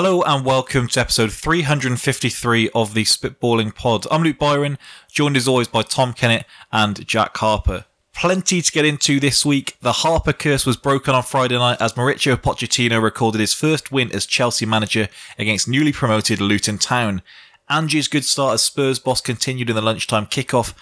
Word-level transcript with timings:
Hello 0.00 0.22
and 0.22 0.44
welcome 0.44 0.86
to 0.86 1.00
episode 1.00 1.32
353 1.32 2.70
of 2.72 2.94
the 2.94 3.02
Spitballing 3.02 3.74
Pod. 3.74 4.06
I'm 4.12 4.22
Luke 4.22 4.38
Byron, 4.38 4.78
joined 5.10 5.36
as 5.36 5.48
always 5.48 5.66
by 5.66 5.82
Tom 5.82 6.12
Kennett 6.12 6.46
and 6.70 7.04
Jack 7.04 7.36
Harper. 7.38 7.84
Plenty 8.14 8.62
to 8.62 8.70
get 8.70 8.84
into 8.84 9.18
this 9.18 9.44
week. 9.44 9.76
The 9.80 9.90
Harper 9.90 10.32
curse 10.32 10.64
was 10.64 10.76
broken 10.76 11.16
on 11.16 11.24
Friday 11.24 11.58
night 11.58 11.82
as 11.82 11.94
Mauricio 11.94 12.36
Pochettino 12.36 13.02
recorded 13.02 13.40
his 13.40 13.52
first 13.52 13.90
win 13.90 14.12
as 14.12 14.24
Chelsea 14.24 14.64
manager 14.64 15.08
against 15.36 15.66
newly 15.66 15.92
promoted 15.92 16.40
Luton 16.40 16.78
Town. 16.78 17.20
Angie's 17.68 18.06
good 18.06 18.24
start 18.24 18.54
as 18.54 18.62
Spurs 18.62 19.00
boss 19.00 19.20
continued 19.20 19.68
in 19.68 19.74
the 19.74 19.82
lunchtime 19.82 20.26
kickoff. 20.26 20.74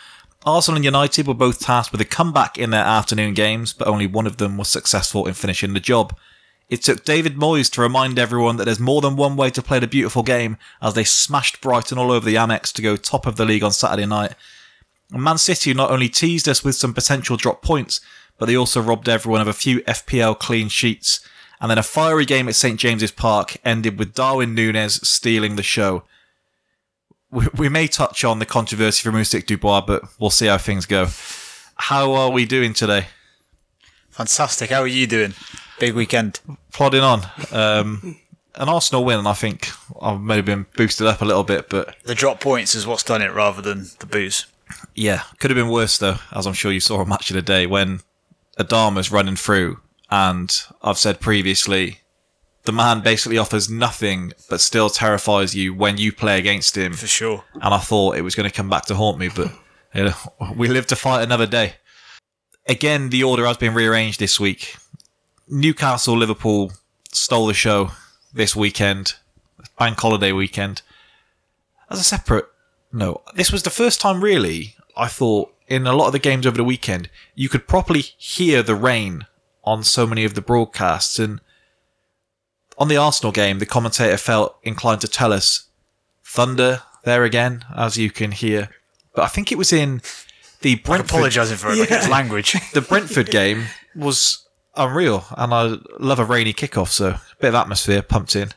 Arsenal 0.44 0.76
and 0.76 0.84
United 0.84 1.26
were 1.26 1.32
both 1.32 1.60
tasked 1.60 1.90
with 1.90 2.02
a 2.02 2.04
comeback 2.04 2.58
in 2.58 2.68
their 2.68 2.84
afternoon 2.84 3.32
games, 3.32 3.72
but 3.72 3.88
only 3.88 4.06
one 4.06 4.26
of 4.26 4.36
them 4.36 4.58
was 4.58 4.68
successful 4.68 5.26
in 5.26 5.32
finishing 5.32 5.72
the 5.72 5.80
job. 5.80 6.14
It 6.68 6.82
took 6.82 7.04
David 7.04 7.36
Moyes 7.36 7.70
to 7.72 7.80
remind 7.80 8.18
everyone 8.18 8.56
that 8.56 8.64
there's 8.64 8.80
more 8.80 9.00
than 9.00 9.14
one 9.14 9.36
way 9.36 9.50
to 9.50 9.62
play 9.62 9.78
the 9.78 9.86
beautiful 9.86 10.24
game 10.24 10.56
as 10.82 10.94
they 10.94 11.04
smashed 11.04 11.60
Brighton 11.60 11.96
all 11.96 12.10
over 12.10 12.26
the 12.26 12.34
Amex 12.34 12.72
to 12.72 12.82
go 12.82 12.96
top 12.96 13.24
of 13.24 13.36
the 13.36 13.44
league 13.44 13.62
on 13.62 13.70
Saturday 13.70 14.06
night. 14.06 14.34
And 15.12 15.22
Man 15.22 15.38
City 15.38 15.72
not 15.74 15.92
only 15.92 16.08
teased 16.08 16.48
us 16.48 16.64
with 16.64 16.74
some 16.74 16.92
potential 16.92 17.36
drop 17.36 17.62
points, 17.62 18.00
but 18.36 18.46
they 18.46 18.56
also 18.56 18.82
robbed 18.82 19.08
everyone 19.08 19.40
of 19.40 19.46
a 19.46 19.52
few 19.52 19.80
FPL 19.82 20.38
clean 20.38 20.68
sheets. 20.68 21.20
And 21.60 21.70
then 21.70 21.78
a 21.78 21.84
fiery 21.84 22.24
game 22.24 22.48
at 22.48 22.56
St 22.56 22.78
James's 22.78 23.12
Park 23.12 23.56
ended 23.64 23.98
with 23.98 24.14
Darwin 24.14 24.54
Nunez 24.54 25.06
stealing 25.08 25.54
the 25.54 25.62
show. 25.62 26.02
We, 27.30 27.46
we 27.56 27.68
may 27.68 27.86
touch 27.86 28.24
on 28.24 28.40
the 28.40 28.46
controversy 28.46 29.02
from 29.02 29.14
Usyk 29.14 29.46
Dubois, 29.46 29.82
but 29.82 30.02
we'll 30.18 30.30
see 30.30 30.46
how 30.46 30.58
things 30.58 30.84
go. 30.84 31.06
How 31.76 32.12
are 32.12 32.30
we 32.30 32.44
doing 32.44 32.74
today? 32.74 33.06
Fantastic. 34.16 34.70
How 34.70 34.80
are 34.80 34.86
you 34.86 35.06
doing? 35.06 35.34
Big 35.78 35.94
weekend. 35.94 36.40
Plodding 36.72 37.02
on. 37.02 37.22
Um, 37.52 38.18
an 38.54 38.68
Arsenal 38.68 39.04
win, 39.04 39.18
and 39.18 39.28
I 39.28 39.34
think 39.34 39.68
I've 40.00 40.20
maybe 40.20 40.42
been 40.42 40.66
boosted 40.76 41.06
up 41.06 41.20
a 41.20 41.24
little 41.26 41.44
bit, 41.44 41.68
but 41.68 41.94
The 42.04 42.14
drop 42.14 42.40
points 42.40 42.74
is 42.74 42.86
what's 42.86 43.02
done 43.02 43.20
it 43.20 43.32
rather 43.34 43.60
than 43.60 43.86
the 43.98 44.06
booze. 44.06 44.46
yeah, 44.94 45.22
could 45.38 45.50
have 45.50 45.56
been 45.56 45.68
worse 45.68 45.98
though, 45.98 46.16
as 46.32 46.46
I'm 46.46 46.54
sure 46.54 46.72
you 46.72 46.80
saw 46.80 47.00
a 47.02 47.06
match 47.06 47.30
of 47.30 47.34
the 47.34 47.42
day 47.42 47.66
when 47.66 48.00
Adama's 48.58 49.12
running 49.12 49.36
through, 49.36 49.80
and 50.10 50.50
I've 50.82 50.96
said 50.98 51.20
previously, 51.20 52.00
the 52.64 52.72
man 52.72 53.02
basically 53.02 53.36
offers 53.36 53.68
nothing 53.68 54.32
but 54.48 54.62
still 54.62 54.88
terrifies 54.88 55.54
you 55.54 55.74
when 55.74 55.98
you 55.98 56.10
play 56.10 56.38
against 56.38 56.76
him. 56.76 56.94
For 56.94 57.06
sure. 57.06 57.44
and 57.54 57.74
I 57.74 57.78
thought 57.78 58.16
it 58.16 58.22
was 58.22 58.34
going 58.34 58.48
to 58.48 58.54
come 58.56 58.70
back 58.70 58.86
to 58.86 58.94
haunt 58.94 59.18
me, 59.18 59.28
but 59.28 59.52
you 59.94 60.04
know, 60.04 60.14
we 60.56 60.68
live 60.68 60.86
to 60.86 60.96
fight 60.96 61.22
another 61.22 61.46
day. 61.46 61.74
Again, 62.68 63.10
the 63.10 63.22
order 63.22 63.46
has 63.46 63.56
been 63.56 63.74
rearranged 63.74 64.18
this 64.18 64.40
week. 64.40 64.76
Newcastle, 65.48 66.16
Liverpool 66.16 66.72
stole 67.12 67.46
the 67.46 67.54
show 67.54 67.92
this 68.34 68.56
weekend, 68.56 69.14
bank 69.78 69.98
holiday 70.00 70.32
weekend. 70.32 70.82
As 71.88 72.00
a 72.00 72.04
separate 72.04 72.46
note, 72.92 73.22
this 73.34 73.52
was 73.52 73.62
the 73.62 73.70
first 73.70 74.00
time 74.00 74.22
really 74.22 74.74
I 74.96 75.06
thought 75.06 75.54
in 75.68 75.86
a 75.86 75.92
lot 75.92 76.06
of 76.06 76.12
the 76.12 76.18
games 76.18 76.46
over 76.46 76.56
the 76.56 76.64
weekend 76.64 77.10
you 77.34 77.48
could 77.48 77.68
properly 77.68 78.00
hear 78.00 78.62
the 78.62 78.74
rain 78.74 79.26
on 79.64 79.82
so 79.82 80.06
many 80.06 80.24
of 80.24 80.34
the 80.34 80.40
broadcasts 80.40 81.18
and 81.18 81.40
on 82.78 82.88
the 82.88 82.96
Arsenal 82.96 83.32
game, 83.32 83.58
the 83.58 83.66
commentator 83.66 84.16
felt 84.16 84.58
inclined 84.62 85.00
to 85.00 85.08
tell 85.08 85.32
us 85.32 85.68
thunder 86.22 86.82
there 87.04 87.24
again, 87.24 87.64
as 87.74 87.96
you 87.96 88.10
can 88.10 88.32
hear. 88.32 88.68
But 89.14 89.22
I 89.22 89.28
think 89.28 89.50
it 89.50 89.56
was 89.56 89.72
in 89.72 90.02
the 90.60 90.72
I'm 90.72 90.78
Brentford, 90.82 91.10
apologising 91.10 91.56
for 91.56 91.70
it, 91.72 91.78
like 91.78 91.90
it's 91.90 92.08
language. 92.08 92.56
the 92.72 92.80
Brentford 92.80 93.30
game 93.30 93.64
was 93.94 94.46
unreal, 94.76 95.24
and 95.36 95.52
I 95.54 95.76
love 95.98 96.18
a 96.18 96.24
rainy 96.24 96.52
kickoff, 96.52 96.88
so 96.88 97.08
a 97.10 97.20
bit 97.40 97.48
of 97.48 97.54
atmosphere 97.54 98.02
pumped 98.02 98.36
in. 98.36 98.50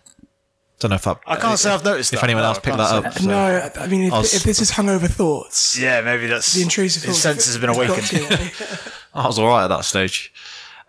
Don't 0.79 0.89
know 0.91 0.95
if 0.95 1.03
that, 1.03 1.19
I 1.27 1.35
can't 1.35 1.59
say 1.59 1.71
I've 1.71 1.83
noticed 1.83 2.13
if 2.13 2.21
that. 2.21 2.25
anyone 2.25 2.43
no, 2.43 2.49
else 2.49 2.59
picked 2.59 2.77
that 2.77 3.05
up. 3.05 3.13
so- 3.13 3.25
No, 3.27 3.69
I 3.75 3.87
mean, 3.87 4.03
if, 4.03 4.13
I 4.13 4.19
was- 4.19 4.33
if 4.33 4.43
this 4.43 4.61
is 4.61 4.71
hungover 4.71 5.09
thoughts, 5.09 5.77
Yeah, 5.77 5.99
maybe 6.01 6.27
that's 6.27 6.53
the 6.53 6.61
intrusive 6.61 7.03
His 7.03 7.21
senses 7.21 7.53
have 7.53 7.61
been 7.61 7.69
it's 7.77 8.13
awakened. 8.13 8.51
I 9.13 9.27
was 9.27 9.37
all 9.37 9.47
right 9.47 9.65
at 9.65 9.67
that 9.67 9.83
stage. 9.83 10.31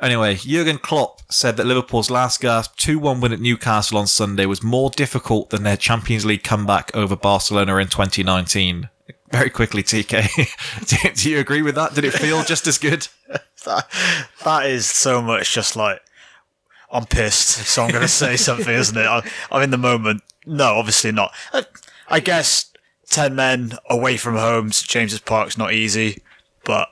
Anyway, 0.00 0.36
Jurgen 0.36 0.78
Klopp 0.78 1.20
said 1.30 1.56
that 1.56 1.66
Liverpool's 1.66 2.08
last 2.08 2.40
gasp 2.40 2.78
2-1 2.78 3.20
win 3.20 3.32
at 3.32 3.40
Newcastle 3.40 3.98
on 3.98 4.06
Sunday 4.06 4.46
was 4.46 4.62
more 4.62 4.90
difficult 4.90 5.50
than 5.50 5.62
their 5.64 5.76
Champions 5.76 6.24
League 6.24 6.44
comeback 6.44 6.90
over 6.94 7.16
Barcelona 7.16 7.76
in 7.76 7.88
2019. 7.88 8.88
Very 9.30 9.50
quickly, 9.50 9.82
TK, 9.82 10.86
do, 10.86 11.10
do 11.14 11.30
you 11.30 11.38
agree 11.38 11.62
with 11.62 11.76
that? 11.76 11.94
Did 11.94 12.04
it 12.04 12.12
feel 12.12 12.42
just 12.42 12.66
as 12.66 12.78
good? 12.78 13.06
that, 13.64 13.88
that 14.44 14.66
is 14.66 14.86
so 14.86 15.22
much 15.22 15.54
just 15.54 15.76
like 15.76 16.00
I'm 16.90 17.06
pissed, 17.06 17.48
so 17.48 17.84
I'm 17.84 17.90
going 17.90 18.02
to 18.02 18.08
say 18.08 18.36
something, 18.36 18.74
isn't 18.74 18.96
it? 18.96 19.06
I, 19.06 19.22
I'm 19.52 19.62
in 19.62 19.70
the 19.70 19.78
moment. 19.78 20.22
No, 20.46 20.74
obviously 20.74 21.12
not. 21.12 21.32
I, 21.52 21.64
I 22.08 22.20
guess 22.20 22.72
ten 23.08 23.36
men 23.36 23.74
away 23.88 24.16
from 24.16 24.34
home, 24.36 24.72
St 24.72 24.88
James's 24.88 25.20
Park's 25.20 25.56
not 25.56 25.72
easy, 25.72 26.22
but 26.64 26.88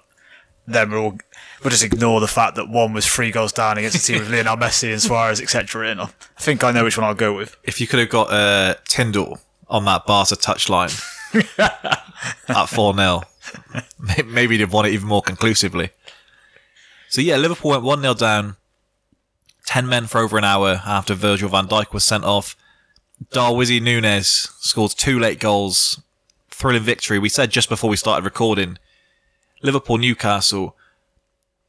then 0.65 0.91
we'll 0.93 1.19
we'll 1.65 1.71
just 1.71 1.83
ignore 1.83 2.21
the 2.21 2.29
fact 2.29 2.55
that 2.55 2.69
one 2.69 2.93
was 2.93 3.07
three 3.07 3.33
goals 3.33 3.53
down 3.53 3.79
against 3.79 3.97
a 3.97 4.13
team 4.13 4.21
with 4.21 4.31
Lionel 4.31 4.57
Messi 4.57 4.93
and 4.93 5.03
Suarez, 5.03 5.41
etc. 5.41 5.91
In 5.91 5.99
I 5.99 6.09
think 6.39 6.63
I 6.63 6.71
know 6.71 6.85
which 6.85 6.97
one 6.97 7.05
I'll 7.07 7.15
go 7.15 7.35
with. 7.35 7.57
If 7.65 7.81
you 7.81 7.89
could 7.89 7.99
have 7.99 8.11
got 8.11 8.31
uh, 8.31 8.77
Tindall 8.87 9.41
on 9.69 9.85
that 9.87 10.07
Barca 10.07 10.37
touchline 10.37 11.18
at 11.59 12.67
4 12.67 12.95
0, 12.95 13.23
maybe 14.27 14.57
they'd 14.57 14.71
won 14.71 14.87
it 14.87 14.93
even 14.93 15.09
more 15.09 15.23
conclusively. 15.23 15.91
So, 17.09 17.21
yeah, 17.21 17.37
Liverpool 17.37 17.71
went 17.71 17.83
1 17.83 18.03
0 18.03 18.15
down, 18.15 18.57
10 19.67 19.87
men 19.89 20.07
for 20.07 20.21
over 20.21 20.39
an 20.39 20.45
hour 20.45 20.83
after 20.87 21.15
Virgil 21.15 21.49
van 21.49 21.69
Dijk 21.69 21.93
was 21.93 22.05
sent 22.05 22.25
off. 22.25 22.57
Darwizzy 23.33 23.83
Nunez 23.83 24.51
scored 24.61 24.93
two 24.93 25.19
late 25.19 25.41
goals. 25.41 26.01
Thrilling 26.51 26.83
victory. 26.83 27.19
We 27.19 27.29
said 27.29 27.51
just 27.51 27.69
before 27.69 27.89
we 27.89 27.97
started 27.97 28.25
recording 28.25 28.79
Liverpool 29.63 29.99
Newcastle. 29.99 30.77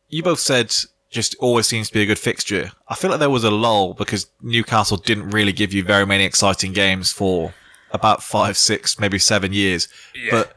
You 0.08 0.24
both 0.24 0.40
said 0.40 0.76
just 1.10 1.36
always 1.40 1.68
seems 1.68 1.88
to 1.88 1.94
be 1.94 2.02
a 2.02 2.06
good 2.06 2.20
fixture. 2.20 2.72
I 2.88 2.96
feel 2.96 3.10
like 3.10 3.20
there 3.20 3.30
was 3.30 3.44
a 3.44 3.52
lull 3.52 3.94
because 3.94 4.28
Newcastle 4.42 4.98
didn't 4.98 5.32
really 5.32 5.52
give 5.52 5.74
you 5.74 5.84
very 5.84 6.06
many 6.06 6.24
exciting 6.24 6.74
games 6.74 7.12
for 7.12 7.54
about 7.92 8.24
five, 8.24 8.58
six, 8.58 9.00
maybe 9.00 9.20
seven 9.20 9.54
years. 9.54 9.88
But 10.32 10.56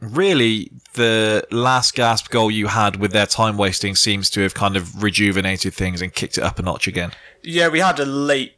really, 0.00 0.70
the 0.94 1.46
last 1.50 1.94
gasp 1.94 2.30
goal 2.30 2.50
you 2.50 2.68
had 2.68 2.96
with 2.96 3.12
their 3.12 3.26
time 3.26 3.56
wasting 3.56 3.94
seems 3.94 4.30
to 4.30 4.40
have 4.42 4.54
kind 4.54 4.76
of 4.76 5.02
rejuvenated 5.02 5.74
things 5.74 6.02
and 6.02 6.12
kicked 6.12 6.38
it 6.38 6.44
up 6.44 6.58
a 6.58 6.62
notch 6.62 6.86
again. 6.86 7.12
Yeah, 7.42 7.68
we 7.68 7.80
had 7.80 7.98
a 7.98 8.04
late 8.04 8.56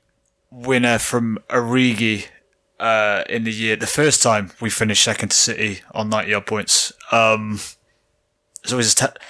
winner 0.50 0.98
from 0.98 1.38
Origi 1.48 2.26
uh, 2.78 3.24
in 3.28 3.44
the 3.44 3.52
year. 3.52 3.76
The 3.76 3.86
first 3.86 4.22
time 4.22 4.52
we 4.60 4.70
finished 4.70 5.04
second 5.04 5.30
to 5.30 5.36
City 5.36 5.80
on 5.92 6.10
90 6.10 6.34
odd 6.34 6.46
points. 6.46 6.92
Um, 7.12 7.60
there's 8.62 8.72
always 8.72 8.92
a 8.92 8.96
te- 8.96 9.20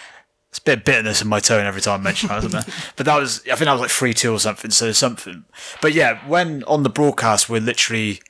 it's 0.56 0.62
a 0.62 0.62
bit 0.62 0.78
of 0.78 0.84
bitterness 0.84 1.20
in 1.20 1.28
my 1.28 1.38
tone 1.40 1.66
every 1.66 1.82
time 1.82 2.00
I 2.00 2.02
mention 2.04 2.28
that, 2.30 2.38
isn't 2.38 2.50
there? 2.50 2.64
But 2.96 3.04
that 3.06 3.18
was, 3.20 3.40
I 3.46 3.56
think 3.56 3.66
that 3.66 3.72
was 3.72 3.80
like 3.82 3.90
3 3.90 4.14
2 4.14 4.32
or 4.32 4.38
something, 4.40 4.70
so 4.70 4.90
something. 4.92 5.44
But 5.82 5.92
yeah, 5.92 6.26
when 6.26 6.64
on 6.64 6.82
the 6.82 6.88
broadcast 6.88 7.50
we're 7.50 7.60
literally 7.60 8.20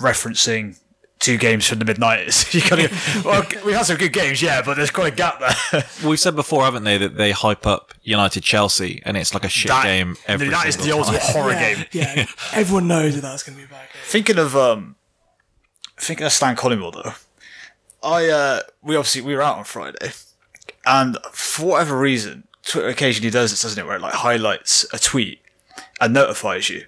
referencing 0.00 0.78
two 1.18 1.36
games 1.36 1.66
from 1.66 1.78
the 1.78 1.84
mid 1.84 1.98
90s, 1.98 2.54
you 2.54 2.62
kind 2.62 2.80
of, 2.82 3.24
well, 3.24 3.44
we 3.66 3.72
had 3.74 3.84
some 3.84 3.98
good 3.98 4.12
games, 4.14 4.40
yeah, 4.40 4.62
but 4.62 4.78
there's 4.78 4.90
quite 4.90 5.12
a 5.12 5.16
gap 5.16 5.38
there. 5.40 5.84
We've 6.08 6.18
said 6.18 6.34
before, 6.34 6.64
haven't 6.64 6.84
they, 6.84 6.96
that 6.96 7.16
they 7.16 7.32
hype 7.32 7.66
up 7.66 7.92
United 8.02 8.42
Chelsea 8.42 9.02
and 9.04 9.16
it's 9.18 9.34
like 9.34 9.44
a 9.44 9.48
shit 9.50 9.68
That- 9.68 9.84
game 9.84 10.16
every 10.26 10.48
that 10.48 10.66
is 10.66 10.76
the 10.78 10.84
single 10.84 11.00
ultimate 11.00 11.20
horror 11.22 11.52
yeah, 11.52 11.74
game. 11.74 11.86
yeah, 11.92 12.26
everyone 12.52 12.88
knows 12.88 13.14
that 13.16 13.20
that's 13.20 13.42
going 13.42 13.56
to 13.58 13.62
be 13.62 13.66
a 13.66 13.68
bad 13.68 13.88
game. 13.92 14.02
Thinking 14.04 14.38
of 14.38 14.56
um, 14.56 14.96
thinking 15.98 16.24
of 16.24 16.32
Stan 16.32 16.56
Collymore 16.56 16.92
though, 16.92 17.12
I 18.02 18.28
uh, 18.30 18.60
we 18.82 18.96
obviously 18.96 19.20
we 19.20 19.34
were 19.34 19.42
out 19.42 19.58
on 19.58 19.64
Friday, 19.64 20.12
and 20.86 21.18
for 21.32 21.66
whatever 21.66 21.98
reason, 21.98 22.44
Twitter 22.64 22.88
occasionally 22.88 23.30
does 23.30 23.50
this, 23.50 23.62
doesn't 23.62 23.82
it? 23.82 23.86
Where 23.86 23.96
it 23.96 24.02
like 24.02 24.14
highlights 24.14 24.86
a 24.92 24.98
tweet 24.98 25.40
and 26.00 26.14
notifies 26.14 26.68
you. 26.68 26.86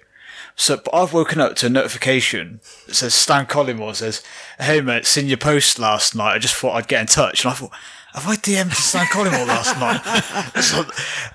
So, 0.55 0.77
but 0.77 0.93
I've 0.93 1.13
woken 1.13 1.39
up 1.41 1.55
to 1.57 1.65
a 1.65 1.69
notification 1.69 2.59
that 2.85 2.95
says 2.95 3.15
Stan 3.15 3.47
Collymore 3.47 3.95
says, 3.95 4.21
"Hey 4.59 4.81
mate, 4.81 5.05
seen 5.05 5.27
your 5.27 5.37
post 5.37 5.79
last 5.79 6.15
night. 6.15 6.35
I 6.35 6.39
just 6.39 6.55
thought 6.55 6.75
I'd 6.75 6.87
get 6.87 7.01
in 7.01 7.07
touch." 7.07 7.43
And 7.43 7.51
I 7.51 7.55
thought, 7.55 7.71
"Have 8.13 8.27
I 8.27 8.35
DM'd 8.35 8.73
Stan 8.73 9.05
Collymore 9.07 9.47
last 9.47 9.79
night?" 9.79 10.61
So, 10.63 10.85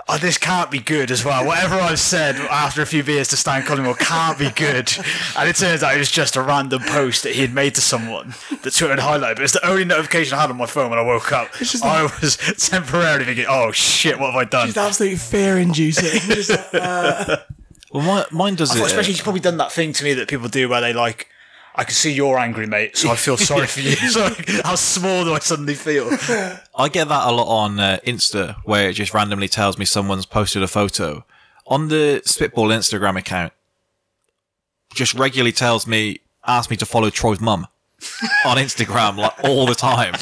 oh, 0.09 0.19
this 0.19 0.39
can't 0.39 0.71
be 0.71 0.79
good 0.79 1.11
as 1.11 1.25
well. 1.25 1.45
Whatever 1.45 1.75
I've 1.77 1.99
said 1.99 2.37
after 2.37 2.83
a 2.83 2.87
few 2.87 3.03
beers 3.03 3.29
to 3.29 3.37
Stan 3.37 3.63
Collymore 3.63 3.99
can't 3.99 4.39
be 4.39 4.51
good. 4.51 4.93
And 5.37 5.49
it 5.49 5.57
turns 5.57 5.83
out 5.83 5.95
it 5.95 5.99
was 5.99 6.11
just 6.11 6.37
a 6.37 6.43
random 6.43 6.83
post 6.83 7.23
that 7.25 7.35
he 7.35 7.41
had 7.41 7.53
made 7.53 7.75
to 7.75 7.81
someone 7.81 8.35
that 8.63 8.75
Twitter 8.75 8.89
had 8.95 8.99
highlighted. 9.01 9.37
But 9.37 9.43
it's 9.45 9.53
the 9.55 9.67
only 9.67 9.85
notification 9.85 10.39
I 10.39 10.41
had 10.43 10.51
on 10.51 10.57
my 10.57 10.67
phone 10.67 10.91
when 10.91 10.99
I 10.99 11.03
woke 11.03 11.33
up. 11.33 11.53
just 11.55 11.85
I 11.85 12.03
was 12.23 12.37
temporarily 12.59 13.25
thinking, 13.25 13.47
"Oh 13.49 13.73
shit, 13.73 14.19
what 14.19 14.33
have 14.33 14.41
I 14.41 14.45
done?" 14.45 14.67
Just 14.69 14.79
absolute 14.79 15.19
fear-inducing. 15.19 16.21
Like, 16.49 16.75
uh, 16.75 17.37
Well, 17.93 18.03
my, 18.05 18.27
mine 18.31 18.55
does 18.55 18.71
I 18.77 18.81
it. 18.81 18.87
especially 18.87 19.13
he's 19.13 19.23
probably 19.23 19.41
done 19.41 19.57
that 19.59 19.73
thing 19.73 19.93
to 19.95 20.05
me 20.05 20.15
that 20.15 20.29
people 20.29 20.49
do 20.49 20.69
where 20.69 20.81
they 20.81 20.93
like, 20.93 21.29
I 21.79 21.85
can 21.85 21.95
see 21.95 22.13
you're 22.13 22.39
angry, 22.39 22.67
mate, 22.67 22.97
so 22.97 23.09
I 23.09 23.15
feel 23.15 23.37
sorry 23.51 23.69
for 23.69 23.81
you. 23.81 23.95
So 24.09 24.25
like, 24.25 24.49
how 24.65 24.75
small 24.75 25.25
do 25.25 25.33
I 25.33 25.39
suddenly 25.39 25.75
feel? 25.75 26.09
I 26.75 26.89
get 26.89 27.09
that 27.09 27.29
a 27.29 27.31
lot 27.31 27.47
on 27.47 27.79
uh, 27.79 27.99
Insta, 28.05 28.57
where 28.65 28.91
it 28.91 28.95
just 28.95 29.15
randomly 29.15 29.47
tells 29.47 29.79
me 29.79 29.85
someone's 29.85 30.27
posted 30.27 30.63
a 30.63 30.69
photo. 30.69 31.25
On 31.69 31.87
the 31.89 32.21
Spitball 32.25 32.69
Instagram 32.69 33.17
account, 33.17 33.53
just 34.93 35.15
regularly 35.15 35.53
tells 35.53 35.87
me, 35.87 36.19
asks 36.45 36.69
me 36.69 36.77
to 36.79 36.87
follow 36.87 37.11
Troy's 37.11 37.41
mum 37.41 37.69
on 38.45 38.57
Instagram 38.57 39.17
like 39.17 39.45
all 39.45 39.67
the 39.67 39.75
time. 39.75 40.15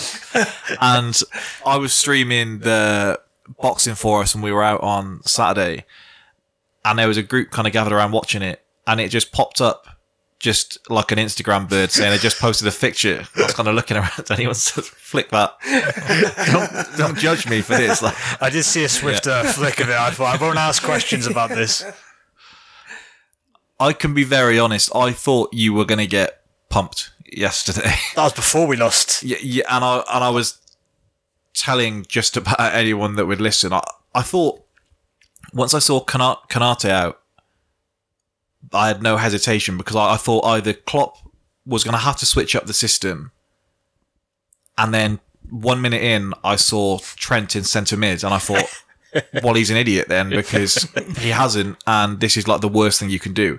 And 0.81 1.19
I 1.65 1.79
was 1.79 1.95
streaming 1.95 2.59
the 2.59 3.21
boxing 3.61 3.95
for 3.95 4.21
us 4.23 4.35
and 4.35 4.43
we 4.43 4.53
were 4.53 4.63
out 4.63 4.83
on 4.83 5.23
Saturday 5.25 5.85
and 6.85 6.99
there 6.99 7.09
was 7.09 7.17
a 7.17 7.23
group 7.23 7.51
kind 7.51 7.67
of 7.67 7.73
gathered 7.73 7.93
around 7.93 8.13
watching 8.13 8.43
it 8.43 8.63
and 8.87 9.01
it 9.01 9.09
just 9.09 9.33
popped 9.33 9.61
up 9.61 9.96
just 10.39 10.79
like 10.91 11.13
an 11.13 11.19
Instagram 11.19 11.69
bird 11.69 11.91
saying 11.91 12.13
I 12.13 12.19
just 12.19 12.39
posted 12.39 12.69
a 12.69 12.71
picture. 12.71 13.27
I 13.37 13.43
was 13.43 13.55
kind 13.55 13.69
of 13.69 13.75
looking 13.75 13.97
around. 13.97 14.31
Anyone 14.31 14.55
flick 14.55 15.31
that. 15.31 15.55
don't, 16.53 16.99
don't 16.99 17.19
judge 17.19 17.49
me 17.49 17.63
for 17.63 17.77
this. 17.77 18.03
Like, 18.03 18.15
I 18.43 18.51
did 18.51 18.65
see 18.65 18.85
a 18.85 18.89
swift 18.89 19.27
uh, 19.27 19.45
flick 19.45 19.81
of 19.81 19.89
it. 19.89 19.97
I 19.97 20.11
thought 20.11 20.39
I 20.39 20.45
won't 20.45 20.59
ask 20.59 20.83
questions 20.83 21.27
about 21.27 21.51
this. 21.51 21.85
I 23.79 23.93
can 23.93 24.15
be 24.15 24.25
very 24.25 24.59
honest. 24.59 24.95
I 24.95 25.13
thought 25.13 25.53
you 25.53 25.73
were 25.75 25.85
going 25.85 25.99
to 25.99 26.07
get 26.07 26.43
pumped 26.69 27.11
yesterday. 27.31 27.95
That 28.15 28.25
was 28.25 28.33
before 28.33 28.67
we 28.67 28.77
lost. 28.77 29.23
yeah, 29.23 29.39
yeah, 29.43 29.65
and 29.69 29.85
I 29.85 30.03
and 30.13 30.25
I 30.25 30.31
was 30.31 30.59
telling 31.55 32.05
just 32.09 32.37
about 32.37 32.59
anyone 32.61 33.17
that 33.17 33.27
would 33.27 33.41
listen. 33.41 33.73
I, 33.73 33.83
I 34.15 34.23
thought 34.23 34.63
once 35.53 35.75
I 35.75 35.79
saw 35.79 36.01
Kana- 36.01 36.39
Konaté 36.49 36.91
out, 36.91 37.21
I 38.73 38.89
had 38.89 39.03
no 39.03 39.17
hesitation 39.17 39.77
because 39.77 39.97
I, 39.97 40.15
I 40.15 40.17
thought 40.17 40.45
either 40.45 40.73
Klopp 40.73 41.19
was 41.65 41.85
going 41.85 41.93
to 41.93 41.99
have 41.99 42.17
to 42.19 42.27
switch 42.27 42.55
up 42.55 42.67
the 42.67 42.73
system, 42.73 43.33
and 44.79 44.93
then 44.93 45.21
one 45.51 45.81
minute 45.81 46.03
in, 46.03 46.35
I 46.45 46.57
saw 46.57 46.99
Trent 47.17 47.57
in 47.57 47.65
centre 47.65 47.97
mid, 47.97 48.25
and 48.25 48.35
I 48.35 48.39
thought, 48.39 48.83
well, 49.43 49.55
he's 49.55 49.71
an 49.71 49.77
idiot 49.77 50.09
then 50.09 50.31
because 50.31 50.89
he 51.19 51.31
hasn't, 51.31 51.79
and 51.87 52.21
this 52.21 52.37
is 52.37 52.49
like 52.49 52.61
the 52.61 52.69
worst 52.69 53.01
thing 53.01 53.11
you 53.11 53.21
can 53.21 53.33
do. 53.33 53.59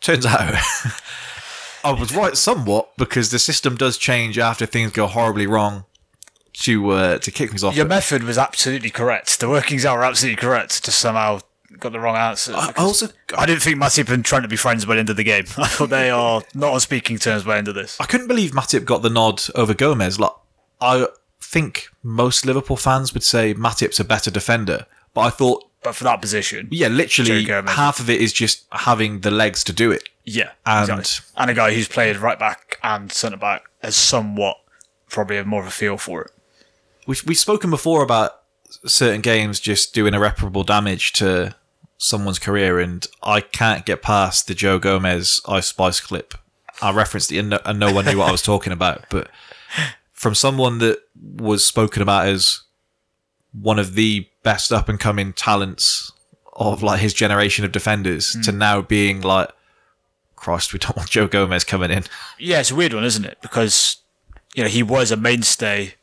Turns 0.00 0.26
out. 0.26 0.54
I 1.84 1.92
was 1.92 2.14
right 2.14 2.36
somewhat 2.36 2.96
because 2.96 3.30
the 3.30 3.38
system 3.38 3.76
does 3.76 3.96
change 3.96 4.38
after 4.38 4.66
things 4.66 4.90
go 4.90 5.06
horribly 5.06 5.46
wrong 5.46 5.84
to 6.54 6.90
uh, 6.90 7.18
to 7.18 7.30
kick 7.30 7.50
things 7.50 7.62
off. 7.62 7.76
Your 7.76 7.86
method 7.86 8.24
was 8.24 8.38
absolutely 8.38 8.90
correct. 8.90 9.38
The 9.38 9.48
workings 9.48 9.84
out 9.84 9.98
were 9.98 10.04
absolutely 10.04 10.40
correct. 10.40 10.84
Just 10.84 10.98
somehow 10.98 11.40
got 11.80 11.92
the 11.92 12.00
wrong 12.00 12.16
answer. 12.16 12.52
I 12.54 12.72
also 12.76 13.08
I 13.36 13.46
didn't 13.46 13.62
think 13.62 13.78
Matip 13.78 14.08
and 14.12 14.24
Trent 14.24 14.42
would 14.42 14.50
be 14.50 14.56
friends 14.56 14.84
by 14.84 14.94
the 14.94 15.00
end 15.00 15.10
of 15.10 15.16
the 15.16 15.24
game. 15.24 15.44
I 15.58 15.66
thought 15.68 15.90
they 15.90 16.10
are 16.10 16.42
not 16.54 16.72
on 16.74 16.80
speaking 16.80 17.18
terms 17.18 17.44
by 17.44 17.52
the 17.54 17.58
end 17.58 17.68
of 17.68 17.74
this. 17.74 17.96
I 18.00 18.06
couldn't 18.06 18.28
believe 18.28 18.52
Matip 18.52 18.84
got 18.84 19.02
the 19.02 19.10
nod 19.10 19.42
over 19.54 19.74
Gomez. 19.74 20.18
Like 20.20 20.32
I 20.80 21.06
think 21.40 21.88
most 22.02 22.44
Liverpool 22.46 22.76
fans 22.76 23.14
would 23.14 23.22
say 23.22 23.54
Matip's 23.54 24.00
a 24.00 24.04
better 24.04 24.30
defender, 24.30 24.86
but 25.14 25.20
I 25.22 25.30
thought 25.30 25.64
But 25.82 25.94
for 25.94 26.04
that 26.04 26.20
position, 26.20 26.68
yeah, 26.70 26.88
literally 26.88 27.44
half 27.44 28.00
of 28.00 28.10
it 28.10 28.20
is 28.20 28.32
just 28.32 28.64
having 28.72 29.20
the 29.20 29.30
legs 29.30 29.62
to 29.64 29.72
do 29.72 29.90
it. 29.92 30.08
yeah, 30.24 30.50
And- 30.64 30.88
exactly. 30.90 31.26
and 31.36 31.50
a 31.50 31.54
guy 31.54 31.72
who's 31.74 31.88
played 31.88 32.16
right 32.16 32.38
back 32.38 32.78
and 32.82 33.10
centre 33.12 33.36
back 33.36 33.62
has 33.82 33.94
somewhat 33.96 34.56
probably 35.08 35.42
more 35.44 35.60
of 35.60 35.66
a 35.68 35.70
feel 35.70 35.96
for 35.96 36.22
it. 36.22 36.30
We've 37.06 37.22
we've 37.24 37.38
spoken 37.38 37.70
before 37.70 38.02
about 38.02 38.42
certain 38.84 39.20
games 39.20 39.60
just 39.60 39.94
doing 39.94 40.12
irreparable 40.12 40.64
damage 40.64 41.12
to 41.12 41.54
someone's 41.98 42.38
career, 42.38 42.78
and 42.78 43.06
I 43.22 43.40
can't 43.40 43.86
get 43.86 44.02
past 44.02 44.46
the 44.46 44.54
Joe 44.54 44.78
Gomez 44.78 45.40
Ice 45.48 45.66
Spice 45.66 46.00
clip. 46.00 46.34
I 46.82 46.92
referenced 46.92 47.32
it, 47.32 47.38
and 47.38 47.50
no, 47.50 47.60
and 47.64 47.78
no 47.78 47.92
one 47.92 48.04
knew 48.04 48.18
what 48.18 48.28
I 48.28 48.32
was 48.32 48.42
talking 48.42 48.72
about. 48.72 49.04
But 49.10 49.30
from 50.12 50.34
someone 50.34 50.78
that 50.78 50.98
was 51.14 51.64
spoken 51.64 52.02
about 52.02 52.26
as 52.26 52.62
one 53.52 53.78
of 53.78 53.94
the 53.94 54.28
best 54.42 54.72
up 54.72 54.88
and 54.88 55.00
coming 55.00 55.32
talents 55.32 56.12
of 56.52 56.82
like 56.82 57.00
his 57.00 57.14
generation 57.14 57.64
of 57.64 57.72
defenders, 57.72 58.36
to 58.44 58.50
hmm. 58.50 58.58
now 58.58 58.82
being 58.82 59.20
like, 59.20 59.50
Christ, 60.36 60.72
we 60.72 60.78
don't 60.78 60.96
want 60.96 61.10
Joe 61.10 61.26
Gomez 61.26 61.64
coming 61.64 61.90
in. 61.90 62.04
Yeah, 62.38 62.60
it's 62.60 62.70
a 62.70 62.74
weird 62.74 62.92
one, 62.92 63.04
isn't 63.04 63.24
it? 63.24 63.38
Because 63.40 63.96
you 64.54 64.62
know 64.62 64.68
he 64.68 64.82
was 64.82 65.10
a 65.10 65.16
mainstay 65.16 65.94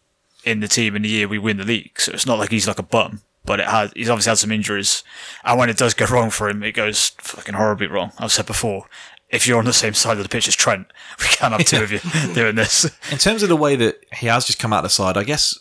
in 0.43 0.59
the 0.59 0.67
team 0.67 0.95
in 0.95 1.03
the 1.03 1.09
year 1.09 1.27
we 1.27 1.39
win 1.39 1.57
the 1.57 1.63
league, 1.63 1.99
so 1.99 2.11
it's 2.11 2.25
not 2.25 2.39
like 2.39 2.51
he's 2.51 2.67
like 2.67 2.79
a 2.79 2.83
bum. 2.83 3.21
But 3.45 3.59
it 3.59 3.67
had 3.67 3.91
he's 3.95 4.09
obviously 4.09 4.29
had 4.31 4.37
some 4.37 4.51
injuries, 4.51 5.03
and 5.43 5.59
when 5.59 5.69
it 5.69 5.77
does 5.77 5.93
go 5.93 6.05
wrong 6.05 6.29
for 6.29 6.49
him, 6.49 6.63
it 6.63 6.71
goes 6.73 7.09
fucking 7.17 7.55
horribly 7.55 7.87
wrong. 7.87 8.11
I've 8.17 8.31
said 8.31 8.45
before, 8.45 8.87
if 9.29 9.45
you're 9.45 9.59
on 9.59 9.65
the 9.65 9.73
same 9.73 9.93
side 9.93 10.15
of 10.17 10.23
the 10.23 10.29
pitch 10.29 10.47
as 10.47 10.55
Trent, 10.55 10.87
we 11.19 11.25
can't 11.25 11.51
have 11.53 11.65
two 11.65 11.83
of 11.83 11.91
you 11.91 11.99
doing 12.33 12.55
this. 12.55 12.85
in 13.11 13.17
terms 13.17 13.43
of 13.43 13.49
the 13.49 13.55
way 13.57 13.75
that 13.75 14.03
he 14.13 14.27
has 14.27 14.45
just 14.45 14.59
come 14.59 14.71
out 14.71 14.77
of 14.77 14.83
the 14.83 14.89
side, 14.89 15.17
I 15.17 15.23
guess 15.23 15.59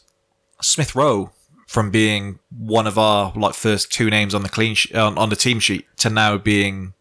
Smith 0.61 0.95
Rowe, 0.95 1.33
from 1.67 1.91
being 1.91 2.39
one 2.57 2.87
of 2.87 2.99
our 2.99 3.33
like 3.35 3.55
first 3.55 3.91
two 3.93 4.11
names 4.11 4.33
on 4.35 4.43
the 4.43 4.49
clean 4.49 4.75
sh- 4.77 4.93
on, 4.95 5.19
on 5.19 5.29
the 5.31 5.37
team 5.37 5.59
sheet 5.59 5.87
to 5.97 6.09
now 6.11 6.37
being 6.39 6.93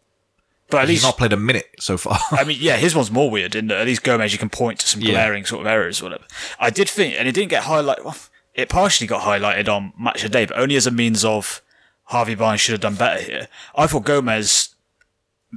But 0.68 0.78
at 0.82 0.88
he's 0.88 0.96
least 0.96 1.04
not 1.04 1.16
played 1.18 1.32
a 1.32 1.36
minute 1.36 1.66
so 1.78 1.96
far. 1.96 2.18
I 2.32 2.42
mean, 2.42 2.58
yeah, 2.60 2.76
his 2.76 2.96
one's 2.96 3.10
more 3.12 3.30
weird. 3.30 3.54
In 3.54 3.68
that 3.68 3.78
at 3.82 3.86
least 3.86 4.02
Gomez, 4.02 4.32
you 4.32 4.38
can 4.38 4.48
point 4.50 4.80
to 4.80 4.88
some 4.88 5.00
Yeah. 5.00 5.12
glaring 5.12 5.44
sort 5.44 5.60
of 5.60 5.66
errors, 5.68 6.00
or 6.00 6.06
whatever. 6.06 6.24
I 6.58 6.70
did 6.70 6.88
think, 6.88 7.14
and 7.16 7.28
it 7.28 7.32
didn't 7.36 7.50
get 7.50 7.64
highlighted. 7.64 8.02
Well, 8.04 8.16
it 8.54 8.68
partially 8.68 9.06
got 9.06 9.22
highlighted 9.22 9.68
on 9.68 9.92
Match 9.98 10.24
of 10.24 10.30
the 10.30 10.38
Day, 10.38 10.46
but 10.46 10.58
only 10.58 10.76
as 10.76 10.86
a 10.86 10.90
means 10.90 11.24
of 11.24 11.62
Harvey 12.04 12.34
Barnes 12.34 12.60
should 12.60 12.72
have 12.72 12.80
done 12.80 12.94
better 12.94 13.22
here. 13.22 13.48
I 13.74 13.86
thought 13.86 14.04
Gomez 14.04 14.74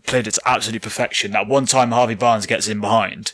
played 0.06 0.28
it 0.28 0.36
to 0.36 0.42
absolute 0.46 0.82
perfection. 0.82 1.32
That 1.32 1.48
one 1.48 1.66
time 1.66 1.92
Harvey 1.92 2.16
Barnes 2.16 2.46
gets 2.46 2.68
in 2.68 2.80
behind, 2.80 3.34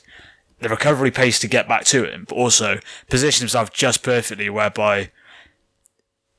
the 0.59 0.69
recovery 0.69 1.11
pace 1.11 1.39
to 1.39 1.47
get 1.47 1.67
back 1.67 1.85
to 1.85 2.05
him, 2.05 2.25
but 2.27 2.35
also 2.35 2.79
position 3.09 3.43
himself 3.43 3.71
just 3.71 4.03
perfectly, 4.03 4.49
whereby 4.49 5.11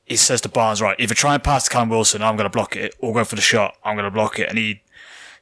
he 0.05 0.15
says 0.15 0.41
to 0.41 0.49
Barnes, 0.49 0.81
right, 0.81 0.99
either 0.99 1.15
try 1.15 1.33
and 1.33 1.43
pass 1.43 1.65
to 1.65 1.69
Callum 1.69 1.89
Wilson, 1.89 2.21
I'm 2.21 2.35
going 2.35 2.49
to 2.49 2.49
block 2.49 2.75
it, 2.75 2.95
or 2.99 3.13
go 3.13 3.23
for 3.23 3.35
the 3.35 3.41
shot, 3.41 3.77
I'm 3.83 3.95
going 3.95 4.05
to 4.05 4.11
block 4.11 4.39
it. 4.39 4.49
And 4.49 4.57
he 4.57 4.81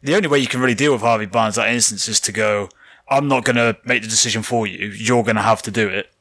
the 0.04 0.16
only 0.16 0.27
way 0.27 0.39
you 0.39 0.48
can 0.48 0.62
really 0.62 0.75
deal 0.75 0.94
with 0.94 1.01
Harvey 1.01 1.25
Barnes 1.25 1.56
that 1.56 1.72
instance 1.72 2.07
is 2.07 2.19
to 2.22 2.31
go, 2.31 2.69
I'm 3.10 3.27
not 3.27 3.44
going 3.44 3.57
to 3.57 3.77
make 3.86 4.01
the 4.01 4.07
decision 4.07 4.42
for 4.42 4.66
you. 4.66 4.88
You're 4.88 5.24
going 5.24 5.36
to 5.36 5.42
have 5.42 5.62
to 5.63 5.72
do 5.72 5.88
it. 5.88 6.12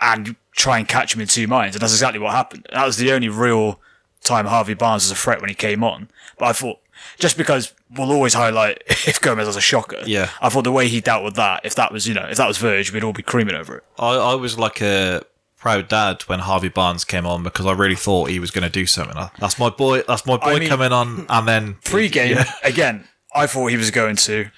And 0.00 0.36
try 0.52 0.78
and 0.78 0.86
catch 0.88 1.14
him 1.14 1.20
in 1.20 1.26
two 1.28 1.46
minds. 1.46 1.76
And 1.76 1.82
that's 1.82 1.92
exactly 1.92 2.18
what 2.20 2.32
happened. 2.32 2.66
That 2.72 2.84
was 2.86 2.96
the 2.96 3.12
only 3.12 3.28
real 3.28 3.80
time 4.22 4.46
Harvey 4.46 4.74
Barnes 4.74 5.04
was 5.04 5.10
a 5.10 5.14
threat 5.20 5.40
when 5.40 5.48
he 5.48 5.54
came 5.54 5.82
on. 5.82 6.08
But 6.38 6.46
I 6.46 6.52
thought, 6.52 6.78
just 7.18 7.36
because 7.36 7.72
we'll 7.90 8.12
always 8.12 8.34
highlight 8.34 8.82
if 8.86 9.20
Gomez 9.20 9.46
has 9.46 9.56
a 9.56 9.60
shocker. 9.60 10.02
Yeah. 10.06 10.30
I 10.40 10.48
thought 10.48 10.64
the 10.64 10.72
way 10.72 10.88
he 10.88 11.00
dealt 11.00 11.24
with 11.24 11.34
that, 11.34 11.62
if 11.64 11.74
that 11.76 11.92
was, 11.92 12.06
you 12.06 12.14
know, 12.14 12.26
if 12.30 12.36
that 12.36 12.46
was 12.46 12.58
Verge, 12.58 12.92
we'd 12.92 13.02
all 13.04 13.12
be 13.12 13.22
creaming 13.22 13.54
over 13.56 13.78
it. 13.78 13.84
I, 13.98 14.14
I 14.14 14.34
was 14.34 14.58
like 14.58 14.80
a 14.80 15.22
proud 15.56 15.88
dad 15.88 16.22
when 16.22 16.38
Harvey 16.40 16.68
Barnes 16.68 17.04
came 17.04 17.26
on 17.26 17.42
because 17.42 17.66
I 17.66 17.72
really 17.72 17.94
thought 17.96 18.30
he 18.30 18.38
was 18.40 18.50
going 18.50 18.64
to 18.64 18.70
do 18.70 18.86
something. 18.86 19.16
I- 19.16 19.30
That's 19.38 19.58
my 19.58 19.70
boy. 19.70 20.02
That's 20.02 20.26
my 20.26 20.36
boy 20.36 20.58
mean- 20.58 20.68
coming 20.68 20.92
on, 20.92 21.26
and 21.28 21.48
then 21.48 21.74
Pre-game, 21.84 22.36
Yeah. 22.36 22.52
again, 22.62 23.08
I 23.34 23.46
thought 23.46 23.68
he 23.68 23.76
was 23.76 23.90
going 23.90 24.16
to. 24.16 24.50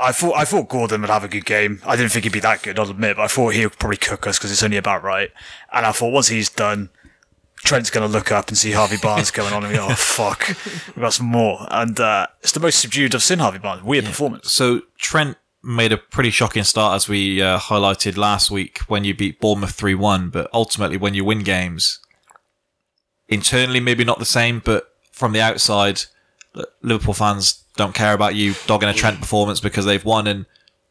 I 0.00 0.12
thought 0.12 0.36
I 0.36 0.44
thought 0.44 0.68
Gordon 0.68 1.00
would 1.00 1.10
have 1.10 1.24
a 1.24 1.28
good 1.28 1.44
game. 1.44 1.80
I 1.84 1.96
didn't 1.96 2.12
think 2.12 2.24
he'd 2.24 2.32
be 2.32 2.40
that 2.40 2.62
good, 2.62 2.78
I'll 2.78 2.90
admit, 2.90 3.16
but 3.16 3.22
I 3.22 3.28
thought 3.28 3.54
he 3.54 3.64
would 3.64 3.78
probably 3.78 3.96
cook 3.96 4.26
us 4.26 4.38
because 4.38 4.52
it's 4.52 4.62
only 4.62 4.76
about 4.76 5.02
right. 5.02 5.30
And 5.72 5.84
I 5.84 5.92
thought 5.92 6.12
once 6.12 6.28
he's 6.28 6.48
done, 6.48 6.90
Trent's 7.64 7.90
going 7.90 8.08
to 8.08 8.12
look 8.12 8.30
up 8.30 8.48
and 8.48 8.56
see 8.56 8.72
Harvey 8.72 8.96
Barnes 9.02 9.30
going 9.30 9.52
on 9.52 9.64
and 9.64 9.74
go, 9.74 9.88
oh, 9.90 9.94
fuck, 9.94 10.48
we've 10.48 11.00
got 11.00 11.14
some 11.14 11.26
more. 11.26 11.66
And 11.70 11.98
uh, 11.98 12.28
it's 12.42 12.52
the 12.52 12.60
most 12.60 12.80
subdued 12.80 13.14
I've 13.14 13.22
seen 13.22 13.38
Harvey 13.38 13.58
Barnes. 13.58 13.82
Weird 13.82 14.04
performance. 14.04 14.52
So 14.52 14.82
Trent 14.98 15.36
made 15.62 15.92
a 15.92 15.96
pretty 15.96 16.30
shocking 16.30 16.62
start, 16.62 16.94
as 16.94 17.08
we 17.08 17.42
uh, 17.42 17.58
highlighted 17.58 18.16
last 18.16 18.50
week 18.50 18.78
when 18.86 19.04
you 19.04 19.14
beat 19.14 19.40
Bournemouth 19.40 19.72
three 19.72 19.94
one. 19.94 20.30
But 20.30 20.48
ultimately, 20.52 20.96
when 20.96 21.14
you 21.14 21.24
win 21.24 21.42
games, 21.42 21.98
internally 23.28 23.80
maybe 23.80 24.04
not 24.04 24.20
the 24.20 24.24
same, 24.24 24.62
but 24.64 24.92
from 25.10 25.32
the 25.32 25.40
outside, 25.40 26.02
Liverpool 26.82 27.14
fans 27.14 27.64
don't 27.78 27.94
care 27.94 28.12
about 28.12 28.34
you 28.34 28.54
dogging 28.66 28.90
a 28.90 28.92
Trent 28.92 29.20
performance 29.20 29.60
because 29.60 29.86
they've 29.86 30.04
won, 30.04 30.26
and 30.26 30.44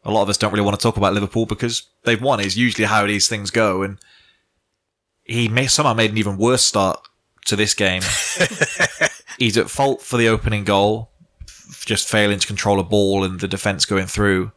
a 0.03 0.09
lot 0.09 0.23
of 0.23 0.29
us 0.29 0.37
don't 0.37 0.51
really 0.51 0.65
want 0.65 0.79
to 0.79 0.81
talk 0.81 0.97
about 0.97 1.13
Liverpool 1.13 1.45
because 1.45 1.83
they've 2.03 2.21
won. 2.21 2.39
Is 2.39 2.57
usually 2.57 2.85
how 2.85 3.05
these 3.05 3.27
things 3.27 3.51
go, 3.51 3.83
and 3.83 3.99
he 5.23 5.47
may 5.47 5.67
somehow 5.67 5.93
made 5.93 6.09
an 6.09 6.17
even 6.17 6.37
worse 6.37 6.63
start 6.63 7.07
to 7.45 7.55
this 7.55 7.75
game. 7.75 8.01
He's 9.37 9.57
at 9.57 9.69
fault 9.69 10.01
for 10.01 10.17
the 10.17 10.29
opening 10.29 10.63
goal 10.63 11.11
just 11.85 12.07
failing 12.07 12.39
to 12.39 12.47
control 12.47 12.79
a 12.79 12.83
ball 12.83 13.23
and 13.23 13.39
the 13.39 13.47
defense 13.47 13.85
going 13.85 14.07
through. 14.07 14.51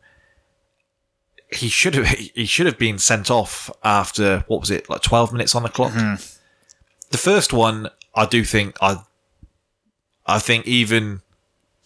He 1.53 1.69
should 1.69 1.95
have 1.95 2.07
he 2.07 2.47
should 2.47 2.67
have 2.67 2.79
been 2.79 2.99
sent 2.99 3.31
off 3.31 3.71
after 3.83 4.45
what 4.47 4.61
was 4.61 4.71
it 4.71 4.89
like 4.89 5.03
twelve 5.03 5.33
minutes 5.33 5.55
on 5.55 5.65
the 5.65 5.69
clock. 5.69 5.93
Mm-hmm. 5.93 6.23
The 7.11 7.19
first 7.19 7.53
one, 7.53 7.89
I 8.15 8.27
do 8.27 8.45
think 8.45 8.77
I 8.81 9.03
I 10.27 10.39
think 10.39 10.67
even 10.67 11.23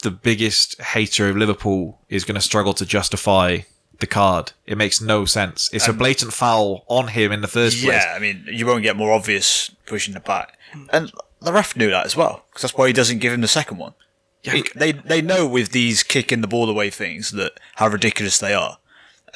the 0.05 0.11
biggest 0.13 0.81
hater 0.81 1.29
of 1.29 1.37
Liverpool 1.37 2.01
is 2.09 2.25
going 2.25 2.37
to 2.37 2.41
struggle 2.41 2.73
to 2.75 2.87
justify 2.87 3.59
the 3.99 4.07
card. 4.07 4.53
It 4.67 4.79
makes 4.79 5.01
no 5.01 5.25
sense. 5.25 5.69
It's 5.73 5.89
a 5.89 5.93
blatant 5.93 6.33
foul 6.33 6.85
on 6.89 7.09
him 7.09 7.33
in 7.33 7.41
the 7.41 7.49
first 7.49 7.83
place. 7.83 8.03
Yeah, 8.05 8.15
I 8.17 8.19
mean, 8.21 8.45
you 8.51 8.67
won't 8.67 8.83
get 8.83 8.97
more 8.97 9.13
obvious 9.13 9.71
pushing 9.87 10.15
the 10.15 10.21
back. 10.21 10.59
And 10.93 11.13
the 11.41 11.53
ref 11.53 11.77
knew 11.77 11.91
that 11.91 12.07
as 12.07 12.17
well, 12.17 12.45
because 12.49 12.63
that's 12.63 12.75
why 12.77 12.87
he 12.87 12.93
doesn't 12.93 13.19
give 13.19 13.33
him 13.33 13.41
the 13.41 13.49
second 13.49 13.79
one. 13.79 13.95
It- 14.43 14.75
they 14.79 14.93
they 14.93 15.23
know 15.23 15.47
with 15.47 15.71
these 15.73 16.03
kicking 16.03 16.41
the 16.43 16.49
ball 16.49 16.69
away 16.69 16.91
things 16.91 17.31
that 17.33 17.59
how 17.77 17.89
ridiculous 17.89 18.39
they 18.39 18.53
are, 18.55 18.79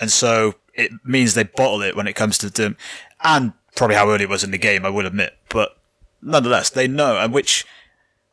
and 0.00 0.10
so 0.10 0.54
it 0.74 0.90
means 1.04 1.32
they 1.34 1.44
bottle 1.44 1.80
it 1.82 1.96
when 1.96 2.06
it 2.06 2.14
comes 2.14 2.36
to 2.38 2.50
them, 2.50 2.76
and 3.24 3.52
probably 3.74 3.96
how 3.96 4.10
early 4.10 4.24
it 4.24 4.28
was 4.28 4.44
in 4.44 4.50
the 4.50 4.58
game. 4.58 4.84
I 4.84 4.90
will 4.90 5.06
admit, 5.06 5.38
but 5.48 5.78
nonetheless, 6.20 6.68
they 6.70 6.86
know, 6.88 7.16
and 7.18 7.32
which 7.32 7.64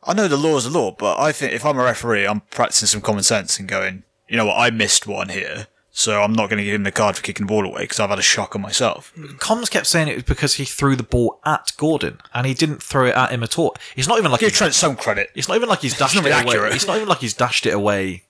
I 0.06 0.14
know 0.14 0.28
the 0.28 0.36
law 0.36 0.56
is 0.56 0.64
the 0.64 0.70
law, 0.70 0.92
but 0.92 1.18
I 1.18 1.32
think 1.32 1.52
if 1.52 1.64
I'm 1.64 1.78
a 1.78 1.82
referee, 1.84 2.26
I'm 2.26 2.40
practicing 2.50 2.86
some 2.86 3.00
common 3.00 3.22
sense 3.22 3.58
and 3.58 3.68
going, 3.68 4.04
you 4.28 4.36
know 4.36 4.46
what, 4.46 4.56
I 4.58 4.70
missed 4.70 5.06
one 5.06 5.28
here, 5.30 5.66
so 5.90 6.22
I'm 6.22 6.32
not 6.32 6.48
going 6.48 6.58
to 6.58 6.64
give 6.64 6.74
him 6.74 6.82
the 6.84 6.92
card 6.92 7.16
for 7.16 7.22
kicking 7.22 7.46
the 7.46 7.50
ball 7.50 7.64
away 7.64 7.82
because 7.82 7.98
I've 8.00 8.10
had 8.10 8.18
a 8.18 8.22
shocker 8.22 8.58
myself. 8.58 9.12
Mm. 9.16 9.38
Combs 9.38 9.68
kept 9.68 9.86
saying 9.86 10.08
it 10.08 10.14
was 10.14 10.22
because 10.24 10.54
he 10.54 10.64
threw 10.64 10.94
the 10.96 11.02
ball 11.02 11.40
at 11.44 11.72
Gordon, 11.76 12.18
and 12.34 12.46
he 12.46 12.54
didn't 12.54 12.82
throw 12.82 13.06
it 13.06 13.14
at 13.14 13.30
him 13.30 13.42
at 13.42 13.58
all. 13.58 13.74
It's 13.96 14.06
not 14.08 14.18
even 14.18 14.30
like 14.30 14.40
Give 14.40 14.50
he, 14.50 14.56
Trent 14.56 14.74
some 14.74 14.96
credit. 14.96 15.30
it's 15.34 15.48
not 15.48 15.56
even 15.56 15.68
like 15.68 15.80
he's 15.80 15.96
dashed 15.98 16.14
not 16.16 16.24
it 16.26 16.30
away. 16.30 16.38
accurate. 16.38 16.74
It's 16.74 16.86
not 16.86 16.96
even 16.96 17.08
like 17.08 17.18
he's 17.18 17.34
dashed 17.34 17.66
it 17.66 17.74
away. 17.74 18.22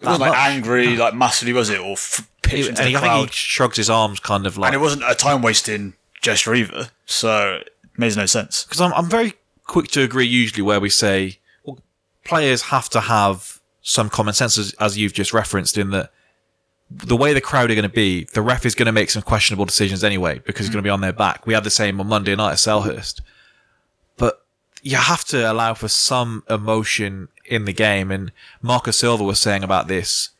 It 0.00 0.06
wasn't 0.06 0.20
like 0.22 0.30
much. 0.32 0.38
angry, 0.38 0.96
like 0.96 1.14
massively, 1.14 1.52
was 1.54 1.70
it? 1.70 1.80
Or 1.80 1.92
f- 1.92 2.28
pitched 2.42 2.68
and 2.68 2.78
into 2.78 2.82
he, 2.84 2.92
the 2.92 2.98
I 2.98 3.00
think 3.00 3.12
crowd. 3.12 3.30
he 3.30 3.32
shrugged 3.32 3.76
his 3.76 3.88
arms, 3.88 4.20
kind 4.20 4.46
of 4.46 4.58
like 4.58 4.68
and 4.68 4.74
it 4.74 4.82
wasn't 4.82 5.02
a 5.08 5.14
time 5.14 5.40
wasting 5.40 5.94
gesture 6.20 6.54
either, 6.54 6.88
so 7.06 7.60
it 7.62 7.70
makes 7.96 8.16
no 8.16 8.26
sense. 8.26 8.64
because 8.64 8.80
I'm, 8.80 8.92
I'm 8.92 9.08
very 9.08 9.34
quick 9.66 9.88
to 9.88 10.02
agree 10.02 10.26
usually 10.26 10.62
where 10.62 10.80
we 10.80 10.90
say 10.90 11.38
well, 11.64 11.78
players 12.24 12.62
have 12.62 12.88
to 12.90 13.00
have 13.00 13.60
some 13.82 14.08
common 14.08 14.34
sense 14.34 14.58
as, 14.58 14.72
as 14.74 14.96
you've 14.96 15.12
just 15.12 15.32
referenced 15.32 15.76
in 15.76 15.90
that 15.90 16.10
the 16.90 17.16
way 17.16 17.32
the 17.32 17.40
crowd 17.40 17.70
are 17.70 17.74
going 17.74 17.82
to 17.82 17.88
be 17.88 18.24
the 18.34 18.42
ref 18.42 18.66
is 18.66 18.74
going 18.74 18.86
to 18.86 18.92
make 18.92 19.10
some 19.10 19.22
questionable 19.22 19.64
decisions 19.64 20.04
anyway 20.04 20.40
because 20.44 20.66
he's 20.66 20.74
going 20.74 20.82
to 20.82 20.86
be 20.86 20.90
on 20.90 21.00
their 21.00 21.12
back. 21.12 21.46
We 21.46 21.54
had 21.54 21.64
the 21.64 21.70
same 21.70 22.00
on 22.00 22.06
monday 22.06 22.34
night 22.34 22.52
at 22.52 22.58
selhurst. 22.58 23.20
But 24.16 24.44
you 24.82 24.96
have 24.96 25.24
to 25.26 25.50
allow 25.50 25.74
for 25.74 25.88
some 25.88 26.44
emotion 26.48 27.28
in 27.44 27.64
the 27.64 27.72
game 27.72 28.10
and 28.10 28.32
Marco 28.62 28.90
Silva 28.90 29.24
was 29.24 29.38
saying 29.38 29.64
about 29.64 29.88
this 29.88 30.30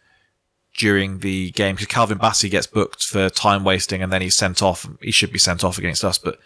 during 0.76 1.20
the 1.20 1.50
game 1.52 1.76
because 1.76 1.86
calvin 1.86 2.18
bassey 2.18 2.50
gets 2.50 2.66
booked 2.66 3.06
for 3.06 3.30
time 3.30 3.62
wasting 3.62 4.02
and 4.02 4.12
then 4.12 4.22
he's 4.22 4.34
sent 4.34 4.60
off 4.60 4.88
he 5.00 5.12
should 5.12 5.32
be 5.32 5.38
sent 5.38 5.62
off 5.62 5.78
against 5.78 6.04
us 6.04 6.18
but 6.18 6.38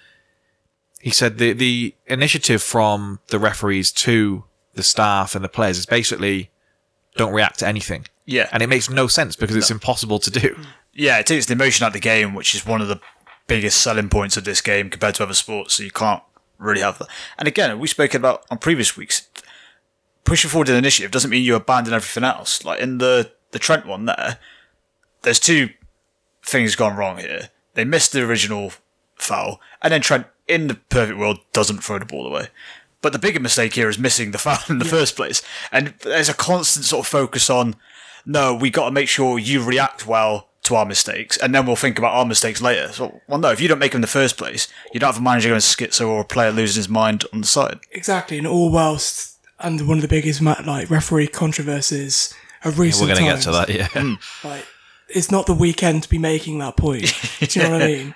he 1.00 1.11
said 1.11 1.38
the 1.38 1.52
the 1.52 1.95
initiative 2.07 2.62
from 2.62 3.21
the 3.28 3.38
referees 3.38 3.93
to 3.93 4.45
the 4.75 4.83
staff 4.83 5.35
and 5.35 5.45
the 5.45 5.49
players 5.49 5.78
is 5.78 5.87
basically 5.87 6.50
don't 7.17 7.33
react 7.33 7.59
to 7.59 7.67
anything. 7.67 8.07
Yeah. 8.25 8.49
And 8.52 8.62
it 8.62 8.69
makes 8.69 8.88
no 8.88 9.07
sense 9.07 9.37
because 9.37 9.57
it's 9.57 9.71
impossible 9.71 10.19
to 10.21 10.31
do. 10.31 10.57
Yeah, 10.93 11.19
it 11.19 11.26
takes 11.26 11.47
the 11.47 11.55
emotion 11.55 11.85
out 11.85 11.88
of 11.88 11.93
the 11.95 12.00
game, 12.00 12.35
which 12.35 12.55
is 12.55 12.67
one 12.67 12.81
of 12.81 12.88
the 12.88 13.00
biggest 13.47 13.81
selling 13.81 14.09
points 14.09 14.37
of 14.37 14.45
this 14.45 14.61
game 14.61 14.90
compared 14.90 15.14
to 15.17 15.23
other 15.23 15.35
sports. 15.35 15.75
So 15.75 15.83
you 15.83 15.90
can't 15.90 16.23
really 16.59 16.81
have 16.81 16.99
that. 16.99 17.09
And 17.38 17.49
again, 17.49 17.78
we 17.78 17.88
spoke 17.88 18.14
about 18.14 18.45
on 18.50 18.59
previous 18.59 18.97
weeks. 18.97 19.28
Pushing 20.25 20.50
forward 20.50 20.69
an 20.69 20.76
initiative 20.76 21.11
doesn't 21.11 21.31
mean 21.31 21.43
you 21.43 21.55
abandon 21.55 21.95
everything 21.95 22.25
else. 22.25 22.64
Like 22.64 22.81
in 22.81 22.99
the 22.99 23.33
the 23.50 23.59
Trent 23.59 23.87
one, 23.87 24.05
there, 24.05 24.38
there's 25.23 25.40
two 25.40 25.71
things 26.45 26.76
gone 26.76 26.97
wrong 26.97 27.19
here. 27.19 27.50
They 27.75 27.85
missed 27.85 28.12
the 28.12 28.23
original 28.23 28.73
foul, 29.14 29.61
and 29.81 29.93
then 29.93 30.02
Trent, 30.02 30.26
in 30.49 30.67
the 30.67 30.75
perfect 30.75 31.19
world, 31.19 31.40
doesn't 31.52 31.85
throw 31.85 31.99
the 31.99 32.05
ball 32.05 32.26
away. 32.26 32.49
But 33.00 33.12
the 33.12 33.19
bigger 33.19 33.38
mistake 33.38 33.75
here 33.75 33.88
is 33.88 33.99
missing 33.99 34.33
the 34.33 34.38
foul 34.38 34.59
in 34.69 34.78
the 34.78 34.85
first 34.85 35.14
place. 35.14 35.43
And 35.71 35.95
there's 36.00 36.28
a 36.28 36.35
constant 36.35 36.85
sort 36.85 37.07
of 37.07 37.07
focus 37.07 37.49
on, 37.49 37.76
no, 38.26 38.55
we 38.55 38.71
got 38.71 38.87
to 38.87 38.90
make 38.90 39.09
sure 39.09 39.38
you 39.38 39.62
react 39.62 40.07
well 40.07 40.49
to 40.64 40.75
our 40.75 40.85
mistakes, 40.85 41.37
and 41.38 41.55
then 41.55 41.64
we'll 41.64 41.76
think 41.76 41.99
about 41.99 42.12
our 42.12 42.26
mistakes 42.26 42.61
later. 42.61 42.88
So, 42.93 43.21
well, 43.26 43.38
no, 43.38 43.50
if 43.50 43.61
you 43.61 43.69
don't 43.69 43.78
make 43.78 43.93
them 43.93 43.99
in 43.99 44.02
the 44.02 44.07
first 44.07 44.37
place, 44.37 44.69
you 44.93 45.00
don't 45.00 45.12
have 45.14 45.21
a 45.21 45.25
manager 45.25 45.49
going 45.49 45.61
schizo 45.61 46.09
or 46.09 46.21
a 46.21 46.25
player 46.25 46.50
losing 46.50 46.81
his 46.81 46.88
mind 46.88 47.25
on 47.33 47.40
the 47.40 47.47
side. 47.47 47.78
Exactly, 47.93 48.37
and 48.37 48.47
all 48.47 48.71
whilst 48.71 49.38
under 49.61 49.85
one 49.85 49.99
of 49.99 50.02
the 50.02 50.09
biggest 50.09 50.43
like 50.43 50.90
referee 50.90 51.28
controversies 51.28 52.35
of 52.64 52.78
recent 52.78 53.09
We're 53.09 53.14
going 53.14 53.26
to 53.26 53.35
get 53.35 53.43
to 53.45 53.50
that, 53.52 53.69
yeah. 53.71 53.88
Hmm. 53.88 54.14
Like, 54.47 54.67
it's 55.09 55.31
not 55.31 55.47
the 55.47 55.55
weekend 55.55 56.02
to 56.02 56.09
be 56.09 56.19
making 56.19 56.59
that 56.59 56.76
point. 56.76 57.14
Do 57.40 57.47
you 57.61 57.64
know 57.64 57.73
what 57.73 57.83
I 57.83 57.87
mean? 57.97 58.14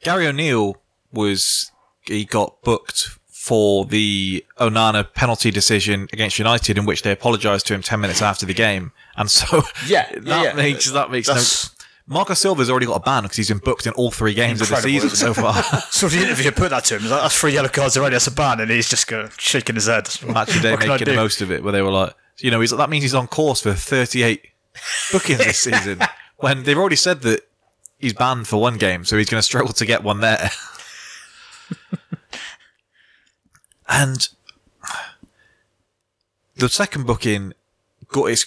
Gary 0.00 0.26
O'Neill 0.26 0.81
was 1.12 1.70
he 2.02 2.24
got 2.24 2.62
booked 2.62 3.10
for 3.28 3.84
the 3.84 4.44
Onana 4.58 5.12
penalty 5.14 5.50
decision 5.50 6.08
against 6.12 6.38
United, 6.38 6.78
in 6.78 6.86
which 6.86 7.02
they 7.02 7.10
apologised 7.10 7.66
to 7.66 7.74
him 7.74 7.82
ten 7.82 8.00
minutes 8.00 8.22
after 8.22 8.46
the 8.46 8.54
game, 8.54 8.92
and 9.16 9.30
so 9.30 9.62
Yeah, 9.86 10.08
that 10.12 10.44
yeah. 10.44 10.52
makes 10.54 10.90
that 10.90 11.10
makes 11.10 11.28
no. 11.28 11.34
That's- 11.34 11.70
Marco 12.04 12.34
Silva's 12.34 12.68
already 12.68 12.86
got 12.86 12.96
a 12.96 13.00
ban 13.00 13.22
because 13.22 13.36
he's 13.36 13.48
been 13.48 13.58
booked 13.58 13.86
in 13.86 13.92
all 13.92 14.10
three 14.10 14.34
games 14.34 14.60
of 14.60 14.68
the 14.68 14.76
season 14.76 15.10
so 15.10 15.32
far. 15.32 15.54
So 15.90 16.08
the 16.08 16.18
interview 16.20 16.50
put 16.50 16.70
that 16.70 16.84
to 16.86 16.96
him. 16.96 17.08
Like, 17.08 17.22
That's 17.22 17.38
three 17.38 17.52
yellow 17.54 17.68
cards 17.68 17.96
already. 17.96 18.14
That's 18.14 18.26
a 18.26 18.32
ban, 18.32 18.60
and 18.60 18.70
he's 18.70 18.88
just 18.90 19.06
going 19.06 19.30
shaking 19.38 19.76
his 19.76 19.86
head. 19.86 20.08
Match 20.26 20.54
of 20.56 20.62
day 20.62 20.72
What 20.72 20.80
can 20.80 20.90
I 20.90 20.94
making 20.94 21.14
the 21.14 21.14
most 21.14 21.40
of 21.40 21.52
it, 21.52 21.62
where 21.62 21.72
they 21.72 21.80
were 21.80 21.90
like, 21.92 22.14
you 22.38 22.50
know, 22.50 22.60
he's, 22.60 22.70
that 22.72 22.90
means 22.90 23.04
he's 23.04 23.14
on 23.14 23.28
course 23.28 23.62
for 23.62 23.72
38 23.72 24.44
bookings 25.12 25.38
this 25.38 25.60
season. 25.60 26.00
when 26.38 26.64
they've 26.64 26.76
already 26.76 26.96
said 26.96 27.22
that 27.22 27.48
he's 27.98 28.12
banned 28.12 28.48
for 28.48 28.60
one 28.60 28.78
game, 28.78 29.04
so 29.04 29.16
he's 29.16 29.28
going 29.28 29.38
to 29.38 29.44
struggle 29.44 29.72
to 29.72 29.86
get 29.86 30.02
one 30.02 30.20
there. 30.20 30.50
And 33.88 34.28
the 36.56 36.68
second 36.68 37.06
booking, 37.06 37.52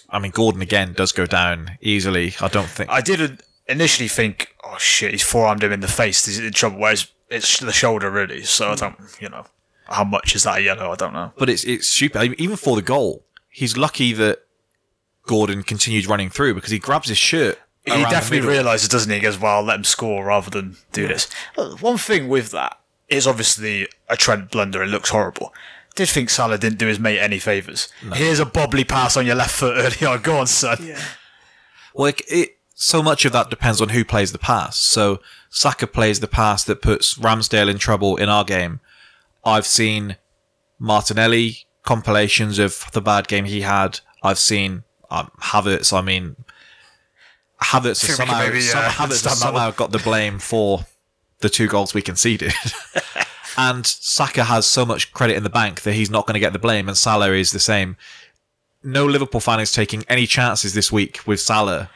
I 0.09 0.19
mean, 0.19 0.31
Gordon 0.31 0.61
again 0.61 0.93
does 0.93 1.11
go 1.11 1.25
down 1.25 1.77
easily. 1.81 2.35
I 2.39 2.47
don't 2.47 2.67
think. 2.67 2.89
I 2.89 3.01
didn't 3.01 3.41
initially 3.67 4.07
think, 4.07 4.55
oh 4.63 4.77
shit, 4.77 5.11
he's 5.11 5.23
forearmed 5.23 5.63
him 5.63 5.71
in 5.71 5.79
the 5.79 5.87
face. 5.87 6.25
He's 6.25 6.39
in 6.39 6.51
trouble. 6.53 6.79
Whereas 6.79 7.11
it's 7.29 7.59
the 7.59 7.71
shoulder, 7.71 8.09
really. 8.11 8.43
So 8.43 8.69
I 8.71 8.75
don't, 8.75 8.95
you 9.19 9.29
know, 9.29 9.45
how 9.87 10.03
much 10.03 10.35
is 10.35 10.43
that 10.43 10.59
a 10.59 10.61
yellow? 10.61 10.91
I 10.91 10.95
don't 10.95 11.13
know. 11.13 11.31
but 11.37 11.49
it's 11.49 11.63
it's 11.63 11.89
stupid. 11.89 12.19
I 12.19 12.23
mean, 12.29 12.35
even 12.37 12.57
for 12.57 12.75
the 12.75 12.81
goal, 12.81 13.25
he's 13.49 13.77
lucky 13.77 14.13
that 14.13 14.39
Gordon 15.23 15.63
continued 15.63 16.05
running 16.07 16.29
through 16.29 16.53
because 16.53 16.71
he 16.71 16.79
grabs 16.79 17.09
his 17.09 17.17
shirt. 17.17 17.59
He 17.85 17.91
definitely 17.91 18.47
realises, 18.47 18.89
doesn't 18.89 19.11
he? 19.11 19.17
He 19.17 19.21
goes, 19.21 19.37
well, 19.39 19.57
I'll 19.57 19.63
let 19.63 19.75
him 19.75 19.83
score 19.83 20.25
rather 20.25 20.49
than 20.49 20.75
do 20.91 21.07
this. 21.07 21.31
One 21.81 21.99
thing 21.99 22.29
with 22.29 22.49
that 22.49 22.79
is 23.07 23.27
obviously 23.27 23.87
a 24.09 24.17
Trent 24.17 24.51
blunder. 24.51 24.83
It 24.83 24.87
looks 24.87 25.09
horrible. 25.09 25.53
Did 25.95 26.09
think 26.09 26.29
Salah 26.29 26.57
didn't 26.57 26.79
do 26.79 26.87
his 26.87 26.99
mate 26.99 27.19
any 27.19 27.39
favours. 27.39 27.87
Here's 28.13 28.39
a 28.39 28.45
bobbly 28.45 28.87
pass 28.87 29.15
on 29.15 29.25
your 29.25 29.35
left 29.35 29.55
foot 29.55 29.77
early 29.77 30.05
on. 30.05 30.21
Go 30.23 30.37
on, 30.37 30.47
son. 30.47 30.77
Yeah. 30.81 31.01
Like 31.93 32.23
it, 32.27 32.57
so 32.73 33.01
much 33.01 33.23
of 33.23 33.31
that 33.31 33.49
depends 33.49 33.79
on 33.81 33.89
who 33.89 34.03
plays 34.03 34.33
the 34.33 34.37
pass. 34.37 34.77
So 34.77 35.21
Saka 35.49 35.87
plays 35.87 36.19
the 36.19 36.27
pass 36.27 36.65
that 36.65 36.81
puts 36.81 37.15
Ramsdale 37.15 37.69
in 37.69 37.77
trouble 37.77 38.17
in 38.17 38.27
our 38.27 38.43
game. 38.43 38.81
I've 39.45 39.65
seen 39.65 40.17
Martinelli 40.77 41.59
compilations 41.83 42.59
of 42.59 42.91
the 42.91 43.01
bad 43.01 43.29
game 43.29 43.45
he 43.45 43.61
had. 43.61 44.01
I've 44.21 44.39
seen 44.39 44.83
um, 45.09 45.31
Havertz. 45.39 45.93
I 45.93 46.01
mean, 46.01 46.35
Havertz 47.61 48.01
has 48.05 48.17
think 48.17 48.19
we 48.19 48.25
can 48.25 48.27
somehow, 48.27 48.45
maybe, 48.45 48.61
some, 48.61 48.83
uh, 48.83 48.89
Havertz 48.89 49.23
has 49.23 49.39
somehow 49.39 49.71
got 49.71 49.91
the 49.91 49.99
blame 49.99 50.39
for 50.39 50.85
the 51.45 51.49
two 51.49 51.67
goals 51.67 51.93
we 51.93 52.01
conceded. 52.01 52.51
and 53.57 53.85
Saka 53.85 54.45
has 54.45 54.65
so 54.65 54.83
much 54.83 55.13
credit 55.13 55.37
in 55.37 55.43
the 55.43 55.49
bank 55.49 55.81
that 55.81 55.93
he's 55.93 56.09
not 56.09 56.25
going 56.25 56.33
to 56.33 56.39
get 56.39 56.53
the 56.53 56.59
blame, 56.59 56.87
and 56.87 56.97
Salah 56.97 57.33
is 57.33 57.51
the 57.51 57.59
same. 57.59 57.97
No 58.83 59.05
Liverpool 59.05 59.39
fan 59.39 59.59
is 59.59 59.71
taking 59.71 60.03
any 60.09 60.25
chances 60.25 60.73
this 60.73 60.91
week 60.91 61.19
with 61.27 61.39
Salah. 61.39 61.89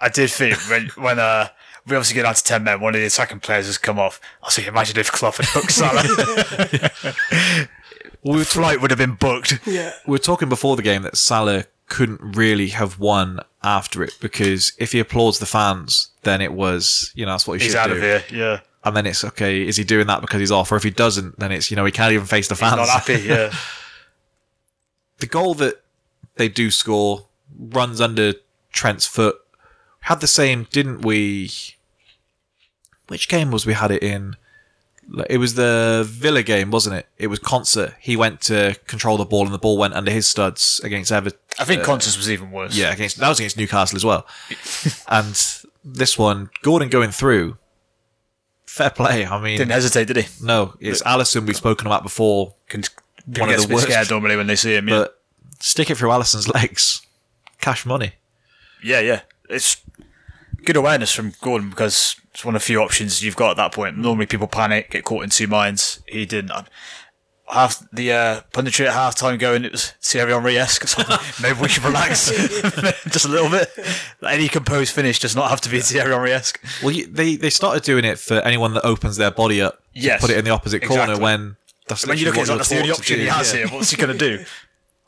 I 0.00 0.08
did 0.08 0.30
think 0.30 0.56
when 0.70 0.86
when 0.96 1.18
uh 1.18 1.48
we 1.86 1.96
obviously 1.96 2.14
get 2.14 2.22
down 2.22 2.34
to 2.34 2.42
ten 2.42 2.64
men, 2.64 2.80
one 2.80 2.94
of 2.94 3.00
the 3.00 3.06
attacking 3.06 3.40
players 3.40 3.66
has 3.66 3.76
come 3.76 3.98
off. 3.98 4.20
I 4.42 4.46
was 4.46 4.56
thinking, 4.56 4.72
imagine 4.72 4.98
if 4.98 5.12
Klopp 5.12 5.36
had 5.36 5.46
hooked 5.50 5.70
Salah. 5.70 7.68
well, 8.22 8.42
flight 8.44 8.80
would 8.80 8.90
have 8.90 8.98
been 8.98 9.16
booked. 9.16 9.60
Yeah. 9.66 9.92
we 10.06 10.12
were 10.12 10.18
talking 10.18 10.48
before 10.48 10.76
the 10.76 10.82
game 10.82 11.02
that 11.02 11.16
Salah 11.16 11.64
couldn't 11.86 12.20
really 12.36 12.68
have 12.68 12.98
won 12.98 13.40
after 13.62 14.02
it 14.02 14.16
because 14.20 14.72
if 14.78 14.92
he 14.92 14.98
applauds 14.98 15.38
the 15.38 15.46
fans, 15.46 16.10
then 16.22 16.40
it 16.40 16.52
was, 16.52 17.12
you 17.14 17.26
know, 17.26 17.32
that's 17.32 17.46
what 17.46 17.60
he 17.60 17.64
He's 17.64 17.72
should 17.72 17.78
out 17.80 17.90
of 17.90 17.98
here. 17.98 18.24
Yeah, 18.30 18.60
And 18.84 18.94
then 18.94 19.06
it's 19.06 19.24
okay, 19.24 19.66
is 19.66 19.76
he 19.76 19.84
doing 19.84 20.06
that 20.08 20.20
because 20.20 20.40
he's 20.40 20.50
off? 20.50 20.70
Or 20.70 20.76
if 20.76 20.82
he 20.82 20.90
doesn't, 20.90 21.38
then 21.38 21.52
it's, 21.52 21.70
you 21.70 21.76
know, 21.76 21.86
he 21.86 21.92
can't 21.92 22.12
even 22.12 22.26
face 22.26 22.48
the 22.48 22.54
fans. 22.54 22.76
not 22.76 22.88
happy. 22.88 23.22
Yeah, 23.22 23.52
the 25.18 25.26
goal 25.26 25.54
that 25.54 25.82
they 26.36 26.48
do 26.48 26.70
score 26.70 27.26
runs 27.58 28.00
under 28.00 28.34
Trent's 28.72 29.06
foot. 29.06 29.36
Had 30.00 30.20
the 30.20 30.26
same, 30.26 30.66
didn't 30.70 31.00
we? 31.00 31.50
Which 33.08 33.28
game 33.28 33.50
was 33.50 33.64
we 33.64 33.72
had 33.72 33.90
it 33.90 34.02
in? 34.02 34.36
It 35.28 35.38
was 35.38 35.54
the 35.54 36.04
Villa 36.06 36.42
game, 36.42 36.70
wasn't 36.70 36.96
it? 36.96 37.06
It 37.18 37.26
was 37.28 37.38
Concert. 37.38 37.94
He 38.00 38.16
went 38.16 38.40
to 38.42 38.76
control 38.86 39.16
the 39.16 39.24
ball, 39.24 39.44
and 39.44 39.54
the 39.54 39.58
ball 39.58 39.76
went 39.78 39.94
under 39.94 40.10
his 40.10 40.26
studs 40.26 40.80
against 40.82 41.12
Everton. 41.12 41.38
I 41.58 41.64
think 41.64 41.82
uh, 41.82 41.84
concert 41.84 42.16
was 42.16 42.30
even 42.30 42.50
worse. 42.50 42.76
Yeah, 42.76 42.92
against 42.92 43.18
that 43.18 43.28
was 43.28 43.38
against 43.38 43.56
Newcastle 43.56 43.96
as 43.96 44.04
well. 44.04 44.26
and 45.08 45.62
this 45.84 46.18
one, 46.18 46.50
Gordon 46.62 46.88
going 46.88 47.10
through. 47.10 47.58
Fair 48.74 48.90
play. 48.90 49.24
I 49.24 49.40
mean, 49.40 49.56
didn't 49.56 49.70
hesitate, 49.70 50.08
did 50.08 50.16
he? 50.16 50.44
no, 50.44 50.74
it's 50.80 51.00
Alisson 51.04 51.46
we've 51.46 51.54
spoken 51.54 51.86
about 51.86 52.02
before, 52.02 52.56
Can, 52.68 52.82
One 53.38 53.48
of 53.48 53.68
the 53.68 53.72
worst. 53.72 53.86
scared 53.86 54.10
normally 54.10 54.34
when 54.34 54.48
they 54.48 54.56
see 54.56 54.74
him. 54.74 54.88
Yeah, 54.88 54.98
but 54.98 55.22
stick 55.60 55.90
it 55.90 55.96
through 55.96 56.10
Alisson's 56.10 56.48
legs. 56.48 57.00
Cash 57.60 57.86
money. 57.86 58.14
yeah, 58.82 58.98
yeah. 58.98 59.20
It's 59.48 59.76
good 60.64 60.74
awareness 60.74 61.12
from 61.14 61.34
Gordon 61.40 61.70
because 61.70 62.16
it's 62.32 62.44
one 62.44 62.56
of 62.56 62.62
the 62.62 62.66
few 62.66 62.80
options 62.82 63.22
you've 63.22 63.36
got 63.36 63.52
at 63.52 63.56
that 63.58 63.72
point. 63.72 63.96
Normally, 63.96 64.26
people 64.26 64.48
panic, 64.48 64.90
get 64.90 65.04
caught 65.04 65.22
in 65.22 65.30
two 65.30 65.46
minds. 65.46 66.02
He 66.08 66.26
didn't. 66.26 66.50
I- 67.48 67.54
Half 67.54 67.86
the 67.92 68.12
uh, 68.12 68.40
punditry 68.52 68.86
at 68.86 68.94
half 68.94 69.14
time 69.14 69.36
going, 69.38 69.64
it 69.64 69.72
was 69.72 69.90
Thierry 70.00 70.32
Henry 70.32 70.56
esque. 70.58 70.86
Maybe 71.42 71.60
we 71.60 71.68
should 71.68 71.84
relax 71.84 72.30
just 73.10 73.26
a 73.26 73.28
little 73.28 73.50
bit. 73.50 73.70
Any 74.26 74.48
composed 74.48 74.94
finish 74.94 75.18
does 75.18 75.36
not 75.36 75.50
have 75.50 75.60
to 75.62 75.68
be 75.68 75.80
Thierry 75.80 76.10
Henry 76.12 76.32
esque. 76.32 76.58
Well, 76.82 76.92
you, 76.92 77.06
they 77.06 77.36
they 77.36 77.50
started 77.50 77.82
doing 77.82 78.04
it 78.04 78.18
for 78.18 78.34
anyone 78.40 78.72
that 78.74 78.84
opens 78.86 79.16
their 79.16 79.30
body 79.30 79.60
up. 79.60 79.82
Yes, 79.92 80.20
put 80.22 80.30
it 80.30 80.38
in 80.38 80.44
the 80.44 80.50
opposite 80.52 80.82
corner 80.82 81.18
when 81.18 81.56
that's 81.86 82.06
When 82.06 82.16
you 82.18 82.24
look 82.26 82.38
at 82.38 82.48
it, 82.48 82.52
literally 82.52 82.58
that's 82.58 82.68
the 82.70 82.74
what 82.76 82.78
only 82.80 82.86
you're 82.88 82.96
taught 82.96 83.04
to 83.04 83.12
option 83.12 83.20
he 83.20 83.26
has 83.26 83.52
Yeah. 83.52 83.58
here. 83.66 83.68
What's 83.76 83.90
he 83.90 83.96
going 83.98 84.16
to 84.16 84.36
do? 84.38 84.44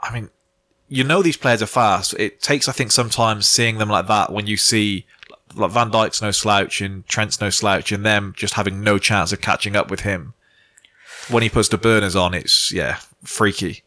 I 0.00 0.12
mean, 0.12 0.30
you 0.88 1.04
know 1.04 1.22
these 1.22 1.38
players 1.38 1.62
are 1.62 1.66
fast. 1.66 2.14
It 2.18 2.42
takes, 2.42 2.68
I 2.68 2.72
think, 2.72 2.92
sometimes 2.92 3.48
seeing 3.48 3.78
them 3.78 3.88
like 3.88 4.06
that 4.08 4.30
when 4.32 4.46
you 4.46 4.56
see 4.58 5.06
like 5.54 5.70
Van 5.70 5.90
Dijk's 5.90 6.20
no 6.20 6.30
slouch 6.32 6.82
and 6.82 7.06
Trent's 7.08 7.40
no 7.40 7.48
slouch, 7.48 7.92
and 7.92 8.04
them 8.04 8.34
just 8.36 8.54
having 8.54 8.82
no 8.82 8.98
chance 8.98 9.32
of 9.32 9.40
catching 9.40 9.74
up 9.74 9.90
with 9.90 10.00
him. 10.00 10.34
When 11.28 11.42
he 11.42 11.48
puts 11.48 11.68
the 11.68 11.78
burners 11.78 12.14
on, 12.14 12.34
it's 12.34 12.72
yeah, 12.72 12.98
freaky. 13.24 13.82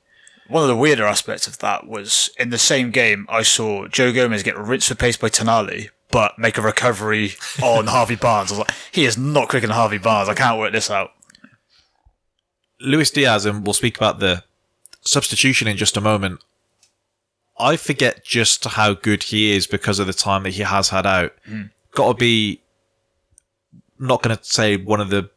One 0.47 0.63
of 0.63 0.69
the 0.69 0.75
weirder 0.75 1.05
aspects 1.05 1.47
of 1.47 1.59
that 1.59 1.87
was 1.87 2.29
in 2.39 2.49
the 2.49 2.57
same 2.57 2.91
game, 2.91 3.27
I 3.29 3.43
saw 3.43 3.87
Joe 3.87 4.11
Gomez 4.11 4.43
get 4.43 4.57
rinsed 4.57 4.87
for 4.87 4.95
pace 4.95 5.15
by 5.15 5.29
Tonali, 5.29 5.89
but 6.11 6.39
make 6.39 6.57
a 6.57 6.61
recovery 6.61 7.33
on 7.61 7.87
Harvey 7.87 8.15
Barnes. 8.15 8.51
I 8.51 8.57
was 8.57 8.67
like, 8.67 8.77
he 8.91 9.05
is 9.05 9.17
not 9.17 9.47
quicker 9.47 9.67
than 9.67 9.75
Harvey 9.75 9.99
Barnes. 9.99 10.27
I 10.27 10.33
can't 10.33 10.59
work 10.59 10.71
this 10.71 10.89
out. 10.89 11.11
Luis 12.81 13.11
Diaz, 13.11 13.45
and 13.45 13.65
we'll 13.65 13.73
speak 13.73 13.97
about 13.97 14.19
the 14.19 14.43
substitution 15.01 15.67
in 15.67 15.77
just 15.77 15.97
a 15.97 16.01
moment. 16.01 16.41
I 17.59 17.75
forget 17.75 18.23
just 18.23 18.63
how 18.63 18.93
good 18.93 19.23
he 19.23 19.51
is 19.51 19.67
because 19.67 19.99
of 19.99 20.07
the 20.07 20.13
time 20.13 20.43
that 20.43 20.51
he 20.51 20.63
has 20.63 20.89
had 20.89 21.05
out. 21.05 21.33
Hmm. 21.45 21.63
Got 21.91 22.07
to 22.07 22.13
be, 22.17 22.61
not 23.99 24.23
going 24.23 24.35
to 24.35 24.43
say 24.43 24.77
one 24.77 25.01
of 25.01 25.09
the 25.09 25.29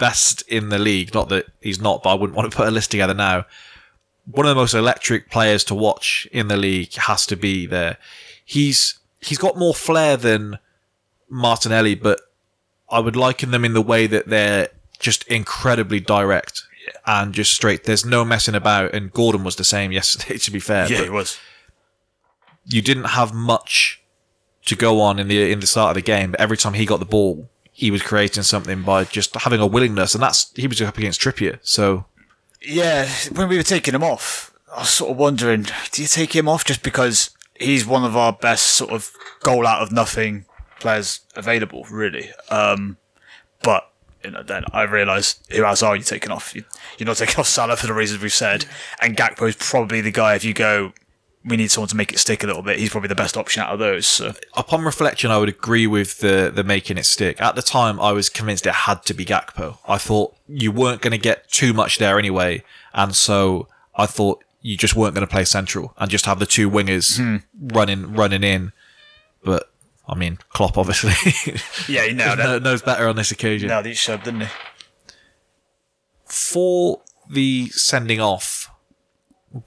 best 0.00 0.42
in 0.48 0.70
the 0.70 0.78
league. 0.78 1.14
Not 1.14 1.28
that 1.28 1.46
he's 1.60 1.80
not, 1.80 2.02
but 2.02 2.10
I 2.10 2.14
wouldn't 2.14 2.36
want 2.36 2.50
to 2.50 2.56
put 2.56 2.66
a 2.66 2.72
list 2.72 2.90
together 2.90 3.14
now. 3.14 3.44
One 4.28 4.46
of 4.46 4.50
the 4.50 4.60
most 4.60 4.74
electric 4.74 5.30
players 5.30 5.62
to 5.64 5.74
watch 5.74 6.26
in 6.32 6.48
the 6.48 6.56
league 6.56 6.94
has 6.94 7.24
to 7.26 7.36
be 7.36 7.66
there. 7.66 7.98
He's 8.44 8.98
he's 9.20 9.38
got 9.38 9.56
more 9.56 9.74
flair 9.74 10.16
than 10.16 10.58
Martinelli, 11.28 11.94
but 11.94 12.20
I 12.90 12.98
would 12.98 13.14
liken 13.14 13.52
them 13.52 13.64
in 13.64 13.74
the 13.74 13.82
way 13.82 14.08
that 14.08 14.26
they're 14.26 14.68
just 14.98 15.22
incredibly 15.28 16.00
direct 16.00 16.64
and 17.06 17.32
just 17.32 17.52
straight. 17.54 17.84
There's 17.84 18.04
no 18.04 18.24
messing 18.24 18.54
about. 18.54 18.94
And 18.94 19.12
Gordon 19.12 19.44
was 19.44 19.56
the 19.56 19.64
same 19.64 19.92
yesterday, 20.00 20.38
to 20.38 20.50
be 20.50 20.60
fair. 20.60 20.90
Yeah, 20.90 21.04
he 21.04 21.10
was. 21.10 21.38
you 22.66 22.82
didn't 22.82 23.04
have 23.04 23.32
much 23.32 24.02
to 24.66 24.76
go 24.76 25.00
on 25.00 25.18
in 25.18 25.28
the 25.28 25.50
in 25.50 25.60
the 25.60 25.66
start 25.66 25.90
of 25.90 25.94
the 25.96 26.06
game, 26.06 26.32
but 26.32 26.40
every 26.40 26.56
time 26.56 26.74
he 26.74 26.84
got 26.86 26.98
the 27.00 27.06
ball, 27.06 27.48
he 27.72 27.90
was 27.90 28.02
creating 28.02 28.42
something 28.42 28.82
by 28.82 29.04
just 29.04 29.34
having 29.34 29.60
a 29.60 29.66
willingness, 29.66 30.14
and 30.14 30.22
that's 30.22 30.52
he 30.54 30.66
was 30.66 30.80
up 30.82 30.98
against 30.98 31.20
Trippier. 31.20 31.58
So 31.62 32.04
Yeah, 32.62 33.08
when 33.32 33.48
we 33.48 33.56
were 33.56 33.62
taking 33.62 33.94
him 33.94 34.02
off, 34.02 34.52
I 34.74 34.80
was 34.80 34.90
sort 34.90 35.10
of 35.12 35.16
wondering, 35.16 35.66
do 35.90 36.02
you 36.02 36.08
take 36.08 36.34
him 36.34 36.48
off 36.48 36.64
just 36.64 36.82
because 36.82 37.30
he's 37.58 37.86
one 37.86 38.04
of 38.04 38.16
our 38.16 38.32
best 38.32 38.66
sort 38.68 38.90
of 38.90 39.12
goal 39.42 39.66
out 39.66 39.82
of 39.82 39.92
nothing 39.92 40.44
players 40.78 41.20
available, 41.34 41.86
really? 41.90 42.30
Um, 42.50 42.96
but 43.62 43.90
you 44.24 44.30
know, 44.30 44.42
then 44.42 44.64
I 44.72 44.82
realised 44.82 45.46
who 45.50 45.64
else 45.64 45.82
are 45.82 45.96
you 45.96 46.02
taking 46.02 46.30
off? 46.30 46.54
You, 46.54 46.64
you're 46.98 47.06
not 47.06 47.16
taking 47.16 47.36
off 47.40 47.46
Salah 47.46 47.76
for 47.76 47.86
the 47.86 47.94
reasons 47.94 48.22
we've 48.22 48.32
said, 48.32 48.66
and 49.00 49.16
Gakpo 49.16 49.48
is 49.48 49.56
probably 49.56 50.00
the 50.00 50.10
guy. 50.10 50.34
If 50.34 50.44
you 50.44 50.52
go, 50.52 50.92
we 51.44 51.56
need 51.56 51.70
someone 51.70 51.88
to 51.88 51.96
make 51.96 52.12
it 52.12 52.18
stick 52.18 52.42
a 52.42 52.46
little 52.46 52.62
bit. 52.62 52.78
He's 52.78 52.90
probably 52.90 53.08
the 53.08 53.14
best 53.14 53.36
option 53.36 53.62
out 53.62 53.70
of 53.70 53.78
those. 53.78 54.06
So. 54.06 54.34
upon 54.56 54.84
reflection, 54.84 55.30
I 55.30 55.38
would 55.38 55.48
agree 55.48 55.86
with 55.86 56.18
the 56.18 56.52
the 56.54 56.64
making 56.64 56.98
it 56.98 57.06
stick. 57.06 57.40
At 57.40 57.54
the 57.54 57.62
time, 57.62 58.00
I 58.00 58.12
was 58.12 58.28
convinced 58.28 58.66
it 58.66 58.72
had 58.72 59.04
to 59.04 59.14
be 59.14 59.24
Gakpo. 59.24 59.78
I 59.88 59.98
thought 59.98 60.36
you 60.46 60.70
weren't 60.72 61.00
going 61.00 61.12
to 61.12 61.18
get 61.18 61.48
too 61.50 61.72
much 61.72 61.98
there 61.98 62.18
anyway, 62.18 62.62
and 62.92 63.14
so 63.14 63.68
I 63.94 64.06
thought 64.06 64.44
you 64.60 64.76
just 64.76 64.94
weren't 64.94 65.14
going 65.14 65.26
to 65.26 65.30
play 65.30 65.44
central 65.44 65.94
and 65.96 66.10
just 66.10 66.26
have 66.26 66.38
the 66.38 66.46
two 66.46 66.70
wingers 66.70 67.18
hmm. 67.18 67.36
running 67.74 68.14
running 68.14 68.44
in. 68.44 68.72
But 69.42 69.70
I 70.06 70.14
mean, 70.14 70.38
Klopp 70.50 70.76
obviously 70.76 71.12
Yeah, 71.88 72.04
he 72.04 72.12
nailed 72.12 72.38
kno- 72.40 72.58
knows 72.58 72.82
better 72.82 73.08
on 73.08 73.16
this 73.16 73.30
occasion. 73.30 73.68
Nailed 73.68 73.86
each 73.86 74.04
sub, 74.04 74.22
didn't 74.24 74.42
he? 74.42 74.48
for 76.30 77.02
the 77.28 77.68
sending 77.70 78.20
off, 78.20 78.70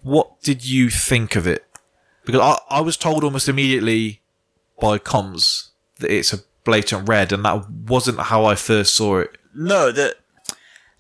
what 0.01 0.41
did 0.41 0.65
you 0.65 0.89
think 0.89 1.35
of 1.35 1.45
it? 1.45 1.62
Because 2.25 2.41
I, 2.41 2.77
I 2.77 2.81
was 2.81 2.97
told 2.97 3.23
almost 3.23 3.49
immediately 3.49 4.21
by 4.79 4.97
comms 4.97 5.69
that 5.99 6.11
it's 6.11 6.33
a 6.33 6.39
blatant 6.63 7.07
red, 7.07 7.31
and 7.31 7.43
that 7.45 7.69
wasn't 7.69 8.19
how 8.19 8.45
I 8.45 8.55
first 8.55 8.95
saw 8.95 9.19
it. 9.19 9.37
No, 9.53 9.91
the 9.91 10.15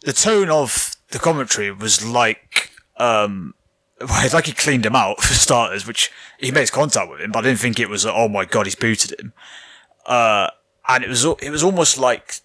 the 0.01 0.13
tone 0.13 0.49
of 0.49 0.95
the 1.09 1.19
commentary 1.19 1.71
was 1.71 2.05
like 2.05 2.71
um 2.97 3.53
well, 4.01 4.25
it's 4.25 4.33
like 4.33 4.47
he 4.47 4.51
cleaned 4.51 4.85
him 4.85 4.95
out 4.95 5.21
for 5.21 5.33
starters, 5.33 5.87
which 5.87 6.11
he 6.39 6.51
makes 6.51 6.69
contact 6.69 7.09
with 7.09 7.21
him, 7.21 7.31
but 7.31 7.39
I 7.39 7.49
didn't 7.49 7.59
think 7.59 7.79
it 7.79 7.89
was 7.89 8.05
oh 8.05 8.27
my 8.27 8.45
god 8.45 8.65
he's 8.65 8.75
booted 8.75 9.19
him. 9.19 9.33
Uh, 10.05 10.49
and 10.87 11.03
it 11.03 11.09
was 11.09 11.23
it 11.25 11.49
was 11.49 11.63
almost 11.63 11.97
like 11.97 12.35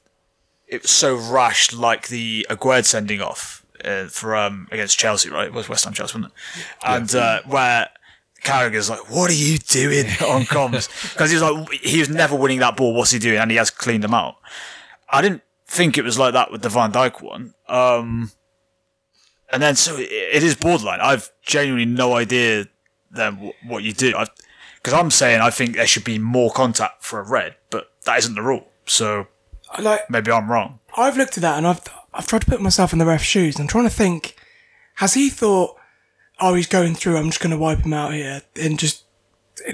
it 0.69 0.83
was 0.83 0.91
so 0.91 1.17
rash, 1.17 1.73
like 1.73 2.09
the 2.09 2.47
Aguerd 2.49 2.85
sending 2.85 3.21
off 3.21 3.65
uh, 3.85 4.07
for 4.07 4.37
um 4.37 4.69
against 4.71 4.99
Chelsea, 4.99 5.31
right? 5.31 5.47
It 5.49 5.53
was 5.53 5.69
West 5.69 5.85
Ham 5.85 5.93
Chelsea, 5.93 6.19
wasn't 6.19 6.33
it? 6.33 6.65
And 6.85 7.15
uh, 7.15 7.41
where 7.47 7.89
Carragher's 8.43 8.89
like, 8.89 9.11
"What 9.11 9.31
are 9.31 9.35
you 9.35 9.59
doing 9.59 10.07
on 10.27 10.43
comms?" 10.43 10.89
Because 11.13 11.31
he's 11.31 11.43
like, 11.43 11.71
he 11.73 11.99
was 11.99 12.09
never 12.09 12.37
winning 12.37 12.61
that 12.61 12.77
ball. 12.77 12.95
What's 12.95 13.11
he 13.11 13.19
doing? 13.19 13.39
And 13.39 13.51
he 13.51 13.57
has 13.57 13.71
cleaned 13.71 14.05
them 14.05 14.15
out. 14.15 14.37
I 15.11 15.23
didn't 15.23 15.43
think 15.67 15.99
it 15.99 16.05
was 16.05 16.19
like 16.19 16.33
that 16.35 16.51
with 16.51 16.63
the 16.63 16.69
Van 16.69 16.93
Dijk 16.93 17.23
one. 17.23 17.55
Um, 17.69 18.33
and 19.53 19.63
then 19.63 19.77
so 19.77 19.97
it, 19.97 20.09
it 20.11 20.43
is 20.43 20.55
borderline. 20.55 21.01
I've 21.01 21.31
genuinely 21.43 21.87
no 21.87 22.15
idea 22.15 22.67
then 23.11 23.35
wh- 23.37 23.67
what 23.67 23.83
you 23.83 23.93
do. 23.93 24.15
Because 24.77 24.93
I'm 24.93 25.11
saying 25.11 25.41
I 25.41 25.51
think 25.51 25.77
there 25.77 25.87
should 25.87 26.05
be 26.05 26.19
more 26.19 26.51
contact 26.51 27.05
for 27.05 27.21
a 27.21 27.23
red, 27.29 27.57
but 27.71 27.91
that 28.05 28.19
isn't 28.19 28.35
the 28.35 28.43
rule. 28.43 28.67
So 28.87 29.27
like 29.79 30.09
maybe 30.11 30.31
I'm 30.31 30.51
wrong. 30.51 30.81
I've 30.97 31.17
looked 31.17 31.37
at 31.37 31.43
that 31.43 31.59
and 31.59 31.67
I've 31.67 31.81
I've 32.15 32.27
tried 32.27 32.43
to 32.43 32.51
put 32.51 32.61
myself 32.61 32.93
in 32.93 32.99
the 32.99 33.07
ref's 33.07 33.25
shoes. 33.25 33.59
I'm 33.61 33.67
trying 33.67 33.85
to 33.85 33.91
think, 33.91 34.35
has 34.97 35.15
he 35.15 35.29
thought, 35.29 35.78
oh, 36.41 36.55
he's 36.55 36.67
going 36.67 36.95
through, 36.95 37.17
I'm 37.17 37.27
just 37.27 37.41
going 37.41 37.51
to 37.51 37.59
wipe 37.59 37.81
him 37.81 37.93
out 37.93 38.13
here 38.15 38.43
and 38.61 38.79
just 38.79 39.05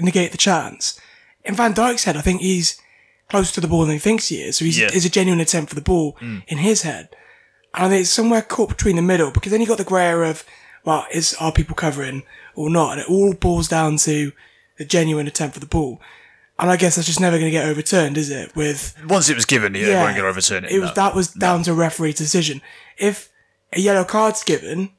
negate 0.01 0.31
the 0.31 0.37
chance? 0.37 0.99
In 1.43 1.55
Van 1.55 1.73
Dijk's 1.73 2.05
head, 2.05 2.17
I 2.17 2.21
think 2.21 2.41
he's 2.41 2.81
closer 3.29 3.53
to 3.55 3.61
the 3.61 3.67
ball 3.67 3.81
than 3.85 3.93
he 3.93 3.99
thinks 3.99 4.27
he 4.27 4.41
is. 4.41 4.57
So 4.57 4.65
he's, 4.65 4.77
Yeah. 4.79 4.87
a 4.93 5.09
genuine 5.09 5.39
attempt 5.41 5.69
for 5.69 5.75
the 5.75 5.81
ball 5.81 6.17
mm. 6.21 6.43
in 6.47 6.59
his 6.59 6.81
head. 6.81 7.09
And 7.73 7.85
I 7.85 7.89
think 7.89 8.01
it's 8.01 8.09
somewhere 8.09 8.41
caught 8.41 8.69
between 8.69 8.95
the 8.95 9.01
middle 9.01 9.31
because 9.31 9.51
then 9.51 9.61
you've 9.61 9.69
got 9.69 9.77
the 9.77 9.83
grey 9.83 10.05
area 10.05 10.29
of, 10.31 10.43
well, 10.83 11.05
is, 11.11 11.35
are 11.39 11.51
people 11.51 11.75
covering 11.75 12.23
or 12.55 12.69
not? 12.69 12.93
And 12.93 13.01
it 13.01 13.09
all 13.09 13.33
boils 13.33 13.67
down 13.67 13.97
to 13.97 14.31
the 14.77 14.85
genuine 14.85 15.27
attempt 15.27 15.55
for 15.55 15.59
the 15.59 15.65
ball. 15.65 15.99
And 16.57 16.69
I 16.69 16.77
guess 16.77 16.95
that's 16.95 17.07
just 17.07 17.19
never 17.19 17.37
going 17.37 17.51
to 17.51 17.57
get 17.57 17.67
overturned, 17.67 18.17
is 18.17 18.29
it? 18.29 18.55
With 18.55 18.95
Once 19.07 19.29
it 19.29 19.35
was 19.35 19.45
given, 19.45 19.75
yeah, 19.75 19.85
they 19.85 19.93
weren't 19.95 20.15
going 20.15 20.23
to 20.23 20.29
overturn 20.29 20.63
it. 20.63 20.71
it 20.71 20.79
was 20.79 20.89
no. 20.89 20.93
that 20.95 21.13
was 21.15 21.33
down 21.33 21.63
to 21.63 21.73
referee 21.73 22.13
decision. 22.13 22.61
If 22.97 23.29
a 23.73 23.81
yellow 23.81 24.05
card's 24.05 24.41
given, 24.43 24.91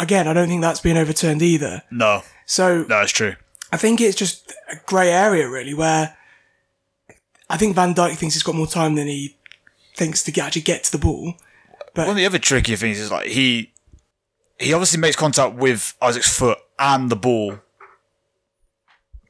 again, 0.00 0.28
I 0.28 0.32
don't 0.32 0.48
think 0.48 0.62
that's 0.62 0.80
been 0.80 0.96
overturned 0.96 1.42
either. 1.42 1.82
No, 1.90 2.22
So 2.46 2.84
no, 2.88 3.00
it's 3.02 3.12
true. 3.12 3.34
I 3.72 3.76
think 3.76 4.00
it's 4.00 4.16
just 4.16 4.52
a 4.70 4.76
grey 4.86 5.10
area 5.10 5.48
really 5.48 5.74
where 5.74 6.16
I 7.50 7.56
think 7.56 7.74
Van 7.74 7.94
Dijk 7.94 8.16
thinks 8.16 8.34
he's 8.34 8.42
got 8.42 8.54
more 8.54 8.66
time 8.66 8.94
than 8.94 9.06
he 9.06 9.36
thinks 9.96 10.22
to 10.24 10.32
get, 10.32 10.46
actually 10.46 10.62
get 10.62 10.84
to 10.84 10.92
the 10.92 10.98
ball. 10.98 11.34
But 11.94 12.06
One 12.06 12.10
of 12.10 12.16
the 12.16 12.26
other 12.26 12.38
tricky 12.38 12.76
things 12.76 12.98
is 12.98 13.10
like 13.10 13.26
he 13.28 13.72
he 14.58 14.72
obviously 14.72 15.00
makes 15.00 15.16
contact 15.16 15.54
with 15.54 15.94
Isak's 16.00 16.36
foot 16.38 16.58
and 16.78 17.10
the 17.10 17.16
ball, 17.16 17.58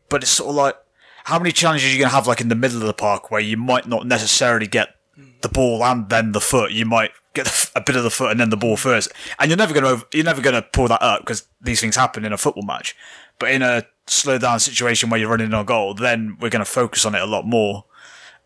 but 0.08 0.22
it's 0.22 0.30
sort 0.32 0.50
of 0.50 0.56
like 0.56 0.76
how 1.24 1.38
many 1.38 1.52
challenges 1.52 1.88
are 1.88 1.92
you 1.92 1.98
going 1.98 2.10
to 2.10 2.14
have 2.14 2.26
like 2.26 2.40
in 2.40 2.48
the 2.48 2.54
middle 2.54 2.80
of 2.80 2.86
the 2.86 2.92
park 2.94 3.30
where 3.30 3.40
you 3.40 3.56
might 3.56 3.86
not 3.86 4.06
necessarily 4.06 4.66
get 4.66 4.95
the 5.42 5.48
ball 5.48 5.84
and 5.84 6.08
then 6.08 6.32
the 6.32 6.40
foot. 6.40 6.72
You 6.72 6.86
might 6.86 7.12
get 7.34 7.70
a 7.76 7.80
bit 7.80 7.96
of 7.96 8.02
the 8.02 8.10
foot 8.10 8.30
and 8.30 8.40
then 8.40 8.50
the 8.50 8.56
ball 8.56 8.76
first, 8.76 9.12
and 9.38 9.50
you're 9.50 9.58
never 9.58 9.74
going 9.74 9.98
to 9.98 10.06
you're 10.12 10.24
never 10.24 10.42
going 10.42 10.54
to 10.54 10.62
pull 10.62 10.88
that 10.88 11.02
up 11.02 11.20
because 11.20 11.46
these 11.60 11.80
things 11.80 11.96
happen 11.96 12.24
in 12.24 12.32
a 12.32 12.38
football 12.38 12.64
match. 12.64 12.96
But 13.38 13.50
in 13.50 13.62
a 13.62 13.84
slow 14.06 14.38
down 14.38 14.60
situation 14.60 15.10
where 15.10 15.20
you're 15.20 15.30
running 15.30 15.52
on 15.52 15.66
goal, 15.66 15.94
then 15.94 16.36
we're 16.40 16.50
going 16.50 16.64
to 16.64 16.70
focus 16.70 17.04
on 17.04 17.14
it 17.14 17.22
a 17.22 17.26
lot 17.26 17.46
more. 17.46 17.84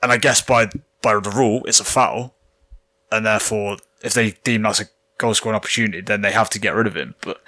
And 0.03 0.11
I 0.11 0.17
guess 0.17 0.41
by 0.41 0.71
by 1.03 1.19
the 1.19 1.31
rule, 1.31 1.63
it's 1.67 1.81
a 1.81 1.85
foul 1.85 2.35
and 3.13 3.27
therefore, 3.27 3.79
if 4.03 4.15
they 4.15 4.33
deem 4.45 4.63
that's 4.63 4.81
a 4.81 4.87
goal 5.19 5.35
scoring 5.35 5.57
opportunity, 5.57 6.01
then 6.01 6.23
they 6.23 6.33
have 6.33 6.51
to 6.51 6.59
get 6.59 6.75
rid 6.75 6.87
of 6.87 6.97
him. 6.97 7.15
But 7.21 7.43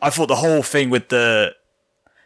I 0.00 0.10
thought 0.10 0.28
the 0.28 0.36
whole 0.36 0.62
thing 0.62 0.90
with 0.90 1.08
the 1.08 1.54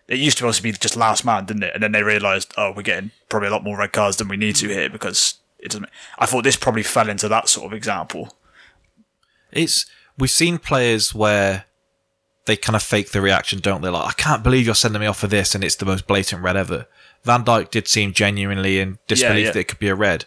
it 0.09 0.19
used 0.19 0.39
to 0.39 0.47
also 0.47 0.63
be 0.63 0.73
just 0.73 0.97
last 0.97 1.25
man, 1.25 1.47
didn't 1.47 1.63
it? 1.63 1.75
And 1.75 1.83
then 1.83 1.93
they 1.93 2.03
realised, 2.03 2.53
oh, 2.57 2.73
we're 2.77 2.83
getting 2.83 3.13
probably 3.29 3.49
a 3.49 3.53
lot 3.53 3.65
more 3.65 3.79
red 3.79 3.93
cards 3.93 4.17
than 4.17 4.29
we 4.29 4.37
need 4.37 4.57
to 4.57 4.69
here 4.69 4.91
because 4.91 5.35
it 5.63 5.71
doesn't. 5.71 5.89
I 6.19 6.27
thought 6.27 6.45
this 6.45 6.57
probably 6.57 6.83
fell 6.83 7.09
into 7.09 7.29
that 7.29 7.49
sort 7.49 7.67
of 7.67 7.73
example. 7.73 8.37
It's 9.53 9.87
we've 10.19 10.31
seen 10.31 10.59
players 10.59 11.15
where 11.15 11.67
they 12.47 12.57
kind 12.57 12.75
of 12.75 12.83
fake 12.83 13.13
the 13.13 13.21
reaction, 13.21 13.61
don't 13.61 13.83
they? 13.83 13.89
Like, 13.89 14.09
I 14.09 14.13
can't 14.13 14.43
believe 14.43 14.67
you're 14.67 14.75
sending 14.75 15.01
me 15.01 15.07
off 15.07 15.21
for 15.21 15.29
this, 15.29 15.55
and 15.55 15.63
it's 15.63 15.77
the 15.77 15.87
most 15.87 16.07
blatant 16.07 16.43
red 16.43 16.57
ever. 16.57 16.87
Van 17.23 17.45
Dijk 17.45 17.71
did 17.71 17.87
seem 17.87 18.13
genuinely 18.13 18.81
in 18.81 18.99
disbelief 19.07 19.47
yeah. 19.47 19.53
that 19.53 19.61
it 19.61 19.69
could 19.69 19.79
be 19.79 19.89
a 19.89 19.95
red. 19.95 20.25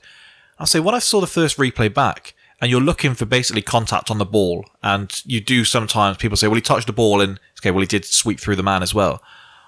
I'll 0.58 0.66
say 0.66 0.80
when 0.80 0.96
I 0.96 1.00
saw 1.00 1.20
the 1.20 1.28
first 1.28 1.58
replay 1.58 1.94
back, 1.94 2.34
and 2.62 2.72
you're 2.72 2.80
looking 2.80 3.16
for 3.16 3.26
basically 3.26 3.62
contact 3.62 4.10
on 4.10 4.18
the 4.18 4.26
ball, 4.26 4.66
and 4.82 5.22
you 5.26 5.42
do 5.42 5.66
sometimes 5.66 6.16
people 6.18 6.38
say, 6.38 6.48
well, 6.48 6.56
he 6.56 6.62
touched 6.62 6.88
the 6.88 6.94
ball, 6.94 7.20
and 7.20 7.40
okay, 7.60 7.72
well, 7.72 7.82
he 7.82 7.88
did 7.88 8.06
sweep 8.06 8.40
through 8.40 8.56
the 8.56 8.64
man 8.64 8.82
as 8.82 8.94
well. 8.94 9.22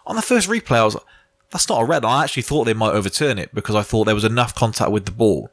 On 0.05 0.15
the 0.15 0.21
first 0.21 0.47
replay, 0.47 0.77
I 0.77 0.85
was 0.85 0.95
like, 0.95 1.03
that's 1.51 1.67
not 1.67 1.81
a 1.81 1.85
red. 1.85 2.05
I 2.05 2.23
actually 2.23 2.43
thought 2.43 2.63
they 2.63 2.73
might 2.73 2.93
overturn 2.93 3.37
it 3.37 3.53
because 3.53 3.75
I 3.75 3.81
thought 3.81 4.05
there 4.05 4.15
was 4.15 4.23
enough 4.23 4.55
contact 4.55 4.91
with 4.91 5.05
the 5.05 5.11
ball. 5.11 5.49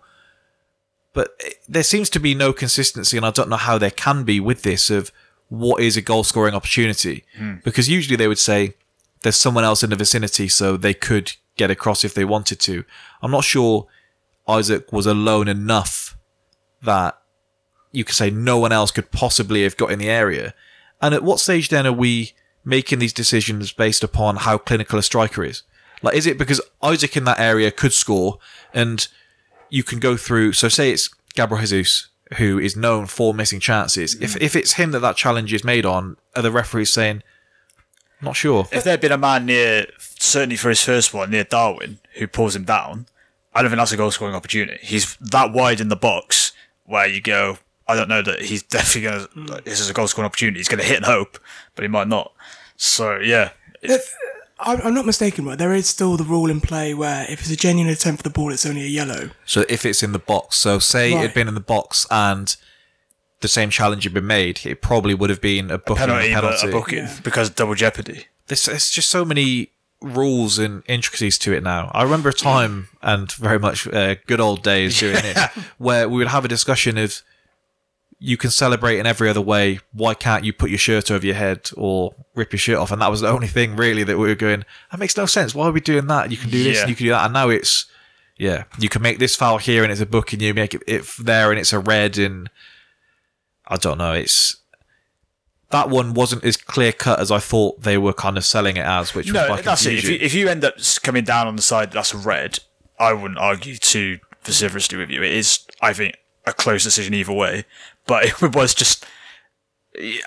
But 1.15 1.35
eh, 1.43 1.51
there 1.67 1.83
seems 1.83 2.11
to 2.11 2.21
be 2.21 2.35
no 2.35 2.53
consistency, 2.53 3.17
and 3.17 3.25
I 3.25 3.31
don't 3.31 3.49
know 3.49 3.57
how 3.57 3.79
there 3.79 3.91
can 3.91 4.25
be 4.25 4.39
with 4.39 4.63
this. 4.63 4.91
Of 4.91 5.11
what 5.49 5.83
is 5.83 5.97
a 5.97 6.03
goal 6.03 6.25
scoring 6.25 6.55
opportunity? 6.55 7.25
Hmm. 7.39 7.55
Because 7.65 7.89
usually 7.89 8.17
they 8.17 8.29
would 8.29 8.39
say 8.39 8.75
there's 9.23 9.37
someone 9.37 9.65
else 9.65 9.83
in 9.83 9.91
the 9.91 9.97
vicinity, 9.97 10.49
so 10.49 10.77
they 10.77 10.93
could 10.93 11.33
get 11.57 11.71
across 11.71 12.05
if 12.05 12.13
they 12.13 12.25
wanted 12.25 12.61
to. 12.61 12.85
I'm 13.23 13.31
not 13.31 13.45
sure 13.45 13.87
Isak 14.49 14.93
was 14.93 15.07
alone 15.07 15.49
enough 15.49 16.19
that 16.83 17.19
you 17.93 18.05
could 18.05 18.17
say 18.17 18.29
no 18.29 18.59
one 18.59 18.73
else 18.73 18.91
could 18.91 19.11
possibly 19.11 19.63
have 19.63 19.77
got 19.77 19.91
in 19.91 19.99
the 19.99 20.11
area. 20.11 20.53
And 21.01 21.15
at 21.15 21.23
what 21.23 21.41
stage 21.41 21.69
then 21.69 21.87
are 21.87 21.93
we 21.93 22.33
making 22.65 22.99
these 22.99 23.13
decisions 23.13 23.73
based 23.73 24.03
upon 24.03 24.37
how 24.37 24.59
clinical 24.59 24.99
a 24.99 25.03
striker 25.03 25.45
is? 25.45 25.63
Like, 26.03 26.17
is 26.17 26.27
it 26.27 26.37
because 26.37 26.61
Isak 26.85 27.17
in 27.17 27.25
that 27.25 27.39
area 27.39 27.71
could 27.71 27.93
score 27.93 28.39
and 28.73 29.07
you 29.75 29.83
can 29.83 29.99
go 29.99 30.17
through? 30.17 30.53
So, 30.53 30.69
say 30.69 30.93
it's 30.93 31.11
Gabriel 31.35 31.61
Jesus 31.61 32.09
who 32.39 32.59
is 32.59 32.77
known 32.77 33.07
for 33.07 33.35
missing 33.35 33.61
chances. 33.61 34.15
If 34.21 34.35
mm. 34.35 34.41
if 34.41 34.57
it's 34.57 34.75
him 34.75 34.93
that 34.93 35.01
that 35.01 35.17
challenge 35.17 35.53
is 35.53 35.65
made 35.65 35.85
on, 35.85 36.17
are 36.35 36.43
the 36.43 36.51
referees 36.51 36.93
saying, 36.93 37.23
"Not 38.23 38.37
sure"? 38.37 38.69
If 38.73 38.85
there'd 38.85 39.01
been 39.01 39.13
a 39.13 39.19
man 39.19 39.47
near, 39.47 39.87
certainly 39.99 40.57
for 40.57 40.69
his 40.69 40.83
first 40.83 41.13
one, 41.13 41.31
near 41.31 41.45
Darwin, 41.45 41.99
who 42.15 42.27
pulls 42.27 42.55
him 42.55 42.65
down, 42.65 43.07
I 43.53 43.63
don't 43.63 43.71
think 43.71 43.79
that's 43.79 43.93
a 43.93 43.97
goal 43.97 44.11
scoring 44.11 44.35
opportunity. 44.35 44.79
He's 44.81 45.17
that 45.17 45.53
wide 45.53 45.81
in 45.81 45.89
the 45.89 45.97
box 45.97 46.53
where 46.85 47.07
you 47.07 47.21
go, 47.21 47.59
I 47.89 47.97
don't 47.97 48.09
know 48.09 48.23
that 48.23 48.43
he's 48.43 48.63
definitely 48.77 49.11
going 49.11 49.49
mm. 49.49 49.57
to, 49.57 49.65
this 49.65 49.81
is 49.81 49.91
a 49.91 49.93
goal 49.93 50.07
scoring 50.07 50.27
opportunity. 50.27 50.59
He's 50.59 50.69
going 50.69 50.81
to 50.81 50.87
hit 50.87 50.97
and 50.97 51.07
hope, 51.07 51.39
but 51.75 51.83
he 51.83 51.89
might 51.89 52.09
not. 52.09 52.33
So, 52.77 53.19
yeah. 53.19 53.51
If, 53.83 54.15
I'm 54.59 54.81
I'm 54.83 54.95
not 54.95 55.07
mistaken, 55.07 55.45
right? 55.45 55.59
There 55.59 55.73
is 55.75 55.87
still 55.89 56.17
the 56.17 56.25
rule 56.25 56.51
in 56.51 56.61
play 56.61 56.95
where 56.95 57.27
if 57.29 57.41
it's 57.41 57.51
a 57.51 57.57
genuine 57.57 57.93
attempt 57.93 58.23
for 58.23 58.29
the 58.29 58.33
ball, 58.33 58.53
it's 58.53 58.67
only 58.67 58.83
a 58.83 58.89
yellow. 58.89 59.31
So 59.47 59.65
if 59.69 59.85
it's 59.85 60.03
in 60.03 60.13
the 60.13 60.19
box, 60.19 60.57
so 60.57 60.79
say 60.79 61.13
it'd 61.13 61.35
been 61.35 61.49
in 61.49 61.55
the 61.55 61.61
box 61.61 62.07
and 62.11 62.55
the 63.41 63.49
same 63.49 63.69
challenge 63.71 64.05
had 64.05 64.15
been 64.15 64.27
made, 64.27 64.61
it 64.65 64.81
probably 64.81 65.13
would 65.13 65.29
have 65.29 65.41
been 65.41 65.71
a 65.71 65.79
booking 65.79 65.97
penalty, 66.07 66.33
and 66.33 66.39
a 66.39 66.41
but 66.41 66.61
penalty. 66.61 66.69
a 66.69 66.73
booking 66.73 67.09
because 67.23 67.51
double 67.51 67.75
jeopardy. 67.75 68.27
There's, 68.47 68.65
there's 68.65 68.91
just 68.91 69.11
so 69.11 69.25
many 69.25 69.71
rules 70.01 70.59
and 70.59 70.83
intricacies 70.87 71.39
to 71.39 71.53
it 71.53 71.63
now. 71.63 71.91
I 71.93 72.03
remember 72.03 72.29
a 72.29 72.33
time, 72.33 72.89
and 73.03 73.31
very 73.33 73.59
much 73.59 73.87
uh, 73.89 74.17
good 74.27 74.41
old 74.41 74.63
days 74.63 75.01
doing 75.01 75.17
it, 75.19 75.37
where 75.79 76.09
we 76.09 76.19
would 76.19 76.29
have 76.29 76.45
a 76.45 76.49
discussion 76.49 76.97
of 76.99 77.23
you 78.25 78.37
can 78.39 78.51
celebrate 78.51 78.99
in 78.99 79.07
every 79.07 79.29
other 79.29 79.41
way. 79.41 79.81
Why 79.93 80.15
can't 80.15 80.45
you 80.45 80.53
put 80.53 80.71
your 80.71 80.79
shirt 80.79 81.11
over 81.11 81.27
your 81.27 81.35
head 81.35 81.71
or 81.77 82.15
rip 82.35 82.53
your 82.53 82.59
shirt 82.59 82.79
off? 82.79 82.91
And 82.91 83.03
that 83.03 83.11
was 83.11 83.21
the 83.21 83.29
only 83.29 83.49
thing 83.49 83.77
really 83.77 84.03
that 84.05 84.17
we 84.17 84.29
were 84.29 84.35
going. 84.35 84.65
That 84.91 84.99
makes 84.99 85.17
no 85.17 85.27
sense. 85.27 85.55
Why 85.55 85.67
are 85.67 85.73
we 85.73 85.81
doing 85.81 86.07
that? 86.07 86.31
You 86.31 86.37
can 86.39 86.49
do 86.51 86.63
this 86.65 86.77
Yeah. 86.77 86.81
and 86.83 86.91
you 86.91 86.97
can 86.97 87.07
do 87.07 87.11
that. 87.11 87.25
And 87.27 87.35
now 87.35 87.51
it's 87.51 87.85
yeah, 88.37 88.65
you 88.79 88.89
can 88.89 89.03
make 89.03 89.19
this 89.19 89.37
foul 89.37 89.59
here 89.59 89.83
and 89.85 89.93
it's 89.93 90.01
a 90.01 90.07
book, 90.07 90.33
and 90.33 90.43
you 90.43 90.53
make 90.55 90.75
it, 90.75 90.83
it 90.89 91.05
there 91.21 91.51
and 91.51 91.61
it's 91.61 91.73
a 91.73 91.79
red, 91.79 92.19
and 92.19 92.51
I 93.69 93.77
don't 93.77 93.99
know. 93.99 94.13
It's 94.13 94.57
that 95.71 95.89
one 95.89 96.15
wasn't 96.15 96.45
as 96.45 96.57
clear 96.57 96.93
cut 96.93 97.21
as 97.21 97.31
I 97.31 97.39
thought 97.39 97.83
they 97.83 97.99
were 97.99 98.13
kind 98.13 98.37
of 98.37 98.45
selling 98.45 98.77
it 98.77 98.85
as, 98.87 99.15
which 99.15 99.27
was 99.27 99.35
No, 99.35 99.57
that's 99.57 99.87
it. 99.87 99.95
If 99.95 100.09
you, 100.09 100.19
if 100.21 100.35
you 100.35 100.49
end 100.49 100.65
up 100.65 100.75
coming 101.03 101.25
down 101.25 101.47
on 101.47 101.57
the 101.57 101.63
side 101.63 101.93
that's 101.93 102.15
red, 102.15 102.59
I 102.99 103.13
wouldn't 103.13 103.39
argue 103.39 103.77
too 103.77 104.19
vociferously 104.43 104.99
with 104.99 105.11
you. 105.11 105.23
It 105.23 105.33
is, 105.33 105.67
I 105.81 105.93
think, 105.93 106.17
a 106.47 106.53
close 106.53 106.85
decision 106.85 107.15
either 107.15 107.33
way. 107.33 107.65
But 108.07 108.25
it 108.43 108.55
was 108.55 108.75
just, 108.75 109.05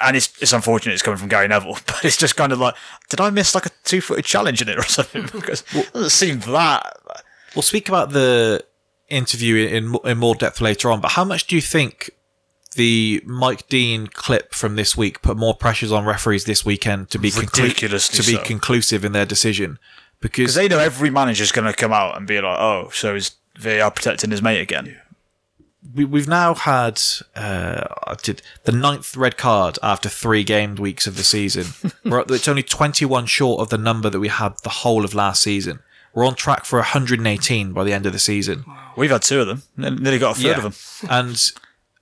and 0.01 0.15
it's 0.15 0.31
it's 0.41 0.53
unfortunate 0.53 0.93
it's 0.93 1.01
coming 1.01 1.17
from 1.17 1.29
Gary 1.29 1.47
Neville, 1.47 1.77
but 1.85 2.03
it's 2.03 2.17
just 2.17 2.35
kind 2.35 2.51
of 2.51 2.59
like, 2.59 2.75
did 3.09 3.21
I 3.21 3.29
miss 3.29 3.55
like 3.55 3.65
a 3.65 3.71
two 3.83 4.01
footed 4.01 4.25
challenge 4.25 4.61
in 4.61 4.69
it 4.69 4.77
or 4.77 4.83
something? 4.87 5.23
Hmm. 5.23 5.39
Because 5.39 5.63
it 5.73 5.91
doesn't 5.93 6.11
seem 6.11 6.39
that. 6.51 6.97
We'll 7.55 7.63
speak 7.63 7.89
about 7.89 8.11
the 8.11 8.63
interview 9.09 9.67
in, 9.67 9.95
in 10.03 10.17
more 10.17 10.35
depth 10.35 10.61
later 10.61 10.91
on, 10.91 11.01
but 11.01 11.11
how 11.11 11.23
much 11.23 11.47
do 11.47 11.55
you 11.55 11.61
think 11.61 12.11
the 12.75 13.21
Mike 13.25 13.67
Dean 13.69 14.07
clip 14.07 14.53
from 14.53 14.75
this 14.75 14.95
week 14.95 15.21
put 15.21 15.37
more 15.37 15.55
pressures 15.55 15.91
on 15.91 16.05
referees 16.05 16.45
this 16.45 16.63
weekend 16.65 17.09
to 17.09 17.17
be 17.17 17.31
conclu- 17.31 17.73
to 17.75 18.17
be 18.17 18.35
so. 18.35 18.43
conclusive 18.43 19.03
in 19.03 19.13
their 19.13 19.25
decision? 19.25 19.79
Because 20.19 20.55
they 20.55 20.67
know 20.67 20.79
every 20.79 21.09
manager's 21.09 21.51
going 21.51 21.67
to 21.67 21.73
come 21.73 21.93
out 21.93 22.17
and 22.17 22.27
be 22.27 22.35
like, 22.35 22.59
oh, 22.59 22.89
so 22.91 23.15
is 23.15 23.31
VAR 23.57 23.91
protecting 23.91 24.31
his 24.31 24.41
mate 24.41 24.61
again? 24.61 24.99
We, 25.93 26.05
we've 26.05 26.27
now 26.27 26.53
had 26.53 27.01
uh, 27.35 28.15
the 28.63 28.71
ninth 28.71 29.15
red 29.15 29.37
card 29.37 29.77
after 29.81 30.09
three 30.09 30.43
game 30.43 30.75
weeks 30.75 31.07
of 31.07 31.17
the 31.17 31.23
season. 31.23 31.65
At, 32.05 32.31
it's 32.31 32.47
only 32.47 32.63
21 32.63 33.25
short 33.25 33.61
of 33.61 33.69
the 33.69 33.77
number 33.77 34.09
that 34.09 34.19
we 34.19 34.27
had 34.27 34.53
the 34.63 34.69
whole 34.69 35.03
of 35.05 35.13
last 35.13 35.41
season. 35.43 35.79
We're 36.13 36.25
on 36.25 36.35
track 36.35 36.65
for 36.65 36.79
118 36.79 37.73
by 37.73 37.83
the 37.83 37.93
end 37.93 38.05
of 38.05 38.13
the 38.13 38.19
season. 38.19 38.65
We've 38.95 39.11
had 39.11 39.21
two 39.21 39.41
of 39.41 39.47
them. 39.47 39.63
Ne- 39.75 39.91
Nearly 39.91 40.19
got 40.19 40.37
a 40.37 40.41
third 40.41 40.57
of 40.57 40.63
them. 41.01 41.09
and 41.11 41.51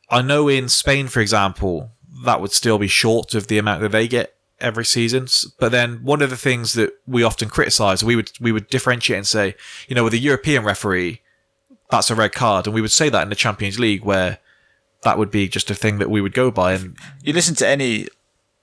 I 0.09 0.21
know 0.21 0.47
in 0.47 0.69
Spain, 0.69 1.07
for 1.07 1.19
example, 1.19 1.91
that 2.23 2.39
would 2.39 2.51
still 2.53 2.77
be 2.77 2.87
short 2.87 3.35
of 3.35 3.47
the 3.47 3.57
amount 3.57 3.81
that 3.81 3.91
they 3.91 4.07
get 4.07 4.35
every 4.61 4.85
season. 4.85 5.27
But 5.59 5.71
then 5.73 6.01
one 6.03 6.21
of 6.21 6.29
the 6.29 6.37
things 6.37 6.73
that 6.73 6.93
we 7.05 7.23
often 7.23 7.49
criticise, 7.49 8.03
we 8.03 8.15
would 8.15 8.31
we 8.39 8.53
would 8.53 8.67
differentiate 8.69 9.17
and 9.17 9.27
say, 9.27 9.55
you 9.89 9.95
know, 9.95 10.03
with 10.05 10.13
a 10.13 10.17
European 10.17 10.63
referee, 10.63 11.21
that's 11.95 12.11
a 12.11 12.15
red 12.15 12.33
card, 12.33 12.67
and 12.67 12.73
we 12.73 12.81
would 12.81 12.91
say 12.91 13.09
that 13.09 13.23
in 13.23 13.29
the 13.29 13.35
Champions 13.35 13.79
League 13.79 14.03
where 14.03 14.39
that 15.03 15.17
would 15.17 15.31
be 15.31 15.47
just 15.47 15.69
a 15.69 15.75
thing 15.75 15.99
that 15.99 16.09
we 16.09 16.21
would 16.21 16.33
go 16.33 16.51
by. 16.51 16.73
And 16.73 16.97
you 17.21 17.33
listen 17.33 17.55
to 17.55 17.67
any 17.67 18.07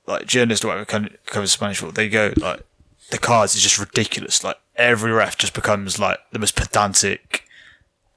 like 0.07 0.27
journalist 0.27 0.65
or 0.65 0.69
whatever 0.69 1.09
covers 1.27 1.53
Spanish 1.53 1.79
football, 1.79 1.93
they 1.93 2.09
go 2.09 2.33
like 2.37 2.63
the 3.11 3.19
cards 3.19 3.55
is 3.55 3.63
just 3.63 3.79
ridiculous. 3.79 4.43
Like 4.43 4.57
every 4.77 5.13
ref 5.13 5.39
just 5.39 5.55
becomes 5.55 5.99
like 5.99 6.19
the 6.33 6.39
most 6.39 6.57
pedantic 6.57 7.45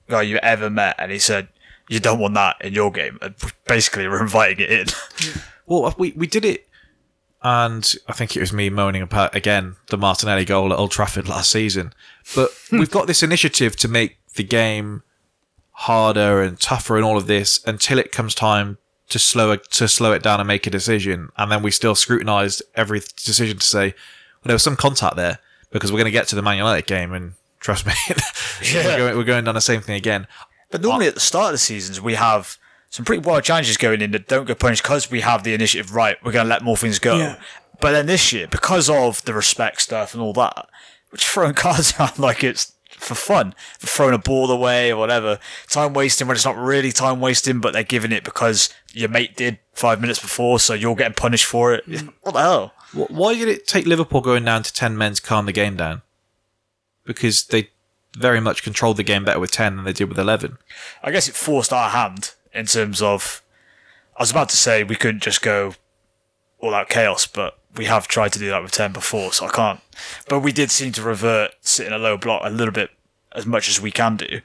guy 0.10 0.24
you 0.24 0.38
ever 0.38 0.70
met, 0.70 0.96
and 0.98 1.12
he 1.12 1.20
said 1.20 1.48
you 1.88 2.00
don't 2.00 2.20
want 2.20 2.34
that 2.34 2.58
in 2.62 2.74
your 2.74 2.92
game, 2.92 3.18
and 3.22 3.36
basically 3.68 4.08
we're 4.10 4.22
inviting 4.22 4.66
it 4.66 4.72
in. 4.72 4.88
Well, 5.68 5.96
we 5.98 6.12
we 6.12 6.28
did 6.28 6.46
it, 6.46 6.68
and 7.42 7.92
I 8.08 8.14
think 8.14 8.38
it 8.38 8.40
was 8.40 8.54
me 8.54 8.70
moaning 8.70 9.02
about 9.02 9.34
again 9.34 9.78
the 9.88 9.98
Martinelli 9.98 10.46
goal 10.46 10.72
at 10.72 10.78
Old 10.78 10.92
Trafford 10.92 11.28
last 11.28 11.52
season. 11.52 11.92
But 12.36 12.52
we've 12.72 12.92
got 12.92 13.08
this 13.08 13.24
initiative 13.24 13.76
to 13.78 13.88
make 13.88 14.18
the 14.36 14.44
game 14.44 15.04
harder 15.72 16.42
and 16.42 16.60
tougher 16.60 16.96
and 16.96 17.06
all 17.06 17.18
of 17.18 17.28
this 17.28 17.60
until 17.66 18.00
it 18.00 18.12
comes 18.12 18.34
time 18.34 18.78
to 19.10 19.20
slow 19.20 19.52
it 19.52 19.70
to 19.72 19.88
slow 19.88 20.14
it 20.14 20.24
down 20.24 20.40
and 20.40 20.48
make 20.48 20.66
a 20.66 20.70
decision, 20.70 21.30
and 21.38 21.52
then 21.52 21.62
we 21.62 21.72
still 21.72 21.96
scrutinise 21.96 22.62
every 22.76 23.00
decision 23.00 23.58
to 23.58 23.66
say 23.66 23.88
well, 23.88 24.50
there 24.50 24.56
was 24.56 24.64
some 24.64 24.76
contact 24.76 25.16
there 25.16 25.40
because 25.72 25.92
we're 25.92 26.00
going 26.00 26.06
to 26.06 26.12
get 26.12 26.28
to 26.30 26.36
the 26.36 26.42
Man 26.42 26.58
United 26.58 26.88
game 26.88 27.14
and. 27.14 27.34
Trust 27.62 27.88
me, 27.88 27.94
we're, 28.76 28.98
going, 28.98 29.18
we're 29.18 29.24
going 29.24 29.44
down 29.44 29.56
the 29.56 29.62
same 29.62 29.82
thing 29.82 29.96
again. 29.96 30.28
But 30.70 30.84
normally 30.84 31.08
uh, 31.08 31.10
at 31.10 31.16
the 31.16 31.20
start 31.20 31.48
of 31.48 31.54
the 31.54 31.58
seasons, 31.58 32.00
we 32.00 32.14
have 32.14 32.60
some 32.90 33.06
pretty 33.06 33.28
wild 33.28 33.44
challenges 33.44 33.76
going 33.76 34.02
in 34.02 34.12
that 34.12 34.28
don't 34.28 34.46
get 34.46 34.60
punished 34.60 34.84
because 34.84 35.12
we 35.12 35.22
have 35.22 35.44
the 35.44 35.54
initiative 35.54 35.94
right. 35.94 36.18
We're 36.24 36.32
going 36.32 36.46
to 36.46 36.50
let 36.50 36.64
more 36.64 36.78
things 36.78 37.00
go. 37.00 37.18
Yeah. 37.18 37.42
But 37.82 37.92
then 37.92 38.06
this 38.06 38.32
year, 38.32 38.48
because 38.48 38.90
of 38.90 39.24
the 39.26 39.34
respect 39.34 39.82
stuff 39.82 40.14
and 40.14 40.22
all 40.22 40.34
that, 40.34 40.68
we're 41.12 41.18
just 41.18 41.30
throwing 41.30 41.54
cards 41.56 41.94
around 42.00 42.20
like 42.20 42.44
it's 42.44 42.74
for 42.98 43.16
fun, 43.16 43.54
for 43.80 43.88
throwing 43.88 44.14
a 44.14 44.20
ball 44.20 44.52
away 44.52 44.92
or 44.92 44.98
whatever. 44.98 45.40
Time 45.70 45.94
wasting 45.94 46.28
when 46.28 46.36
it's 46.36 46.46
not 46.46 46.58
really 46.58 46.92
time 46.92 47.20
wasting, 47.20 47.60
but 47.60 47.74
they're 47.74 47.84
giving 47.84 48.12
it 48.12 48.24
because 48.24 48.74
your 48.94 49.10
mate 49.10 49.36
did 49.36 49.60
five 49.74 50.02
minutes 50.02 50.20
before, 50.20 50.60
so 50.60 50.74
you're 50.74 50.96
getting 50.96 51.14
punished 51.14 51.46
for 51.46 51.74
it. 51.74 51.88
Mm. 51.88 52.14
What 52.22 52.34
the 52.34 52.42
hell? 52.42 52.74
Why 52.94 53.36
did 53.36 53.50
it 53.50 53.68
take 53.68 53.86
Liverpool 53.86 54.22
going 54.22 54.46
down 54.46 54.64
to 54.64 54.74
10 54.74 54.98
men 54.98 55.14
to 55.14 55.22
calm 55.22 55.46
the 55.46 55.52
game 55.52 55.76
down? 55.76 56.02
Because 57.04 57.46
they 57.46 57.70
very 58.18 58.40
much 58.40 58.64
controlled 58.64 58.98
the 58.98 59.04
game 59.04 59.26
better 59.26 59.40
with 59.40 59.52
10 59.52 59.76
than 59.76 59.86
they 59.86 59.94
did 59.94 60.08
with 60.08 60.18
11. 60.18 60.58
I 61.04 61.12
guess 61.12 61.28
it 61.28 61.36
forced 61.36 61.74
our 61.74 61.90
hand 61.90 62.34
in 62.54 62.66
terms 62.66 63.02
of. 63.02 63.42
I 64.18 64.24
was 64.24 64.32
about 64.32 64.48
to 64.50 64.58
say 64.58 64.84
we 64.84 64.96
couldn't 64.96 65.24
just 65.24 65.42
go 65.42 65.74
all 66.60 66.74
out 66.74 66.88
chaos, 66.88 67.28
but 67.28 67.60
we 67.76 67.86
have 67.86 68.08
tried 68.08 68.32
to 68.34 68.40
do 68.40 68.48
that 68.50 68.64
with 68.64 68.72
10 68.72 68.94
before, 68.94 69.34
so 69.34 69.46
I 69.46 69.50
can't. 69.50 69.82
But 70.28 70.40
we 70.42 70.52
did 70.52 70.72
seem 70.72 70.92
to 70.94 71.02
revert, 71.02 71.52
sitting 71.62 71.94
a 71.94 71.98
low 71.98 72.18
block 72.18 72.42
a 72.46 72.50
little 72.50 72.74
bit 72.74 72.92
as 73.34 73.46
much 73.46 73.70
as 73.70 73.82
we 73.82 73.92
can 73.92 74.18
do. 74.18 74.42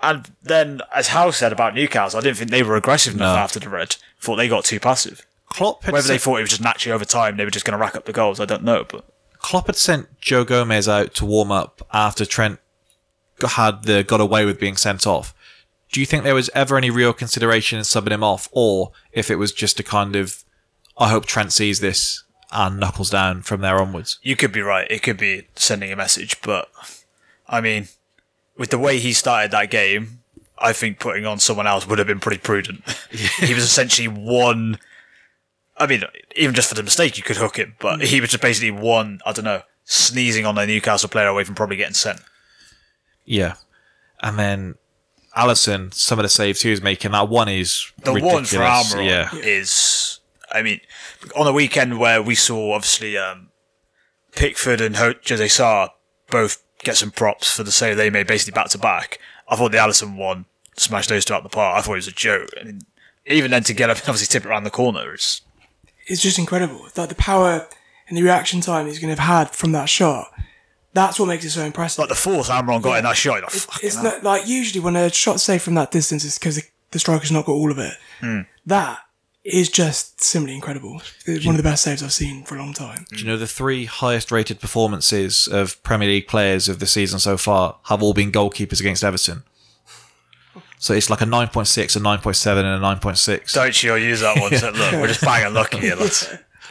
And 0.00 0.30
then, 0.42 0.80
as 0.94 1.08
Howe 1.08 1.30
said 1.30 1.52
about 1.52 1.74
Newcastle, 1.74 2.18
I 2.18 2.22
didn't 2.22 2.38
think 2.38 2.50
they 2.50 2.62
were 2.62 2.76
aggressive 2.76 3.14
enough 3.14 3.36
No. 3.36 3.40
after 3.40 3.60
the 3.60 3.68
red. 3.68 3.96
Thought 4.20 4.36
they 4.36 4.48
got 4.48 4.64
too 4.64 4.80
passive. 4.80 5.24
Klopp 5.46 5.84
had, 5.84 5.92
Whether 5.92 6.08
they 6.08 6.18
thought 6.18 6.38
it 6.38 6.42
was 6.42 6.50
just 6.50 6.62
naturally 6.62 6.92
over 6.94 7.04
time, 7.04 7.36
they 7.36 7.44
were 7.44 7.50
just 7.50 7.64
going 7.64 7.78
to 7.78 7.80
rack 7.80 7.94
up 7.94 8.04
the 8.06 8.12
goals, 8.12 8.40
I 8.40 8.44
don't 8.46 8.64
know. 8.64 8.84
But 8.88 9.04
Klopp 9.38 9.66
had 9.66 9.76
sent 9.76 10.20
Joe 10.20 10.44
Gomez 10.44 10.88
out 10.88 11.14
to 11.14 11.24
warm 11.26 11.52
up 11.52 11.86
after 11.92 12.24
Trent 12.24 12.58
had 13.42 13.84
the 13.84 14.02
got 14.02 14.20
away 14.20 14.44
with 14.44 14.58
being 14.58 14.76
sent 14.76 15.06
off. 15.06 15.34
Do 15.92 16.00
you 16.00 16.06
think 16.06 16.24
there 16.24 16.34
was 16.34 16.48
ever 16.54 16.76
any 16.78 16.90
real 16.90 17.12
consideration 17.12 17.76
in 17.78 17.84
subbing 17.84 18.12
him 18.12 18.24
off, 18.24 18.48
or 18.50 18.92
if 19.12 19.30
it 19.30 19.36
was 19.36 19.52
just 19.52 19.78
a 19.78 19.82
kind 19.82 20.16
of, 20.16 20.42
I 20.96 21.10
hope 21.10 21.26
Trent 21.26 21.52
sees 21.52 21.80
this 21.80 22.22
and 22.52 22.78
knuckles 22.78 23.10
down 23.10 23.42
from 23.42 23.60
there 23.60 23.80
onwards? 23.80 24.18
you 24.22 24.36
could 24.36 24.52
be 24.52 24.60
right. 24.60 24.90
It 24.90 25.02
could 25.02 25.16
be 25.16 25.46
sending 25.56 25.90
a 25.92 25.96
message, 25.96 26.40
but 26.42 26.70
I 27.48 27.60
mean, 27.60 27.88
with 28.56 28.70
the 28.70 28.78
way 28.78 28.98
he 28.98 29.12
started 29.12 29.50
that 29.52 29.70
game, 29.70 30.20
I 30.58 30.72
think 30.72 30.98
putting 31.00 31.26
on 31.26 31.38
someone 31.38 31.66
else 31.66 31.86
would 31.88 31.98
have 31.98 32.06
been 32.06 32.20
pretty 32.20 32.38
prudent. 32.38 32.82
he 33.10 33.54
was 33.54 33.64
essentially 33.64 34.08
one. 34.08 34.78
I 35.76 35.86
mean, 35.86 36.04
even 36.36 36.54
just 36.54 36.68
for 36.68 36.74
the 36.74 36.82
mistake, 36.82 37.16
you 37.16 37.22
could 37.24 37.36
hook 37.38 37.58
it, 37.58 37.78
but 37.80 38.02
he 38.02 38.20
was 38.20 38.30
just 38.30 38.42
basically 38.42 38.70
one. 38.70 39.20
I 39.26 39.32
don't 39.32 39.44
know, 39.44 39.62
sneezing 39.84 40.46
on 40.46 40.56
a 40.58 40.66
Newcastle 40.66 41.08
player 41.08 41.26
away 41.26 41.44
from 41.44 41.54
probably 41.54 41.76
getting 41.76 41.94
sent. 41.94 42.20
Yeah. 43.24 43.54
And 44.22 44.38
then 44.38 44.74
Alisson, 45.36 45.92
some 45.94 46.18
of 46.18 46.22
the 46.22 46.28
saves 46.28 46.60
he 46.62 46.70
was 46.70 46.82
making, 46.82 47.10
that 47.12 47.28
one 47.28 47.48
is 47.48 47.90
The 48.04 48.12
ridiculous. 48.12 48.34
one 48.34 48.44
for 48.44 48.58
Almiron 48.98 49.06
Yeah. 49.06 49.34
is 49.40 49.70
I 50.54 50.62
mean, 50.62 50.80
on 51.36 51.46
a 51.46 51.52
weekend 51.52 51.98
where 51.98 52.22
we 52.22 52.34
saw 52.34 52.72
obviously 52.74 53.16
um, 53.16 53.48
Pickford 54.34 54.80
and 54.80 54.96
Ho- 54.96 55.14
Jose 55.28 55.48
Sá 55.48 55.88
both 56.30 56.62
get 56.82 56.96
some 56.96 57.10
props 57.10 57.54
for 57.54 57.62
the 57.62 57.72
save 57.72 57.96
they 57.96 58.10
made 58.10 58.26
basically 58.26 58.52
back 58.52 58.68
to 58.70 58.78
back. 58.78 59.18
I 59.48 59.56
thought 59.56 59.72
the 59.72 59.78
Alisson 59.78 60.16
one 60.16 60.46
smashed 60.76 61.08
those 61.08 61.24
two 61.24 61.34
out 61.34 61.42
the 61.42 61.48
park. 61.48 61.78
I 61.78 61.82
thought 61.82 61.92
it 61.92 61.96
was 61.96 62.08
a 62.08 62.12
joke. 62.12 62.48
I 62.60 62.64
mean, 62.64 62.80
even 63.26 63.50
then 63.50 63.62
to 63.64 63.74
get 63.74 63.90
up 63.90 63.98
and 63.98 64.08
obviously 64.08 64.26
tip 64.32 64.44
it 64.46 64.48
around 64.48 64.64
the 64.64 64.70
corner 64.70 65.14
is 65.14 65.42
It's 66.06 66.22
just 66.22 66.38
incredible. 66.38 66.86
Like 66.96 67.08
the 67.08 67.14
power 67.14 67.66
and 68.08 68.16
the 68.16 68.22
reaction 68.22 68.60
time 68.60 68.86
he's 68.86 68.98
going 68.98 69.14
to 69.14 69.20
have 69.20 69.46
had 69.46 69.54
from 69.54 69.72
that 69.72 69.88
shot. 69.88 70.28
That's 70.94 71.18
what 71.18 71.26
makes 71.26 71.44
it 71.44 71.50
so 71.50 71.62
impressive. 71.64 72.00
like 72.00 72.08
the 72.10 72.14
force 72.14 72.50
Almiron 72.50 72.82
got 72.82 72.98
in 72.98 73.04
that 73.04 73.16
shot. 73.16 73.42
Like, 73.42 73.54
It's, 73.54 73.82
it's 73.82 74.02
not 74.02 74.22
like 74.22 74.46
usually 74.46 74.80
when 74.84 74.96
a 74.96 75.10
shot's 75.10 75.42
saved 75.42 75.62
from 75.62 75.74
that 75.74 75.90
distance, 75.90 76.24
it's 76.24 76.38
because 76.38 76.56
the, 76.56 76.62
the 76.90 76.98
striker's 76.98 77.30
not 77.32 77.46
got 77.46 77.52
all 77.52 77.70
of 77.70 77.78
it. 77.78 77.94
Hmm. 78.20 78.40
That 78.66 78.98
is 79.44 79.68
just 79.68 80.22
simply 80.22 80.54
incredible. 80.54 81.02
It's 81.26 81.44
one 81.44 81.54
of 81.54 81.62
the 81.62 81.68
best 81.68 81.82
saves 81.82 82.02
I've 82.02 82.12
seen 82.12 82.44
for 82.44 82.54
a 82.54 82.58
long 82.58 82.72
time. 82.72 83.06
Do 83.10 83.16
you 83.16 83.24
know 83.24 83.36
the 83.36 83.46
three 83.46 83.86
highest 83.86 84.30
rated 84.30 84.60
performances 84.60 85.48
of 85.48 85.82
Premier 85.82 86.08
League 86.08 86.28
players 86.28 86.68
of 86.68 86.78
the 86.78 86.86
season 86.86 87.18
so 87.18 87.36
far 87.36 87.76
have 87.84 88.02
all 88.02 88.14
been 88.14 88.30
goalkeepers 88.30 88.78
against 88.80 89.02
Everton? 89.02 89.42
So 90.78 90.94
it's 90.94 91.08
like 91.10 91.20
a 91.20 91.24
9.6, 91.24 91.96
a 91.96 92.00
9.7, 92.00 92.56
and 92.56 92.66
a 92.66 92.78
9.6. 92.78 93.52
Don't 93.52 93.82
you 93.82 93.94
use 93.96 94.20
that 94.20 94.40
one? 94.40 94.56
So, 94.56 94.70
look, 94.74 94.92
we're 94.92 95.06
just 95.06 95.20
banging 95.20 95.54
lucky 95.54 95.78
here. 95.78 95.94
lads. 95.94 96.28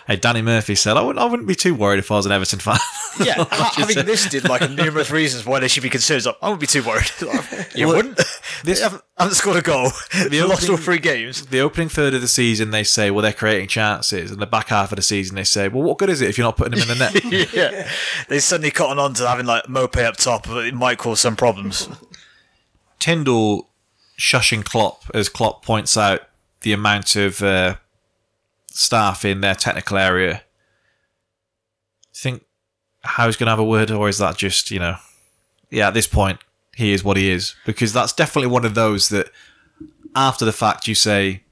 Hey, 0.07 0.15
Danny 0.15 0.41
Murphy 0.41 0.75
said, 0.75 0.97
I 0.97 1.01
wouldn't, 1.01 1.23
I 1.23 1.25
wouldn't 1.25 1.47
be 1.47 1.55
too 1.55 1.75
worried 1.75 1.99
if 1.99 2.11
I 2.11 2.15
was 2.15 2.25
an 2.25 2.31
Everton 2.31 2.59
fan. 2.59 2.77
Yeah, 3.19 3.33
ha- 3.51 3.73
having 3.75 4.05
listed 4.05 4.47
like 4.47 4.71
numerous 4.71 5.11
reasons 5.11 5.45
why 5.45 5.59
they 5.59 5.67
should 5.67 5.83
be 5.83 5.89
considered, 5.89 6.25
like, 6.25 6.37
I 6.41 6.45
wouldn't 6.47 6.61
be 6.61 6.67
too 6.67 6.81
worried. 6.81 7.11
you 7.75 7.85
wouldn't? 7.87 8.15
this- 8.63 8.77
They 8.79 8.83
haven't, 8.83 9.03
haven't 9.17 9.35
scored 9.35 9.57
a 9.57 9.61
goal. 9.61 9.91
They 10.29 10.41
lost 10.41 10.69
all 10.69 10.77
three 10.77 10.97
games. 10.97 11.45
the 11.47 11.59
opening 11.59 11.89
third 11.89 12.13
of 12.13 12.21
the 12.21 12.29
season, 12.29 12.71
they 12.71 12.83
say, 12.85 13.11
well, 13.11 13.21
they're 13.21 13.33
creating 13.33 13.67
chances. 13.67 14.31
And 14.31 14.41
the 14.41 14.47
back 14.47 14.69
half 14.69 14.93
of 14.93 14.95
the 14.95 15.01
season, 15.01 15.35
they 15.35 15.43
say, 15.43 15.67
well, 15.67 15.83
what 15.83 15.97
good 15.97 16.09
is 16.09 16.21
it 16.21 16.29
if 16.29 16.37
you're 16.37 16.47
not 16.47 16.55
putting 16.55 16.79
them 16.79 16.89
in 16.89 16.97
the 16.97 17.11
net? 17.11 17.53
yeah. 17.53 17.91
They 18.29 18.39
suddenly 18.39 18.71
cotton 18.71 18.97
on 18.97 19.13
to 19.15 19.27
having 19.27 19.45
like 19.45 19.65
Maupay 19.65 20.05
up 20.05 20.15
top, 20.15 20.47
but 20.47 20.65
it 20.65 20.73
might 20.73 20.97
cause 20.97 21.19
some 21.19 21.35
problems. 21.35 21.89
Tindall 22.99 23.67
shushing 24.17 24.63
Klopp 24.63 25.03
as 25.13 25.27
Klopp 25.29 25.65
points 25.65 25.97
out 25.97 26.21
the 26.61 26.71
amount 26.73 27.15
of 27.17 27.41
uh, 27.41 27.75
staff 28.71 29.25
in 29.25 29.41
their 29.41 29.55
technical 29.55 29.97
area. 29.97 30.43
Think 32.13 32.43
how 33.03 33.25
he's 33.25 33.35
going 33.35 33.47
to 33.47 33.51
have 33.51 33.59
a 33.59 33.63
word, 33.63 33.91
or 33.91 34.09
is 34.09 34.17
that 34.17 34.37
just 34.37 34.71
you 34.71 34.79
know? 34.79 34.95
Yeah, 35.69 35.87
at 35.87 35.93
this 35.93 36.07
point, 36.07 36.39
he 36.75 36.93
is 36.93 37.03
what 37.03 37.17
he 37.17 37.29
is 37.29 37.55
because 37.65 37.93
that's 37.93 38.13
definitely 38.13 38.51
one 38.51 38.65
of 38.65 38.75
those 38.75 39.09
that 39.09 39.31
after 40.15 40.45
the 40.45 40.51
fact 40.51 40.87
you 40.87 40.95
say, 40.95 41.43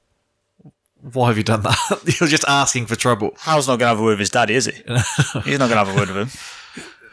"Why 1.02 1.28
have 1.28 1.38
you 1.38 1.44
done 1.44 1.64
that?" 1.64 2.02
You're 2.20 2.30
just 2.30 2.46
asking 2.48 2.88
for 2.88 2.96
trouble. 2.96 3.34
Hal's 3.40 3.68
not 3.68 3.80
going 3.80 3.88
to 3.88 3.96
have 3.96 4.00
a 4.00 4.04
word 4.04 4.12
with 4.12 4.20
his 4.20 4.30
daddy, 4.30 4.56
is 4.56 4.66
he? 4.66 4.72
He's 5.44 5.60
not 5.60 5.70
going 5.70 5.72
to 5.72 5.86
have 5.86 5.90
a 5.90 5.96
word 5.96 6.10
with 6.10 6.18
him. 6.18 6.59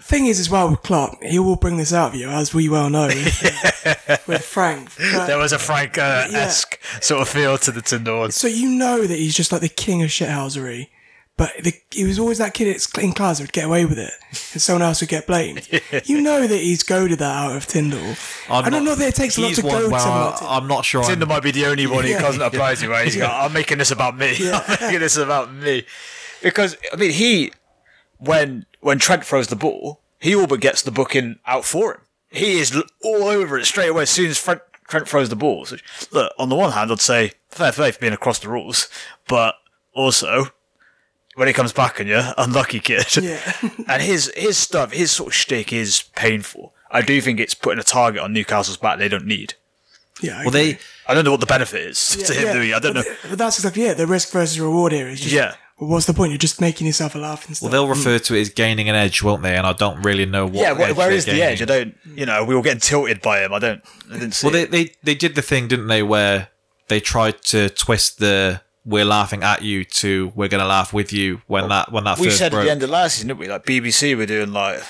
Thing 0.06 0.26
is, 0.26 0.38
as 0.38 0.48
well 0.48 0.70
with 0.70 0.82
Klopp, 0.82 1.22
he 1.22 1.38
will 1.38 1.56
bring 1.56 1.76
this 1.78 1.92
out 1.92 2.10
of 2.10 2.14
you, 2.14 2.28
as 2.28 2.54
we 2.54 2.68
well 2.68 2.88
know 2.88 3.08
with, 3.08 4.22
with 4.28 4.44
Frank. 4.44 4.90
But- 4.96 5.26
There 5.26 5.38
was 5.38 5.52
a 5.52 5.58
Frank 5.58 5.98
esque 5.98 6.78
sort 7.00 7.22
of 7.22 7.28
feel 7.28 7.58
to 7.58 7.72
the 7.72 7.82
Tindall 7.82 8.20
one. 8.20 8.30
so 8.30 8.46
you 8.46 8.70
know 8.70 9.02
that 9.06 9.16
he's 9.16 9.34
just 9.34 9.50
like 9.52 9.60
the 9.62 9.68
king 9.68 10.02
of 10.02 10.10
shithousery. 10.10 10.88
But 11.38 11.52
the, 11.62 11.74
he 11.90 12.04
was 12.04 12.18
always 12.18 12.38
that 12.38 12.54
kid 12.54 12.80
in 12.98 13.12
class 13.12 13.36
that 13.38 13.44
would 13.44 13.52
get 13.52 13.66
away 13.66 13.84
with 13.84 13.98
it, 13.98 14.10
and 14.54 14.62
someone 14.62 14.80
else 14.80 15.02
would 15.02 15.10
get 15.10 15.26
blamed. 15.26 15.68
you 16.06 16.22
know 16.22 16.46
that 16.46 16.56
he's 16.60 16.82
goaded 16.82 17.18
that 17.18 17.36
out 17.36 17.54
of 17.56 17.66
Tindall. 17.66 18.16
I'm 18.48 18.64
I 18.64 18.70
don't 18.70 18.84
know 18.86 18.94
that 18.94 19.08
it 19.08 19.14
takes 19.16 19.36
a 19.36 19.42
lot 19.42 19.54
to 19.56 19.62
one 19.66 19.82
goad 19.82 19.90
where 19.90 20.00
someone 20.00 20.18
I- 20.18 20.24
like 20.30 20.38
Tindall. 20.38 20.54
I'm 20.56 20.66
not 20.66 20.84
sure. 20.86 21.04
I'm- 21.04 21.28
might 21.28 21.42
be 21.42 21.50
the 21.50 21.66
only 21.66 21.86
one 21.86 22.04
he 22.04 22.12
Yeah. 22.12 22.22
doesn't 22.22 22.40
apply 22.40 22.76
to 22.76 22.88
where 22.88 23.04
he's 23.04 23.16
got, 23.16 23.44
I'm 23.44 23.52
making 23.52 23.76
this 23.76 23.90
about 23.90 24.16
me. 24.16 24.34
I'm 24.50 24.62
making 24.80 25.00
this 25.00 25.16
about 25.18 25.52
me. 25.52 25.84
Because, 26.42 26.74
I 26.90 26.96
mean, 26.96 27.10
he, 27.10 27.52
when, 28.18 28.66
when 28.80 28.98
Trent 28.98 29.24
throws 29.24 29.48
the 29.48 29.56
ball, 29.56 30.00
he 30.18 30.34
all 30.34 30.46
but 30.46 30.60
gets 30.60 30.82
the 30.82 30.90
booking 30.90 31.38
out 31.46 31.64
for 31.64 31.94
him. 31.94 32.00
He 32.30 32.58
is 32.58 32.82
all 33.02 33.24
over 33.24 33.58
it 33.58 33.66
straight 33.66 33.88
away 33.88 34.02
as 34.02 34.10
soon 34.10 34.30
as 34.30 34.42
Trent, 34.42 34.60
Trent 34.88 35.08
throws 35.08 35.28
the 35.28 35.36
ball. 35.36 35.64
So, 35.64 35.76
look, 36.10 36.32
on 36.38 36.48
the 36.48 36.56
one 36.56 36.72
hand, 36.72 36.90
I'd 36.90 37.00
say 37.00 37.32
fair 37.50 37.72
play 37.72 37.90
for 37.92 38.00
being 38.00 38.12
across 38.12 38.38
the 38.38 38.48
rules, 38.48 38.88
but 39.28 39.54
also, 39.94 40.46
when 41.36 41.48
he 41.48 41.54
comes 41.54 41.72
back 41.72 42.00
on 42.00 42.06
you, 42.06 42.20
unlucky 42.36 42.80
kid. 42.80 43.16
Yeah. 43.16 43.40
and 43.88 44.02
his 44.02 44.32
his 44.36 44.56
stuff, 44.56 44.92
his 44.92 45.12
sort 45.12 45.28
of 45.28 45.34
shtick 45.34 45.72
is 45.72 46.04
painful. 46.14 46.74
I 46.90 47.02
do 47.02 47.20
think 47.20 47.40
it's 47.40 47.54
putting 47.54 47.78
a 47.80 47.84
target 47.84 48.22
on 48.22 48.32
Newcastle's 48.32 48.76
back 48.76 48.98
they 48.98 49.08
don't 49.08 49.26
need. 49.26 49.54
Yeah, 50.22 50.38
I 50.38 50.42
well, 50.42 50.50
they. 50.50 50.78
I 51.06 51.14
don't 51.14 51.24
know 51.24 51.30
what 51.30 51.40
the 51.40 51.46
benefit 51.46 51.82
is 51.82 52.08
to 52.26 52.34
him. 52.34 52.46
Yeah, 52.46 52.52
doing. 52.54 52.74
I 52.74 52.78
don't 52.78 52.94
know. 52.94 53.02
But, 53.22 53.30
but 53.30 53.38
that's 53.38 53.58
exactly 53.58 53.84
it. 53.84 53.96
The 53.96 54.06
risk 54.06 54.30
versus 54.32 54.58
reward 54.58 54.92
here 54.92 55.08
is 55.08 55.20
just, 55.20 55.32
Yeah. 55.32 55.54
Well, 55.78 55.90
what's 55.90 56.06
the 56.06 56.14
point? 56.14 56.30
You're 56.30 56.38
just 56.38 56.58
making 56.58 56.86
yourself 56.86 57.14
a 57.14 57.18
laughing 57.18 57.54
stock. 57.54 57.70
well, 57.70 57.86
they'll 57.86 57.94
mm. 57.94 57.98
refer 57.98 58.18
to 58.18 58.34
it 58.34 58.40
as 58.40 58.48
gaining 58.48 58.88
an 58.88 58.94
edge, 58.94 59.22
won't 59.22 59.42
they? 59.42 59.56
And 59.56 59.66
I 59.66 59.74
don't 59.74 60.00
really 60.02 60.24
know 60.24 60.46
what. 60.46 60.54
Yeah, 60.54 60.72
where, 60.72 60.88
edge 60.88 60.96
where 60.96 61.10
they're 61.10 61.34
the 61.34 61.42
edge? 61.42 61.60
I 61.60 61.66
don't. 61.66 61.94
You 62.14 62.24
know, 62.24 62.44
we 62.44 62.54
were 62.54 62.62
getting 62.62 62.80
tilted 62.80 63.20
by 63.20 63.44
him. 63.44 63.52
I 63.52 63.58
don't. 63.58 63.82
I 64.10 64.14
didn't 64.14 64.32
see. 64.32 64.46
Well, 64.46 64.52
they, 64.52 64.62
it. 64.62 64.70
they 64.70 64.94
they 65.02 65.14
did 65.14 65.34
the 65.34 65.42
thing, 65.42 65.68
didn't 65.68 65.88
they, 65.88 66.02
where 66.02 66.48
they 66.88 66.98
tried 66.98 67.42
to 67.42 67.68
twist 67.68 68.20
the 68.20 68.62
"we're 68.86 69.04
laughing 69.04 69.42
at 69.42 69.62
you" 69.62 69.84
to 69.84 70.32
"we're 70.34 70.48
going 70.48 70.62
to 70.62 70.68
laugh 70.68 70.94
with 70.94 71.12
you" 71.12 71.42
when 71.46 71.68
that 71.68 71.92
when 71.92 72.04
that 72.04 72.18
we 72.18 72.28
first 72.28 72.38
said 72.38 72.52
broke. 72.52 72.62
at 72.62 72.64
the 72.64 72.70
end 72.70 72.82
of 72.82 72.88
last 72.88 73.16
season, 73.16 73.28
didn't 73.28 73.40
we? 73.40 73.48
Like 73.48 73.64
BBC 73.64 74.16
were 74.16 74.26
doing 74.26 74.52
like. 74.52 74.82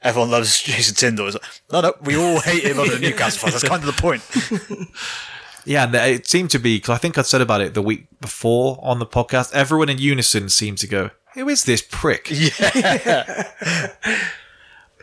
Everyone 0.00 0.30
loves 0.30 0.60
Jason 0.62 0.94
Tindall. 0.94 1.28
It's 1.28 1.34
like, 1.34 1.44
no, 1.72 1.80
no, 1.80 1.94
we 2.02 2.14
all 2.14 2.38
hate 2.42 2.62
him 2.62 2.78
other 2.78 2.90
than 2.90 3.00
Newcastle 3.00 3.40
fans. 3.40 3.54
That's 3.54 3.66
kind 3.66 3.82
of 3.82 3.86
the 3.86 4.00
point. 4.00 4.22
yeah, 5.64 5.84
and 5.84 5.94
it 5.94 6.26
seemed 6.26 6.50
to 6.50 6.58
be 6.58 6.76
because 6.76 6.94
I 6.94 6.98
think 6.98 7.18
I'd 7.18 7.26
said 7.26 7.40
about 7.40 7.60
it 7.60 7.74
the 7.74 7.82
week 7.82 8.06
before 8.20 8.78
on 8.82 8.98
the 8.98 9.06
podcast. 9.06 9.52
Everyone 9.52 9.88
in 9.88 9.98
unison 9.98 10.48
seemed 10.48 10.78
to 10.78 10.86
go, 10.86 11.10
"Who 11.34 11.48
is 11.48 11.64
this 11.64 11.82
prick?" 11.82 12.28
Yeah. 12.30 13.50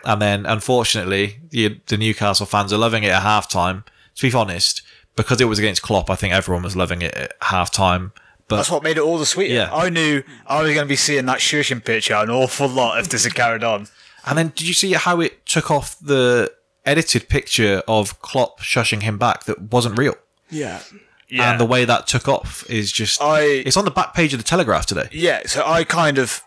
And 0.04 0.22
then, 0.22 0.46
unfortunately, 0.46 1.40
the, 1.50 1.80
the 1.88 1.98
Newcastle 1.98 2.46
fans 2.46 2.74
are 2.74 2.78
loving 2.78 3.04
it 3.04 3.12
at 3.12 3.22
halftime. 3.22 3.84
To 4.16 4.30
be 4.30 4.36
honest, 4.36 4.82
because 5.16 5.40
it 5.40 5.46
was 5.46 5.60
against 5.60 5.82
Klopp, 5.82 6.10
I 6.10 6.16
think 6.16 6.34
everyone 6.34 6.64
was 6.64 6.76
loving 6.76 7.02
it 7.02 7.14
at 7.14 7.40
halftime. 7.40 8.12
But 8.48 8.58
That's 8.58 8.72
what 8.72 8.84
made 8.84 8.98
it 8.98 9.02
all 9.04 9.18
the 9.18 9.26
sweeter. 9.26 9.54
Yeah. 9.54 9.74
I 9.74 9.90
knew 9.90 10.24
I 10.48 10.62
was 10.62 10.74
going 10.74 10.86
to 10.86 10.90
be 10.90 10.96
seeing 10.96 11.26
that 11.28 11.38
shushing 11.40 11.84
picture 11.84 12.16
an 12.16 12.30
awful 12.30 12.68
lot 12.68 13.00
if 13.00 13.10
this 13.10 13.24
had 13.24 13.36
carried 13.36 13.64
on. 13.64 13.88
And 14.26 14.38
then 14.38 14.50
did 14.56 14.68
you 14.68 14.74
see 14.74 14.92
how 14.94 15.22
it 15.22 15.46
took 15.46 15.72
off 15.72 15.98
the 16.00 16.52
edited 16.86 17.30
picture 17.30 17.82
of 17.88 18.22
Klopp 18.22 18.60
shushing 18.60 19.04
him 19.04 19.18
back 19.18 19.46
that 19.46 19.72
wasn't 19.72 19.98
real? 19.98 20.16
Yeah. 20.52 20.82
Yeah. 21.30 21.50
And 21.52 21.60
the 21.62 21.66
way 21.66 21.86
that 21.86 22.08
took 22.08 22.28
off 22.28 22.70
is 22.70 22.92
just 22.92 23.22
I- 23.22 23.40
it's 23.66 23.78
on 23.78 23.86
the 23.86 23.92
back 23.92 24.14
page 24.14 24.34
of 24.34 24.40
the 24.40 24.44
Telegraph 24.44 24.86
today. 24.86 25.08
Yeah, 25.14 25.44
so 25.46 25.66
I 25.66 25.86
kind 25.86 26.18
of 26.18 26.42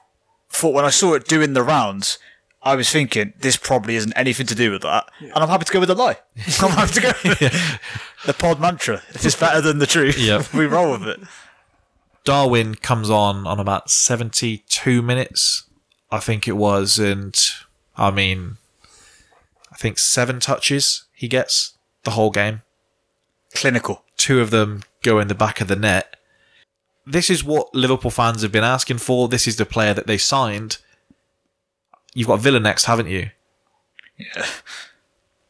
thought 0.51 0.75
when 0.75 0.85
I 0.85 0.91
saw 0.91 1.15
it 1.15 1.27
doing 1.27 1.55
the 1.55 1.63
rounds, 1.63 2.19
I 2.63 2.77
was 2.77 2.91
thinking 2.91 3.33
this 3.39 3.57
probably 3.57 3.97
isn't 3.97 4.13
anything 4.15 4.45
to 4.47 4.55
do 4.55 4.71
with 4.71 4.83
that, 4.83 5.09
and 5.21 5.33
I'm 5.35 5.49
happy 5.49 5.65
to 5.65 5.73
go 5.73 5.81
with 5.81 5.89
the 5.89 5.95
lie. 5.95 6.19
I'm 6.61 6.71
happy 6.71 6.93
to 6.95 7.01
go 7.01 7.13
with 7.25 7.41
the 8.27 8.35
pod 8.35 8.61
mantra. 8.61 9.01
If 9.15 9.25
it's 9.25 9.37
better 9.37 9.63
than 9.63 9.79
the 9.79 9.87
truth, 9.87 10.19
Yep. 10.19 10.53
we 10.53 10.67
roll 10.67 10.93
with 10.93 11.09
it. 11.09 11.21
Darwin 12.25 12.75
comes 12.75 13.09
on 13.11 13.47
on 13.47 13.61
about 13.61 13.91
72 13.91 15.03
minutes, 15.03 15.65
I 16.11 16.21
think 16.21 16.47
it 16.49 16.57
was, 16.59 16.99
and 16.99 17.35
I 17.97 18.11
mean 18.11 18.57
I 19.73 19.77
think 19.77 19.99
7 19.99 20.41
touches 20.41 21.05
he 21.15 21.27
gets 21.29 21.73
the 22.05 22.13
whole 22.13 22.31
game. 22.31 22.63
Clinical. 23.55 24.05
two 24.17 24.41
of 24.41 24.51
them 24.51 24.83
go 25.03 25.19
in 25.19 25.29
the 25.29 25.35
back 25.35 25.61
of 25.61 25.69
the 25.69 25.77
net. 25.77 26.17
This 27.07 27.29
is 27.29 27.45
what 27.45 27.75
Liverpool 27.75 28.11
fans 28.11 28.43
have 28.43 28.53
been 28.53 28.65
asking 28.65 28.99
for. 28.99 29.29
This 29.29 29.47
is 29.47 29.57
the 29.57 29.67
player 29.67 29.93
that 29.95 30.07
they 30.07 30.19
signed. 30.19 30.79
You've 32.15 32.29
got 32.29 32.41
Villa 32.41 32.61
next, 32.61 32.85
haven't 32.87 33.09
you? 33.09 33.31
Yeah. 34.17 34.47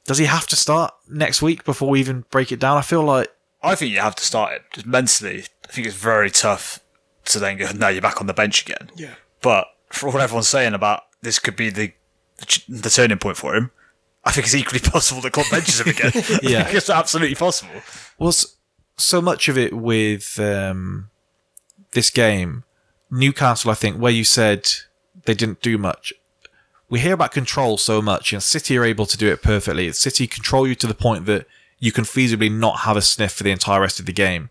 Does 0.04 0.18
he 0.18 0.26
have 0.26 0.46
to 0.48 0.56
start 0.56 0.94
next 1.08 1.40
week 1.40 1.64
before 1.64 1.88
we 1.90 2.00
even 2.00 2.24
break 2.30 2.52
it 2.52 2.58
down? 2.58 2.76
I 2.76 2.82
feel 2.82 3.02
like 3.02 3.28
I 3.62 3.74
think 3.74 3.92
you 3.92 4.00
have 4.00 4.16
to 4.16 4.24
start 4.24 4.52
it 4.52 4.62
just 4.72 4.86
mentally. 4.86 5.44
I 5.68 5.72
think 5.72 5.86
it's 5.86 5.96
very 5.96 6.30
tough 6.30 6.80
to 7.26 7.38
then 7.38 7.56
go. 7.56 7.70
Now 7.74 7.88
you're 7.88 8.02
back 8.02 8.20
on 8.20 8.26
the 8.26 8.34
bench 8.34 8.62
again. 8.62 8.90
Yeah. 8.96 9.14
But 9.40 9.68
for 9.90 10.10
what 10.10 10.20
everyone's 10.20 10.48
saying 10.48 10.74
about 10.74 11.04
this 11.22 11.38
could 11.38 11.56
be 11.56 11.70
the 11.70 11.92
the, 12.38 12.62
the 12.68 12.90
turning 12.90 13.18
point 13.18 13.36
for 13.36 13.54
him, 13.54 13.70
I 14.26 14.32
think 14.32 14.46
it's 14.46 14.54
equally 14.54 14.80
possible 14.92 15.20
that 15.22 15.32
Klopp 15.32 15.50
benches 15.50 15.80
him 15.80 15.88
again. 15.88 16.12
Yeah. 16.42 16.60
I 16.60 16.64
think 16.64 16.76
it's 16.76 16.90
absolutely 16.90 17.34
possible. 17.36 17.74
well, 18.18 18.28
s- 18.30 18.56
so 18.96 19.20
much 19.20 19.48
of 19.48 19.58
it 19.58 19.72
with 19.74 20.38
um, 20.40 21.10
this 21.92 22.10
game, 22.10 22.64
Newcastle. 23.10 23.70
I 23.70 23.74
think 23.74 23.96
where 23.98 24.12
you 24.12 24.24
said 24.24 24.68
they 25.26 25.34
didn't 25.34 25.60
do 25.62 25.76
much. 25.78 26.12
We 26.88 27.00
hear 27.00 27.14
about 27.14 27.32
control 27.32 27.76
so 27.78 28.00
much, 28.00 28.32
and 28.32 28.42
City 28.42 28.78
are 28.78 28.84
able 28.84 29.06
to 29.06 29.16
do 29.16 29.30
it 29.32 29.42
perfectly. 29.42 29.90
City 29.92 30.26
control 30.26 30.66
you 30.66 30.74
to 30.76 30.86
the 30.86 30.94
point 30.94 31.26
that 31.26 31.46
you 31.78 31.90
can 31.92 32.04
feasibly 32.04 32.50
not 32.52 32.80
have 32.80 32.96
a 32.96 33.02
sniff 33.02 33.32
for 33.32 33.42
the 33.42 33.50
entire 33.50 33.80
rest 33.80 33.98
of 33.98 34.06
the 34.06 34.12
game. 34.12 34.48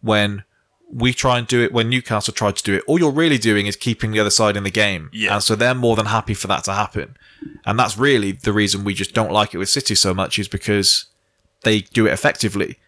When 0.00 0.44
we 0.92 1.12
try 1.12 1.38
and 1.38 1.46
do 1.46 1.62
it, 1.62 1.72
when 1.72 1.88
Newcastle 1.88 2.34
tried 2.34 2.56
to 2.56 2.62
do 2.62 2.74
it, 2.74 2.82
all 2.86 2.98
you're 2.98 3.12
really 3.12 3.38
doing 3.38 3.66
is 3.66 3.76
keeping 3.76 4.10
the 4.10 4.20
other 4.20 4.30
side 4.30 4.56
in 4.56 4.64
the 4.64 4.70
game. 4.70 5.08
Yeah. 5.12 5.34
And 5.34 5.42
so 5.42 5.54
they're 5.54 5.74
more 5.74 5.96
than 5.96 6.06
happy 6.06 6.34
for 6.34 6.48
that 6.48 6.64
to 6.64 6.72
happen. 6.72 7.16
And 7.64 7.78
that's 7.78 7.96
really 7.96 8.32
the 8.32 8.52
reason 8.52 8.84
we 8.84 8.94
just 8.94 9.14
don't 9.14 9.32
like 9.32 9.54
it 9.54 9.58
with 9.58 9.68
City 9.68 9.94
so 9.94 10.12
much 10.14 10.38
is 10.38 10.48
because 10.48 11.06
they 11.62 11.80
do 11.80 12.06
it 12.06 12.12
effectively. 12.12 12.78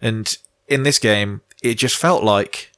And 0.00 0.36
in 0.66 0.82
this 0.82 0.98
game, 0.98 1.42
it 1.62 1.74
just 1.74 1.96
felt 1.96 2.24
like 2.24 2.72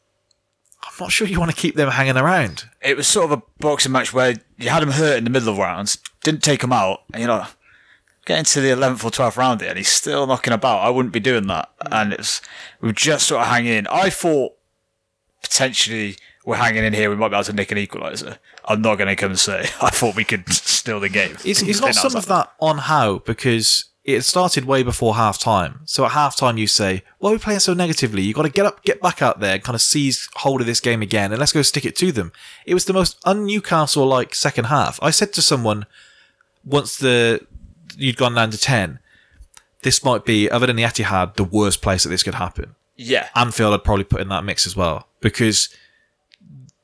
I'm 0.83 0.93
not 0.99 1.13
sure 1.13 1.27
you 1.27 1.39
want 1.39 1.53
to 1.53 1.57
keep 1.57 1.77
them 1.77 1.91
hanging 1.91 2.17
around. 2.17 2.65
It 2.81 2.97
was 2.97 3.07
sort 3.07 3.31
of 3.31 3.39
a 3.39 3.43
boxing 3.61 3.93
match 3.93 4.13
where 4.13 4.35
you 4.59 4.71
had 4.71 4.83
them 4.83 4.91
hurt 4.91 5.19
in 5.19 5.25
the 5.25 5.31
middle 5.31 5.51
of 5.51 5.59
rounds, 5.59 5.99
didn't 6.23 6.43
take 6.43 6.61
them 6.61 6.73
out, 6.73 7.03
and 7.13 7.21
you 7.21 7.27
know, 7.29 7.47
getting 8.25 8.45
to 8.45 8.61
the 8.61 8.69
11th 8.69 9.05
or 9.05 9.11
12th 9.11 9.37
round 9.37 9.61
here, 9.61 9.71
and 9.71 9.79
he's 9.79 9.89
still 9.89 10.27
knocking 10.27 10.53
about. 10.53 10.81
I 10.81 10.91
wouldn't 10.91 11.13
be 11.13 11.21
doing 11.21 11.47
that. 11.49 11.71
And 11.91 12.13
mm. 12.13 12.19
it's, 12.19 12.41
we've 12.81 12.95
just 12.95 13.27
sort 13.27 13.43
of 13.43 13.49
hanging 13.49 13.73
in. 13.73 13.87
I 13.89 14.11
thought 14.11 14.53
potentially 15.43 16.17
we're 16.45 16.57
hanging 16.57 16.85
in 16.85 16.93
here, 16.93 17.11
we 17.11 17.17
might 17.17 17.29
be 17.29 17.35
able 17.35 17.45
to 17.45 17.53
nick 17.53 17.71
an 17.71 17.79
equaliser. 17.79 18.39
I'm 18.65 18.83
not 18.83 18.97
going 18.97 19.09
to 19.09 19.17
come 19.17 19.31
and 19.31 19.39
say 19.39 19.61
I 19.83 19.91
thought 19.91 20.17
we 20.17 20.25
could 20.25 20.49
steal 20.53 21.01
the 21.01 21.09
game. 21.09 21.37
Is, 21.45 21.63
I 21.63 21.67
is 21.67 21.81
not 21.81 21.95
some 21.95 22.17
of 22.17 22.27
that 22.27 22.53
on 22.61 22.79
how? 22.79 23.19
Because 23.19 23.87
it 24.05 24.23
started 24.23 24.65
way 24.65 24.83
before 24.83 25.15
half 25.15 25.39
time. 25.39 25.81
So 25.85 26.05
at 26.05 26.13
half 26.13 26.37
time, 26.37 26.59
you 26.59 26.67
say, 26.67 27.05
Why 27.19 27.31
are 27.31 27.35
we 27.35 27.39
playing 27.39 27.61
so 27.61 27.75
negatively? 27.75 28.23
You've 28.23 28.37
got 28.37 28.43
to 28.43 28.51
get 28.51 28.67
up, 28.67 28.83
get 28.83 29.01
back 29.01 29.23
out 29.23 29.39
there, 29.39 29.55
and 29.55 29.63
kind 29.63 29.77
of 29.77 29.83
seize 29.83 30.29
hold 30.35 30.61
of 30.61 30.67
this 30.67 30.81
game 30.81 31.03
again, 31.03 31.31
and 31.31 31.39
let's 31.39 31.53
go 31.53 31.63
stick 31.63 31.85
it 31.85 31.95
to 31.97 32.11
them. 32.11 32.33
It 32.67 32.75
was 32.75 32.87
the 32.87 32.93
most 32.93 33.21
un 33.25 33.47
Newcastle 33.47 34.07
like 34.07 34.35
second 34.35 34.65
half. 34.65 34.99
I 35.03 35.11
said 35.11 35.33
to 35.35 35.43
someone 35.43 35.87
once 36.65 36.97
the 36.97 37.47
you'd 37.97 38.17
gone 38.17 38.35
down 38.35 38.51
to 38.51 38.59
10, 38.59 38.99
this 39.83 40.05
might 40.05 40.25
be, 40.25 40.51
other 40.51 40.67
than 40.67 40.77
the 40.77 40.85
Etihad, 40.85 41.35
the 41.35 41.45
worst 41.45 41.83
place 41.83 42.05
that 42.05 42.11
this 42.11 42.23
could 42.23 42.35
happen. 42.35 42.75
Yeah. 42.97 43.29
Anfield 43.35 43.75
I'd 43.75 43.85
probably 43.85 44.05
put 44.05 44.21
in 44.21 44.29
that 44.29 44.45
mix 44.45 44.67
as 44.67 44.77
well 44.77 45.09
because 45.21 45.69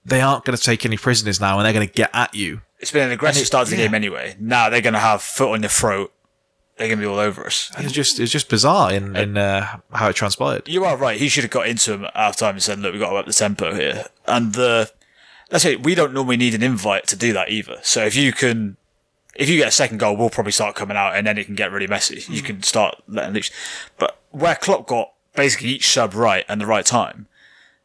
they 0.05 0.21
aren't 0.21 0.45
going 0.45 0.57
to 0.57 0.63
take 0.63 0.85
any 0.85 0.97
prisoners 0.97 1.41
now 1.41 1.59
and 1.59 1.67
they're 1.67 1.73
going 1.73 1.87
to 1.87 1.93
get 1.93 2.11
at 2.13 2.35
you. 2.35 2.63
It's 2.81 2.91
been 2.91 3.07
an 3.07 3.13
aggressive 3.13 3.47
start 3.47 3.67
to 3.69 3.75
the 3.75 3.81
yeah. 3.81 3.87
game 3.87 3.95
anyway. 3.95 4.37
Now 4.39 4.71
they're 4.71 4.81
going 4.81 4.95
to 4.95 5.01
have 5.01 5.23
foot 5.23 5.53
on 5.53 5.63
your 5.63 5.69
throat. 5.69 6.13
They're 6.77 6.87
going 6.87 6.99
to 6.99 7.03
be 7.03 7.09
all 7.09 7.19
over 7.19 7.45
us. 7.45 7.73
It's 7.79 7.93
just 7.93 8.21
it's 8.21 8.31
just 8.31 8.49
bizarre 8.49 8.93
in 8.93 9.17
in 9.17 9.37
uh, 9.37 9.81
how 9.93 10.11
it 10.11 10.15
transpired. 10.15 10.69
You 10.69 10.85
are 10.85 10.97
right. 10.97 11.19
He 11.19 11.29
should 11.29 11.43
have 11.43 11.51
got 11.51 11.67
into 11.67 11.93
him 11.93 12.05
at 12.05 12.15
half 12.15 12.37
time 12.37 12.55
and 12.55 12.63
said, 12.63 12.79
"Look, 12.79 12.93
we've 12.93 13.01
got 13.01 13.11
to 13.11 13.17
up 13.17 13.27
the 13.27 13.33
tempo 13.33 13.75
here." 13.75 14.05
And 14.29 14.53
the 14.53 14.89
let's 15.51 15.65
say 15.65 15.75
we 15.75 15.97
don't 15.97 16.15
normally 16.15 16.37
need 16.37 16.55
an 16.55 16.63
invite 16.63 17.09
to 17.09 17.17
do 17.17 17.33
that 17.33 17.51
either. 17.51 17.79
So 17.83 18.05
if 18.05 18.15
you 18.15 18.33
can, 18.33 18.77
if 19.39 19.49
you 19.49 19.57
get 19.57 19.69
a 19.69 19.73
second 19.73 19.99
goal, 19.99 20.17
we'll 20.17 20.31
probably 20.31 20.53
start 20.53 20.75
coming 20.75 20.97
out, 20.97 21.15
and 21.15 21.27
then 21.27 21.39
it 21.39 21.45
can 21.45 21.55
get 21.55 21.71
really 21.71 21.87
messy. 21.87 22.25
You 22.31 22.41
hmm. 22.41 22.47
can 22.47 22.63
start 22.63 22.97
letting 23.07 23.35
loose. 23.35 23.51
But 23.97 24.19
where 24.31 24.57
Klopp 24.57 24.87
got 24.87 25.13
basically 25.35 25.69
each 25.69 25.89
sub 25.89 26.13
right 26.13 26.45
and 26.49 26.61
the 26.61 26.67
right 26.67 26.85
time, 26.85 27.27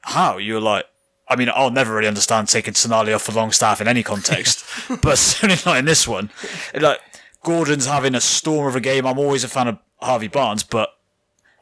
how 0.01 0.37
you're 0.37 0.59
like. 0.59 0.85
I 1.25 1.37
mean, 1.37 1.49
I'll 1.55 1.71
never 1.71 1.95
really 1.95 2.09
understand 2.09 2.49
taking 2.49 2.73
Tonali 2.73 3.15
off 3.15 3.23
for 3.23 3.31
Longstaff 3.31 3.79
in 3.79 3.87
any 3.87 4.03
context, 4.03 4.65
but 5.01 5.17
certainly 5.17 5.55
not 5.65 5.77
in 5.77 5.85
this 5.85 6.05
one. 6.05 6.29
Like 6.75 6.99
Gordon's 7.41 7.85
having 7.85 8.13
a 8.13 8.19
storm 8.19 8.67
of 8.67 8.75
a 8.75 8.81
game. 8.81 9.07
I'm 9.07 9.17
always 9.17 9.45
a 9.45 9.47
fan 9.47 9.69
of 9.69 9.79
Harvey 10.01 10.27
Barnes, 10.27 10.63
but 10.63 10.97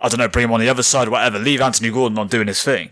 I 0.01 0.09
don't 0.09 0.17
know, 0.17 0.27
bring 0.27 0.45
him 0.45 0.51
on 0.51 0.59
the 0.59 0.67
other 0.67 0.81
side 0.83 1.07
or 1.07 1.11
whatever. 1.11 1.37
Leave 1.37 1.61
Anthony 1.61 1.91
Gordon 1.91 2.17
on 2.17 2.27
doing 2.27 2.47
his 2.47 2.63
thing. 2.63 2.91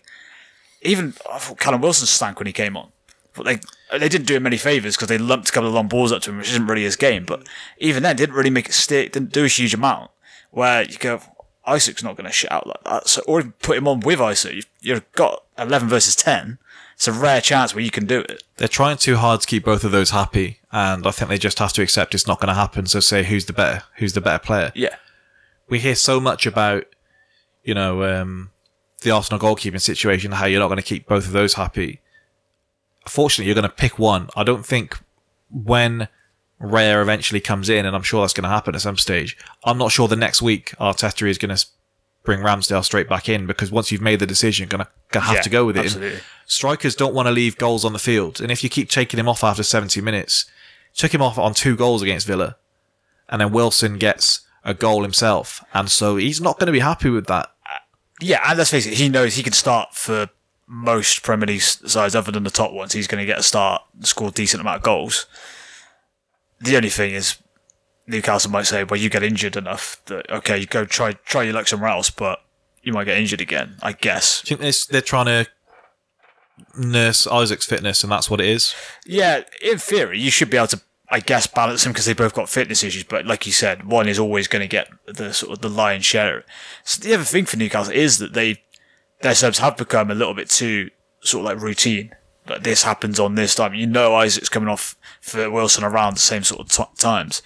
Even 0.83 1.15
I 1.29 1.39
thought 1.39 1.59
Callum 1.59 1.81
Wilson 1.81 2.05
stank 2.05 2.39
when 2.39 2.47
he 2.47 2.53
came 2.53 2.77
on. 2.77 2.91
But 3.33 3.45
they 3.45 3.59
they 3.91 4.09
didn't 4.09 4.27
do 4.27 4.35
him 4.35 4.45
any 4.45 4.57
favours 4.57 4.95
because 4.95 5.07
they 5.07 5.17
lumped 5.17 5.49
a 5.49 5.51
couple 5.51 5.67
of 5.67 5.73
long 5.73 5.87
balls 5.87 6.11
up 6.11 6.21
to 6.23 6.31
him, 6.31 6.37
which 6.37 6.49
isn't 6.49 6.67
really 6.67 6.83
his 6.83 6.95
game. 6.95 7.25
But 7.25 7.47
even 7.77 8.03
then, 8.03 8.15
didn't 8.15 8.35
really 8.35 8.49
make 8.49 8.69
it 8.69 8.73
stick. 8.73 9.13
Didn't 9.13 9.33
do 9.33 9.45
a 9.45 9.47
huge 9.47 9.73
amount. 9.73 10.11
Where 10.51 10.83
you 10.83 10.97
go, 10.97 11.21
Isak's 11.67 12.03
not 12.03 12.15
going 12.15 12.25
to 12.25 12.31
shit 12.31 12.51
out 12.51 12.67
like 12.67 12.83
that. 12.83 13.07
So 13.07 13.21
or 13.27 13.39
even 13.39 13.53
put 13.53 13.77
him 13.77 13.87
on 13.87 13.99
with 14.01 14.19
Isak. 14.19 14.53
You've, 14.53 14.69
you've 14.81 15.11
got 15.13 15.43
eleven 15.57 15.89
versus 15.89 16.15
ten. 16.15 16.59
It's 16.95 17.07
a 17.07 17.13
rare 17.13 17.39
chance 17.39 17.73
where 17.73 17.83
you 17.83 17.91
can 17.91 18.05
do 18.05 18.19
it. 18.19 18.43
They're 18.57 18.67
trying 18.67 18.97
too 18.97 19.15
hard 19.15 19.39
to 19.41 19.47
keep 19.47 19.63
both 19.63 19.85
of 19.85 19.91
those 19.91 20.09
happy, 20.09 20.59
and 20.71 21.07
I 21.07 21.11
think 21.11 21.29
they 21.29 21.37
just 21.37 21.59
have 21.59 21.71
to 21.73 21.81
accept 21.81 22.13
it's 22.13 22.27
not 22.27 22.41
going 22.41 22.49
to 22.49 22.53
happen. 22.53 22.87
So 22.87 22.99
say 22.99 23.23
who's 23.23 23.45
the 23.45 23.53
better, 23.53 23.83
who's 23.95 24.13
the 24.13 24.21
better 24.21 24.43
player. 24.43 24.73
Yeah. 24.75 24.95
We 25.69 25.79
hear 25.79 25.95
so 25.95 26.19
much 26.19 26.45
about, 26.45 26.85
you 27.63 27.73
know, 27.73 28.03
um, 28.03 28.51
the 29.01 29.11
Arsenal 29.11 29.39
goalkeeping 29.39 29.79
situation, 29.79 30.33
how 30.33 30.45
you're 30.45 30.59
not 30.59 30.67
going 30.67 30.77
to 30.77 30.83
keep 30.83 31.07
both 31.07 31.25
of 31.25 31.31
those 31.31 31.53
happy. 31.53 32.01
Fortunately, 33.07 33.45
you're 33.47 33.55
going 33.55 33.69
to 33.69 33.75
pick 33.75 33.97
one. 33.97 34.29
I 34.35 34.43
don't 34.43 34.65
think 34.65 34.99
when 35.49 36.07
Raya 36.61 37.01
eventually 37.01 37.39
comes 37.39 37.69
in, 37.69 37.85
and 37.85 37.95
I'm 37.95 38.03
sure 38.03 38.21
that's 38.21 38.33
going 38.33 38.43
to 38.43 38.49
happen 38.49 38.75
at 38.75 38.81
some 38.81 38.97
stage. 38.97 39.37
I'm 39.63 39.77
not 39.77 39.91
sure 39.91 40.07
the 40.07 40.15
next 40.15 40.41
week 40.41 40.73
Arteta 40.79 41.27
is 41.27 41.37
going 41.37 41.55
to 41.55 41.65
bring 42.23 42.39
Ramsdale 42.41 42.83
straight 42.83 43.07
back 43.07 43.29
in 43.29 43.47
because 43.47 43.71
once 43.71 43.91
you've 43.91 44.01
made 44.01 44.19
the 44.19 44.25
decision, 44.27 44.63
you're 44.63 44.77
going 44.77 44.87
to, 45.13 45.19
have 45.21 45.35
Yeah, 45.35 45.41
to 45.41 45.49
go 45.49 45.65
with 45.65 45.77
it. 45.77 45.79
And 45.79 45.87
absolutely. 45.87 46.19
strikers 46.45 46.95
don't 46.95 47.15
want 47.15 47.27
to 47.27 47.31
leave 47.31 47.57
goals 47.57 47.85
on 47.85 47.93
the 47.93 47.99
field, 47.99 48.41
and 48.41 48.51
if 48.51 48.63
you 48.63 48.69
keep 48.69 48.89
taking 48.89 49.19
him 49.19 49.29
off 49.29 49.43
after 49.43 49.63
70 49.63 50.01
minutes, 50.01 50.45
took 50.93 51.13
him 51.13 51.21
off 51.21 51.37
on 51.37 51.53
two 51.53 51.75
goals 51.75 52.01
against 52.01 52.27
Villa, 52.27 52.57
and 53.29 53.39
then 53.41 53.51
Wilson 53.51 53.97
gets 53.97 54.41
a 54.65 54.73
goal 54.73 55.03
himself, 55.03 55.63
and 55.73 55.89
so 55.89 56.17
he's 56.17 56.41
not 56.41 56.59
going 56.59 56.67
to 56.67 56.73
be 56.73 56.79
happy 56.79 57.09
with 57.09 57.27
that. 57.27 57.51
Uh, 57.65 57.77
yeah, 58.21 58.41
and 58.47 58.57
let's 58.57 58.69
face 58.71 58.85
it, 58.85 58.95
he 58.95 59.07
knows 59.07 59.35
he 59.35 59.43
can 59.43 59.53
start 59.53 59.95
for 59.95 60.29
most 60.71 61.23
Premier 61.23 61.47
League 61.47 61.61
sides 61.61 62.15
other 62.15 62.31
than 62.31 62.43
the 62.43 62.51
top 62.51 62.71
ones. 62.71 62.93
He's 62.93 63.07
going 63.07 63.19
to 63.19 63.25
get 63.25 63.39
a 63.39 63.43
start, 63.43 63.81
score 64.01 64.27
a 64.27 64.31
decent 64.31 64.61
amount 64.61 64.77
of 64.77 64.83
goals. 64.83 65.25
The 66.61 66.77
only 66.77 66.89
thing 66.89 67.13
is, 67.15 67.37
Newcastle 68.05 68.51
might 68.51 68.67
say, 68.67 68.83
"Well, 68.83 68.99
you 68.99 69.09
get 69.09 69.23
injured 69.23 69.57
enough 69.57 69.99
that 70.05 70.29
okay, 70.29 70.59
you 70.59 70.67
go 70.67 70.85
try 70.85 71.13
try 71.13 71.43
your 71.43 71.53
luck 71.53 71.67
somewhere 71.67 71.89
else, 71.89 72.09
but 72.11 72.39
you 72.83 72.93
might 72.93 73.05
get 73.05 73.17
injured 73.17 73.41
again." 73.41 73.77
I 73.81 73.93
guess. 73.93 74.43
I 74.45 74.55
think 74.55 74.75
they're 74.89 75.01
trying 75.01 75.25
to 75.25 75.47
nurse 76.77 77.25
Isak's 77.25 77.65
fitness, 77.65 78.03
and 78.03 78.11
that's 78.11 78.29
what 78.29 78.39
it 78.39 78.47
is. 78.47 78.75
Yeah, 79.05 79.41
in 79.61 79.79
theory, 79.79 80.19
you 80.19 80.29
should 80.29 80.49
be 80.49 80.57
able 80.57 80.67
to, 80.67 80.81
I 81.09 81.19
guess, 81.19 81.47
balance 81.47 81.83
them 81.83 81.93
because 81.93 82.05
they 82.05 82.13
both 82.13 82.33
got 82.33 82.49
fitness 82.49 82.83
issues. 82.83 83.03
But 83.03 83.25
like 83.25 83.45
you 83.45 83.53
said, 83.53 83.85
one 83.85 84.07
is 84.07 84.19
always 84.19 84.47
going 84.47 84.61
to 84.61 84.67
get 84.67 84.89
the 85.07 85.33
sort 85.33 85.53
of 85.53 85.61
the 85.61 85.69
lion's 85.69 86.05
share. 86.05 86.43
So 86.83 87.01
the 87.01 87.13
other 87.13 87.23
thing 87.23 87.45
for 87.45 87.57
Newcastle 87.57 87.93
is 87.93 88.17
that 88.19 88.33
they 88.33 88.61
their 89.21 89.35
subs 89.35 89.59
have 89.59 89.77
become 89.77 90.11
a 90.11 90.15
little 90.15 90.33
bit 90.33 90.49
too 90.49 90.89
sort 91.21 91.45
of 91.45 91.45
like 91.45 91.63
routine. 91.63 92.15
Like 92.47 92.63
this 92.63 92.83
happens 92.83 93.19
on 93.19 93.35
this 93.35 93.53
time. 93.53 93.73
You 93.75 93.85
know, 93.85 94.11
Isak's 94.11 94.49
coming 94.49 94.69
off 94.69 94.95
for 95.21 95.49
Wilson 95.51 95.83
around 95.83 96.15
the 96.15 96.21
same 96.21 96.43
sort 96.43 96.61
of 96.61 96.71
t- 96.71 96.95
times. 96.97 97.41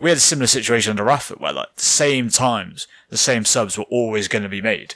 We 0.00 0.10
had 0.10 0.16
a 0.16 0.20
similar 0.20 0.46
situation 0.46 0.90
under 0.90 1.04
Rafa 1.04 1.34
where 1.34 1.52
like 1.52 1.74
the 1.76 1.82
same 1.82 2.30
times, 2.30 2.86
the 3.10 3.18
same 3.18 3.44
subs 3.44 3.76
were 3.76 3.84
always 3.84 4.28
going 4.28 4.44
to 4.44 4.48
be 4.48 4.62
made, 4.62 4.94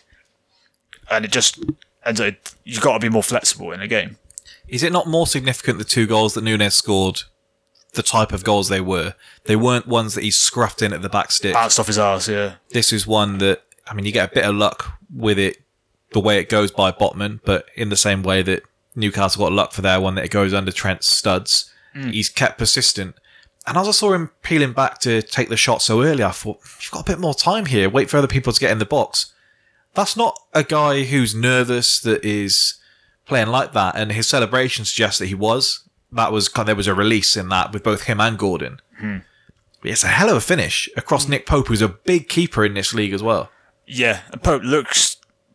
and 1.10 1.24
it 1.24 1.30
just 1.30 1.62
and 2.04 2.16
so 2.16 2.30
you've 2.64 2.80
got 2.80 2.94
to 2.94 3.00
be 3.00 3.10
more 3.10 3.22
flexible 3.22 3.72
in 3.72 3.82
a 3.82 3.88
game. 3.88 4.16
Is 4.66 4.82
it 4.82 4.92
not 4.92 5.08
more 5.08 5.26
significant 5.26 5.78
the 5.78 5.84
two 5.84 6.06
goals 6.06 6.34
that 6.34 6.44
Nunez 6.44 6.74
scored? 6.74 7.22
The 7.92 8.02
type 8.04 8.32
of 8.32 8.44
goals 8.44 8.68
they 8.68 8.80
were. 8.80 9.14
They 9.44 9.56
weren't 9.56 9.88
ones 9.88 10.14
that 10.14 10.22
he 10.22 10.30
scruffed 10.30 10.80
in 10.80 10.92
at 10.92 11.02
the 11.02 11.08
back 11.08 11.32
stick. 11.32 11.54
Bounced 11.54 11.80
off 11.80 11.88
his 11.88 11.98
arse, 11.98 12.28
yeah. 12.28 12.54
this 12.70 12.92
is 12.92 13.04
one 13.06 13.38
that 13.38 13.64
I 13.86 13.94
mean 13.94 14.06
you 14.06 14.12
get 14.12 14.30
a 14.30 14.34
bit 14.34 14.44
of 14.44 14.54
luck 14.54 14.98
with 15.12 15.38
it 15.38 15.58
the 16.12 16.20
way 16.20 16.38
it 16.38 16.48
goes 16.48 16.70
by 16.70 16.92
Botman, 16.92 17.40
but 17.44 17.66
in 17.76 17.88
the 17.88 17.96
same 17.96 18.22
way 18.22 18.42
that 18.42 18.62
Newcastle 18.94 19.44
got 19.44 19.52
luck 19.52 19.72
for 19.72 19.82
their 19.82 20.00
one 20.00 20.14
that 20.16 20.24
it 20.24 20.30
goes 20.30 20.52
under 20.52 20.72
Trent's 20.72 21.10
studs, 21.10 21.72
mm. 21.94 22.12
he's 22.12 22.28
kept 22.28 22.58
persistent. 22.58 23.14
And 23.66 23.76
as 23.76 23.88
I 23.88 23.92
saw 23.92 24.12
him 24.12 24.30
peeling 24.42 24.72
back 24.72 24.98
to 25.00 25.22
take 25.22 25.48
the 25.48 25.56
shot 25.56 25.82
so 25.82 26.02
early, 26.02 26.24
I 26.24 26.30
thought 26.30 26.58
you've 26.80 26.90
got 26.90 27.08
a 27.08 27.12
bit 27.12 27.20
more 27.20 27.34
time 27.34 27.66
here. 27.66 27.88
Wait 27.88 28.10
for 28.10 28.16
other 28.16 28.26
people 28.26 28.52
to 28.52 28.60
get 28.60 28.72
in 28.72 28.78
the 28.78 28.86
box. 28.86 29.32
That's 29.94 30.16
not 30.16 30.40
a 30.52 30.64
guy 30.64 31.04
who's 31.04 31.34
nervous 31.34 32.00
that 32.00 32.24
is 32.24 32.74
playing 33.26 33.48
like 33.48 33.72
that, 33.72 33.96
and 33.96 34.12
his 34.12 34.26
celebration 34.26 34.84
suggests 34.84 35.18
that 35.18 35.26
he 35.26 35.34
was. 35.34 35.88
That 36.12 36.32
was 36.32 36.48
there 36.48 36.74
was 36.74 36.88
a 36.88 36.94
release 36.94 37.36
in 37.36 37.48
that 37.50 37.72
with 37.72 37.84
both 37.84 38.04
him 38.04 38.20
and 38.20 38.38
Gordon. 38.38 38.80
Hmm. 38.98 39.18
But 39.80 39.92
it's 39.92 40.04
a 40.04 40.08
hell 40.08 40.30
of 40.30 40.36
a 40.36 40.40
finish 40.40 40.88
across 40.96 41.24
hmm. 41.24 41.32
Nick 41.32 41.46
Pope, 41.46 41.68
who's 41.68 41.82
a 41.82 41.88
big 41.88 42.28
keeper 42.28 42.64
in 42.64 42.74
this 42.74 42.92
league 42.94 43.12
as 43.12 43.22
well. 43.22 43.50
Yeah, 43.86 44.20
Pope 44.42 44.62
looks 44.64 45.09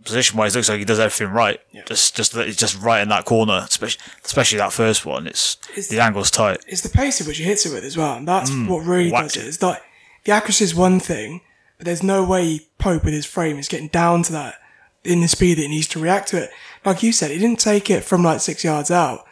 position 0.06 0.38
wise 0.38 0.56
looks 0.56 0.70
like 0.70 0.80
he 0.80 0.86
does 0.86 1.00
everything 1.00 1.34
right. 1.34 1.60
Just 1.86 2.15
just 2.15 2.34
he's 2.36 2.56
just 2.56 2.80
right 2.82 3.01
in 3.01 3.10
that 3.10 3.26
corner, 3.26 3.66
especially 3.68 4.01
especially 4.24 4.58
that 4.60 4.72
first 4.72 5.06
one. 5.06 5.28
It's, 5.28 5.58
It's- 5.72 5.88
the 5.89 5.99
angle's 5.99 6.32
tight. 6.32 6.64
It's 6.68 6.82
the 6.82 6.89
pace 6.89 7.20
at 7.20 7.28
which 7.28 7.38
he 7.38 7.43
hits 7.43 7.66
it 7.66 7.74
with 7.74 7.84
as 7.84 7.97
well, 7.97 8.16
and 8.16 8.28
that's 8.28 8.49
mm, 8.49 8.68
what 8.70 8.86
really 8.86 9.12
does 9.12 9.36
it. 9.36 9.43
it. 9.43 9.47
It's 9.47 9.62
like 9.62 9.82
the 10.24 10.32
accuracy 10.32 10.64
is 10.64 10.74
one 10.76 10.99
thing, 10.99 11.41
but 11.78 11.86
there's 11.86 12.03
no 12.03 12.24
way 12.24 12.62
Pope 12.78 13.03
with 13.03 13.14
his 13.14 13.26
frame 13.26 13.58
is 13.58 13.68
getting 13.68 13.89
down 13.89 14.24
to 14.24 14.32
that 14.32 14.56
in 15.03 15.22
the 15.22 15.28
speed 15.28 15.58
that 15.58 15.64
he 15.64 15.68
needs 15.68 15.88
to 15.89 15.99
react 15.99 16.30
to 16.30 16.43
it. 16.43 16.49
Like 16.84 17.03
you 17.03 17.12
said, 17.12 17.32
he 17.32 17.38
didn't 17.38 17.60
take 17.60 17.89
it 17.89 18.03
from 18.03 18.24
like 18.24 18.39
six 18.39 18.64
yards 18.64 18.91
out. 18.91 19.26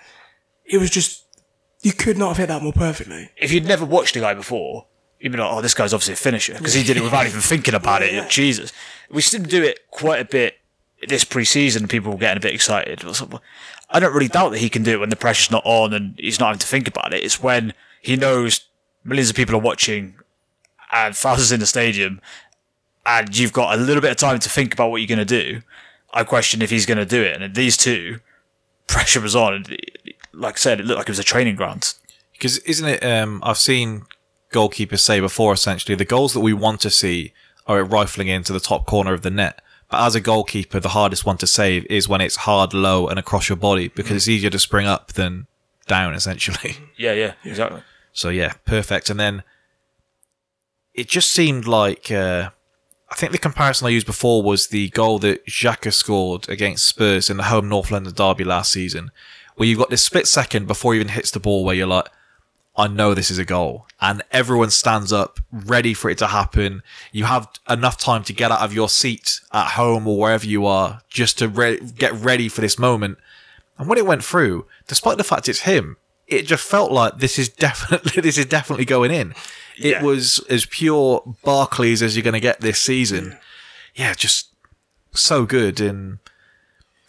It 0.65 0.77
was 0.77 0.89
just 0.89 1.23
you 1.81 1.93
could 1.93 2.17
not 2.17 2.29
have 2.29 2.37
hit 2.37 2.47
that 2.47 2.63
more 2.63 2.73
perfectly. 2.73 3.29
If 3.37 3.51
you'd 3.51 3.65
never 3.65 3.85
watched 3.85 4.13
the 4.13 4.21
guy 4.21 4.33
before, 4.33 4.87
you'd 5.19 5.31
be 5.31 5.37
like, 5.37 5.51
"Oh, 5.51 5.61
this 5.61 5.73
guy's 5.73 5.93
obviously 5.93 6.13
a 6.13 6.17
finisher," 6.17 6.53
because 6.53 6.73
he 6.73 6.83
did 6.83 6.97
it 6.97 7.03
without 7.03 7.25
even 7.27 7.41
thinking 7.41 7.73
about 7.73 8.01
it. 8.01 8.29
Jesus, 8.29 8.71
we 9.09 9.21
still 9.21 9.43
do 9.43 9.63
it 9.63 9.79
quite 9.91 10.19
a 10.21 10.25
bit 10.25 10.57
this 11.07 11.23
pre-season. 11.23 11.87
People 11.87 12.11
were 12.11 12.17
getting 12.17 12.37
a 12.37 12.41
bit 12.41 12.53
excited. 12.53 13.03
I 13.89 13.99
don't 13.99 14.13
really 14.13 14.27
doubt 14.27 14.49
that 14.49 14.59
he 14.59 14.69
can 14.69 14.83
do 14.83 14.91
it 14.91 14.99
when 14.99 15.09
the 15.09 15.15
pressure's 15.15 15.51
not 15.51 15.63
on 15.65 15.93
and 15.93 16.15
he's 16.17 16.39
not 16.39 16.47
having 16.47 16.59
to 16.59 16.67
think 16.67 16.87
about 16.87 17.13
it. 17.13 17.23
It's 17.23 17.41
when 17.41 17.73
he 18.01 18.15
knows 18.15 18.61
millions 19.03 19.29
of 19.29 19.35
people 19.35 19.55
are 19.55 19.59
watching 19.59 20.15
and 20.91 21.15
thousands 21.15 21.51
in 21.51 21.59
the 21.59 21.65
stadium, 21.65 22.21
and 23.05 23.35
you've 23.37 23.53
got 23.53 23.77
a 23.77 23.81
little 23.81 24.01
bit 24.01 24.11
of 24.11 24.17
time 24.17 24.39
to 24.39 24.49
think 24.49 24.73
about 24.73 24.91
what 24.91 24.97
you're 24.97 25.07
going 25.07 25.25
to 25.25 25.25
do. 25.25 25.61
I 26.13 26.23
question 26.23 26.61
if 26.61 26.69
he's 26.69 26.85
going 26.85 26.99
to 26.99 27.05
do 27.05 27.21
it. 27.21 27.41
And 27.41 27.55
these 27.55 27.75
two, 27.75 28.19
pressure 28.87 29.19
was 29.19 29.35
on. 29.35 29.65
Like 30.31 30.55
I 30.55 30.57
said, 30.57 30.79
it 30.79 30.85
looked 30.85 30.99
like 30.99 31.09
it 31.09 31.11
was 31.11 31.19
a 31.19 31.23
training 31.23 31.55
ground. 31.55 31.95
Because 32.33 32.59
isn't 32.59 32.87
it? 32.87 33.03
Um, 33.03 33.41
I've 33.43 33.57
seen 33.57 34.03
goalkeepers 34.51 34.99
say 34.99 35.19
before, 35.19 35.53
essentially, 35.53 35.95
the 35.95 36.05
goals 36.05 36.33
that 36.33 36.41
we 36.41 36.53
want 36.53 36.79
to 36.81 36.89
see 36.89 37.33
are 37.65 37.83
rifling 37.83 38.27
into 38.27 38.53
the 38.53 38.59
top 38.59 38.85
corner 38.85 39.13
of 39.13 39.23
the 39.23 39.31
net. 39.31 39.61
But 39.93 40.07
as 40.07 40.15
a 40.15 40.21
goalkeeper, 40.21 40.79
the 40.79 40.89
hardest 40.89 41.23
one 41.23 41.37
to 41.37 41.45
save 41.45 41.85
is 41.85 42.09
when 42.09 42.19
it's 42.19 42.35
hard, 42.35 42.73
low, 42.73 43.07
and 43.07 43.19
across 43.19 43.47
your 43.47 43.57
body 43.57 43.89
because 43.89 44.15
it's 44.15 44.27
easier 44.27 44.49
to 44.49 44.57
spring 44.57 44.87
up 44.87 45.13
than 45.13 45.45
down, 45.85 46.15
essentially. 46.15 46.77
Yeah, 46.97 47.13
yeah, 47.13 47.33
exactly. 47.43 47.83
So 48.11 48.29
yeah, 48.29 48.53
perfect. 48.65 49.11
And 49.11 49.19
then 49.19 49.43
it 50.95 51.07
just 51.07 51.29
seemed 51.29 51.67
like 51.67 52.09
uh, 52.09 52.49
I 53.11 53.13
think 53.13 53.33
the 53.33 53.37
comparison 53.37 53.85
I 53.85 53.91
used 53.91 54.07
before 54.07 54.41
was 54.41 54.69
the 54.69 54.89
goal 54.89 55.19
that 55.19 55.45
Xhaka 55.45 55.93
scored 55.93 56.49
against 56.49 56.87
Spurs 56.87 57.29
in 57.29 57.37
the 57.37 57.43
home 57.43 57.69
North 57.69 57.91
London 57.91 58.13
derby 58.15 58.43
last 58.43 58.71
season, 58.71 59.11
where 59.57 59.69
you've 59.69 59.77
got 59.77 59.91
this 59.91 60.03
split 60.03 60.25
second 60.25 60.65
before 60.65 60.95
he 60.95 61.01
even 61.01 61.09
hits 61.09 61.29
the 61.29 61.39
ball 61.39 61.63
where 61.63 61.75
you're 61.75 61.85
like, 61.85 62.09
I 62.75 62.87
know 62.87 63.13
this 63.13 63.29
is 63.29 63.37
a 63.37 63.45
goal, 63.45 63.85
and 64.01 64.23
everyone 64.31 64.71
stands 64.71 65.13
up 65.13 65.39
ready 65.51 65.93
for 65.93 66.09
it 66.09 66.17
to 66.17 66.27
happen. 66.27 66.81
You 67.11 67.25
have 67.25 67.47
enough 67.69 67.97
time 67.99 68.23
to 68.23 68.33
get 68.33 68.51
out 68.51 68.61
of 68.61 68.73
your 68.73 68.89
seat 68.89 69.39
at 69.51 69.71
home 69.73 70.07
or 70.07 70.17
wherever 70.17 70.45
you 70.45 70.65
are 70.65 71.01
just 71.07 71.37
to 71.39 71.47
re- 71.47 71.79
get 71.79 72.13
ready 72.13 72.49
for 72.49 72.61
this 72.61 72.79
moment. 72.79 73.19
And 73.77 73.87
when 73.87 73.97
it 73.99 74.05
went 74.07 74.23
through, 74.23 74.65
despite 74.87 75.17
the 75.17 75.23
fact 75.23 75.47
it's 75.47 75.61
him, 75.61 75.97
it 76.27 76.43
just 76.47 76.63
felt 76.67 76.91
like 76.91 77.19
this 77.19 77.37
is 77.37 77.49
definitely 77.67 78.21
this 78.21 78.37
is 78.39 78.45
definitely 78.45 78.85
going 78.85 79.11
in. 79.11 79.31
It 79.77 79.91
Yeah. 79.91 80.03
was 80.03 80.39
as 80.49 80.65
pure 80.65 81.23
Barclays 81.43 82.01
as 82.01 82.15
you're 82.15 82.23
going 82.23 82.33
to 82.33 82.39
get 82.39 82.61
this 82.61 82.79
season. 82.79 83.37
Yeah, 83.93 84.13
just 84.15 84.47
so 85.11 85.45
good. 85.45 85.79
And 85.79 86.17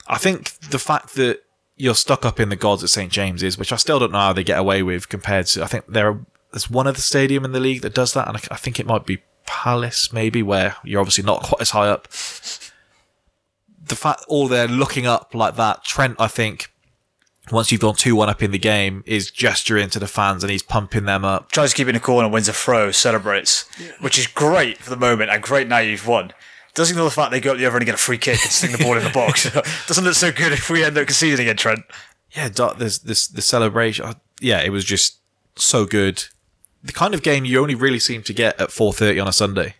I 0.07 0.19
think 0.19 0.59
the 0.59 0.79
fact 0.79 1.15
that 1.15 1.44
you're 1.77 1.95
stuck 1.95 2.25
up 2.25 2.39
in 2.39 2.49
the 2.49 2.57
gods 2.57 2.85
at 2.85 2.91
St 2.91 3.11
James's, 3.11 3.59
which 3.59 3.73
I 3.73 3.77
still 3.77 3.99
don't 3.99 4.13
know 4.13 4.19
how 4.19 4.33
they 4.33 4.45
get 4.45 4.59
away 4.59 4.83
with 4.83 5.09
compared 5.09 5.47
to. 5.47 5.63
I 5.63 5.67
think 5.67 5.87
there 5.89 6.19
there's 6.53 6.71
one 6.71 6.87
other 6.87 7.01
stadium 7.01 7.45
in 7.45 7.51
the 7.51 7.61
league 7.61 7.83
that 7.83 7.95
does 7.95 8.13
that, 8.15 8.29
and 8.29 8.37
I, 8.37 8.41
I 8.53 8.57
think 8.57 8.79
it 8.79 8.87
might 8.87 9.07
be 9.07 9.23
Palace, 9.47 10.13
maybe, 10.13 10.43
where 10.43 10.77
you're 10.85 11.01
obviously 11.01 11.25
not 11.25 11.43
quite 11.43 11.61
as 11.61 11.71
high 11.71 11.89
up. 11.89 12.09
The 13.87 13.97
fact 13.97 14.25
all 14.29 14.49
they're 14.49 14.69
looking 14.69 15.07
up 15.07 15.35
like 15.35 15.57
that, 15.57 15.85
Trent, 15.85 16.17
I 16.19 16.29
think. 16.29 16.71
Once 17.53 17.71
you've 17.71 17.81
gone 17.83 17.95
2 17.95 18.17
1 18.17 18.31
up 18.31 18.43
in 18.43 18.53
the 18.53 18.59
game, 18.59 19.03
is 19.05 19.31
gesturing 19.31 19.91
to 19.91 19.99
the 19.99 20.07
fans 20.07 20.43
and 20.43 20.51
he's 20.51 20.63
pumping 20.63 21.05
them 21.05 21.27
up. 21.27 21.53
Tries 21.53 21.71
to 21.71 21.77
keep 21.77 21.89
in 21.89 21.95
the 21.95 22.01
corner, 22.01 22.27
wins 22.27 22.49
a 22.49 22.55
throw, 22.55 22.91
celebrates, 22.91 23.69
which 24.01 24.19
is 24.19 24.27
great 24.27 24.79
for 24.79 24.89
the 24.89 24.97
moment 24.97 25.31
and 25.31 25.43
great 25.43 25.69
now 25.69 25.79
you've 25.79 26.07
won. 26.07 26.33
Doesn't 26.75 26.95
ignore 26.95 27.09
the 27.09 27.15
fact 27.15 27.31
they 27.31 27.41
go 27.41 27.53
up 27.53 27.59
the 27.59 27.67
other 27.67 27.77
end 27.77 27.83
and 27.83 27.87
get 27.87 27.95
a 27.95 27.99
free 27.99 28.19
kick 28.19 28.41
and 28.43 28.51
sting 28.51 28.73
the 28.73 28.79
ball 28.79 28.97
in 28.97 29.05
the 29.05 29.11
box. 29.11 29.45
Doesn't 29.87 30.05
look 30.05 30.15
so 30.15 30.33
good 30.33 30.53
if 30.53 30.69
we 30.69 30.83
end 30.85 30.99
up 30.99 31.07
conceding 31.07 31.41
again, 31.47 31.57
Trent. 31.57 31.85
yeah, 32.33 32.49
there's 32.49 32.99
this 33.01 33.27
the 33.29 33.43
celebration. 33.43 34.05
uh, 34.05 34.15
Yeah, 34.41 34.61
it 34.61 34.71
was 34.71 34.85
just 34.85 35.19
so 35.57 35.85
good. 35.87 36.25
The 36.83 36.93
kind 36.93 37.15
of 37.15 37.23
game 37.23 37.45
you 37.45 37.61
only 37.63 37.75
really 37.77 37.99
seem 38.01 38.23
to 38.25 38.33
get 38.33 38.61
at 38.61 38.71
4:30 38.71 39.21
on 39.23 39.29
a 39.29 39.33
Sunday. 39.33 39.77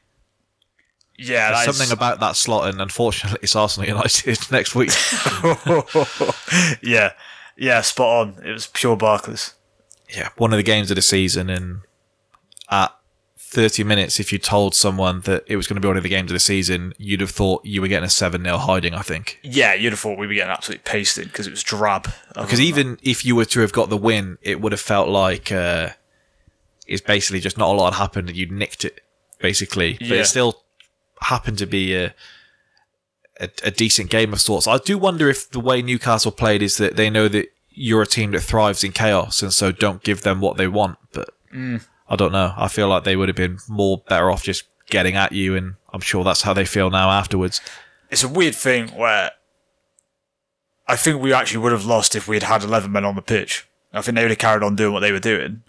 Yeah, 1.17 1.51
There's 1.53 1.77
something 1.77 1.93
about 1.93 2.19
that 2.21 2.35
slot, 2.35 2.69
and 2.69 2.81
unfortunately, 2.81 3.39
it's 3.43 3.55
Arsenal 3.55 3.89
United 3.89 4.39
next 4.51 4.75
week. 4.75 4.91
yeah, 6.83 7.13
yeah, 7.57 7.81
spot 7.83 8.29
on. 8.39 8.45
It 8.45 8.53
was 8.53 8.67
pure 8.69 8.97
Barclays. 8.97 9.55
yeah, 10.15 10.31
one 10.37 10.53
of 10.53 10.57
the 10.57 10.63
games 10.63 10.91
of 10.91 10.97
the 10.97 11.03
season, 11.03 11.51
and 11.51 11.81
at 12.71 12.93
30 13.55 13.85
minutes, 13.85 14.19
if 14.21 14.33
you 14.33 14.39
told 14.39 14.75
someone 14.75 15.21
that 15.23 15.45
it 15.47 15.57
was 15.57 15.67
going 15.67 15.77
to 15.77 15.81
be 15.81 15.89
one 15.89 15.97
of 15.97 16.03
the 16.03 16.09
games 16.09 16.31
of 16.31 16.35
the 16.35 16.41
season, 16.41 16.93
you'd 16.99 17.21
have 17.21 17.31
thought 17.31 17.65
you 17.65 17.81
were 17.81 17.89
getting 17.89 18.07
a 18.07 18.11
7 18.11 18.43
0 18.43 18.57
hiding, 18.59 18.95
I 18.95 19.03
think. 19.03 19.39
Yeah, 19.43 19.75
you'd 19.75 19.93
have 19.93 20.01
thought 20.01 20.19
we'd 20.19 20.29
be 20.29 20.35
getting 20.35 20.51
absolutely 20.51 20.83
pasted 20.85 21.29
because 21.29 21.47
it 21.47 21.51
was 21.51 21.63
drab. 21.63 22.09
Because 22.35 22.61
even 22.61 22.99
if 23.03 23.25
you 23.25 23.37
were 23.37 23.45
to 23.47 23.61
have 23.61 23.73
got 23.73 23.89
the 23.91 23.97
win, 23.97 24.39
it 24.43 24.61
would 24.61 24.73
have 24.73 24.81
felt 24.81 25.09
like 25.09 25.53
uh, 25.53 25.91
it's 26.87 27.01
basically 27.01 27.41
just 27.41 27.57
not 27.57 27.69
a 27.69 27.73
lot 27.73 27.95
had 27.95 27.99
happened 28.01 28.29
and 28.29 28.37
you'd 28.37 28.53
nicked 28.53 28.85
it, 28.85 29.01
basically. 29.39 29.95
But 29.95 30.09
Yeah. 30.09 30.15
it 30.21 30.25
still 30.27 30.63
happened 31.23 31.59
to 31.59 31.67
be 31.67 31.95
a, 31.95 32.15
a, 33.41 33.49
a 33.63 33.71
decent 33.71 34.11
game 34.11 34.33
of 34.33 34.41
sorts. 34.41 34.67
I 34.67 34.79
do 34.79 34.99
wonder 34.99 35.29
if 35.29 35.49
the 35.51 35.61
way 35.61 35.81
Newcastle 35.81 36.33
played 36.33 36.61
is 36.63 36.77
that 36.79 36.97
they 36.97 37.09
know 37.09 37.29
that 37.29 37.49
you're 37.71 38.03
a 38.03 38.07
team 38.07 38.33
that 38.33 38.41
thrives 38.41 38.85
in 38.85 38.93
chaos 38.93 39.43
and 39.43 39.53
so 39.53 39.73
don't 39.73 40.03
give 40.03 40.23
them 40.23 40.41
what 40.41 40.57
they 40.57 40.67
want. 40.69 40.99
But 41.13 41.31
I 42.09 42.17
don't 42.17 42.33
know. 42.33 42.53
I 42.57 42.69
feel 42.69 42.89
like 42.89 43.05
they 43.05 43.17
would 43.17 43.29
have 43.29 43.37
been 43.37 43.59
more 43.69 43.99
better 44.09 44.31
off 44.31 44.43
just 44.43 44.65
getting 44.91 45.17
at 45.17 45.33
you, 45.33 45.57
and 45.57 45.75
I'm 45.93 46.01
sure 46.01 46.25
that's 46.25 46.43
how 46.43 46.53
they 46.53 46.65
feel 46.65 46.91
now 46.91 47.11
afterwards. 47.11 47.61
it's 48.11 48.23
a 48.23 48.29
weird 48.29 48.55
thing 48.55 48.89
where 48.89 49.31
I 50.87 50.97
think 50.97 51.23
we 51.23 51.33
actually 51.33 51.59
would 51.59 51.73
have 51.73 51.87
lost 51.87 52.15
if 52.15 52.29
we 52.29 52.37
had 52.37 52.43
had 52.43 52.63
11 52.63 52.93
men 52.93 53.05
on 53.05 53.15
the 53.15 53.23
pitch. 53.23 53.67
I 53.93 54.03
think 54.03 54.17
they 54.17 54.23
would 54.23 54.31
have 54.31 54.39
carried 54.39 54.63
on 54.63 54.77
doing 54.77 54.93
what 54.93 55.01
they 55.01 55.13
were 55.13 55.21
doing. 55.21 55.63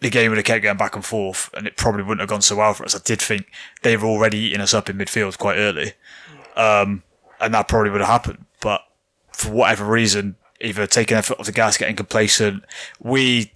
The 0.00 0.10
game 0.10 0.30
would 0.30 0.38
have 0.38 0.46
kept 0.46 0.62
going 0.62 0.76
back 0.76 0.96
and 0.96 1.04
forth, 1.04 1.50
and 1.54 1.66
it 1.66 1.76
probably 1.76 2.02
wouldn't 2.02 2.20
have 2.20 2.28
gone 2.28 2.42
so 2.42 2.56
well 2.56 2.74
for 2.74 2.84
us. 2.84 2.94
I 2.94 3.00
did 3.04 3.20
think 3.20 3.46
they 3.82 3.96
were 3.96 4.08
already 4.08 4.38
eating 4.38 4.60
us 4.60 4.74
up 4.74 4.88
in 4.88 4.96
midfield 4.96 5.38
quite 5.38 5.58
early, 5.58 5.92
um, 6.56 7.02
and 7.40 7.52
that 7.54 7.68
probably 7.68 7.90
would 7.90 8.00
have 8.00 8.10
happened. 8.10 8.46
But 8.60 8.80
for 9.32 9.50
whatever 9.52 9.84
reason, 9.84 10.36
either 10.60 10.86
taking 10.86 11.14
their 11.14 11.22
foot 11.22 11.38
off 11.38 11.46
the 11.46 11.52
gas, 11.52 11.76
getting 11.76 11.96
complacent, 11.96 12.64
we. 13.00 13.52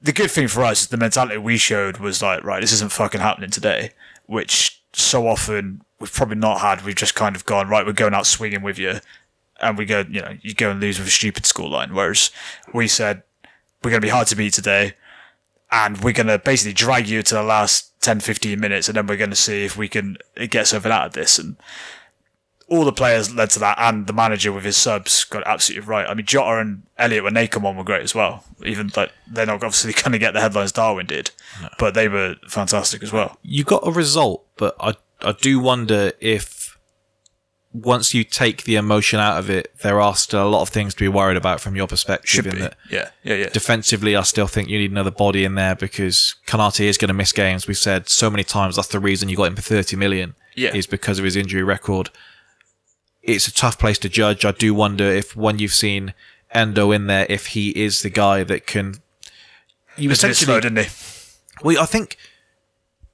The 0.00 0.12
good 0.12 0.30
thing 0.30 0.48
for 0.48 0.62
us 0.62 0.82
is 0.82 0.88
the 0.88 0.96
mentality 0.96 1.38
we 1.38 1.56
showed 1.56 1.98
was 1.98 2.22
like, 2.22 2.44
right, 2.44 2.60
this 2.60 2.72
isn't 2.72 2.92
fucking 2.92 3.20
happening 3.20 3.50
today, 3.50 3.90
which 4.26 4.80
so 4.92 5.26
often 5.26 5.82
we've 5.98 6.12
probably 6.12 6.36
not 6.36 6.60
had. 6.60 6.84
We've 6.84 6.94
just 6.94 7.14
kind 7.14 7.34
of 7.34 7.44
gone, 7.44 7.68
right, 7.68 7.84
we're 7.84 7.92
going 7.92 8.14
out 8.14 8.26
swinging 8.26 8.62
with 8.62 8.78
you, 8.78 9.00
and 9.60 9.76
we 9.76 9.84
go, 9.84 10.04
you 10.08 10.20
know, 10.20 10.36
you 10.40 10.54
go 10.54 10.70
and 10.70 10.80
lose 10.80 10.98
with 10.98 11.08
a 11.08 11.10
stupid 11.10 11.42
scoreline. 11.44 11.92
Whereas 11.92 12.30
we 12.72 12.86
said, 12.86 13.22
we're 13.82 13.90
going 13.90 14.00
to 14.00 14.06
be 14.06 14.10
hard 14.10 14.28
to 14.28 14.36
beat 14.36 14.52
today, 14.52 14.94
and 15.70 15.98
we're 16.02 16.12
going 16.12 16.28
to 16.28 16.38
basically 16.38 16.74
drag 16.74 17.08
you 17.08 17.22
to 17.22 17.34
the 17.34 17.42
last 17.42 18.00
10, 18.00 18.20
15 18.20 18.58
minutes, 18.58 18.88
and 18.88 18.96
then 18.96 19.06
we're 19.06 19.16
going 19.16 19.30
to 19.30 19.36
see 19.36 19.64
if 19.64 19.76
we 19.76 19.88
can 19.88 20.16
get 20.48 20.68
something 20.68 20.92
out 20.92 21.08
of 21.08 21.12
this. 21.12 21.38
And 21.38 21.56
all 22.68 22.84
the 22.84 22.92
players 22.92 23.34
led 23.34 23.50
to 23.50 23.58
that, 23.60 23.78
and 23.80 24.06
the 24.06 24.12
manager 24.12 24.52
with 24.52 24.64
his 24.64 24.76
subs 24.76 25.24
got 25.24 25.42
absolutely 25.46 25.88
right. 25.88 26.06
I 26.06 26.14
mean, 26.14 26.26
Jota 26.26 26.60
and 26.60 26.82
Elliot, 26.98 27.24
when 27.24 27.34
they 27.34 27.48
come 27.48 27.64
on, 27.64 27.76
were 27.76 27.84
great 27.84 28.02
as 28.02 28.14
well. 28.14 28.44
Even 28.64 28.90
like 28.96 29.12
they're 29.26 29.46
not 29.46 29.54
obviously 29.54 29.92
going 30.02 30.12
to 30.12 30.18
get 30.18 30.34
the 30.34 30.40
headlines 30.40 30.72
Darwin 30.72 31.06
did, 31.06 31.30
but 31.78 31.94
they 31.94 32.08
were 32.08 32.36
fantastic 32.48 33.02
as 33.02 33.12
well. 33.12 33.38
you 33.42 33.64
got 33.64 33.86
a 33.86 33.90
result, 33.90 34.46
but 34.56 34.76
I 34.80 34.94
I 35.20 35.32
do 35.32 35.58
wonder 35.60 36.12
if 36.20 36.78
once 37.72 38.14
you 38.14 38.24
take 38.24 38.64
the 38.64 38.76
emotion 38.76 39.20
out 39.20 39.38
of 39.38 39.50
it, 39.50 39.72
there 39.82 40.00
are 40.00 40.16
still 40.16 40.46
a 40.46 40.48
lot 40.48 40.62
of 40.62 40.68
things 40.70 40.94
to 40.94 41.00
be 41.00 41.08
worried 41.08 41.36
about 41.36 41.60
from 41.60 41.76
your 41.76 41.86
perspective. 41.86 42.28
Should 42.28 42.44
be, 42.44 42.58
that 42.58 42.76
yeah, 42.90 43.10
yeah, 43.22 43.34
yeah. 43.34 43.48
defensively, 43.50 44.16
I 44.16 44.22
still 44.22 44.46
think 44.46 44.68
you 44.68 44.78
need 44.78 44.90
another 44.90 45.10
body 45.10 45.44
in 45.44 45.54
there 45.54 45.74
because 45.74 46.36
Konaté 46.46 46.84
is 46.86 46.98
going 46.98 47.08
to 47.08 47.14
miss 47.14 47.32
games. 47.32 47.66
We've 47.66 47.76
said 47.76 48.08
so 48.08 48.30
many 48.30 48.44
times 48.44 48.76
that's 48.76 48.88
the 48.88 49.00
reason 49.00 49.28
you 49.28 49.36
got 49.36 49.44
him 49.44 49.56
for 49.56 49.62
thirty 49.62 49.96
million. 49.96 50.34
Yeah. 50.54 50.74
is 50.74 50.88
because 50.88 51.20
of 51.20 51.24
his 51.24 51.36
injury 51.36 51.62
record. 51.62 52.10
It's 53.28 53.46
a 53.46 53.52
tough 53.52 53.78
place 53.78 53.98
to 53.98 54.08
judge. 54.08 54.44
I 54.44 54.52
do 54.52 54.74
wonder 54.74 55.04
if 55.04 55.36
when 55.36 55.58
you've 55.58 55.72
seen 55.74 56.14
Endo 56.50 56.90
in 56.92 57.06
there, 57.06 57.26
if 57.28 57.48
he 57.48 57.70
is 57.70 58.02
the 58.02 58.10
guy 58.10 58.42
that 58.44 58.66
can. 58.66 58.96
You 59.96 60.10
It's 60.10 60.22
a 60.22 60.26
bit 60.28 60.30
essentially 60.32 60.46
slow, 60.46 60.60
didn't 60.60 60.84
he? 60.84 60.90
well, 61.62 61.82
I 61.82 61.86
think 61.86 62.16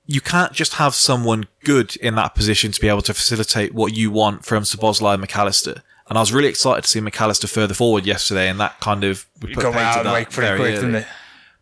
you 0.07 0.21
can't 0.21 0.53
just 0.53 0.75
have 0.75 0.95
someone 0.95 1.47
good 1.65 1.97
in 1.97 2.15
that 2.17 2.35
position 2.35 2.71
to 2.73 2.81
be 2.81 2.89
able 2.89 3.01
to 3.03 3.15
facilitate 3.15 3.73
what 3.75 3.95
you 3.97 4.11
want 4.11 4.45
from 4.45 4.63
Szoboszlai 4.65 5.15
and 5.15 5.27
McAllister. 5.27 5.81
And 6.09 6.19
I 6.19 6.21
was 6.21 6.33
really 6.33 6.49
excited 6.49 6.83
to 6.85 6.89
see 6.89 7.01
McAllister 7.01 7.49
further 7.49 7.73
forward 7.73 8.05
yesterday, 8.05 8.49
and 8.49 8.61
that 8.61 8.79
kind 8.81 9.03
of 9.05 9.27
we 9.41 9.51
You 9.51 9.55
put 9.57 9.75
out 9.75 10.05
wake 10.05 10.31
pretty 10.31 10.57
quick, 10.57 10.73
early. 10.75 10.81
didn't 10.81 10.95
it? 10.97 11.07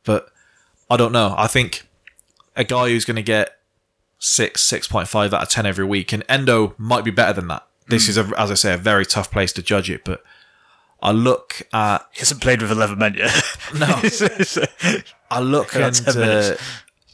But 0.04 0.28
I 0.90 0.96
don't 0.96 1.12
know. 1.12 1.34
I 1.38 1.46
think 1.46 1.86
a 2.56 2.64
guy 2.64 2.88
who's 2.88 3.04
going 3.04 3.16
to 3.16 3.22
get 3.22 3.56
six, 4.18 4.60
six 4.62 4.88
point 4.88 5.06
five 5.06 5.32
out 5.32 5.42
of 5.42 5.48
ten 5.48 5.64
every 5.64 5.84
week, 5.84 6.12
and 6.12 6.24
Endo 6.28 6.74
might 6.76 7.04
be 7.04 7.12
better 7.12 7.32
than 7.32 7.46
that. 7.48 7.64
This 7.92 8.08
is, 8.08 8.16
a, 8.18 8.30
as 8.38 8.50
I 8.50 8.54
say, 8.54 8.74
a 8.74 8.76
very 8.78 9.06
tough 9.06 9.30
place 9.30 9.52
to 9.54 9.62
judge 9.62 9.90
it. 9.90 10.04
But 10.04 10.22
I 11.02 11.12
look 11.12 11.62
at 11.72 12.06
He 12.12 12.20
hasn't 12.20 12.40
played 12.40 12.60
with 12.62 12.70
11 12.72 12.98
men 12.98 13.14
yet. 13.14 13.32
No. 13.78 13.86
I 15.30 15.40
look 15.40 15.74
and 15.74 15.98
uh, 16.08 16.56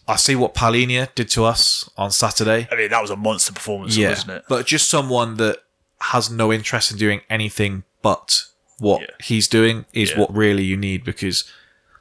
I 0.08 0.16
see 0.16 0.34
what 0.34 0.54
Palhinha 0.54 1.14
did 1.14 1.28
to 1.30 1.44
us 1.44 1.88
on 1.96 2.10
Saturday. 2.10 2.66
I 2.72 2.74
mean, 2.76 2.90
that 2.90 3.00
was 3.00 3.10
a 3.10 3.16
monster 3.16 3.52
performance, 3.52 3.96
Yeah, 3.96 4.08
wasn't 4.10 4.30
it? 4.32 4.44
but 4.48 4.66
just 4.66 4.88
someone 4.90 5.36
that 5.36 5.58
has 6.00 6.30
no 6.30 6.52
interest 6.52 6.90
in 6.90 6.96
doing 6.98 7.20
anything 7.30 7.84
but 8.02 8.42
what 8.78 9.02
Yeah. 9.02 9.06
he's 9.22 9.46
doing 9.48 9.84
is 9.92 10.10
Yeah. 10.10 10.20
what 10.20 10.34
really 10.34 10.64
you 10.64 10.76
need 10.76 11.04
because 11.04 11.44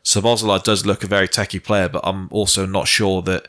Szoboszlai 0.04 0.64
does 0.64 0.86
look 0.86 1.04
a 1.04 1.08
very 1.08 1.28
techie 1.28 1.62
player, 1.64 1.90
but 1.90 2.02
I'm 2.04 2.28
also 2.32 2.66
not 2.66 2.88
sure 2.88 3.22
that 3.24 3.48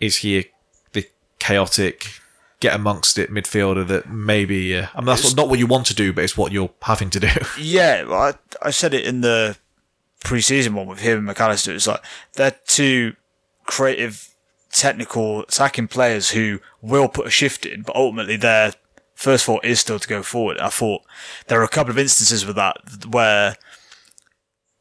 is 0.00 0.18
he 0.18 0.38
a, 0.38 0.50
the 0.92 1.08
chaotic 1.38 2.20
get 2.60 2.74
amongst 2.74 3.18
it 3.18 3.30
midfielder 3.30 3.86
that 3.88 4.08
maybe 4.08 4.76
uh, 4.76 4.86
I 4.94 4.98
mean 5.00 5.06
that's 5.06 5.20
It's- 5.20 5.36
not 5.36 5.48
what 5.48 5.58
you 5.58 5.66
want 5.66 5.86
to 5.86 5.94
do, 5.94 6.12
but 6.12 6.24
it's 6.24 6.36
what 6.36 6.52
you're 6.52 6.70
having 6.82 7.10
to 7.10 7.20
do. 7.20 7.28
Yeah, 7.58 8.04
well, 8.04 8.20
I, 8.20 8.34
I 8.62 8.70
said 8.70 8.94
it 8.94 9.04
in 9.04 9.20
the 9.20 9.56
pre-season 10.24 10.74
one 10.74 10.86
with 10.86 11.00
him 11.00 11.28
and 11.28 11.36
McAllister. 11.36 11.74
It's 11.74 11.86
like 11.86 12.00
they're 12.34 12.56
two 12.66 13.14
creative, 13.66 14.28
technical, 14.72 15.40
attacking 15.42 15.88
players 15.88 16.30
who 16.30 16.60
will 16.80 17.08
put 17.08 17.26
a 17.26 17.30
shift 17.30 17.66
in, 17.66 17.82
but 17.82 17.94
ultimately 17.96 18.36
their 18.36 18.72
first 19.14 19.44
thought 19.44 19.64
is 19.64 19.80
still 19.80 19.98
to 19.98 20.08
go 20.08 20.22
forward. 20.22 20.58
I 20.58 20.68
thought 20.70 21.02
there 21.48 21.60
are 21.60 21.64
a 21.64 21.68
couple 21.68 21.90
of 21.90 21.98
instances 21.98 22.44
with 22.46 22.56
that 22.56 22.76
where 23.08 23.56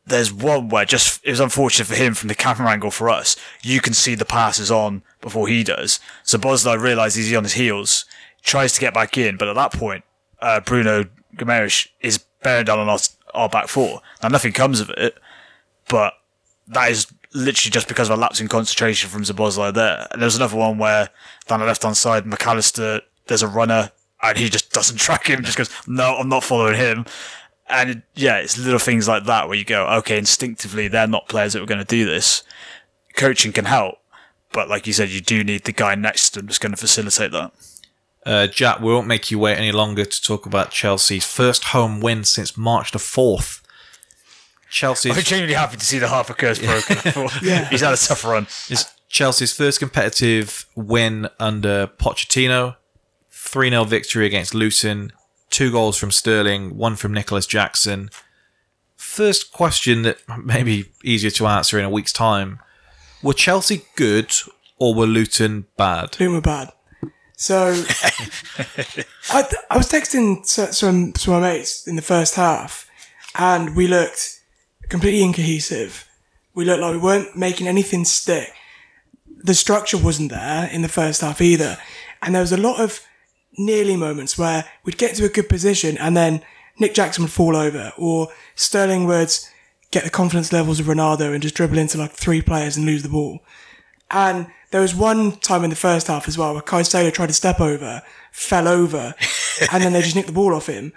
there's 0.05 0.33
one 0.33 0.69
where 0.69 0.85
just 0.85 1.25
it 1.25 1.29
was 1.29 1.39
unfortunate 1.39 1.85
for 1.85 1.95
him 1.95 2.13
from 2.13 2.27
the 2.27 2.35
camera 2.35 2.69
angle 2.69 2.91
for 2.91 3.09
us. 3.09 3.35
You 3.61 3.79
can 3.79 3.93
see 3.93 4.15
the 4.15 4.25
passes 4.25 4.69
on 4.69 5.01
before 5.21 5.47
he 5.47 5.63
does. 5.63 5.99
Szoboszlai 6.25 6.79
realizes 6.79 7.27
he's 7.27 7.37
on 7.37 7.43
his 7.43 7.53
heels. 7.53 8.05
tries 8.41 8.73
to 8.73 8.81
get 8.81 8.93
back 8.93 9.17
in, 9.17 9.37
but 9.37 9.47
at 9.47 9.55
that 9.55 9.71
point, 9.71 10.03
uh, 10.41 10.59
Bruno 10.59 11.05
Guimarães 11.37 11.87
is 12.01 12.17
bearing 12.43 12.65
down 12.65 12.79
on 12.79 12.89
our, 12.89 12.99
our 13.33 13.47
back 13.47 13.69
four. 13.69 14.01
Now 14.21 14.29
nothing 14.29 14.51
comes 14.51 14.81
of 14.81 14.89
it, 14.91 15.17
but 15.87 16.13
that 16.67 16.91
is 16.91 17.07
literally 17.33 17.71
just 17.71 17.87
because 17.87 18.09
of 18.09 18.17
a 18.17 18.21
lapse 18.21 18.39
in 18.41 18.47
concentration 18.47 19.09
from 19.09 19.23
Szoboszlai 19.23 19.73
there. 19.73 20.07
And 20.11 20.21
there's 20.21 20.35
another 20.35 20.57
one 20.57 20.77
where 20.77 21.09
down 21.47 21.61
the 21.61 21.65
left 21.65 21.83
hand 21.83 21.97
side, 21.97 22.25
McAllister, 22.25 23.01
there's 23.27 23.41
a 23.41 23.47
runner 23.47 23.91
and 24.21 24.37
he 24.37 24.49
just 24.49 24.71
doesn't 24.71 24.97
track 24.99 25.27
him, 25.27 25.43
just 25.43 25.57
goes, 25.57 25.69
no, 25.87 26.17
I'm 26.17 26.29
not 26.29 26.43
following 26.43 26.75
him. 26.75 27.05
And 27.67 28.03
yeah, 28.15 28.37
it's 28.37 28.57
little 28.57 28.79
things 28.79 29.07
like 29.07 29.25
that 29.25 29.47
where 29.47 29.57
you 29.57 29.65
go, 29.65 29.87
okay, 29.99 30.17
instinctively, 30.17 30.87
they're 30.87 31.07
not 31.07 31.29
players 31.29 31.53
that 31.53 31.61
are 31.61 31.65
going 31.65 31.79
to 31.79 31.85
do 31.85 32.05
this. 32.05 32.43
Coaching 33.15 33.53
can 33.53 33.65
help, 33.65 33.99
but 34.51 34.69
like 34.69 34.85
you 34.85 34.93
said, 34.93 35.09
you 35.09 35.21
do 35.21 35.43
need 35.43 35.63
the 35.63 35.71
guy 35.71 35.95
next 35.95 36.31
to 36.31 36.39
them 36.39 36.47
that's 36.47 36.59
going 36.59 36.71
to 36.71 36.77
facilitate 36.77 37.31
that. 37.31 37.51
Uh, 38.25 38.47
Jack, 38.47 38.79
we 38.79 38.87
won't 38.87 39.07
make 39.07 39.31
you 39.31 39.39
wait 39.39 39.57
any 39.57 39.71
longer 39.71 40.05
to 40.05 40.21
talk 40.21 40.45
about 40.45 40.71
Chelsea's 40.71 41.25
first 41.25 41.65
home 41.65 41.99
win 41.99 42.23
since 42.23 42.57
March 42.57 42.91
the 42.91 42.99
4th. 42.99 43.61
Chelsea. 44.69 45.11
I'm 45.11 45.17
genuinely 45.17 45.53
happy 45.53 45.77
to 45.77 45.85
see 45.85 45.99
the 45.99 46.07
Harper 46.07 46.33
curse 46.33 46.59
broken. 46.59 46.97
Yeah. 47.43 47.65
He's 47.69 47.81
had 47.81 47.93
a 47.93 47.97
tough 47.97 48.25
run. 48.25 48.47
is 48.69 48.91
Chelsea's 49.07 49.53
first 49.53 49.79
competitive 49.79 50.65
win 50.75 51.29
under 51.39 51.87
Pochettino. 51.87 52.77
3 53.29 53.69
0 53.69 53.83
victory 53.83 54.25
against 54.25 54.55
Luton. 54.55 55.11
Two 55.53 55.71
goals 55.71 55.97
from 55.97 56.09
Sterling, 56.09 56.77
one 56.77 56.95
from 56.95 57.13
Nicolas 57.13 57.45
Jackson. 57.45 58.09
First 58.95 59.53
question 59.53 60.01
that 60.01 60.17
may 60.43 60.63
be 60.63 60.85
easier 61.03 61.29
to 61.29 61.45
answer 61.45 61.77
in 61.77 61.85
a 61.85 61.91
week's 61.91 62.11
time. 62.11 62.57
Were 63.21 63.35
Chelsea 63.35 63.83
good 63.95 64.33
or 64.79 64.95
were 64.95 65.05
Luton 65.05 65.67
bad? 65.77 66.09
Doing 66.09 66.33
were 66.33 66.41
bad. 66.41 66.71
So 67.37 67.67
I, 69.29 69.43
I 69.69 69.77
was 69.77 69.87
texting 69.91 70.43
some 70.43 70.71
some 70.71 71.35
of 71.35 71.41
my 71.43 71.53
mates 71.53 71.87
in 71.87 71.97
the 71.97 72.01
first 72.01 72.33
half, 72.33 72.89
and 73.35 73.75
we 73.75 73.85
looked 73.85 74.41
completely 74.89 75.21
incohesive. 75.21 76.09
We 76.55 76.65
looked 76.65 76.81
like 76.81 76.93
we 76.93 76.99
weren't 76.99 77.37
making 77.37 77.67
anything 77.67 78.05
stick. 78.05 78.51
The 79.27 79.53
structure 79.53 79.99
wasn't 79.99 80.31
there 80.31 80.67
in 80.73 80.81
the 80.81 80.89
first 80.89 81.21
half 81.21 81.41
either, 81.41 81.77
and 82.23 82.33
there 82.33 82.41
was 82.41 82.51
a 82.51 82.57
lot 82.57 82.79
of 82.79 83.01
nearly 83.57 83.95
moments 83.95 84.37
where 84.37 84.65
we'd 84.83 84.97
get 84.97 85.15
to 85.15 85.25
a 85.25 85.29
good 85.29 85.49
position 85.49 85.97
and 85.97 86.15
then 86.17 86.43
Nick 86.79 86.93
Jackson 86.93 87.23
would 87.23 87.31
fall 87.31 87.55
over, 87.55 87.93
or 87.97 88.29
Sterling 88.55 89.05
would 89.05 89.31
get 89.91 90.03
the 90.03 90.09
confidence 90.09 90.51
levels 90.51 90.79
of 90.79 90.87
Ronaldo 90.87 91.33
and 91.33 91.41
just 91.41 91.55
dribble 91.55 91.77
into 91.77 91.97
like 91.97 92.11
three 92.11 92.41
players 92.41 92.75
and 92.75 92.85
lose 92.85 93.03
the 93.03 93.09
ball. 93.09 93.39
And 94.09 94.47
there 94.71 94.81
was 94.81 94.95
one 94.95 95.33
time 95.33 95.63
in 95.63 95.69
the 95.69 95.75
first 95.75 96.07
half 96.07 96.27
as 96.27 96.37
well 96.37 96.53
where 96.53 96.61
Kai 96.61 96.81
Saylor 96.81 97.13
tried 97.13 97.27
to 97.27 97.33
step 97.33 97.61
over, 97.61 98.01
fell 98.31 98.67
over, 98.67 99.13
and 99.71 99.83
then 99.83 99.93
they 99.93 100.01
just 100.01 100.15
nicked 100.15 100.27
the 100.27 100.33
ball 100.33 100.55
off 100.55 100.67
him. 100.67 100.93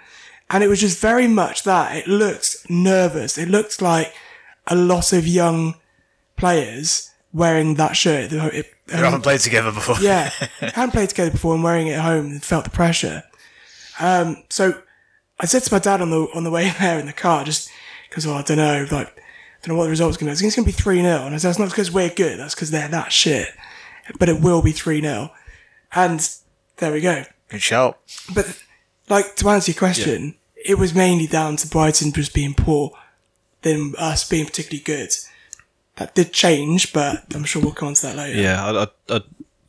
And 0.49 0.63
it 0.63 0.67
was 0.67 0.79
just 0.79 0.99
very 0.99 1.27
much 1.27 1.63
that. 1.63 1.95
It 1.95 2.07
looked 2.07 2.69
nervous. 2.69 3.37
It 3.37 3.49
looked 3.49 3.81
like 3.81 4.13
a 4.65 4.75
lot 4.75 5.13
of 5.13 5.27
young 5.27 5.75
players 6.37 7.11
wearing 7.33 7.75
that 7.75 7.95
shirt. 7.95 8.31
It, 8.31 8.73
We 8.87 8.95
haven't 8.95 9.21
played 9.21 9.41
together 9.41 9.71
before. 9.71 9.97
yeah, 9.99 10.29
hadn't 10.59 10.91
played 10.91 11.09
together 11.09 11.31
before 11.31 11.53
and 11.53 11.63
wearing 11.63 11.87
it 11.87 11.93
at 11.93 12.01
home 12.01 12.27
and 12.27 12.43
felt 12.43 12.63
the 12.63 12.69
pressure. 12.69 13.23
Um, 13.99 14.43
so 14.49 14.81
I 15.39 15.45
said 15.45 15.63
to 15.63 15.73
my 15.73 15.79
dad 15.79 16.01
on 16.01 16.09
the 16.09 16.27
on 16.33 16.43
the 16.43 16.51
way 16.51 16.69
there 16.79 16.99
in 16.99 17.05
the 17.05 17.13
car, 17.13 17.43
just 17.43 17.69
because 18.09 18.25
oh, 18.25 18.35
I 18.35 18.41
don't 18.43 18.57
know, 18.57 18.87
like 18.91 19.17
don't 19.67 19.75
know 19.75 19.79
what 19.79 19.85
the 19.85 19.89
result's 19.89 20.17
going 20.17 20.33
to 20.33 20.41
be. 20.41 20.47
It's 20.47 20.55
going 20.55 20.65
to 20.65 20.71
be 20.71 20.71
three 20.71 21.01
0 21.01 21.25
and 21.25 21.35
I 21.35 21.37
said 21.37 21.49
that's 21.49 21.59
not 21.59 21.69
because 21.69 21.91
we're 21.91 22.09
good. 22.09 22.39
That's 22.39 22.55
because 22.55 22.71
they're 22.71 22.87
that 22.87 23.11
shit. 23.11 23.49
But 24.19 24.29
it 24.29 24.39
will 24.39 24.61
be 24.61 24.71
three 24.71 25.01
0 25.01 25.31
and 25.93 26.29
there 26.77 26.91
we 26.91 27.01
go. 27.01 27.23
Good 27.49 27.61
shout. 27.61 27.99
But 28.33 28.61
like 29.09 29.35
to 29.37 29.49
answer 29.49 29.71
your 29.71 29.79
question, 29.79 30.35
it 30.55 30.77
was 30.77 30.93
mainly 30.93 31.27
down 31.27 31.57
to 31.57 31.67
Brighton 31.67 32.13
just 32.13 32.33
being 32.33 32.53
poor 32.53 32.91
than 33.61 33.93
us 33.97 34.27
being 34.27 34.45
particularly 34.45 34.83
good. 34.83 35.13
That 35.97 36.13
did 36.13 36.31
change, 36.31 36.93
but 36.93 37.23
I'm 37.33 37.43
sure 37.43 37.61
we'll 37.61 37.71
come 37.73 37.89
on 37.89 37.93
to 37.95 38.01
that 38.03 38.15
later. 38.15 38.39
Yeah, 38.39 38.63
I, 38.63 38.83
I, 38.83 39.17
I, 39.17 39.21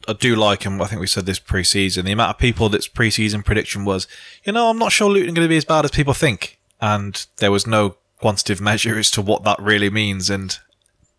I 0.08 0.12
do 0.12 0.36
like 0.36 0.62
him. 0.64 0.80
I 0.80 0.86
think 0.86 1.00
we 1.00 1.06
said 1.06 1.26
this 1.26 1.38
pre-season. 1.38 2.04
The 2.04 2.12
amount 2.12 2.30
of 2.30 2.38
people 2.38 2.68
that's 2.68 2.86
pre-season 2.86 3.42
prediction 3.42 3.84
was, 3.84 4.06
you 4.44 4.52
know, 4.52 4.68
I'm 4.68 4.78
not 4.78 4.92
sure 4.92 5.10
Luton 5.10 5.34
going 5.34 5.46
to 5.46 5.48
be 5.48 5.56
as 5.56 5.64
bad 5.64 5.84
as 5.84 5.90
people 5.90 6.14
think, 6.14 6.58
and 6.80 7.26
there 7.38 7.50
was 7.50 7.66
no 7.66 7.96
quantitative 8.20 8.60
measure 8.62 8.98
as 8.98 9.10
to 9.12 9.22
what 9.22 9.44
that 9.44 9.58
really 9.58 9.88
means. 9.88 10.28
And 10.28 10.58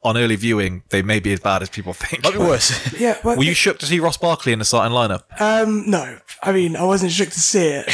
on 0.03 0.15
early 0.15 0.35
viewing, 0.35 0.83
they 0.89 1.01
may 1.01 1.19
be 1.19 1.33
as 1.33 1.39
bad 1.39 1.61
as 1.63 1.69
people 1.69 1.93
think. 1.93 2.23
Might 2.23 2.33
be 2.33 2.39
worse. 2.39 2.93
Yeah, 2.99 3.17
well, 3.23 3.37
Were 3.37 3.43
you 3.43 3.53
shocked 3.53 3.79
to 3.79 3.85
see 3.85 3.99
Ross 3.99 4.17
Barkley 4.17 4.53
in 4.53 4.59
the 4.59 4.65
starting 4.65 4.93
lineup? 4.95 5.23
Um, 5.41 5.89
no, 5.89 6.19
I 6.43 6.51
mean 6.51 6.75
I 6.75 6.83
wasn't 6.83 7.11
shook 7.11 7.29
to 7.29 7.39
see 7.39 7.67
it, 7.67 7.91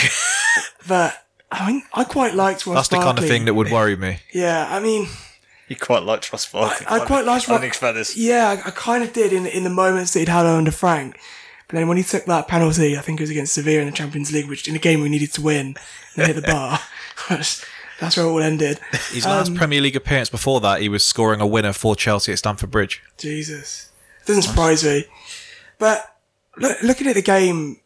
but 0.87 1.25
I 1.51 1.71
mean 1.71 1.83
I 1.93 2.03
quite 2.03 2.33
liked 2.35 2.65
Ross 2.65 2.75
Barkley. 2.75 2.75
That's 2.75 2.87
the 2.89 2.97
kind 2.97 3.19
of 3.19 3.25
thing 3.25 3.45
that 3.45 3.53
would 3.53 3.71
worry 3.71 3.95
me. 3.95 4.19
Yeah, 4.33 4.67
I 4.69 4.79
mean 4.79 5.07
you 5.67 5.75
quite 5.75 6.03
liked 6.03 6.31
Ross 6.31 6.45
Barkley. 6.51 6.85
I 6.89 6.99
quite 7.05 7.25
liked 7.25 7.49
I 7.49 7.53
Ross. 7.53 7.61
didn't 7.61 7.95
this. 7.95 8.15
Yeah, 8.17 8.47
I, 8.49 8.67
I 8.67 8.71
kind 8.71 9.03
of 9.03 9.13
did 9.13 9.33
in 9.33 9.45
in 9.45 9.63
the 9.63 9.69
moments 9.69 10.13
that 10.13 10.19
he'd 10.19 10.29
had 10.29 10.45
under 10.45 10.71
Frank, 10.71 11.19
but 11.67 11.75
then 11.77 11.87
when 11.87 11.97
he 11.97 12.03
took 12.03 12.25
that 12.25 12.47
penalty, 12.47 12.97
I 12.97 13.01
think 13.01 13.19
it 13.19 13.23
was 13.23 13.29
against 13.31 13.53
Sevilla 13.53 13.79
in 13.81 13.85
the 13.87 13.91
Champions 13.91 14.31
League, 14.31 14.47
which 14.49 14.67
in 14.67 14.75
a 14.75 14.79
game 14.79 15.01
we 15.01 15.09
needed 15.09 15.33
to 15.33 15.41
win, 15.41 15.75
and 16.15 16.27
hit 16.27 16.35
the 16.35 16.41
bar. 16.53 16.79
that's 17.29 17.65
that's 17.99 18.17
where 18.17 18.25
it 18.25 18.29
all 18.29 18.41
ended. 18.41 18.79
His 19.11 19.25
last 19.25 19.49
Um, 19.49 19.55
Premier 19.55 19.79
League 19.81 19.95
appearance 19.95 20.29
before 20.29 20.59
that, 20.61 20.81
he 20.81 20.89
was 20.89 21.03
scoring 21.03 21.39
a 21.41 21.47
winner 21.47 21.71
for 21.73 21.95
Chelsea 21.95 22.31
at 22.33 22.39
Stamford 22.39 22.69
Bridge. 22.71 23.01
Jesus, 23.17 23.89
doesn't 24.25 24.43
surprise 24.43 24.83
me. 24.83 25.05
But 25.79 26.15
look, 26.57 26.81
looking 26.83 27.07
at 27.07 27.15
the 27.15 27.21
game 27.21 27.79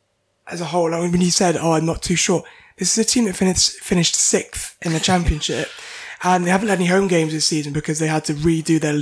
as 0.47 0.61
a 0.61 0.65
whole, 0.65 0.93
I 0.95 0.99
mean, 1.01 1.11
when 1.11 1.21
you 1.21 1.31
said, 1.31 1.55
"Oh, 1.57 1.73
I'm 1.73 1.85
not 1.85 2.01
too 2.01 2.15
sure," 2.15 2.43
this 2.77 2.97
is 2.97 3.05
a 3.05 3.07
team 3.07 3.25
that 3.25 3.35
finished 3.35 3.71
finished 3.79 4.15
sixth 4.15 4.75
in 4.81 4.93
the 4.93 4.99
championship, 4.99 5.69
and 6.23 6.45
they 6.45 6.51
haven't 6.51 6.67
had 6.69 6.79
any 6.79 6.87
home 6.87 7.07
games 7.07 7.31
this 7.33 7.45
season 7.47 7.73
because 7.73 7.99
they 7.99 8.07
had 8.07 8.25
to 8.25 8.33
redo 8.33 8.79
their 8.79 9.01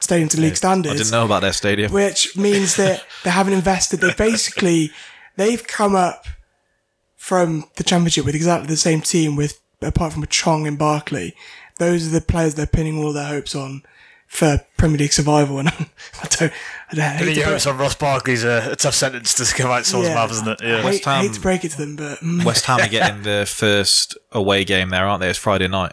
stadium 0.00 0.28
to 0.30 0.40
league 0.40 0.56
standards. 0.56 0.94
I 0.94 0.98
didn't 0.98 1.12
know 1.12 1.24
about 1.24 1.42
their 1.42 1.52
stadium. 1.52 1.92
which 1.92 2.36
means 2.36 2.76
that 2.76 3.04
they 3.24 3.30
haven't 3.30 3.52
invested. 3.54 4.00
They 4.00 4.12
basically 4.14 4.90
they've 5.36 5.66
come 5.66 5.94
up 5.94 6.26
from 7.16 7.64
the 7.76 7.84
championship 7.84 8.24
with 8.24 8.34
exactly 8.34 8.66
the 8.66 8.76
same 8.76 9.00
team, 9.00 9.36
with 9.36 9.60
apart 9.80 10.12
from 10.12 10.22
a 10.22 10.26
Chong 10.26 10.66
and 10.66 10.78
Barkley. 10.78 11.34
Those 11.78 12.06
are 12.06 12.10
the 12.10 12.20
players 12.24 12.54
they're 12.54 12.66
pinning 12.66 12.98
all 13.02 13.12
their 13.12 13.26
hopes 13.28 13.54
on 13.54 13.82
for 14.26 14.60
Premier 14.76 14.98
League 14.98 15.12
survival. 15.12 15.58
And 15.62 15.68
I 15.68 16.26
don't, 16.28 16.52
I 16.90 16.94
don't 16.94 17.04
hate 17.12 17.18
Pinning 17.18 17.36
your 17.36 17.44
hopes 17.46 17.66
on 17.66 17.78
Ross 17.78 17.94
Barkley's 17.94 18.44
a, 18.44 18.72
a 18.72 18.76
tough 18.76 18.94
sentence 18.94 19.34
to 19.34 19.54
come 19.54 19.70
out 19.70 19.86
someone's 19.86 20.10
Yeah. 20.10 20.14
mouth, 20.14 20.30
isn't 20.32 20.48
it? 20.48 20.58
Yeah. 20.62 20.76
hate, 20.78 20.84
West 20.84 21.04
Ham- 21.04 21.22
hate 21.24 21.32
to 21.34 21.40
break 21.40 21.64
it 21.64 21.70
to 21.72 21.78
them, 21.78 21.96
but 21.96 22.44
West 22.44 22.64
Ham 22.66 22.80
are 22.80 22.88
getting 22.88 23.22
the 23.22 23.46
first 23.48 24.16
away 24.32 24.64
game 24.64 24.88
there, 24.90 25.06
aren't 25.06 25.20
they? 25.22 25.28
It's 25.30 25.38
Friday 25.38 25.68
night 25.68 25.92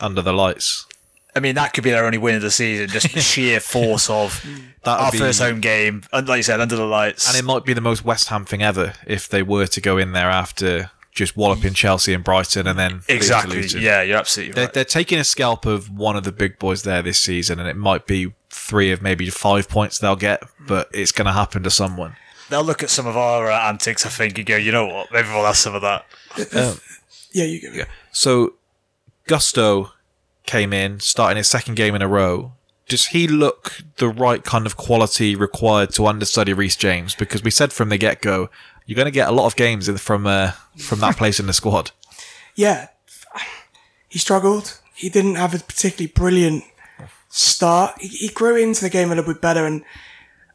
under 0.00 0.22
the 0.22 0.32
lights. 0.32 0.86
I 1.34 1.40
mean, 1.40 1.54
that 1.54 1.72
could 1.74 1.84
be 1.84 1.90
their 1.90 2.04
only 2.04 2.18
win 2.18 2.34
of 2.34 2.42
the 2.42 2.50
season. 2.50 2.88
Just 2.88 3.14
the 3.14 3.20
sheer 3.20 3.60
force 3.60 4.10
of 4.10 4.44
That 4.82 4.98
our 4.98 5.12
be- 5.12 5.18
first 5.18 5.40
home 5.40 5.60
game, 5.60 6.02
and 6.12 6.28
like 6.28 6.38
you 6.38 6.42
said, 6.42 6.60
under 6.60 6.74
the 6.76 6.86
lights. 6.86 7.28
And 7.28 7.36
it 7.38 7.44
might 7.44 7.64
be 7.64 7.72
the 7.72 7.80
most 7.80 8.04
West 8.04 8.28
Ham 8.28 8.44
thing 8.44 8.62
ever 8.62 8.94
if 9.06 9.28
they 9.28 9.42
were 9.42 9.66
to 9.66 9.80
go 9.80 9.96
in 9.96 10.12
there 10.12 10.28
after 10.28 10.90
just 11.12 11.36
walloping 11.36 11.74
Chelsea 11.74 12.14
and 12.14 12.22
Brighton 12.24 12.66
and 12.66 12.78
then 12.78 13.02
exactly. 13.08 13.62
Luton. 13.62 13.82
Yeah, 13.82 14.02
you're 14.02 14.16
absolutely 14.16 14.54
They're, 14.54 14.64
right. 14.64 14.74
they're 14.74 14.84
taking 14.84 15.18
a 15.18 15.24
scalp 15.24 15.66
of 15.66 15.90
one 15.90 16.16
of 16.16 16.24
the 16.24 16.32
big 16.32 16.58
boys 16.58 16.82
there 16.82 17.02
this 17.02 17.18
season, 17.18 17.58
and 17.60 17.68
it 17.68 17.76
might 17.76 18.06
be 18.06 18.32
three 18.48 18.90
of 18.90 19.00
maybe 19.02 19.28
five 19.30 19.68
points 19.68 19.98
they'll 19.98 20.16
get, 20.16 20.42
but 20.66 20.88
it's 20.92 21.12
going 21.12 21.26
to 21.26 21.32
happen 21.32 21.62
to 21.62 21.70
someone. 21.70 22.16
They'll 22.48 22.64
look 22.64 22.82
at 22.82 22.90
some 22.90 23.06
of 23.06 23.16
our 23.16 23.48
uh, 23.50 23.68
antics, 23.68 24.04
I 24.04 24.08
think, 24.08 24.36
and 24.38 24.46
go, 24.46 24.56
you 24.56 24.72
know 24.72 24.86
what? 24.86 25.12
Maybe 25.12 25.28
we'll 25.28 25.44
have 25.44 25.56
some 25.56 25.74
of 25.76 25.82
that. 25.82 26.06
yeah, 27.32 27.44
you 27.44 27.60
go. 27.72 27.84
So 28.12 28.54
Gusto 29.26 29.92
came 30.46 30.72
in, 30.72 31.00
starting 31.00 31.36
his 31.36 31.48
second 31.48 31.76
game 31.76 31.94
in 31.94 32.02
a 32.02 32.08
row. 32.08 32.52
Does 32.88 33.08
he 33.08 33.28
look 33.28 33.82
the 33.96 34.08
right 34.08 34.42
kind 34.42 34.66
of 34.66 34.76
quality 34.76 35.36
required 35.36 35.90
to 35.94 36.06
understudy 36.06 36.52
Reece 36.52 36.76
James? 36.76 37.14
Because 37.14 37.42
we 37.42 37.50
said 37.50 37.72
from 37.72 37.88
the 37.88 37.98
get 37.98 38.20
go, 38.20 38.50
you're 38.84 38.96
going 38.96 39.06
to 39.06 39.12
get 39.12 39.28
a 39.28 39.32
lot 39.32 39.46
of 39.46 39.54
games 39.54 39.88
from 40.00 40.26
uh, 40.26 40.52
from 40.76 40.98
that 40.98 41.16
place 41.16 41.38
in 41.38 41.46
the 41.46 41.52
squad. 41.52 41.92
yeah, 42.56 42.88
he 44.08 44.18
struggled. 44.18 44.80
He 44.94 45.08
didn't 45.08 45.36
have 45.36 45.54
a 45.54 45.58
particularly 45.58 46.12
brilliant 46.12 46.64
start. 47.28 48.00
He, 48.00 48.08
he 48.08 48.28
grew 48.28 48.56
into 48.56 48.82
the 48.82 48.90
game 48.90 49.12
a 49.12 49.14
little 49.14 49.32
bit 49.32 49.40
better, 49.40 49.64
and 49.64 49.84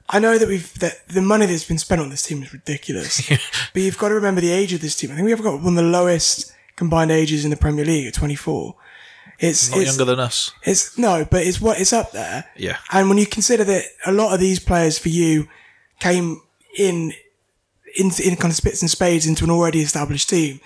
I 0.10 0.20
know 0.20 0.38
that 0.38 0.48
we've 0.48 0.78
that 0.80 1.08
the 1.08 1.22
money 1.22 1.46
that's 1.46 1.64
been 1.64 1.78
spent 1.78 2.02
on 2.02 2.10
this 2.10 2.24
team 2.24 2.44
is 2.44 2.52
ridiculous. 2.52 3.28
but 3.74 3.82
you've 3.82 3.98
got 3.98 4.10
to 4.10 4.16
remember 4.16 4.42
the 4.42 4.52
age 4.52 4.74
of 4.74 4.82
this 4.82 4.96
team. 4.96 5.12
I 5.12 5.16
think 5.16 5.28
we've 5.28 5.42
got 5.42 5.62
one 5.62 5.78
of 5.78 5.84
the 5.84 5.84
lowest 5.84 6.54
combined 6.76 7.12
ages 7.12 7.44
in 7.44 7.52
the 7.52 7.58
Premier 7.58 7.86
League 7.86 8.08
at 8.08 8.14
24. 8.14 8.76
It's 9.38 9.70
Not 9.72 9.82
it's, 9.82 9.98
younger 9.98 10.06
than 10.06 10.20
us. 10.20 10.52
it's 10.64 10.98
no, 10.98 11.26
but 11.30 11.46
it's 11.46 11.60
what 11.60 11.80
it's 11.80 11.92
up 11.92 12.12
there. 12.12 12.46
Yeah. 12.56 12.78
And 12.92 13.10
when 13.10 13.18
you 13.18 13.26
consider 13.26 13.64
that 13.66 13.84
a 14.06 14.12
lot 14.14 14.34
of 14.34 14.40
these 14.40 14.60
players 14.60 14.98
for 14.98 15.10
you 15.10 15.48
came 16.00 16.42
in 16.78 17.14
in, 17.98 18.12
in 18.24 18.36
kind 18.36 18.52
of 18.52 18.56
spits 18.56 18.82
and 18.82 18.90
spades 18.92 19.26
into 19.26 19.44
an 19.44 19.50
already 19.50 19.82
established 19.82 20.30
team, 20.30 20.60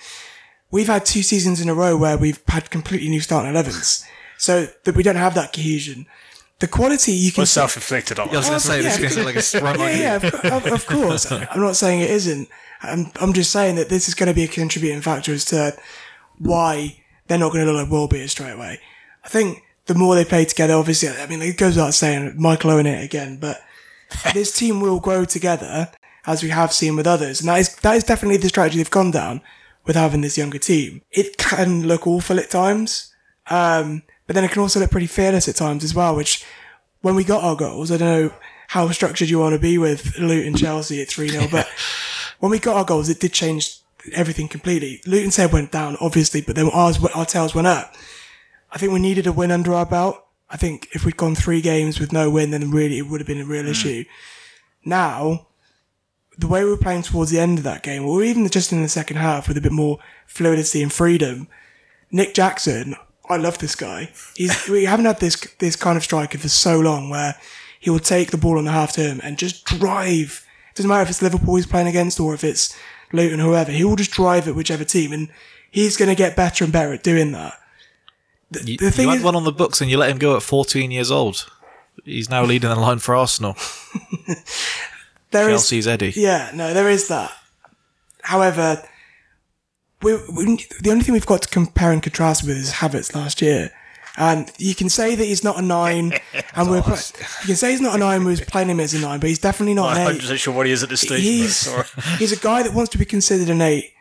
we've 0.72 0.88
had 0.88 1.06
two 1.06 1.24
seasons 1.24 1.62
in 1.62 1.70
a 1.70 1.74
row 1.74 1.96
where 1.98 2.18
we've 2.18 2.42
had 2.48 2.70
completely 2.70 3.10
new 3.10 3.22
starting 3.22 3.52
11s. 3.52 4.04
So 4.38 4.68
that 4.86 4.96
we 4.96 5.04
don't 5.04 5.16
have 5.16 5.36
that 5.36 5.52
cohesion. 5.54 6.06
The 6.60 6.68
quality 6.68 7.14
you 7.14 7.32
can 7.32 7.44
was 7.44 7.52
self-inflicted 7.52 8.20
on 8.20 8.30
I 8.30 8.38
was 8.38 8.48
going 8.48 8.60
to 8.60 8.66
say, 8.66 8.82
this 8.82 9.00
is 9.00 9.02
going 9.02 9.14
to 9.14 9.24
like 9.24 9.36
a 9.38 9.42
sprung 9.42 9.80
yeah, 9.80 9.98
yeah, 9.98 10.16
of, 10.16 10.24
of, 10.26 10.66
of 10.68 10.86
course. 10.86 11.32
I'm 11.32 11.62
not 11.62 11.78
saying 11.78 12.02
it 12.02 12.10
isn't. 12.10 12.50
I'm, 12.82 13.12
I'm 13.20 13.34
just 13.34 13.52
saying 13.52 13.76
that 13.76 13.90
this 13.90 14.08
is 14.08 14.14
going 14.14 14.28
to 14.28 14.34
be 14.34 14.44
a 14.44 14.48
contributing 14.48 15.02
factor 15.02 15.34
as 15.34 15.46
to 15.46 15.78
why 16.38 17.02
they're 17.28 17.38
not 17.38 17.54
going 17.54 17.66
to 17.66 17.72
look 17.72 17.84
like 17.84 17.92
world 17.92 18.10
beaters 18.10 18.32
straight 18.32 18.52
away. 18.52 18.80
I 19.24 19.30
think 19.30 19.64
the 19.86 19.96
more 19.96 20.16
they 20.16 20.26
play 20.26 20.46
together, 20.46 20.74
obviously, 20.74 21.10
I 21.10 21.26
mean, 21.28 21.42
it 21.42 21.58
goes 21.58 21.76
without 21.76 21.94
saying, 21.94 22.34
Michael 22.38 22.72
Owen 22.72 22.86
it 22.86 23.04
again, 23.04 23.38
but 23.38 23.62
this 24.34 24.52
team 24.52 24.82
will 24.82 25.00
grow 25.00 25.24
together 25.26 25.92
as 26.26 26.44
we 26.44 26.50
have 26.50 26.74
seen 26.74 26.96
with 26.96 27.08
others. 27.08 27.40
And 27.40 27.50
that 27.50 27.60
is, 27.60 27.76
that 27.78 27.96
is 27.96 28.04
definitely 28.04 28.38
the 28.38 28.50
strategy 28.50 28.78
they've 28.78 28.90
gone 28.92 29.12
down 29.12 29.42
with 29.86 29.96
having 29.96 30.22
this 30.22 30.38
younger 30.38 30.60
team. 30.60 31.02
It 31.12 31.38
can 31.38 31.88
look 31.88 32.06
awful 32.06 32.40
at 32.40 32.50
times. 32.50 33.14
Um, 33.50 34.04
but 34.30 34.36
then 34.36 34.44
it 34.44 34.52
can 34.52 34.62
also 34.62 34.80
look 34.80 34.92
pretty 34.92 35.08
fearless 35.08 35.48
at 35.48 35.56
times 35.56 35.84
as 35.84 35.96
well, 35.96 36.16
which 36.16 36.46
when 37.02 37.16
we 37.16 37.24
got 37.24 37.44
our 37.44 37.56
goals, 37.56 37.92
I 37.92 37.98
don't 37.98 38.22
know 38.30 38.34
how 38.68 38.88
structured 38.92 39.28
you 39.28 39.40
want 39.40 39.54
to 39.54 39.60
be 39.60 39.80
with 39.80 40.20
Luton 40.20 40.54
Chelsea 40.54 41.02
at 41.02 41.08
3 41.08 41.30
0, 41.30 41.48
but 41.52 41.68
when 42.38 42.52
we 42.52 42.60
got 42.60 42.76
our 42.76 42.86
goals, 42.86 43.10
it 43.10 43.20
did 43.20 43.34
change 43.34 43.80
everything 44.14 44.48
completely. 44.48 45.02
Luton's 45.08 45.38
head 45.38 45.52
went 45.52 45.72
down, 45.72 45.98
obviously, 46.00 46.42
but 46.42 46.56
then 46.56 46.70
ours, 46.72 47.04
our 47.16 47.26
tails 47.26 47.56
went 47.56 47.66
up. 47.66 47.96
I 48.72 48.78
think 48.78 48.94
we 48.94 49.00
needed 49.00 49.26
a 49.26 49.32
win 49.32 49.50
under 49.50 49.74
our 49.74 49.88
belt. 49.88 50.24
I 50.48 50.58
think 50.58 50.90
if 50.92 51.06
we'd 51.06 51.18
gone 51.18 51.34
three 51.34 51.60
games 51.60 52.00
with 52.00 52.14
no 52.14 52.30
win, 52.30 52.52
then 52.52 52.70
really 52.70 53.00
it 53.00 53.08
would 53.08 53.22
have 53.22 53.28
been 53.28 53.42
a 53.42 53.46
real 53.46 53.64
hmm. 53.64 53.72
issue. 53.72 54.06
Now, 54.86 55.48
the 56.38 56.48
way 56.48 56.64
we 56.64 56.70
were 56.70 56.78
playing 56.78 57.02
towards 57.02 57.32
the 57.32 57.40
end 57.40 57.58
of 57.58 57.64
that 57.64 57.82
game, 57.82 58.06
or 58.06 58.22
even 58.22 58.48
just 58.48 58.72
in 58.72 58.84
the 58.84 58.90
second 58.90 59.18
half 59.18 59.48
with 59.48 59.58
a 59.58 59.62
bit 59.62 59.72
more 59.72 59.98
fluidity 60.28 60.84
and 60.84 60.94
freedom, 60.94 61.48
Nick 62.12 62.36
Jackson, 62.36 62.96
I 63.30 63.38
love 63.38 63.60
this 63.60 63.76
guy. 63.76 64.10
He's, 64.36 64.68
we 64.68 64.86
haven't 64.86 65.06
had 65.06 65.20
this, 65.20 65.36
this 65.60 65.76
kind 65.76 65.98
of 65.98 66.04
striker 66.04 66.38
for 66.38 66.50
so 66.50 66.80
long 66.80 67.10
where 67.10 67.36
he 67.80 67.90
will 67.90 68.00
take 68.00 68.32
the 68.32 68.38
ball 68.38 68.58
on 68.58 68.66
the 68.66 68.72
half 68.72 68.94
term 68.94 69.22
and 69.24 69.38
just 69.38 69.66
drive. 69.66 70.46
It 70.72 70.76
Doesn't 70.78 70.90
matter 70.90 71.04
if 71.04 71.10
it's 71.10 71.22
Liverpool 71.22 71.56
he's 71.56 71.68
playing 71.68 71.88
against 71.88 72.20
or 72.20 72.34
if 72.34 72.44
it's 72.44 72.76
Luton, 73.14 73.40
whoever. 73.40 73.72
He 73.72 73.84
will 73.84 73.96
just 73.96 74.12
drive 74.12 74.48
at 74.48 74.56
whichever 74.56 74.84
team 74.84 75.14
and 75.14 75.30
he's 75.70 75.96
going 75.96 76.10
to 76.10 76.16
get 76.16 76.36
better 76.36 76.64
and 76.64 76.74
better 76.74 76.92
at 76.94 77.04
doing 77.04 77.32
that. 77.34 77.54
The, 78.52 78.72
You, 78.72 78.78
the 78.78 78.92
thing 78.92 79.06
you 79.06 79.12
had 79.12 79.20
is, 79.20 79.24
one 79.24 79.36
on 79.36 79.44
the 79.44 79.52
books 79.52 79.80
and 79.80 79.92
you 79.92 79.98
let 79.98 80.10
him 80.10 80.18
go 80.18 80.36
at 80.36 80.42
14 80.42 80.90
years 80.90 81.12
old. 81.12 81.48
He's 82.04 82.30
now 82.30 82.44
leading 82.44 82.70
the 82.70 82.76
line 82.76 83.00
for 83.00 83.16
Arsenal. 83.16 83.56
there 85.32 85.50
is 85.50 85.62
Chelsea's 85.62 85.88
Eddie. 85.88 86.14
Yeah, 86.16 86.50
no, 86.56 86.74
there 86.74 86.90
is 86.90 87.08
that. 87.10 87.32
However, 88.24 88.84
we, 90.02 90.16
we, 90.32 90.66
the 90.82 90.92
only 90.92 91.04
thing 91.04 91.14
we've 91.14 91.26
got 91.26 91.42
to 91.42 91.50
compare 91.50 91.92
and 91.92 92.02
contrast 92.02 92.46
with 92.46 92.58
is 92.58 92.74
Havertz 92.74 93.14
last 93.14 93.42
year. 93.42 93.72
And 94.18 94.52
you 94.58 94.76
can 94.76 94.90
say 94.90 95.16
that 95.16 95.24
he's 95.24 95.44
not 95.44 95.60
a 95.60 95.62
nine, 95.62 96.14
and 96.56 96.70
we're 96.70 96.82
play, 96.82 96.98
you 97.42 97.48
can 97.48 97.56
say 97.56 97.72
he's 97.72 97.82
not 97.82 97.96
a 97.96 97.98
nine. 97.98 98.24
We 98.26 98.32
was 98.32 98.42
playing 98.42 98.70
him 98.70 98.80
as 98.80 98.94
a 98.94 99.00
nine, 99.00 99.20
but 99.20 99.30
he's 99.30 99.40
definitely 99.40 99.76
not 99.76 99.96
I'm 99.96 100.08
an 100.08 100.16
eight. 100.16 100.22
100% 100.22 100.38
sure 100.38 100.54
what 100.54 100.66
he 100.66 100.72
is 100.72 100.84
at 100.84 100.90
this 100.90 101.02
stage. 101.02 101.22
He's 101.22 101.70
he's 102.18 102.32
a 102.32 102.40
guy 102.40 102.64
that 102.64 102.74
wants 102.74 102.92
to 102.92 102.98
be 102.98 103.06
considered 103.06 103.50
an 103.50 103.62
eight, 103.62 103.94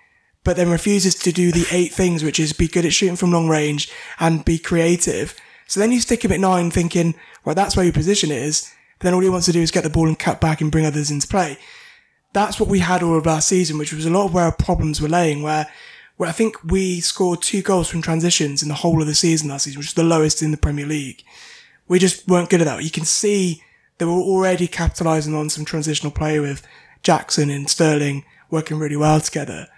but 0.44 0.56
then 0.56 0.70
refuses 0.70 1.14
to 1.16 1.32
do 1.32 1.52
the 1.52 1.66
eight 1.70 1.92
things, 1.92 2.24
which 2.24 2.40
is 2.40 2.52
be 2.52 2.68
good 2.68 2.84
at 2.84 2.92
shooting 2.92 3.16
from 3.16 3.32
long 3.32 3.48
range 3.48 3.90
and 4.18 4.44
be 4.44 4.58
creative. 4.58 5.36
So 5.66 5.78
then 5.78 5.92
you 5.92 6.00
stick 6.00 6.24
him 6.24 6.32
at 6.32 6.40
nine, 6.40 6.70
thinking, 6.70 7.14
well, 7.44 7.54
that's 7.54 7.76
where 7.76 7.84
your 7.84 7.92
position 7.92 8.30
is. 8.30 8.72
But 8.98 9.04
then 9.04 9.14
all 9.14 9.20
he 9.20 9.28
wants 9.28 9.46
to 9.46 9.52
do 9.52 9.60
is 9.60 9.70
get 9.70 9.84
the 9.84 9.90
ball 9.90 10.08
and 10.08 10.18
cut 10.18 10.40
back 10.40 10.60
and 10.60 10.72
bring 10.72 10.86
others 10.86 11.10
into 11.10 11.28
play. 11.28 11.58
That's 12.32 12.60
what 12.60 12.68
we 12.68 12.80
had 12.80 13.02
all 13.02 13.16
of 13.16 13.26
last 13.26 13.48
season, 13.48 13.78
which 13.78 13.92
was 13.92 14.04
a 14.06 14.10
lot 14.10 14.26
of 14.26 14.34
where 14.34 14.44
our 14.44 14.52
problems 14.52 15.00
were 15.00 15.08
laying, 15.08 15.42
where 15.42 15.66
where 16.16 16.28
I 16.28 16.32
think 16.32 16.56
we 16.64 17.00
scored 17.00 17.42
two 17.42 17.62
goals 17.62 17.88
from 17.88 18.02
transitions 18.02 18.60
in 18.62 18.68
the 18.68 18.74
whole 18.74 19.00
of 19.00 19.06
the 19.06 19.14
season 19.14 19.48
last 19.48 19.64
season, 19.64 19.78
which 19.78 19.88
is 19.88 19.94
the 19.94 20.02
lowest 20.02 20.42
in 20.42 20.50
the 20.50 20.56
Premier 20.56 20.84
League. 20.86 21.22
We 21.86 22.00
just 22.00 22.26
weren't 22.26 22.50
good 22.50 22.60
at 22.60 22.64
that. 22.64 22.82
You 22.82 22.90
can 22.90 23.04
see 23.04 23.62
they 23.98 24.04
were 24.04 24.10
already 24.12 24.66
capitalising 24.66 25.34
on 25.38 25.48
some 25.48 25.64
transitional 25.64 26.10
play 26.10 26.40
with 26.40 26.66
Jackson 27.04 27.50
and 27.50 27.70
Sterling 27.70 28.24
working 28.50 28.78
really 28.80 28.96
well 28.96 29.20
together. 29.20 29.68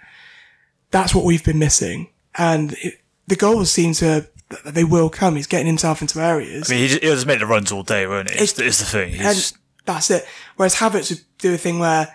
That's 0.89 1.13
what 1.15 1.23
we've 1.25 1.43
been 1.43 1.59
missing. 1.59 2.09
And 2.35 2.73
it, 2.81 3.01
the 3.27 3.35
goals 3.35 3.71
seem 3.71 3.93
to, 3.95 4.27
they 4.65 4.83
will 4.83 5.09
come. 5.09 5.35
He's 5.35 5.47
getting 5.47 5.67
himself 5.67 6.01
into 6.01 6.19
areas. 6.19 6.69
I 6.69 6.73
mean, 6.73 6.81
he 6.83 6.87
just, 6.89 7.03
he'll 7.03 7.13
just 7.15 7.27
make 7.27 7.39
the 7.39 7.45
runs 7.45 7.71
all 7.71 7.83
day, 7.83 8.07
won't 8.07 8.29
he? 8.29 8.39
It's, 8.39 8.53
It's- 8.53 8.67
it's 8.67 8.79
the 8.79 8.85
thing. 8.97 9.13
He's, 9.13 9.51
and 9.51 9.59
that's 9.85 10.09
it. 10.11 10.25
Whereas 10.57 10.75
Havertz 10.75 11.09
would 11.11 11.21
do 11.37 11.53
a 11.53 11.57
thing 11.57 11.79
where 11.79 12.13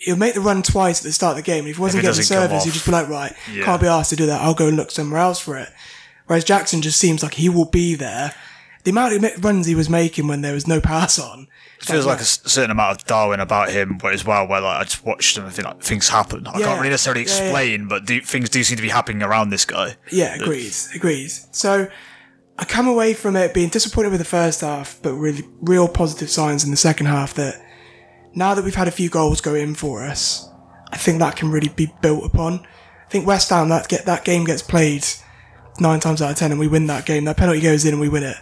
he'll 0.00 0.16
make 0.16 0.34
the 0.34 0.40
run 0.40 0.62
twice 0.62 0.98
at 1.00 1.04
the 1.04 1.12
start 1.12 1.32
of 1.38 1.44
the 1.44 1.50
game. 1.50 1.60
And 1.60 1.68
if 1.68 1.76
he 1.76 1.82
wasn't 1.82 2.02
If 2.04 2.08
getting 2.08 2.18
the 2.20 2.24
service, 2.24 2.64
he'd 2.64 2.72
just 2.72 2.86
be 2.86 2.92
like, 2.92 3.08
right, 3.08 3.32
Yeah. 3.52 3.64
can't 3.64 3.80
be 3.80 3.86
asked 3.86 4.10
to 4.10 4.16
do 4.16 4.26
that. 4.26 4.40
I'll 4.40 4.54
go 4.54 4.66
and 4.68 4.76
look 4.76 4.90
somewhere 4.90 5.20
else 5.20 5.38
for 5.40 5.56
it. 5.56 5.68
Whereas 6.26 6.44
Jackson 6.44 6.80
just 6.82 6.98
seems 6.98 7.22
like 7.22 7.34
he 7.34 7.48
will 7.48 7.64
be 7.64 7.94
there. 7.94 8.34
The 8.84 8.92
amount 8.92 9.12
of 9.22 9.44
runs 9.44 9.66
he 9.66 9.74
was 9.74 9.90
making 9.90 10.26
when 10.26 10.40
there 10.40 10.54
was 10.54 10.66
no 10.66 10.80
pass 10.80 11.18
on. 11.18 11.48
it 11.78 11.84
feels 11.86 12.04
like 12.06 12.20
a 12.20 12.24
certain 12.24 12.70
amount 12.70 13.00
of 13.00 13.06
Darwin 13.06 13.40
about 13.40 13.70
him, 13.70 13.98
but 14.00 14.12
as 14.14 14.24
well, 14.24 14.46
where 14.46 14.60
like 14.60 14.80
I 14.80 14.84
just 14.84 15.04
watched 15.04 15.36
him 15.36 15.44
and 15.44 15.52
think 15.54 15.66
like 15.66 15.82
things 15.82 16.08
happen. 16.10 16.46
I 16.46 16.58
Yeah. 16.58 16.66
can't 16.66 16.78
really 16.78 16.90
necessarily 16.90 17.24
Yeah, 17.24 17.36
yeah. 17.36 17.42
explain, 17.44 17.88
but 17.88 18.04
do, 18.06 18.20
things 18.20 18.48
do 18.50 18.62
seem 18.64 18.76
to 18.76 18.82
be 18.82 18.88
happening 18.90 19.22
around 19.22 19.48
this 19.50 19.64
guy. 19.64 19.96
Yeah, 20.10 20.34
agreed, 20.34 20.72
agreed. 20.94 21.30
So 21.52 21.88
I 22.58 22.64
come 22.64 22.86
away 22.88 23.12
from 23.14 23.34
it 23.36 23.52
being 23.54 23.68
disappointed 23.70 24.10
with 24.10 24.20
the 24.20 24.26
first 24.26 24.60
half, 24.60 24.98
but 25.02 25.12
really 25.14 25.46
real 25.62 25.88
positive 25.88 26.28
signs 26.30 26.64
in 26.64 26.70
the 26.70 26.76
second 26.76 27.06
half 27.06 27.32
that 27.34 27.60
now 28.34 28.54
that 28.54 28.64
we've 28.64 28.74
had 28.74 28.88
a 28.88 28.92
few 28.92 29.08
goals 29.08 29.40
go 29.40 29.54
in 29.54 29.74
for 29.74 30.04
us, 30.04 30.48
I 30.92 30.96
think 30.96 31.18
that 31.18 31.36
can 31.36 31.50
really 31.50 31.68
be 31.68 31.92
built 32.00 32.24
upon. 32.24 32.60
I 33.06 33.10
think 33.10 33.26
West 33.26 33.50
Ham 33.50 33.68
that 33.68 33.88
get 33.88 34.06
that 34.06 34.24
game 34.24 34.44
gets 34.44 34.62
played 34.62 35.04
nine 35.80 36.00
times 36.00 36.22
out 36.22 36.30
of 36.30 36.36
ten 36.36 36.50
and 36.50 36.60
we 36.60 36.68
win 36.68 36.86
that 36.86 37.06
game. 37.06 37.24
That 37.24 37.36
penalty 37.36 37.60
goes 37.60 37.84
in 37.84 37.92
and 37.92 38.00
we 38.00 38.08
win 38.08 38.22
it. 38.22 38.36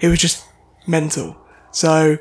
It 0.00 0.08
was 0.08 0.18
just 0.18 0.44
mental. 0.86 1.36
So 1.72 2.18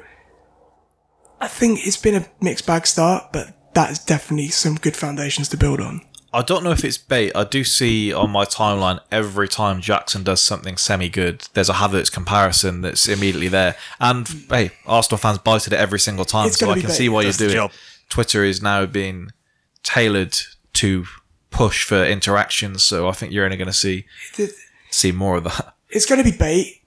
I 1.40 1.48
think 1.48 1.86
it's 1.86 1.98
been 1.98 2.16
a 2.16 2.26
mixed 2.42 2.66
bag 2.66 2.88
start, 2.88 3.32
but 3.32 3.74
that 3.74 3.92
is 3.92 4.00
definitely 4.00 4.50
some 4.50 4.76
good 4.76 4.96
foundations 4.96 5.50
to 5.50 5.58
build 5.58 5.80
on. 5.80 6.02
I 6.34 6.42
don't 6.42 6.64
know 6.64 6.72
if 6.72 6.84
it's 6.84 6.98
bait. 6.98 7.32
I 7.36 7.44
do 7.44 7.64
see 7.64 8.12
on 8.12 8.32
my 8.32 8.46
timeline 8.46 9.00
every 9.12 9.48
time 9.48 9.82
Jackson 9.82 10.24
does 10.24 10.42
something 10.42 10.78
semi 10.78 11.08
good, 11.10 11.48
there's 11.54 11.70
a 11.70 11.74
Havertz 11.74 12.12
comparison 12.12 12.82
that's 12.82 13.08
immediately 13.08 13.50
there. 13.50 13.76
And 14.00 14.28
hey, 14.50 14.72
Arsenal 14.88 15.20
fans 15.20 15.38
bite 15.38 15.68
at 15.68 15.74
it 15.74 15.80
every 15.80 16.00
single 16.00 16.26
time, 16.26 16.48
It's 16.48 16.58
so 16.58 16.70
I 16.72 16.76
can 16.80 16.88
bait. 16.88 16.94
see 16.94 17.10
why 17.10 17.24
That's 17.24 17.40
you're 17.40 17.50
the 17.50 17.54
doing. 17.54 17.68
job. 17.70 17.78
Twitter 18.10 18.44
is 18.44 18.62
now 18.62 18.86
being 18.86 19.30
tailored 19.84 20.36
to 20.74 21.06
push 21.52 21.84
for 21.86 22.04
interactions, 22.04 22.84
so 22.84 23.08
I 23.08 23.12
think 23.12 23.32
you're 23.32 23.46
only 23.46 23.58
going 23.58 23.68
to 23.68 23.74
see 23.74 24.06
The- 24.36 24.54
see 24.90 25.12
more 25.12 25.38
of 25.38 25.44
that. 25.44 25.76
it's 25.90 26.06
going 26.08 26.24
to 26.24 26.30
be 26.30 26.36
bait. 26.36 26.82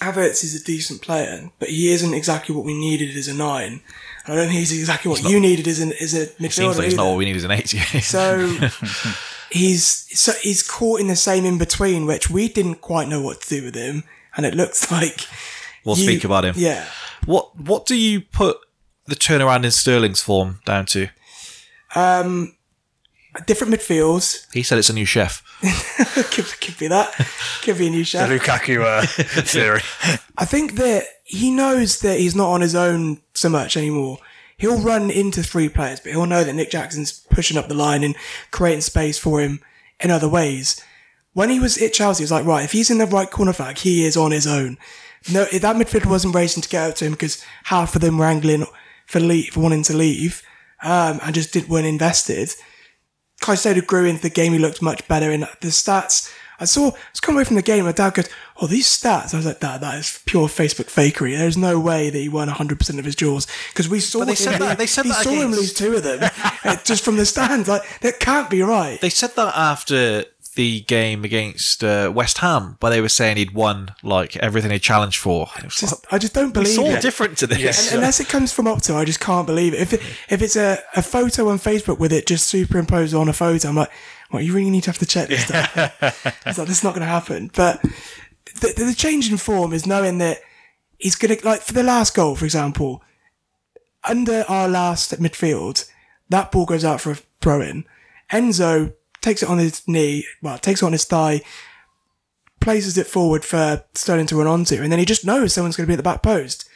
Havertz 0.00 0.42
is 0.42 0.60
a 0.60 0.64
decent 0.64 1.00
player, 1.00 1.50
but 1.58 1.68
he 1.68 1.90
isn't 1.92 2.12
exactly 2.12 2.54
what 2.54 2.64
we 2.64 2.74
needed 2.74 3.16
as 3.16 3.28
a 3.28 3.34
nine. 3.34 3.80
I 4.26 4.34
don't 4.34 4.46
think 4.46 4.58
he's 4.60 4.72
exactly 4.78 5.10
what 5.10 5.22
you 5.22 5.40
needed 5.40 5.66
as, 5.66 5.80
an, 5.80 5.92
as 6.00 6.14
a 6.14 6.26
midfielder. 6.26 6.52
Seems 6.52 6.78
like 6.78 6.86
it's 6.86 6.96
not 6.96 7.08
what 7.08 7.18
we 7.18 7.24
need 7.24 7.36
as 7.36 7.44
an 7.44 7.50
eight. 7.50 7.68
So 7.68 8.46
he's 9.50 9.84
so 10.18 10.32
he's 10.40 10.62
caught 10.62 11.00
in 11.00 11.08
the 11.08 11.16
same 11.16 11.44
in 11.44 11.58
between, 11.58 12.06
which 12.06 12.30
we 12.30 12.48
didn't 12.48 12.76
quite 12.76 13.08
know 13.08 13.20
what 13.20 13.40
to 13.42 13.48
do 13.60 13.64
with 13.64 13.74
him, 13.74 14.04
and 14.36 14.46
it 14.46 14.54
looks 14.54 14.90
like 14.92 15.26
we'll 15.84 15.96
you- 15.96 16.04
speak 16.04 16.24
about 16.24 16.44
him. 16.44 16.54
Yeah, 16.56 16.86
What 17.26 17.58
what 17.58 17.86
do 17.86 17.96
you 17.96 18.20
put 18.20 18.58
the 19.06 19.16
turnaround 19.16 19.64
in 19.64 19.70
Sterling's 19.70 20.20
form 20.22 20.60
down 20.64 20.86
to? 20.86 21.08
Um, 21.94 22.56
different 23.46 23.72
midfields 23.74 24.46
He 24.54 24.62
said 24.62 24.78
it's 24.78 24.88
a 24.88 24.94
new 24.94 25.04
chef. 25.04 25.42
could, 26.30 26.46
could 26.60 26.78
be 26.78 26.88
that, 26.88 27.12
could 27.62 27.76
be 27.78 27.88
a 27.88 27.90
new 27.90 27.98
The 28.00 28.04
chef. 28.04 28.28
Lukaku 28.30 28.82
uh, 28.82 29.06
theory. 29.42 29.80
I 30.38 30.44
think 30.44 30.74
that 30.76 31.04
he 31.32 31.50
knows 31.50 32.00
that 32.00 32.20
he's 32.20 32.36
not 32.36 32.50
on 32.50 32.60
his 32.60 32.74
own 32.74 33.18
so 33.32 33.48
much 33.48 33.74
anymore. 33.74 34.18
He'll 34.58 34.78
run 34.78 35.10
into 35.10 35.42
three 35.42 35.70
players, 35.70 35.98
but 35.98 36.12
he'll 36.12 36.26
know 36.26 36.44
that 36.44 36.52
Nick 36.52 36.70
Jackson's 36.70 37.26
pushing 37.30 37.56
up 37.56 37.68
the 37.68 37.74
line 37.74 38.04
and 38.04 38.14
creating 38.50 38.82
space 38.82 39.18
for 39.18 39.40
him 39.40 39.60
in 39.98 40.10
other 40.10 40.28
ways. 40.28 40.84
When 41.32 41.48
he 41.48 41.58
was 41.58 41.80
at 41.80 41.94
Chelsea, 41.94 42.20
he 42.20 42.24
was 42.24 42.30
like, 42.30 42.44
right, 42.44 42.64
if 42.64 42.72
he's 42.72 42.90
in 42.90 42.98
the 42.98 43.06
right 43.06 43.30
corner 43.30 43.54
flag, 43.54 43.78
he 43.78 44.04
is 44.04 44.14
on 44.14 44.30
his 44.30 44.46
own. 44.46 44.76
No, 45.32 45.46
that 45.46 45.76
midfielder 45.76 46.04
wasn't 46.04 46.34
racing 46.34 46.62
to 46.64 46.68
get 46.68 46.90
out 46.90 46.96
to 46.96 47.06
him 47.06 47.12
because 47.12 47.42
half 47.64 47.94
of 47.94 48.02
them 48.02 48.18
were 48.18 48.26
angling 48.26 48.66
for 49.06 49.18
leave, 49.18 49.54
for 49.54 49.60
wanting 49.60 49.84
to 49.84 49.96
leave, 49.96 50.42
um, 50.82 51.18
and 51.22 51.34
just 51.34 51.54
didn't 51.54 51.70
weren't 51.70 51.86
invested. 51.86 52.50
Caicedo 53.40 53.86
grew 53.86 54.04
into 54.04 54.20
the 54.20 54.28
game. 54.28 54.52
He 54.52 54.58
looked 54.58 54.82
much 54.82 55.08
better 55.08 55.32
in 55.32 55.40
the 55.40 55.68
stats. 55.68 56.30
I 56.62 56.64
saw, 56.64 56.88
I 56.90 56.94
was 57.12 57.20
coming 57.20 57.38
away 57.38 57.44
from 57.44 57.56
the 57.56 57.62
game. 57.62 57.84
My 57.84 57.92
dad 57.92 58.14
goes, 58.14 58.28
"Oh, 58.60 58.66
these 58.66 58.86
stats." 58.86 59.34
I 59.34 59.36
was 59.36 59.46
like, 59.46 59.60
"That, 59.60 59.80
that 59.80 59.98
is 59.98 60.20
pure 60.26 60.48
Facebook 60.48 60.86
fakery. 60.90 61.36
There's 61.36 61.56
no 61.56 61.78
way 61.80 62.08
that 62.08 62.18
he 62.18 62.28
won 62.28 62.46
100 62.48 62.78
percent 62.78 62.98
of 62.98 63.04
his 63.04 63.14
jaws 63.16 63.46
because 63.72 63.88
we 63.88 64.00
saw 64.00 64.24
they 64.24 64.34
said 64.34 64.60
that- 64.60 64.78
they 64.78 64.86
said 64.86 65.04
we 65.04 65.10
that 65.10 65.24
saw 65.24 65.30
him 65.32 65.50
lose 65.50 65.74
two 65.74 65.94
of 65.96 66.02
them 66.02 66.30
uh, 66.64 66.76
just 66.84 67.04
from 67.04 67.16
the 67.16 67.26
stands. 67.26 67.68
Like 67.68 67.82
that 68.00 68.20
can't 68.20 68.48
be 68.48 68.62
right. 68.62 69.00
They 69.00 69.10
said 69.10 69.34
that 69.36 69.52
after 69.56 70.24
the 70.54 70.82
game 70.82 71.24
against 71.24 71.82
uh, 71.82 72.12
West 72.14 72.38
Ham, 72.38 72.76
where 72.80 72.90
they 72.90 73.00
were 73.00 73.08
saying 73.08 73.36
he'd 73.36 73.52
won 73.52 73.94
like 74.02 74.36
everything 74.36 74.70
he 74.70 74.78
challenged 74.78 75.18
for. 75.18 75.48
It 75.58 75.64
was 75.64 75.76
just, 75.76 76.06
I 76.10 76.18
just 76.18 76.34
don't 76.34 76.52
believe 76.52 76.68
it's 76.68 76.78
all 76.78 76.86
it. 76.86 77.02
different 77.02 77.38
to 77.38 77.46
this. 77.46 77.58
Yes. 77.58 77.92
Unless 77.92 78.20
it 78.20 78.28
comes 78.28 78.52
from 78.52 78.66
Opta, 78.66 78.94
I 78.94 79.04
just 79.04 79.20
can't 79.20 79.46
believe 79.46 79.74
it. 79.74 79.80
If 79.80 79.92
it, 79.94 80.00
if 80.28 80.42
it's 80.42 80.56
a, 80.56 80.78
a 80.94 81.02
photo 81.02 81.48
on 81.48 81.58
Facebook 81.58 81.98
with 81.98 82.12
it 82.12 82.26
just 82.26 82.46
superimposed 82.48 83.14
on 83.14 83.28
a 83.28 83.32
photo, 83.32 83.68
I'm 83.68 83.76
like, 83.76 83.90
well, 84.30 84.42
you 84.42 84.52
really 84.52 84.70
need 84.70 84.84
to 84.84 84.90
have 84.90 84.98
to 84.98 85.06
check 85.06 85.28
this 85.28 85.44
stuff. 85.44 85.76
it's 86.46 86.58
like, 86.58 86.68
this 86.68 86.78
is 86.78 86.84
not 86.84 86.94
going 86.94 87.00
to 87.00 87.06
happen. 87.06 87.50
But 87.54 87.82
the, 88.60 88.72
the 88.76 88.94
change 88.96 89.30
in 89.30 89.38
form 89.38 89.72
is 89.72 89.86
knowing 89.86 90.18
that 90.18 90.40
he's 90.98 91.16
gonna 91.16 91.36
like 91.42 91.60
for 91.60 91.72
the 91.72 91.82
last 91.82 92.14
goal, 92.14 92.36
for 92.36 92.44
example, 92.44 93.02
under 94.04 94.44
our 94.48 94.68
last 94.68 95.18
midfield, 95.20 95.88
that 96.28 96.52
ball 96.52 96.64
goes 96.64 96.84
out 96.84 97.00
for 97.00 97.12
a 97.12 97.18
throw 97.40 97.60
in. 97.60 97.84
Enzo 98.30 98.94
takes 99.22 99.42
it 99.42 99.48
on 99.48 99.58
his 99.58 99.86
knee, 99.88 100.26
well, 100.42 100.58
takes 100.58 100.82
it 100.82 100.86
on 100.86 100.92
his 100.92 101.04
thigh, 101.04 101.40
places 102.60 102.98
it 102.98 103.06
forward 103.06 103.44
for 103.44 103.84
Sterling 103.94 104.26
to 104.26 104.36
run 104.36 104.46
onto, 104.46 104.82
and 104.82 104.92
then 104.92 104.98
he 104.98 105.04
just 105.04 105.24
knows 105.24 105.52
someone's 105.52 105.76
going 105.76 105.86
to 105.86 105.88
be 105.88 105.94
at 105.94 105.96
the 105.96 106.02
back 106.02 106.22
post. 106.22 106.68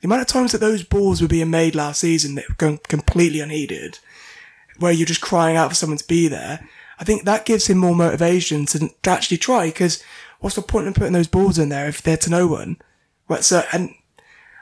The 0.00 0.06
amount 0.06 0.22
of 0.22 0.28
times 0.28 0.52
that 0.52 0.58
those 0.58 0.82
balls 0.84 1.20
were 1.20 1.28
being 1.28 1.50
made 1.50 1.74
last 1.74 2.00
season 2.00 2.34
that 2.34 2.44
were 2.48 2.78
completely 2.78 3.40
unheeded, 3.40 3.98
where 4.78 4.92
you're 4.92 5.06
just 5.06 5.20
crying 5.20 5.56
out 5.56 5.70
for 5.70 5.74
someone 5.74 5.98
to 5.98 6.06
be 6.06 6.28
there, 6.28 6.68
I 6.98 7.04
think 7.04 7.24
that 7.24 7.46
gives 7.46 7.66
him 7.66 7.78
more 7.78 7.94
motivation 7.94 8.66
to, 8.66 8.90
to 9.02 9.10
actually 9.10 9.38
try, 9.38 9.66
because 9.66 10.02
what's 10.40 10.56
the 10.56 10.62
point 10.62 10.86
in 10.86 10.94
putting 10.94 11.12
those 11.12 11.26
balls 11.26 11.58
in 11.58 11.68
there 11.68 11.88
if 11.88 12.02
they're 12.02 12.16
to 12.18 12.30
no 12.30 12.46
one? 12.46 12.76
But 13.26 13.44
so, 13.44 13.64
and 13.72 13.94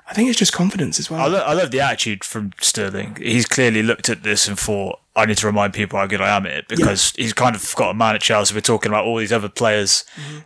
I 0.09 0.15
think 0.15 0.29
it's 0.31 0.39
just 0.39 0.53
confidence 0.53 0.99
as 0.99 1.11
I, 1.11 1.15
well. 1.15 1.29
lo- 1.29 1.45
I 1.45 1.53
love 1.53 1.71
the 1.71 1.81
attitude 1.81 2.25
from 2.25 2.53
Sterling. 2.61 3.17
He's 3.21 3.47
clearly 3.47 3.83
looked 3.83 4.09
at 4.09 4.23
this 4.23 4.49
and 4.49 4.59
thought, 4.59 5.01
I 5.15 5.27
need 5.27 5.37
to 5.39 5.47
remind 5.47 5.75
people 5.75 5.99
how 5.99 6.07
good 6.07 6.21
I 6.21 6.35
am 6.35 6.47
at 6.47 6.53
it 6.53 6.69
because 6.69 7.13
he's 7.17 7.35
kind 7.35 7.55
of 7.55 7.75
got 7.77 7.91
a 7.91 7.95
man 7.95 8.15
at 8.15 8.23
Chelsea. 8.23 8.55
We're 8.55 8.61
talking 8.61 8.91
about 8.91 9.05
all 9.05 9.19
these 9.19 9.33
other 9.33 9.49
players. 9.49 10.05
Mm-hmm. 10.17 10.39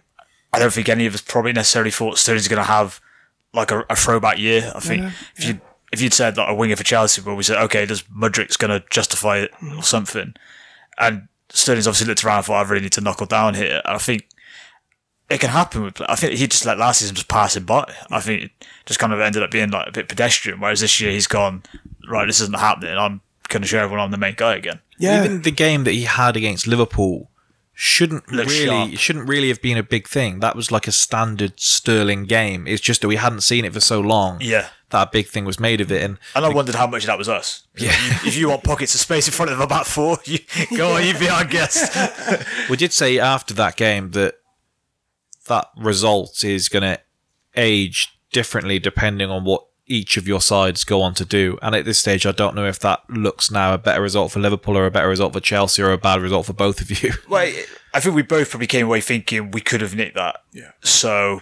I 0.53 0.59
don't 0.59 0.73
think 0.73 0.89
any 0.89 1.07
of 1.07 1.14
us 1.14 1.21
probably 1.21 1.53
necessarily 1.53 1.91
thought 1.91 2.19
Sterling's 2.19 2.49
going 2.49 2.62
to 2.62 2.64
have 2.64 3.01
like 3.53 3.71
a, 3.71 3.85
a 3.89 3.97
throwback 3.97 4.39
year. 4.39 4.73
I 4.75 4.81
think 4.81 5.12
if 5.37 5.45
you 5.45 5.61
if 5.93 6.01
you'd 6.01 6.14
said 6.14 6.37
like 6.37 6.49
a 6.49 6.55
winger 6.55 6.77
for 6.77 6.85
Chelsea, 6.85 7.23
but 7.23 7.37
we 7.37 7.43
said, 7.43 7.62
okay, 7.64 7.87
does 7.87 8.03
Mudryk's 8.05 8.57
going 8.57 8.71
to 8.71 8.85
justify 8.91 9.39
it 9.39 9.53
or 9.53 9.69
mm-hmm. 9.69 9.81
something? 9.81 10.35
And 10.99 11.29
Sterling's 11.51 11.87
obviously 11.87 12.09
looked 12.09 12.25
around 12.25 12.39
and 12.39 12.47
thought, 12.47 12.67
I 12.67 12.69
really 12.69 12.83
need 12.83 12.93
to 12.93 13.01
knuckle 13.01 13.27
down 13.27 13.55
here. 13.55 13.81
And 13.85 13.95
I 13.95 13.99
think 13.99 14.29
it 15.31 15.41
can 15.41 15.51
happen 15.51 15.83
with. 15.83 16.01
I 16.03 16.14
think 16.14 16.35
he 16.35 16.47
just 16.47 16.67
let 16.67 16.79
last 16.79 17.01
season 17.01 17.14
just 17.14 17.29
pass 17.29 17.57
him 17.57 17.64
by. 17.64 17.93
I 18.11 18.21
think 18.21 18.43
it 18.45 18.51
just 18.85 18.99
kind 18.99 19.12
of 19.12 19.21
ended 19.21 19.43
up 19.43 19.51
being 19.51 19.71
like 19.71 19.89
a 19.89 19.93
bit 19.93 20.09
pedestrian. 20.09 20.61
Whereas 20.61 20.81
this 20.81 21.01
year 21.01 21.11
he's 21.11 21.27
gone 21.27 21.62
right. 22.09 22.27
This 22.27 22.41
isn't 22.41 22.59
happening. 22.59 22.97
I'm 22.97 23.21
going 23.49 23.62
to 23.62 23.68
show 23.68 23.78
everyone 23.78 24.01
I'm 24.05 24.11
the 24.11 24.18
main 24.18 24.34
guy 24.36 24.57
again. 24.57 24.80
yeah. 24.99 25.22
Even 25.24 25.42
the 25.42 25.51
game 25.51 25.84
that 25.84 25.92
he 25.92 26.03
had 26.05 26.36
against 26.36 26.66
Liverpool 26.66 27.30
shouldn't 27.78 28.30
Looked 28.32 28.49
really 28.51 28.66
sharp. 28.66 28.92
shouldn't 28.99 29.28
really 29.28 29.49
have 29.49 29.61
been 29.61 29.76
a 29.76 29.82
big 29.82 30.09
thing. 30.09 30.40
That 30.40 30.57
was 30.57 30.72
like 30.72 30.86
a 30.88 30.92
standard 30.92 31.61
Sterling 31.61 32.24
game. 32.24 32.66
It's 32.66 32.80
just 32.80 33.03
that 33.03 33.09
we 33.09 33.16
hadn't 33.16 33.42
seen 33.42 33.64
it 33.66 33.72
for 33.74 33.80
so 33.80 34.01
long. 34.01 34.38
Yeah. 34.40 34.68
That 34.90 35.09
a 35.09 35.11
big 35.11 35.26
thing 35.26 35.44
was 35.44 35.59
made 35.59 35.80
of 35.80 35.90
it, 35.90 36.01
and 36.03 36.16
And 36.34 36.44
I 36.44 36.49
wondered 36.49 36.76
how 36.76 36.86
much 36.86 37.07
that 37.07 37.18
was 37.18 37.28
us. 37.28 37.66
Yeah. 37.76 37.90
if 38.24 38.36
you 38.36 38.49
want 38.49 38.62
pockets 38.62 38.94
of 38.94 39.01
space 39.01 39.26
in 39.26 39.32
front 39.32 39.51
of 39.51 39.59
a 39.61 39.66
back 39.66 39.84
four, 39.84 40.16
you 40.24 40.38
go 40.76 40.92
on. 40.92 41.05
You 41.05 41.18
be 41.18 41.28
our 41.28 41.44
guest. 41.44 41.92
we 42.70 42.76
did 42.76 42.92
say 42.92 43.18
after 43.18 43.53
that 43.55 43.76
game 43.76 44.12
that 44.12 44.36
that 45.49 45.68
result 45.76 46.44
is 46.44 46.68
going 46.68 46.82
to 46.84 47.01
age 47.57 48.16
differently 48.32 48.78
depending 48.78 49.28
on 49.30 49.44
what 49.44 49.66
each 49.87 50.16
of 50.16 50.26
your 50.26 50.41
sides 50.41 50.84
go 50.84 51.01
on 51.03 51.14
to 51.14 51.24
do. 51.24 51.59
And 51.62 51.74
at 51.74 51.84
this 51.84 51.99
stage, 51.99 52.26
I 52.26 52.32
don't 52.32 52.55
know 52.55 52.66
if 52.66 52.78
that 52.80 53.01
looks 53.09 53.51
now 53.51 53.72
a 53.74 53.78
better 53.78 54.03
result 54.03 54.32
for 54.32 54.41
Liverpool 54.41 54.76
or 54.76 54.87
a 54.87 54.91
better 54.91 55.09
result 55.09 55.32
for 55.32 55.41
Chelsea 55.41 55.82
or 55.82 55.93
a 55.93 55.99
bad 55.99 56.20
result 56.20 56.47
for 56.47 56.53
both 56.53 56.80
of 56.80 57.03
you. 57.03 57.12
Well, 57.28 57.51
I 57.95 58.01
think 58.01 58.14
we 58.14 58.22
both 58.22 58.51
probably 58.51 58.66
came 58.66 58.87
away 58.87 59.01
thinking 59.01 59.51
we 59.53 59.61
could 59.61 59.80
have 59.80 59.95
nicked 59.95 60.16
that. 60.16 60.43
Yeah. 60.53 60.72
So 60.82 61.41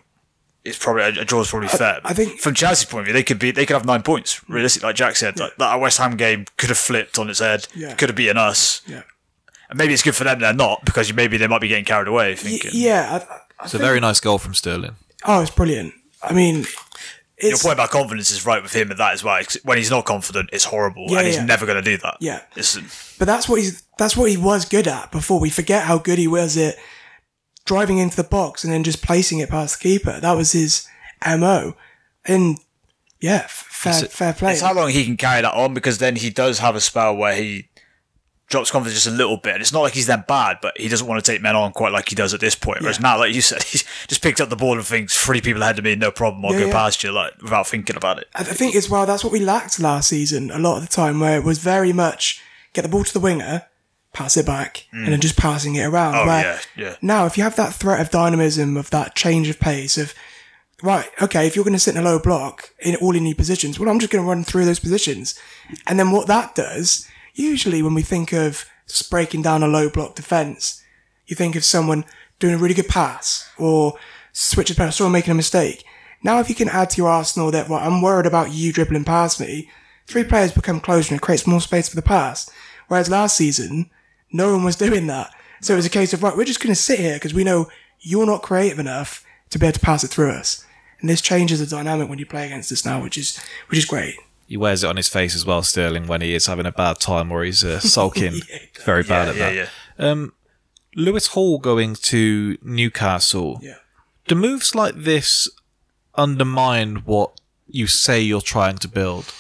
it's 0.65 0.79
probably 0.79 1.03
a 1.03 1.25
draw's 1.25 1.51
probably 1.51 1.69
fair. 1.69 2.01
I 2.05 2.13
think- 2.15 2.39
from 2.39 2.55
Chelsea's 2.55 2.89
point 2.89 3.01
of 3.03 3.05
view, 3.07 3.13
they 3.15 3.23
could 3.25 3.39
be 3.39 3.51
they 3.51 3.67
could 3.67 3.75
have 3.75 3.85
nine 3.87 4.03
points. 4.03 4.47
Realistically, 4.49 4.89
like 4.89 4.97
Jack 4.97 5.17
said, 5.17 5.39
like, 5.39 5.57
that 5.57 5.81
West 5.81 5.99
Ham 5.99 6.17
game 6.17 6.45
could 6.57 6.69
have 6.69 6.79
flipped 6.79 7.19
on 7.19 7.29
its 7.31 7.41
head. 7.41 7.67
Yeah. 7.75 7.95
Could 7.95 8.09
have 8.11 8.17
beaten 8.17 8.37
us. 8.39 8.83
yeah. 8.87 9.03
And 9.71 9.79
maybe 9.79 9.95
it's 9.95 10.03
good 10.03 10.15
for 10.15 10.25
them 10.25 10.41
they're 10.41 10.53
not 10.53 10.85
because 10.85 11.13
maybe 11.13 11.39
they 11.39 11.47
might 11.47 11.61
be 11.63 11.69
getting 11.69 11.87
carried 11.87 12.07
away 12.09 12.31
Y- 12.31 12.35
thinking. 12.37 12.71
yeah. 12.75 13.21
I, 13.29 13.35
I 13.35 13.65
It's 13.65 13.75
a 13.75 13.79
very 13.79 13.99
nice 14.01 14.21
goal 14.21 14.37
from 14.39 14.53
Sterling. 14.55 14.97
oh, 15.25 15.41
it's 15.41 15.51
brilliant. 15.51 15.95
I 16.23 16.33
mean, 16.35 16.67
Your 17.51 17.59
point 17.59 17.75
about 17.75 17.91
confidence 17.91 18.31
is 18.31 18.45
right 18.47 18.63
with 18.63 18.73
him 18.73 18.91
and 18.91 18.99
that 19.01 19.13
as 19.13 19.23
well. 19.25 19.41
When 19.65 19.79
he's 19.79 19.91
not 19.91 20.05
confident, 20.05 20.51
it's 20.53 20.65
horrible, 20.65 21.07
Yeah, 21.09 21.19
and 21.19 21.27
he's 21.27 21.37
yeah. 21.37 21.45
never 21.45 21.67
going 21.67 21.83
to 21.83 21.91
do 21.91 21.97
that. 21.99 22.17
Yeah. 22.21 22.41
It's, 22.57 22.79
But 23.19 23.27
that's 23.27 23.49
what 23.49 23.61
he's 23.61 23.83
that's 23.99 24.17
what 24.17 24.31
he 24.31 24.37
was 24.37 24.65
good 24.65 24.89
at 24.89 25.11
before. 25.13 25.41
We 25.41 25.51
forget 25.51 25.85
how 25.85 25.99
good 25.99 26.19
he 26.19 26.29
was 26.29 26.57
at 26.57 26.77
driving 27.65 27.99
into 27.99 28.17
the 28.17 28.25
box 28.25 28.65
and 28.65 28.73
then 28.73 28.85
just 28.85 29.03
placing 29.03 29.39
it 29.39 29.49
past 29.49 29.79
the 29.79 29.83
keeper. 29.83 30.21
That 30.21 30.33
was 30.33 30.53
his 30.53 30.87
mo. 31.27 31.75
And 32.25 32.59
yeah, 33.21 33.47
fair 33.49 33.95
fair 34.05 34.33
play. 34.33 34.53
It's 34.53 34.61
how 34.61 34.75
long 34.75 34.91
he 34.91 35.05
can 35.05 35.17
carry 35.17 35.43
that 35.43 35.55
on 35.55 35.75
because 35.75 35.99
then 35.99 36.17
he 36.17 36.31
does 36.31 36.59
have 36.59 36.77
a 36.77 36.81
spell 36.81 37.17
where 37.17 37.35
he 37.35 37.69
drops 38.55 38.71
confidence 38.71 38.95
just 39.03 39.13
a 39.13 39.17
little 39.17 39.37
bit. 39.37 39.55
And 39.55 39.61
it's 39.61 39.73
not 39.73 39.81
like 39.83 39.95
he's 39.95 40.07
that 40.07 40.27
bad, 40.27 40.59
but 40.63 40.79
he 40.79 40.89
doesn't 40.89 41.07
want 41.07 41.23
to 41.25 41.31
take 41.33 41.43
men 41.43 41.57
on 41.57 41.73
quite 41.73 41.93
like 41.93 42.09
he 42.09 42.15
does 42.15 42.33
at 42.33 42.41
this 42.41 42.55
point. 42.55 42.81
Whereas 42.81 42.99
Yeah. 42.99 43.03
now, 43.03 43.19
like 43.19 43.35
you 43.35 43.41
said, 43.43 43.63
he's 43.73 43.85
just 44.07 44.23
picked 44.23 44.41
up 44.41 44.49
the 44.49 44.57
ball 44.57 44.75
and 44.77 44.87
thinks 44.87 45.17
three 45.17 45.41
people 45.41 45.61
ahead 45.63 45.79
of 45.79 45.85
me, 45.85 45.97
no 45.97 46.11
problem. 46.11 46.45
I'll 46.45 46.53
Yeah, 46.53 46.61
go 46.61 46.67
yeah. 46.67 46.73
past 46.73 47.03
you, 47.03 47.11
like 47.13 47.33
without 47.43 47.67
thinking 47.67 47.97
about 47.97 48.19
it. 48.19 48.29
I 48.35 48.45
think 48.45 48.75
as 48.77 48.89
well 48.89 49.07
that's 49.07 49.25
what 49.25 49.33
we 49.33 49.41
lacked 49.41 49.79
last 49.81 50.09
season 50.09 50.51
a 50.53 50.59
lot 50.59 50.77
of 50.77 50.83
the 50.83 50.89
time, 50.89 51.19
where 51.21 51.37
it 51.37 51.45
was 51.45 51.59
very 51.59 51.93
much 51.93 52.41
get 52.73 52.83
the 52.83 52.89
ball 52.89 53.05
to 53.05 53.13
the 53.13 53.21
winger, 53.21 53.63
pass 54.13 54.37
it 54.37 54.47
back, 54.47 54.87
and 54.93 55.09
then 55.09 55.21
just 55.21 55.37
passing 55.37 55.75
it 55.75 55.83
around. 55.85 56.15
Mm. 56.15 56.23
Oh, 56.23 56.27
where 56.27 56.43
yeah, 56.45 56.61
yeah. 56.77 56.97
Now, 57.03 57.27
if 57.27 57.37
you 57.37 57.43
have 57.45 57.57
that 57.57 57.75
threat 57.75 58.01
of 58.01 58.11
dynamism, 58.11 58.77
of 58.77 58.89
that 58.91 59.17
change 59.17 59.49
of 59.49 59.59
pace, 59.59 59.99
of 59.99 60.15
right, 60.83 61.09
okay, 61.21 61.47
if 61.47 61.57
you're 61.57 61.65
going 61.65 61.73
to 61.73 61.79
sit 61.81 61.97
in 61.97 62.01
a 62.01 62.09
low 62.09 62.19
block 62.21 62.71
in 62.79 62.95
all 62.97 63.17
in 63.17 63.27
your 63.27 63.35
positions, 63.35 63.79
well, 63.81 63.89
I'm 63.89 63.99
just 63.99 64.13
going 64.13 64.25
to 64.25 64.29
run 64.29 64.45
through 64.45 64.67
those 64.67 64.79
positions, 64.81 65.35
and 65.87 65.99
then 65.99 66.11
what 66.13 66.27
that 66.29 66.55
does, 66.55 67.09
usually 67.35 67.83
when 67.83 67.95
we 67.95 68.03
think 68.03 68.33
of 68.33 68.67
breaking 69.11 69.43
down 69.43 69.63
a 69.63 69.69
low 69.69 69.91
block 69.91 70.15
defense, 70.15 70.83
you 71.27 71.37
think 71.37 71.57
of 71.57 71.65
someone 71.65 72.05
doing 72.39 72.55
a 72.55 72.59
really 72.59 72.75
good 72.75 72.89
pass 72.89 73.49
or 73.59 73.95
switches 74.33 74.77
pass, 74.77 75.01
or 75.01 75.11
making 75.11 75.31
a 75.31 75.35
mistake. 75.35 75.85
Now, 76.23 76.41
if 76.41 76.49
you 76.49 76.55
can 76.55 76.69
add 76.69 76.91
to 76.91 76.97
your 76.99 77.09
arsenal 77.09 77.51
that, 77.51 77.69
well, 77.69 77.81
I'm 77.81 78.03
worried 78.03 78.27
about 78.27 78.53
you 78.53 78.73
dribbling 78.73 79.05
past 79.05 79.41
me, 79.41 79.71
three 80.07 80.25
players 80.25 80.53
become 80.53 80.81
closer 80.81 81.13
and 81.13 81.21
it 81.21 81.25
creates 81.25 81.47
more 81.47 81.61
space 81.61 81.89
for 81.89 81.97
the 81.97 82.03
pass. 82.03 82.51
Whereas 82.89 83.11
last 83.11 83.37
season, 83.37 83.91
no 84.33 84.53
one 84.53 84.65
was 84.65 84.77
doing 84.87 85.07
that. 85.07 85.31
So 85.61 85.73
it 85.73 85.77
was 85.77 85.87
a 85.87 85.91
case 85.91 86.13
of, 86.13 86.23
right, 86.23 86.37
we're 86.37 86.45
just 86.45 86.61
going 86.61 86.75
to 86.75 86.81
sit 86.81 86.99
here 86.99 87.15
because 87.15 87.33
we 87.33 87.45
know 87.45 87.69
you're 88.01 88.27
not 88.27 88.43
creative 88.43 88.79
enough 88.79 89.25
to 89.51 89.59
be 89.59 89.67
able 89.67 89.75
to 89.75 89.81
pass 89.81 90.05
it 90.05 90.09
through 90.09 90.33
us. 90.33 90.65
And 91.01 91.09
this 91.09 91.21
changes 91.21 91.61
the 91.61 91.67
dynamic 91.67 92.09
when 92.09 92.19
you 92.19 92.27
play 92.27 92.47
against 92.47 92.73
us 92.73 92.85
now, 92.85 93.03
which 93.03 93.17
is, 93.17 93.39
which 93.69 93.79
is 93.79 93.85
great. 93.85 94.17
He 94.55 94.59
wears 94.59 94.85
it 94.85 94.87
on 94.87 94.97
his 94.97 95.09
face 95.09 95.35
as 95.35 95.45
well, 95.45 95.65
Sterling, 95.65 96.07
when 96.07 96.21
he 96.21 96.33
is 96.33 96.47
having 96.47 96.65
a 96.65 96.71
bad 96.71 97.01
time 97.01 97.33
or 97.33 97.43
he's 97.43 97.65
uh, 97.65 97.81
sulking. 97.97 98.35
Very 98.85 99.03
bad 99.03 99.35
Yeah, 99.37 99.47
at 99.47 99.53
yeah, 99.57 99.67
that. 99.97 100.09
yeah. 100.15 100.27
Lewis 100.95 101.27
Hall 101.27 101.59
going 101.59 101.97
to 101.97 102.57
Newcastle. 102.63 103.59
Yeah. 103.61 103.79
Do 104.29 104.37
moves 104.37 104.73
like 104.73 104.95
this 104.95 105.51
undermine 106.15 107.03
what 107.05 107.33
you 107.67 107.89
say 107.89 108.21
you're 108.21 108.41
trying 108.41 108.79
to 108.79 108.87
build? 108.87 109.35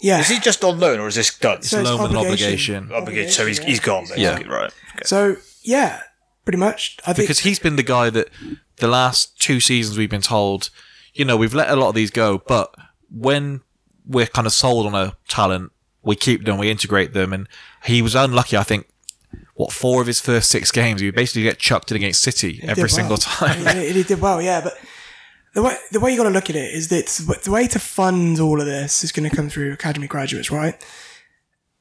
Yeah. 0.00 0.20
Is 0.20 0.28
he 0.28 0.38
just 0.38 0.62
on 0.62 0.78
loan 0.80 1.00
or 1.00 1.08
is 1.08 1.14
this 1.14 1.34
done? 1.38 1.62
So 1.62 1.80
it's 1.80 1.88
Loan 1.88 2.02
with 2.02 2.10
an 2.10 2.16
obligation. 2.18 2.74
obligation. 2.92 2.92
Obligation, 2.92 3.32
so 3.32 3.46
he's, 3.46 3.58
yeah. 3.60 3.64
he's 3.64 3.80
gone, 3.80 4.02
basically, 4.02 4.22
Yeah. 4.22 4.52
right? 4.54 4.72
Okay. 4.96 5.04
So, 5.06 5.36
yeah, 5.62 6.02
pretty 6.44 6.58
much. 6.58 6.98
I 7.06 7.14
think 7.14 7.24
Because 7.24 7.38
he's 7.38 7.58
been 7.58 7.76
the 7.76 7.82
guy 7.82 8.10
that 8.10 8.28
the 8.76 8.86
last 8.86 9.40
two 9.40 9.60
seasons 9.60 9.96
we've 9.96 10.10
been 10.10 10.20
told, 10.20 10.68
you 11.14 11.24
know, 11.24 11.38
we've 11.38 11.54
let 11.54 11.70
a 11.70 11.76
lot 11.76 11.88
of 11.88 11.94
these 11.94 12.10
go, 12.10 12.36
but 12.46 12.74
when 13.10 13.62
we're 14.06 14.26
kind 14.26 14.46
of 14.46 14.52
sold 14.52 14.86
on 14.86 14.94
a 14.94 15.16
talent, 15.28 15.72
we 16.02 16.16
keep 16.16 16.44
them, 16.44 16.58
we 16.58 16.70
integrate 16.70 17.12
them. 17.12 17.32
And 17.32 17.48
he 17.84 18.02
was 18.02 18.14
unlucky, 18.14 18.56
I 18.56 18.62
think, 18.62 18.88
what, 19.54 19.72
four 19.72 20.00
of 20.00 20.06
his 20.06 20.20
first 20.20 20.50
six 20.50 20.70
games, 20.70 21.00
he 21.00 21.10
basically 21.10 21.42
get 21.42 21.58
chucked 21.58 21.90
in 21.90 21.96
against 21.96 22.22
City 22.22 22.60
every 22.62 22.84
did 22.84 22.90
single 22.90 23.10
well. 23.12 23.18
time. 23.18 23.76
he, 23.76 23.92
he 23.92 24.02
did 24.02 24.20
well, 24.20 24.40
yeah. 24.40 24.60
But 24.60 24.78
the 25.54 25.62
way 25.62 25.76
the 25.90 26.00
way 26.00 26.10
you 26.10 26.18
got 26.18 26.24
to 26.24 26.30
look 26.30 26.50
at 26.50 26.56
it 26.56 26.74
is 26.74 26.88
that 26.88 27.06
the 27.42 27.50
way 27.50 27.66
to 27.68 27.78
fund 27.78 28.38
all 28.38 28.60
of 28.60 28.66
this 28.66 29.02
is 29.02 29.10
going 29.12 29.28
to 29.28 29.34
come 29.34 29.48
through 29.48 29.72
academy 29.72 30.06
graduates, 30.06 30.50
right? 30.50 30.82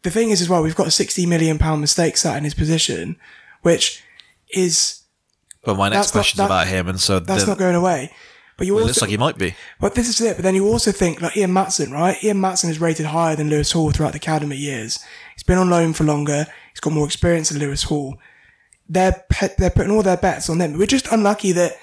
The 0.04 0.12
thing 0.12 0.30
is, 0.30 0.42
as 0.42 0.48
well, 0.48 0.64
we've 0.64 0.76
got 0.76 0.88
a 0.88 0.92
sixty 0.92 1.26
million 1.26 1.58
pound 1.58 1.82
mistake 1.82 2.16
sat 2.16 2.38
in 2.38 2.46
his 2.46 2.54
position, 2.54 3.18
which 3.64 4.02
is 4.50 5.02
But 5.64 5.76
my 5.76 5.90
next 5.90 6.12
question's 6.12 6.38
that- 6.38 6.46
about 6.46 6.68
him, 6.68 6.88
and 6.88 7.00
so 7.00 7.20
that's 7.20 7.44
the, 7.44 7.52
not 7.52 7.58
going 7.58 7.76
away. 7.76 8.12
But 8.58 8.68
you 8.68 8.74
it 8.74 8.82
also 8.82 8.88
looks 8.88 9.02
like 9.02 9.10
he 9.10 9.18
might 9.18 9.38
be. 9.38 9.56
But 9.80 9.96
this 9.96 10.08
is 10.08 10.22
it. 10.22 10.38
But 10.38 10.44
then 10.44 10.56
you 10.56 10.68
also 10.68 10.92
think 10.92 11.22
like 11.22 11.36
Ian 11.36 11.52
Maatsen, 11.52 11.92
right? 11.92 12.22
Ian 12.24 12.38
Maatsen 12.38 12.70
is 12.70 12.80
rated 12.80 13.08
higher 13.08 13.36
than 13.36 13.50
Lewis 13.50 13.74
Hall 13.74 13.92
throughout 13.92 14.14
the 14.14 14.18
academy 14.18 14.56
years. 14.56 15.00
He's 15.34 15.44
been 15.44 15.58
on 15.58 15.70
loan 15.70 15.94
for 15.94 16.06
longer. 16.06 16.46
He's 16.72 16.80
got 16.80 16.94
more 16.94 17.06
experience 17.06 17.50
than 17.50 17.60
Lewis 17.60 17.84
Hall. 17.84 18.18
They're 18.88 19.26
they're 19.58 19.70
putting 19.70 19.92
all 19.92 20.04
their 20.04 20.18
bets 20.18 20.50
on 20.50 20.60
them. 20.60 20.78
We're 20.78 20.86
just 20.86 21.12
unlucky 21.12 21.52
that 21.54 21.74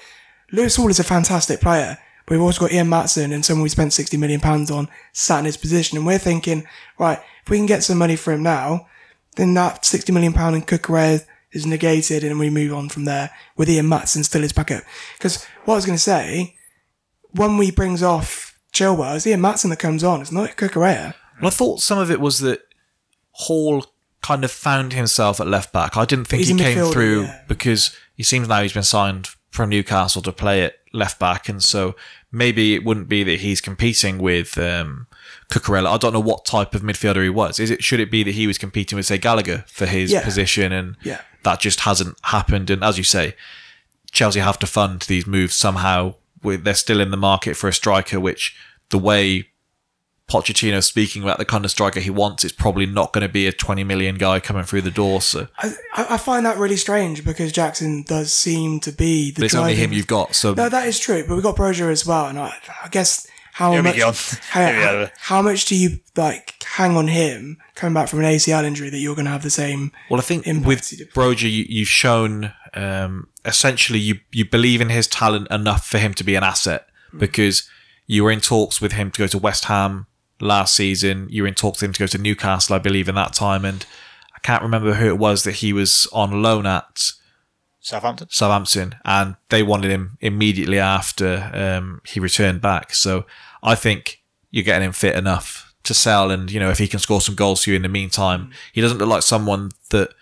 Lewis 0.51 0.75
Hall 0.75 0.89
is 0.89 0.99
a 0.99 1.03
fantastic 1.03 1.59
player. 1.61 1.97
But 2.25 2.35
we've 2.35 2.41
also 2.41 2.61
got 2.61 2.71
Ian 2.71 2.87
Maatsen 2.87 3.33
and 3.33 3.43
someone 3.45 3.63
we 3.63 3.69
spent 3.69 3.93
sixty 3.93 4.17
million 4.17 4.39
pounds 4.39 4.71
on 4.71 4.87
sat 5.11 5.39
in 5.39 5.45
his 5.45 5.57
position, 5.57 5.97
and 5.97 6.07
we're 6.07 6.17
thinking, 6.17 6.65
right, 6.97 7.19
if 7.43 7.49
we 7.49 7.57
can 7.57 7.65
get 7.65 7.83
some 7.83 7.97
money 7.97 8.15
for 8.15 8.31
him 8.31 8.41
now, 8.41 8.87
then 9.35 9.53
that 9.53 9.85
sixty 9.85 10.11
million 10.11 10.33
pound 10.33 10.55
in 10.55 10.61
Cucurella 10.61 11.25
is 11.51 11.65
negated, 11.65 12.23
and 12.23 12.39
we 12.39 12.49
move 12.49 12.73
on 12.73 12.89
from 12.89 13.05
there 13.05 13.29
with 13.57 13.69
Ian 13.69 13.87
Maatsen 13.87 14.23
still 14.23 14.41
his 14.41 14.53
backup. 14.53 14.83
Because 15.17 15.43
what 15.65 15.73
I 15.73 15.77
was 15.77 15.85
going 15.85 15.97
to 15.97 16.01
say 16.01 16.55
when 17.33 17.57
we 17.57 17.71
brings 17.71 18.01
off 18.03 18.57
Chilwell, 18.73 19.15
it's 19.15 19.27
Ian 19.27 19.41
Maatsen 19.41 19.69
that 19.69 19.79
comes 19.79 20.03
on. 20.03 20.21
It's 20.21 20.31
not 20.31 20.51
Cucurella. 20.57 21.13
And 21.37 21.47
I 21.47 21.49
thought 21.49 21.81
some 21.81 21.97
of 21.99 22.09
it 22.11 22.19
was 22.19 22.39
that 22.39 22.61
Hall 23.31 23.85
kind 24.21 24.43
of 24.43 24.51
found 24.51 24.93
himself 24.93 25.39
at 25.41 25.47
left 25.47 25.73
back. 25.73 25.97
I 25.97 26.05
didn't 26.05 26.25
think 26.25 26.39
He's 26.39 26.49
he 26.49 26.57
came 26.57 26.85
through 26.91 27.23
yeah. 27.23 27.41
because 27.47 27.95
he 28.15 28.23
seems 28.23 28.47
now 28.47 28.61
he's 28.61 28.73
been 28.73 28.83
signed 28.83 29.29
from 29.49 29.69
Newcastle 29.69 30.21
to 30.23 30.31
play 30.31 30.63
at 30.63 30.75
left 30.93 31.19
back, 31.19 31.49
and 31.49 31.63
so 31.63 31.95
maybe 32.31 32.73
it 32.75 32.83
wouldn't 32.83 33.09
be 33.09 33.23
that 33.23 33.39
he's 33.41 33.61
competing 33.61 34.17
with 34.19 34.57
um, 34.57 35.07
Cucurella. 35.51 35.87
I 35.93 35.97
don't 35.97 36.13
know 36.13 36.19
what 36.19 36.45
type 36.45 36.73
of 36.73 36.81
midfielder 36.81 37.23
he 37.23 37.29
was. 37.29 37.59
Is 37.59 37.69
it 37.69 37.83
should 37.83 37.99
it 37.99 38.09
be 38.09 38.23
that 38.23 38.33
he 38.35 38.47
was 38.47 38.57
competing 38.57 38.95
with 38.95 39.05
say 39.05 39.17
Gallagher 39.17 39.65
for 39.67 39.85
his 39.85 40.11
Yeah. 40.11 40.23
position, 40.23 40.71
and 40.71 40.95
Yeah. 41.03 41.21
that 41.43 41.59
just 41.59 41.81
hasn't 41.81 42.17
happened? 42.23 42.69
And 42.69 42.83
as 42.83 42.97
you 42.97 43.03
say, 43.03 43.35
Chelsea 44.11 44.39
have 44.39 44.59
to 44.59 44.67
fund 44.67 45.01
these 45.01 45.27
moves 45.27 45.55
somehow. 45.55 46.15
With 46.43 46.63
they're 46.63 46.73
still 46.73 46.99
in 46.99 47.11
the 47.11 47.17
market 47.17 47.55
for 47.55 47.67
a 47.67 47.73
striker, 47.73 48.19
which 48.19 48.55
the 48.89 48.99
way 48.99 49.49
Pochettino 50.29 50.81
speaking 50.83 51.21
about 51.21 51.37
the 51.37 51.45
kind 51.45 51.65
of 51.65 51.71
striker 51.71 51.99
he 51.99 52.09
wants, 52.09 52.43
is 52.43 52.51
probably 52.51 52.85
not 52.85 53.11
going 53.13 53.27
to 53.27 53.31
be 53.31 53.45
a 53.45 53.51
20 53.51 53.83
million 53.83 54.15
guy 54.15 54.39
coming 54.39 54.63
through 54.63 54.81
the 54.81 54.91
door. 54.91 55.21
So 55.21 55.47
I, 55.57 55.73
I 55.95 56.05
I 56.11 56.17
find 56.17 56.45
that 56.45 56.57
really 56.57 56.77
strange 56.77 57.25
because 57.25 57.51
Jackson 57.51 58.03
does 58.03 58.31
seem 58.31 58.79
to 58.81 58.91
be 58.91 59.31
the 59.31 59.41
but 59.41 59.45
it's 59.45 59.55
only 59.55 59.75
him 59.75 59.91
you've 59.91 60.07
got. 60.07 60.35
So 60.35 60.53
No, 60.53 60.69
that 60.69 60.87
is 60.87 60.99
true, 60.99 61.23
but 61.27 61.35
we've 61.35 61.43
got 61.43 61.55
Broja 61.55 61.91
as 61.91 62.05
well, 62.05 62.27
and 62.27 62.39
I, 62.39 62.53
I 62.83 62.87
guess 62.87 63.27
how 63.53 63.71
Here 63.73 63.83
much 63.83 63.97
go. 63.97 64.11
how, 64.49 64.71
how, 64.71 65.09
how 65.17 65.41
much 65.41 65.65
do 65.65 65.75
you 65.75 65.99
like 66.15 66.55
hang 66.63 66.97
on 66.97 67.07
him 67.07 67.57
coming 67.75 67.93
back 67.93 68.07
from 68.07 68.19
an 68.19 68.25
ACL 68.25 68.63
injury 68.63 68.89
that 68.89 68.97
you're 68.97 69.15
going 69.15 69.25
to 69.25 69.31
have 69.31 69.43
the 69.43 69.49
same? 69.49 69.91
Well, 70.09 70.19
I 70.19 70.23
think 70.23 70.45
with 70.65 70.89
he 70.89 70.97
did. 70.97 71.11
Broja, 71.11 71.43
you, 71.43 71.65
you've 71.67 71.87
shown 71.87 72.53
um, 72.73 73.27
essentially 73.45 73.99
you 73.99 74.19
you 74.31 74.45
believe 74.45 74.81
in 74.81 74.89
his 74.89 75.07
talent 75.07 75.47
enough 75.51 75.85
for 75.87 75.97
him 75.97 76.13
to 76.15 76.23
be 76.23 76.35
an 76.35 76.43
asset 76.43 76.87
Mm. 77.13 77.19
because 77.19 77.69
you 78.07 78.23
were 78.23 78.31
in 78.31 78.41
talks 78.41 78.81
with 78.81 78.93
him 78.93 79.11
to 79.11 79.19
go 79.19 79.27
to 79.27 79.37
West 79.37 79.65
Ham 79.65 80.07
last 80.39 80.73
season. 80.75 81.27
You 81.29 81.43
were 81.43 81.47
in 81.47 81.53
talks 81.53 81.79
with 81.81 81.89
him 81.89 81.93
to 81.93 81.99
go 81.99 82.07
to 82.07 82.17
Newcastle, 82.17 82.75
I 82.75 82.79
believe, 82.79 83.07
in 83.07 83.15
that 83.15 83.33
time, 83.33 83.63
and 83.65 83.85
I 84.35 84.39
can't 84.39 84.63
remember 84.63 84.93
who 84.95 85.07
it 85.07 85.17
was 85.17 85.43
that 85.43 85.55
he 85.55 85.73
was 85.73 86.07
on 86.11 86.41
loan 86.41 86.65
at. 86.65 87.11
Southampton. 87.81 88.27
Southampton, 88.29 88.95
and 89.05 89.35
they 89.49 89.61
wanted 89.61 89.91
him 89.91 90.17
immediately 90.21 90.79
after 90.79 91.51
um, 91.53 92.01
he 92.05 92.19
returned 92.19 92.61
back. 92.61 92.93
So 92.93 93.25
I 93.61 93.75
think 93.75 94.21
you're 94.51 94.63
getting 94.63 94.87
him 94.87 94.93
fit 94.93 95.15
enough 95.15 95.73
to 95.83 95.93
sell, 95.93 96.31
and 96.31 96.49
you 96.49 96.59
know 96.59 96.69
if 96.69 96.79
he 96.79 96.87
can 96.87 96.99
score 96.99 97.19
some 97.21 97.35
goals 97.35 97.63
for 97.63 97.69
you 97.71 97.75
in 97.75 97.81
the 97.81 97.89
meantime, 97.89 98.51
he 98.71 98.81
doesn't 98.81 98.97
look 98.99 99.09
like 99.09 99.23
someone 99.23 99.71
that 99.89 100.13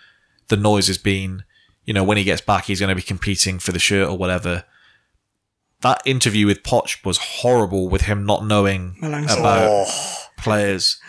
the 0.48 0.58
noise 0.58 0.88
has 0.88 0.98
been. 0.98 1.44
You 1.86 1.94
know 1.94 2.04
when 2.04 2.18
he 2.18 2.24
gets 2.24 2.42
back, 2.42 2.66
he's 2.66 2.80
going 2.80 2.90
to 2.90 2.96
be 2.96 3.02
competing 3.02 3.60
for 3.60 3.72
the 3.72 3.80
shirt 3.80 4.08
or 4.10 4.18
whatever. 4.18 4.66
That 5.82 6.02
interview 6.06 6.46
with 6.46 6.62
Poch 6.62 7.04
was 7.04 7.18
horrible, 7.18 7.90
with 7.90 8.04
him 8.04 8.24
not 8.26 8.46
knowing 8.46 8.96
Malang 9.02 9.24
about 9.26 9.68
Oh, 9.88 10.18
players. 10.38 11.00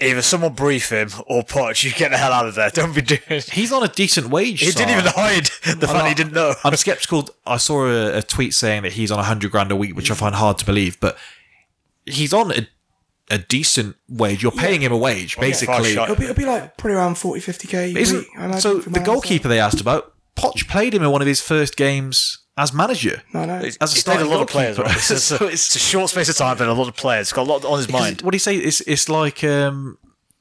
either 0.00 0.20
someone 0.20 0.52
brief 0.54 0.90
him 0.90 1.10
or 1.28 1.44
Poch, 1.44 1.84
you 1.84 1.92
get 1.92 2.10
the 2.10 2.16
hell 2.16 2.32
out 2.32 2.48
of 2.48 2.56
there. 2.56 2.70
Don't 2.70 2.92
be 2.92 3.02
doing. 3.02 3.20
He's 3.52 3.70
on 3.72 3.84
a 3.84 3.88
decent 3.88 4.30
wage. 4.30 4.60
He 4.62 4.72
didn't 4.72 4.90
even 4.98 5.12
hide 5.14 5.44
the 5.78 5.86
fact 5.86 6.08
he 6.08 6.14
didn't 6.14 6.32
know. 6.32 6.54
I'm 6.64 6.74
skeptical. 6.74 7.28
I 7.46 7.56
saw 7.58 7.86
a, 7.86 8.18
a 8.18 8.22
tweet 8.22 8.52
saying 8.52 8.82
that 8.82 8.94
he's 8.94 9.12
on 9.12 9.18
100 9.18 9.52
grand 9.52 9.70
a 9.70 9.76
week, 9.76 9.94
which 9.94 10.10
I 10.10 10.14
find 10.14 10.34
hard 10.34 10.58
to 10.58 10.64
believe, 10.66 10.98
but 10.98 11.16
he's 12.04 12.32
on 12.34 12.50
a, 12.50 12.66
a 13.30 13.38
decent 13.38 13.96
wage. 14.08 14.42
You're 14.42 14.52
paying 14.52 14.80
him 14.82 14.92
a 14.92 14.96
wage, 14.96 15.36
basically. 15.38 15.94
shot. 15.94 16.10
It'll 16.10 16.16
be, 16.20 16.24
it'll 16.24 16.36
be 16.36 16.44
like 16.44 16.76
probably 16.76 16.96
around 16.96 17.16
40, 17.16 17.40
50k. 17.40 17.94
a 17.94 17.98
Isn't, 17.98 18.18
week, 18.18 18.60
so 18.60 18.78
the 18.80 18.90
Malang 19.00 19.04
goalkeeper 19.04 19.48
they 19.48 19.60
asked 19.60 19.80
about, 19.80 20.12
Poch 20.36 20.68
played 20.68 20.94
him 20.94 21.02
in 21.02 21.10
one 21.10 21.22
of 21.22 21.26
his 21.28 21.40
first 21.40 21.76
games 21.76 22.44
as 22.56 22.72
manager. 22.72 23.22
Sarr. 23.32 23.34
No, 23.34 23.44
no. 23.46 23.58
He's, 23.64 23.76
As 23.78 23.92
a 23.92 23.94
he's 23.94 24.04
played 24.04 24.20
a 24.20 24.24
lot 24.26 24.42
of 24.42 24.48
players, 24.48 24.78
right? 24.78 24.94
It's, 24.94 25.10
it's, 25.10 25.30
a, 25.30 25.36
So 25.38 25.44
it's- 25.46 25.52
it's 25.66 25.76
a 25.76 25.78
short 25.78 26.10
space 26.10 26.28
of 26.28 26.36
time, 26.36 26.56
but 26.58 26.68
a 26.68 26.72
lot 26.72 26.88
of 26.88 26.96
players. 26.96 27.32
Got 27.32 27.46
a 27.48 27.50
lot 27.50 27.64
on 27.64 27.78
his 27.78 27.88
mind. 27.88 28.20
What 28.22 28.30
do 28.32 28.36
you 28.36 28.40
say? 28.40 28.56
It's 28.56 28.80
it's 28.82 29.08
like 29.08 29.42
um, 29.44 29.96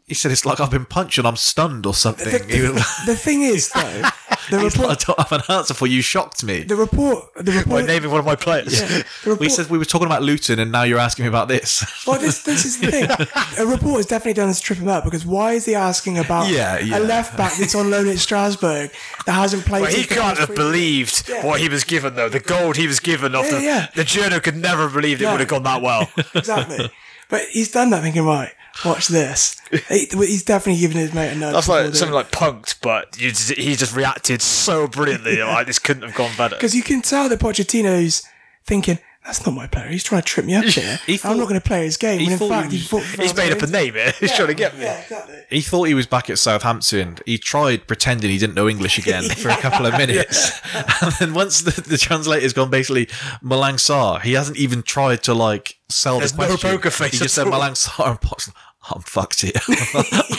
he 0.08 0.14
said 0.14 0.32
it's 0.32 0.46
like 0.46 0.60
I've 0.60 0.70
been 0.72 0.86
punched 0.86 1.18
and 1.18 1.28
I'm 1.28 1.36
stunned 1.38 1.86
or 1.86 1.94
something. 1.94 2.28
He 2.50 2.62
was- 2.62 2.86
The 3.06 3.16
thing 3.16 3.42
is, 3.44 3.70
though, 3.70 4.04
the 4.50 4.60
he's 4.60 4.78
report, 4.78 5.00
don't 5.00 5.20
have 5.20 5.32
an 5.32 5.42
answer 5.50 5.74
for 5.74 5.88
you. 5.88 6.02
Shocked 6.02 6.44
me. 6.44 6.64
the 6.64 6.76
report, 6.76 7.34
the 7.36 7.52
By 7.52 7.58
report, 7.60 7.86
naming 7.86 8.10
one 8.12 8.20
of 8.20 8.26
my 8.26 8.36
players. 8.36 8.80
Yeah, 8.80 9.04
the 9.24 9.36
We 9.36 9.50
said 9.50 9.70
we 9.70 9.78
were 9.78 9.86
talking 9.86 10.06
about 10.06 10.22
Luton, 10.24 10.60
and 10.60 10.72
now 10.72 10.84
you're 10.84 11.00
asking 11.00 11.24
me 11.24 11.30
about 11.30 11.48
this. 11.48 11.84
Well, 12.08 12.20
this, 12.20 12.44
this 12.44 12.66
is 12.66 12.80
the 12.80 12.92
thing. 12.92 13.10
A 13.60 13.66
report 13.66 13.98
has 13.98 14.06
definitely 14.08 14.34
done 14.34 14.54
to 14.54 14.60
trip 14.62 14.78
him 14.80 14.90
up 14.90 15.04
because 15.06 15.26
why 15.26 15.54
is 15.54 15.66
he 15.66 15.74
asking 15.74 16.18
about 16.18 16.50
Yeah, 16.50 16.80
yeah. 16.80 16.98
a 16.98 17.00
left 17.00 17.38
back 17.38 17.54
that's 17.58 17.76
on 17.76 17.90
loan 17.90 18.08
at 18.10 18.18
Strasbourg 18.20 18.92
that 19.26 19.32
hasn't 19.32 19.66
played? 19.66 19.84
But 19.86 19.94
he 19.94 20.04
can't 20.04 20.38
have 20.38 20.54
believed 20.54 21.30
Yeah. 21.30 21.46
what 21.46 21.62
he 21.62 21.70
was 21.70 21.84
given, 21.86 22.16
though. 22.16 22.28
The 22.30 22.40
gold 22.42 22.76
he 22.76 22.88
was 22.88 23.00
given 23.00 23.36
off 23.36 23.46
Yeah, 23.50 23.58
the, 23.58 23.64
yeah. 23.64 23.88
the 23.96 24.04
journal 24.04 24.40
could 24.42 24.58
never 24.58 24.84
have 24.84 24.94
believed 24.94 25.22
it 25.22 25.28
would 25.28 25.40
have 25.40 25.50
gone 25.50 25.64
that 25.64 25.82
well. 25.82 26.10
Exactly. 26.36 26.92
But 27.30 27.44
he's 27.52 27.72
done 27.72 27.90
that 27.92 28.04
thinking, 28.04 28.26
right, 28.26 28.52
watch 28.86 29.08
this. 29.08 29.60
He, 29.90 30.08
he's 30.12 30.44
definitely 30.44 30.82
giving 30.82 30.98
his 30.98 31.14
mate 31.14 31.32
a 31.32 31.36
nudge. 31.36 31.54
That's 31.54 31.70
like 31.70 31.94
something 31.96 32.14
like 32.14 32.32
punked, 32.32 32.76
but 32.82 33.20
you 33.20 33.30
just, 33.30 33.54
he 33.54 33.76
just 33.76 33.96
reacted 33.96 34.42
so 34.42 34.88
brilliantly. 34.88 35.42
like 35.42 35.68
this 35.68 35.80
couldn't 35.80 36.04
have 36.04 36.16
gone 36.16 36.32
better. 36.38 36.56
Because 36.64 36.76
you 36.76 36.84
can 36.84 37.02
tell 37.02 37.30
that 37.30 37.40
Pochettino's 37.40 38.24
thinking, 38.66 39.00
that's 39.26 39.46
not 39.46 39.54
my 39.56 39.68
player. 39.68 39.88
He's 39.88 40.04
trying 40.04 40.22
to 40.22 40.26
trip 40.28 40.46
me 40.46 40.54
up 40.56 40.66
here. 40.66 41.00
He 41.06 41.20
I'm 41.24 41.38
not 41.38 41.48
going 41.48 41.60
to 41.60 41.66
play 41.66 41.86
his 41.86 41.98
game. 41.98 42.20
he 42.20 42.26
When 42.26 42.34
in 42.42 42.50
fact, 42.50 42.72
he 42.72 42.78
he 42.80 42.84
fought 42.86 43.04
He's 43.04 43.36
made 43.36 43.52
up 43.52 43.62
a 43.62 43.68
name 43.68 43.94
here. 43.94 44.12
He's 44.20 44.34
trying 44.36 44.50
to 44.50 44.54
get 44.54 44.76
me. 44.78 44.84
Yeah, 44.84 45.00
exactly. 45.02 45.36
He 45.50 45.62
thought 45.62 45.84
he 45.86 45.94
was 45.94 46.08
back 46.08 46.30
at 46.30 46.38
Southampton. 46.40 47.18
He 47.26 47.38
tried 47.38 47.88
pretending 47.88 48.30
he 48.32 48.38
didn't 48.38 48.56
know 48.56 48.68
English 48.68 48.98
again 48.98 49.24
for 49.30 49.50
a 49.50 49.58
couple 49.58 49.86
of 49.86 49.94
minutes. 49.98 50.60
And 51.02 51.12
then 51.14 51.34
once 51.34 51.62
the, 51.62 51.80
the 51.82 51.98
translator's 51.98 52.54
gone 52.54 52.70
basically 52.70 53.06
Malang 53.42 53.76
Sarr, 53.76 54.22
he 54.22 54.34
hasn't 54.34 54.58
even 54.58 54.84
tried 54.84 55.24
to 55.24 55.34
like 55.34 55.78
sell 55.90 56.20
There's 56.20 56.34
the 56.34 56.42
no 56.42 56.48
question. 56.48 56.70
poker 56.72 56.90
face 56.92 57.12
He 57.14 57.18
just 57.20 57.36
said 57.36 57.48
all. 57.48 57.54
Malang 57.54 57.74
Sarr 57.76 58.12
and 58.12 58.22
Poch's 58.22 58.48
like, 58.50 58.58
I'm 58.92 59.02
fucked 59.02 59.42
here. 59.42 59.54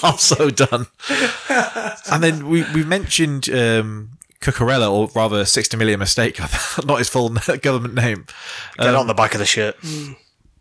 I'm 0.02 0.18
so 0.18 0.50
done. 0.50 0.86
and 2.12 2.22
then 2.22 2.48
we, 2.50 2.62
we 2.74 2.84
mentioned 2.84 3.48
um, 3.48 4.13
Cucurella, 4.44 4.90
or 4.90 5.08
rather 5.14 5.44
60 5.44 5.76
million 5.76 5.98
mistake, 5.98 6.38
not 6.84 6.98
his 6.98 7.08
full 7.08 7.28
government 7.62 7.94
name. 7.94 8.26
Get 8.78 8.94
on 8.94 9.06
the 9.06 9.14
back 9.14 9.34
of 9.34 9.40
the 9.40 9.46
shirt. 9.46 9.76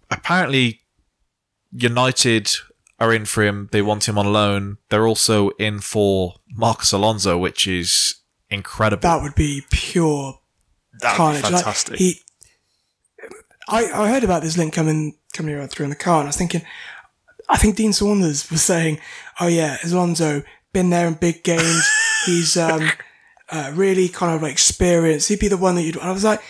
apparently 0.09 0.81
United 1.71 2.49
are 2.99 3.13
in 3.13 3.25
for 3.25 3.43
him. 3.43 3.69
They 3.71 3.81
want 3.81 4.07
him 4.07 4.17
on 4.17 4.31
loan. 4.31 4.77
They're 4.89 5.07
also 5.07 5.49
in 5.51 5.79
for 5.79 6.35
Marcos 6.49 6.91
Alonso, 6.91 7.37
which 7.37 7.67
is 7.67 8.15
incredible. 8.49 9.01
That 9.01 9.21
would 9.21 9.35
be 9.35 9.63
pure 9.71 10.39
That 11.01 11.11
would 11.11 11.13
be 11.13 11.17
carnage. 11.17 11.43
Like, 11.43 11.51
fantastic. 11.51 11.97
he, 11.97 12.21
I, 13.67 13.85
I 13.85 14.09
heard 14.09 14.23
about 14.23 14.41
this 14.43 14.57
link 14.57 14.73
coming 14.73 15.17
coming 15.33 15.55
around 15.55 15.69
through 15.69 15.85
in 15.85 15.89
the 15.89 15.95
car, 15.95 16.19
and 16.19 16.27
I 16.27 16.29
was 16.29 16.37
thinking, 16.37 16.61
I 17.49 17.57
think 17.57 17.75
Dean 17.75 17.93
Saunders 17.93 18.49
was 18.51 18.61
saying, 18.61 18.99
"Oh 19.39 19.47
yeah, 19.47 19.77
Alonso 19.83 20.43
been 20.73 20.89
there 20.89 21.07
in 21.07 21.13
big 21.13 21.43
games. 21.43 21.89
He's 22.25 22.57
um, 22.57 22.89
uh, 23.53 23.71
really 23.73 24.09
kind 24.09 24.35
of 24.35 24.41
like 24.41 24.51
experienced. 24.51 25.29
He'd 25.29 25.39
be 25.39 25.47
the 25.47 25.57
one 25.57 25.75
that 25.75 25.83
you'd." 25.83 25.95
And 25.95 26.09
I 26.09 26.11
was 26.11 26.23
like, 26.25 26.41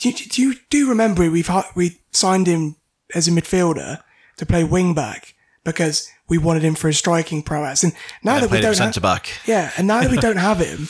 "Do, 0.00 0.10
you- 0.10 0.14
do 0.14 0.42
you 0.42 0.54
do 0.70 0.88
remember 0.88 1.28
we've 1.30 1.50
we 1.74 1.98
signed 2.12 2.46
him 2.46 2.76
as 3.14 3.26
a 3.28 3.30
midfielder 3.30 4.02
to 4.36 4.46
play 4.46 4.62
wing 4.64 4.94
back 4.94 5.34
because 5.64 6.08
we 6.28 6.38
wanted 6.38 6.62
him 6.62 6.74
for 6.74 6.88
his 6.88 6.98
striking 6.98 7.42
prowess, 7.42 7.82
and 7.84 7.92
now 8.22 8.34
They 8.34 8.40
that 8.42 8.50
we 8.50 8.60
don't 8.60 8.74
centre 8.74 8.94
have, 9.00 9.02
back. 9.02 9.28
yeah, 9.46 9.70
and 9.76 9.86
now 9.86 10.00
that 10.02 10.10
we 10.10 10.16
don't 10.16 10.36
have 10.50 10.58
him, 10.60 10.88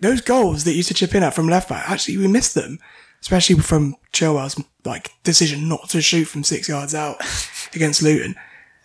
those 0.00 0.20
goals 0.20 0.64
that 0.64 0.74
used 0.74 0.88
to 0.88 0.94
chip 0.94 1.14
in 1.14 1.22
at 1.22 1.34
from 1.34 1.48
left 1.48 1.68
back, 1.68 1.88
actually 1.90 2.18
we 2.18 2.26
missed 2.28 2.54
them, 2.54 2.78
especially 3.22 3.56
from 3.56 3.96
Chilwell's 4.12 4.62
like 4.84 5.10
decision 5.24 5.68
not 5.68 5.88
to 5.90 6.02
shoot 6.02 6.26
from 6.26 6.44
six 6.44 6.68
yards 6.68 6.94
out 6.94 7.16
against 7.74 8.02
Luton. 8.02 8.36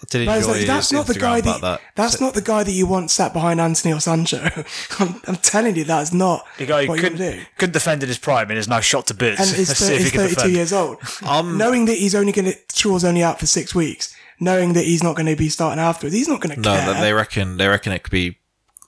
I 0.01 0.05
did 0.09 0.25
But 0.27 0.31
I 0.31 0.37
was 0.37 0.47
enjoy 0.47 0.57
like, 0.59 0.67
that's 0.67 0.89
his 0.89 0.97
not 0.97 1.07
the 1.07 1.19
guy 1.19 1.41
that, 1.41 1.61
that. 1.61 1.81
that's 1.95 2.21
not 2.21 2.33
the 2.33 2.41
guy 2.41 2.63
that 2.63 2.71
you 2.71 2.87
want 2.87 3.11
sat 3.11 3.33
behind 3.33 3.59
Anthony 3.59 3.93
or 3.93 3.99
Sancho. 3.99 4.37
I'm, 4.99 5.21
I'm 5.27 5.35
telling 5.35 5.75
you, 5.75 5.83
that's 5.83 6.13
not 6.13 6.45
the 6.57 6.65
guy 6.65 6.85
who 6.85 6.95
you 6.95 7.01
couldn't, 7.01 7.17
do. 7.17 7.41
couldn't 7.57 7.73
defend 7.73 8.01
in 8.03 8.07
his 8.07 8.17
prime 8.17 8.49
and 8.49 8.57
is 8.57 8.67
now 8.69 8.79
shot 8.79 9.07
to 9.07 9.13
bits. 9.13 9.41
And 9.41 9.49
he's, 9.57 9.67
Let's 9.67 9.79
thir- 9.81 9.85
see 9.87 9.93
if 9.95 9.99
he 9.99 10.03
he's 10.05 10.11
32 10.13 10.35
defend. 10.35 10.53
years 10.53 10.73
old. 10.73 10.97
Um, 11.27 11.57
knowing 11.57 11.85
that 11.85 11.97
he's 11.97 12.15
only 12.15 12.31
going 12.31 12.45
to, 12.51 12.57
Shaw's 12.73 13.03
only 13.03 13.21
out 13.23 13.39
for 13.41 13.45
six 13.45 13.75
weeks, 13.75 14.15
knowing 14.39 14.71
that 14.73 14.85
he's 14.85 15.03
not 15.03 15.15
going 15.17 15.25
to 15.25 15.35
be 15.35 15.49
starting 15.49 15.79
afterwards, 15.83 16.15
he's 16.15 16.29
not 16.29 16.39
going 16.39 16.55
to 16.55 16.61
No, 16.61 16.75
care. 16.75 16.93
that 16.93 17.01
they 17.01 17.11
reckon 17.13 17.57
they 17.57 17.67
reckon 17.67 17.91
it 17.91 18.03
could 18.03 18.11
be 18.11 18.37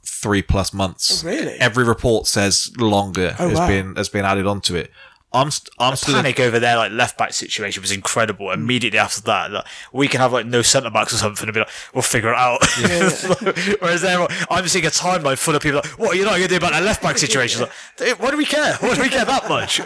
three 0.06 0.42
plus 0.42 0.74
months. 0.74 1.24
Oh, 1.24 1.28
really? 1.28 1.54
Every 1.60 1.84
report 1.84 2.26
says 2.28 2.72
longer 2.78 3.36
Oh, 3.38 3.50
has 3.50 3.60
wow. 3.60 3.68
been 3.68 3.96
has 3.98 4.08
been 4.08 4.24
added 4.24 4.48
onto 4.48 4.76
it. 4.76 4.92
I'm 5.34 5.50
st- 5.50 5.98
still 5.98 6.16
Panic 6.16 6.40
over 6.40 6.60
there, 6.60 6.76
like 6.76 6.92
left 6.92 7.18
back 7.18 7.32
situation 7.34 7.82
was 7.82 7.92
incredible. 7.92 8.52
Immediately 8.52 9.00
after 9.00 9.22
that, 9.22 9.52
like, 9.52 9.66
we 9.94 10.08
can 10.08 10.20
have 10.20 10.34
like 10.34 10.46
no 10.46 10.62
centre 10.62 10.90
backs 10.90 11.14
or 11.14 11.18
something 11.18 11.48
and 11.48 11.54
be 11.54 11.62
like, 11.62 11.70
we'll 11.94 12.02
figure 12.02 12.32
it 12.32 12.38
out. 12.38 12.60
Whereas 13.82 14.02
there, 14.02 14.28
I'm 14.50 14.68
seeing 14.68 14.86
a 14.86 14.90
timeline 14.90 15.38
full 15.38 15.56
of 15.56 15.62
people 15.62 15.82
like, 15.84 15.98
what 15.98 16.12
are 16.12 16.16
you 16.16 16.26
not 16.26 16.32
going 16.32 16.44
to 16.44 16.48
do 16.50 16.58
about 16.58 16.74
that 16.74 16.84
left 16.84 17.02
back 17.02 17.18
situation? 17.18 17.68
Like, 18.00 18.20
why 18.20 18.32
do 18.32 18.38
we 18.38 18.46
care? 18.46 18.76
Why 18.76 18.96
do 18.96 19.02
we 19.02 19.10
care 19.10 19.26
that 19.26 19.48
much? 19.48 19.80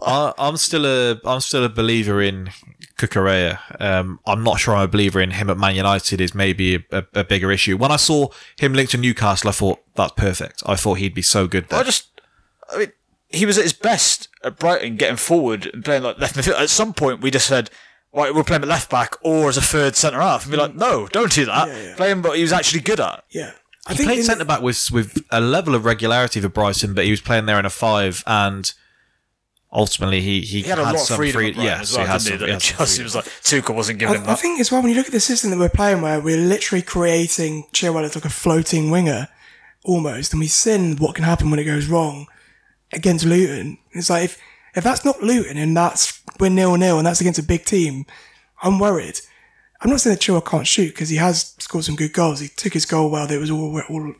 I 0.00 0.32
I'm 0.38 0.56
still 0.56 0.86
a 0.86 1.20
I'm 1.24 1.40
still 1.40 1.64
a 1.64 1.68
believer 1.68 2.22
in 2.22 2.50
Cucurella. 2.96 3.58
Um, 3.80 4.20
I'm 4.26 4.42
not 4.42 4.58
sure 4.58 4.74
I'm 4.74 4.84
a 4.84 4.88
believer 4.88 5.20
in 5.20 5.32
him 5.32 5.50
at 5.50 5.58
Man 5.58 5.74
United 5.74 6.20
is 6.20 6.34
maybe 6.34 6.76
a, 6.76 6.80
a, 6.92 7.04
a 7.14 7.24
bigger 7.24 7.52
issue. 7.52 7.76
When 7.76 7.90
I 7.92 7.96
saw 7.96 8.28
him 8.58 8.72
linked 8.72 8.92
to 8.92 8.98
Newcastle, 8.98 9.50
I 9.50 9.52
thought 9.52 9.80
that's 9.94 10.12
perfect. 10.12 10.62
I 10.66 10.76
thought 10.76 10.94
he'd 10.94 11.14
be 11.14 11.22
so 11.22 11.46
good 11.46 11.68
there. 11.68 11.80
I 11.80 11.82
just, 11.82 12.08
I 12.72 12.78
mean, 12.78 12.92
he 13.36 13.46
was 13.46 13.58
at 13.58 13.64
his 13.64 13.72
best 13.72 14.28
at 14.42 14.58
Brighton, 14.58 14.96
getting 14.96 15.16
forward 15.16 15.70
and 15.72 15.84
playing 15.84 16.02
like 16.02 16.18
left 16.18 16.34
midfield. 16.36 16.60
At 16.60 16.70
some 16.70 16.92
point, 16.94 17.20
we 17.20 17.30
just 17.30 17.46
said, 17.46 17.70
right, 18.12 18.34
we'll 18.34 18.44
play 18.44 18.56
him 18.56 18.62
at 18.62 18.68
left 18.68 18.90
back 18.90 19.14
or 19.22 19.48
as 19.48 19.56
a 19.56 19.62
third 19.62 19.94
centre 19.96 20.20
half, 20.20 20.44
and 20.44 20.50
be 20.52 20.56
like, 20.56 20.74
no, 20.74 21.06
don't 21.08 21.32
do 21.32 21.44
that. 21.46 21.68
Yeah, 21.68 21.82
yeah. 21.82 21.96
Play 21.96 22.10
him 22.10 22.22
what 22.22 22.36
he 22.36 22.42
was 22.42 22.52
actually 22.52 22.80
good 22.80 23.00
at. 23.00 23.24
yeah. 23.30 23.52
I 23.88 23.94
he 23.94 24.04
played 24.04 24.24
centre 24.24 24.44
back 24.44 24.62
with 24.62 24.90
with 24.90 25.22
a 25.30 25.40
level 25.40 25.76
of 25.76 25.84
regularity 25.84 26.40
for 26.40 26.48
Brighton, 26.48 26.92
but 26.92 27.04
he 27.04 27.10
was 27.12 27.20
playing 27.20 27.46
there 27.46 27.58
in 27.60 27.64
a 27.66 27.70
five, 27.70 28.24
and 28.26 28.72
ultimately 29.72 30.20
he 30.20 30.40
he, 30.40 30.62
He 30.62 30.68
had 30.68 30.78
a 30.78 30.82
lot 30.82 30.94
of 30.94 31.00
some 31.00 31.16
freedom 31.16 31.40
free, 31.40 31.50
at 31.50 31.56
yes, 31.56 31.80
as 31.82 31.92
well, 31.96 32.04
he 32.06 32.10
had 32.10 32.20
didn't 32.22 32.24
he? 32.24 32.30
some- 32.30 32.38
That 32.40 32.46
he 32.46 32.52
had 32.52 32.62
some 32.62 32.76
Chelsea 32.78 32.94
freedom. 32.96 33.04
was 33.04 33.14
like 33.14 33.24
Tuchel 33.26 33.74
wasn't 33.76 33.98
giving 34.00 34.16
him 34.22 34.28
I, 34.28 34.32
I 34.32 34.34
think 34.34 34.58
as 34.60 34.72
well 34.72 34.82
when 34.82 34.90
you 34.90 34.96
look 34.96 35.06
at 35.06 35.12
the 35.12 35.20
system 35.20 35.50
that 35.50 35.58
we're 35.58 35.68
playing, 35.68 36.02
where 36.02 36.20
we're 36.20 36.36
literally 36.36 36.82
creating 36.82 37.66
Chilwell 37.72 38.02
as 38.04 38.14
like 38.16 38.24
a 38.24 38.28
floating 38.30 38.90
winger, 38.90 39.28
almost, 39.84 40.32
and 40.32 40.40
we've 40.40 40.50
seen 40.50 40.96
what 40.96 41.14
can 41.14 41.24
happen 41.24 41.50
when 41.50 41.60
it 41.60 41.64
goes 41.64 41.86
wrong 41.86 42.26
against 42.92 43.24
Luton. 43.24 43.78
It's 43.92 44.10
like 44.10 44.24
if 44.24 44.40
if 44.74 44.84
that's 44.84 45.04
not 45.04 45.22
Luton 45.22 45.56
and 45.56 45.76
that's 45.76 46.22
we're 46.38 46.50
nil 46.50 46.76
nil 46.76 46.98
and 46.98 47.06
that's 47.06 47.20
against 47.20 47.40
a 47.40 47.42
big 47.44 47.64
team, 47.64 48.06
I'm 48.62 48.78
worried. 48.78 49.20
I'm 49.80 49.90
not 49.90 50.00
saying 50.00 50.14
that 50.16 50.22
Chilwell 50.22 50.44
can't 50.44 50.66
shoot 50.66 50.88
because 50.88 51.10
he 51.10 51.16
has 51.16 51.54
scored 51.58 51.84
some 51.84 51.96
good 51.96 52.12
goals. 52.12 52.40
He 52.40 52.48
took 52.48 52.72
his 52.72 52.86
goal 52.86 53.10
well. 53.10 53.26
That 53.26 53.38
was 53.38 53.50
all, 53.50 53.80
all 53.88 54.14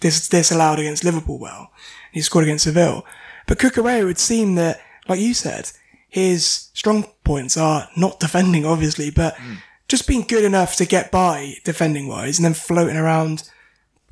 dis, 0.00 0.28
disallowed 0.28 0.78
against 0.78 1.04
Liverpool 1.04 1.38
well. 1.38 1.70
He 2.12 2.22
scored 2.22 2.44
against 2.44 2.64
Seville. 2.64 3.04
But 3.46 3.58
Cucurella 3.58 4.04
would 4.04 4.18
seem 4.18 4.56
that, 4.56 4.80
like 5.08 5.20
you 5.20 5.32
said, 5.32 5.70
his 6.08 6.70
strong 6.74 7.06
points 7.24 7.56
are 7.56 7.88
not 7.96 8.20
defending, 8.20 8.66
obviously, 8.66 9.10
but 9.10 9.36
hmm. 9.36 9.54
just 9.88 10.08
being 10.08 10.22
good 10.22 10.44
enough 10.44 10.76
to 10.76 10.86
get 10.86 11.12
by 11.12 11.54
defending 11.64 12.08
wise 12.08 12.38
and 12.38 12.44
then 12.44 12.54
floating 12.54 12.96
around, 12.96 13.48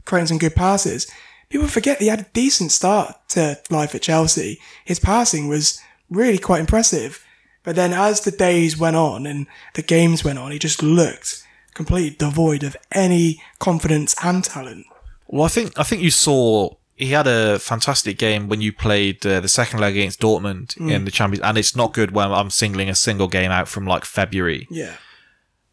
creating 0.05 0.29
some 0.29 0.39
good 0.39 0.55
passes. 0.55 1.11
People 1.55 1.69
forget 1.69 1.99
that 1.99 2.05
he 2.05 2.11
had 2.11 2.21
a 2.23 2.27
decent 2.33 2.73
start 2.73 3.15
to 3.29 3.61
life 3.71 3.95
at 3.95 4.03
Chelsea. 4.03 4.59
His 4.85 4.99
passing 4.99 5.47
was 5.47 5.81
really 6.11 6.37
quite 6.37 6.59
impressive. 6.59 7.25
But 7.63 7.77
then 7.77 7.93
as 7.93 8.23
the 8.23 8.33
days 8.33 8.77
went 8.77 8.97
on 8.97 9.25
and 9.25 9.47
the 9.75 9.83
games 9.83 10.25
went 10.25 10.41
on, 10.41 10.51
he 10.51 10.59
just 10.59 10.83
looked 10.83 11.45
completely 11.73 12.11
devoid 12.11 12.65
of 12.65 12.77
any 12.91 13.41
confidence 13.61 14.17
and 14.21 14.43
talent. 14.43 14.85
Well, 15.29 15.45
I 15.45 15.49
think 15.49 15.79
I 15.79 15.85
think 15.85 16.03
you 16.03 16.11
saw 16.11 16.71
he 16.97 17.11
had 17.11 17.29
a 17.29 17.61
fantastic 17.61 18.19
game 18.19 18.49
when 18.49 18.61
you 18.61 18.73
played 18.73 19.25
uh, 19.25 19.39
the 19.39 19.49
second 19.49 19.79
leg 19.79 19.97
against 19.97 20.21
Dortmund 20.21 20.77
Mm. 20.77 20.91
in 20.91 21.05
the 21.05 21.13
Champions, 21.13 21.45
and 21.45 21.57
it's 21.57 21.77
not 21.77 21.93
good 21.93 22.11
when 22.11 22.33
I'm 22.33 22.51
singling 22.51 22.91
a 22.91 22.97
single 22.97 23.29
game 23.29 23.53
out 23.53 23.69
from 23.69 23.87
like 23.87 24.05
February. 24.05 24.67
Yeah. 24.73 24.95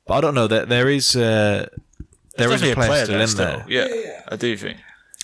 But 0.05 0.13
I 0.13 0.21
don't 0.21 0.35
know 0.35 0.47
that 0.47 0.69
there 0.69 0.89
is 0.89 1.15
uh, 1.15 1.65
there 2.37 2.51
is 2.51 2.61
Definitely 2.61 2.71
a 2.71 2.75
player, 2.75 3.03
still 3.05 3.17
there 3.17 3.27
in 3.27 3.35
there. 3.35 3.65
Yeah, 3.67 4.21
I 4.29 4.35
do 4.35 4.55
think. 4.55 4.77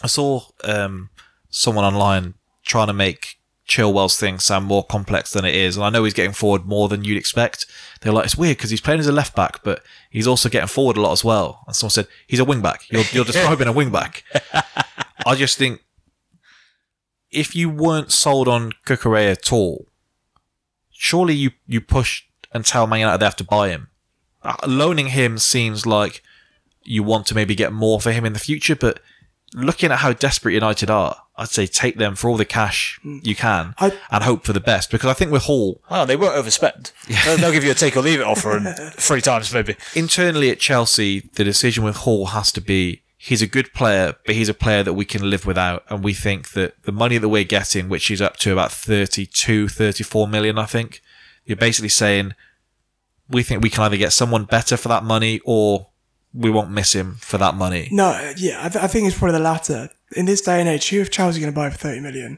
I 0.04 0.08
saw 0.08 0.42
um, 0.64 1.10
someone 1.50 1.86
online 1.86 2.36
trying 2.64 2.88
to 2.88 2.94
make 2.94 3.40
Chilwell's 3.68 4.18
thing 4.18 4.40
sound 4.40 4.66
more 4.66 4.86
complex 4.86 5.32
than 5.32 5.44
it 5.44 5.56
is, 5.56 5.76
and 5.76 5.86
I 5.86 5.90
know 5.90 6.04
he's 6.04 6.14
getting 6.14 6.34
forward 6.34 6.66
more 6.66 6.88
than 6.88 7.04
you'd 7.04 7.18
expect. 7.18 7.66
They're 8.02 8.14
like, 8.14 8.26
it's 8.26 8.38
weird 8.38 8.58
because 8.58 8.70
he's 8.70 8.82
playing 8.82 9.00
as 9.00 9.08
a 9.08 9.12
left 9.12 9.36
back, 9.36 9.64
but 9.64 9.84
he's 10.10 10.28
also 10.28 10.50
getting 10.50 10.68
forward 10.68 10.98
a 10.98 11.02
lot 11.02 11.12
as 11.12 11.24
well. 11.24 11.64
And 11.68 11.76
someone 11.76 11.92
said 11.92 12.08
he's 12.28 12.40
a 12.40 12.46
wing 12.46 12.62
back. 12.62 12.90
You're, 12.90 13.04
you're 13.12 13.26
describing 13.34 13.68
a 13.68 13.74
wing 13.74 13.92
back. 13.92 14.24
I 15.26 15.36
just 15.36 15.58
think 15.58 15.82
if 17.30 17.56
you 17.56 17.70
weren't 17.70 18.12
sold 18.12 18.48
on 18.48 18.72
Cucurella 18.86 19.32
at 19.32 19.52
all, 19.52 19.88
surely 20.92 21.34
you 21.34 21.52
you 21.68 21.82
push 21.82 22.24
and 22.54 22.66
tell 22.66 22.88
Man 22.88 23.02
United 23.02 23.20
they 23.20 23.26
have 23.26 23.36
to 23.38 23.44
buy 23.44 23.70
him. 23.70 23.90
Uh, 24.44 24.56
loaning 24.66 25.08
him 25.08 25.38
seems 25.38 25.86
like 25.86 26.24
you 26.84 27.04
want 27.04 27.26
to 27.28 27.36
maybe 27.36 27.54
get 27.54 27.74
more 27.74 28.00
for 28.00 28.12
him 28.12 28.26
in 28.26 28.32
the 28.32 28.40
future, 28.40 28.76
but 28.76 29.02
looking 29.54 29.92
at 29.92 30.00
how 30.00 30.14
desperate 30.14 30.54
United 30.54 30.90
are, 30.90 31.16
I'd 31.38 31.50
say 31.50 31.68
take 31.68 31.98
them 31.98 32.16
for 32.16 32.30
all 32.30 32.38
the 32.38 32.46
cash 32.46 33.00
mm. 33.04 33.26
you 33.26 33.36
can 33.36 33.76
I- 33.78 33.98
and 34.12 34.24
hope 34.24 34.44
for 34.44 34.54
the 34.54 34.60
best. 34.60 34.92
Because 34.92 35.10
I 35.10 35.14
think 35.14 35.32
with 35.32 35.44
Hall, 35.44 35.82
Oh, 35.90 36.06
they 36.06 36.16
won't 36.16 36.36
overspend. 36.36 36.92
They'll, 37.26 37.38
they'll 37.38 37.52
give 37.52 37.64
you 37.64 37.72
a 37.72 37.76
take 37.76 37.96
or 37.96 38.02
leave 38.02 38.20
it 38.20 38.26
offer 38.26 38.58
and 38.58 38.76
three 38.94 39.22
times 39.22 39.54
maybe. 39.54 39.76
internally 39.96 40.50
at 40.50 40.60
Chelsea, 40.60 41.30
the 41.34 41.44
decision 41.44 41.84
with 41.84 41.98
Hall 41.98 42.28
has 42.28 42.52
to 42.54 42.62
be 42.62 43.04
he's 43.20 43.42
a 43.42 43.48
good 43.48 43.74
player, 43.74 44.16
but 44.26 44.36
he's 44.36 44.50
a 44.50 44.54
player 44.54 44.84
that 44.84 44.94
we 44.94 45.04
can 45.06 45.30
live 45.30 45.46
without. 45.46 45.84
And 45.90 46.04
we 46.04 46.14
think 46.14 46.52
that 46.52 46.82
the 46.84 46.92
money 46.92 47.18
that 47.18 47.30
we're 47.30 47.44
getting, 47.44 47.90
which 47.90 48.12
is 48.12 48.22
up 48.22 48.38
to 48.38 48.52
about 48.54 48.72
32, 48.72 49.68
34 49.68 50.28
million, 50.28 50.58
I 50.58 50.66
think, 50.66 51.02
you're 51.46 51.56
basically 51.58 51.90
saying 51.90 52.34
we 53.30 53.44
think 53.44 53.62
we 53.64 53.70
can 53.70 53.84
either 53.84 53.98
get 53.98 54.14
someone 54.14 54.46
better 54.46 54.78
for 54.78 54.88
that 54.90 55.04
money 55.04 55.42
or 55.46 55.88
we 56.34 56.50
won't 56.50 56.72
miss 56.72 56.94
him 56.94 57.16
for 57.20 57.38
that 57.38 57.56
money. 57.56 57.90
No, 57.92 58.08
uh, 58.10 58.34
yeah, 58.38 58.60
I, 58.66 58.70
th- 58.70 58.84
I 58.84 58.88
think 58.88 59.08
it's 59.08 59.18
probably 59.18 59.34
the 59.38 59.44
latter. 59.44 59.90
In 60.16 60.26
this 60.26 60.42
day 60.42 60.60
and 60.60 60.70
age, 60.70 60.90
who 60.90 61.02
if 61.02 61.12
Chelsea 61.12 61.40
going 61.42 61.52
to 61.52 61.56
buy 61.56 61.70
for 61.70 61.78
30 61.78 62.00
million? 62.02 62.38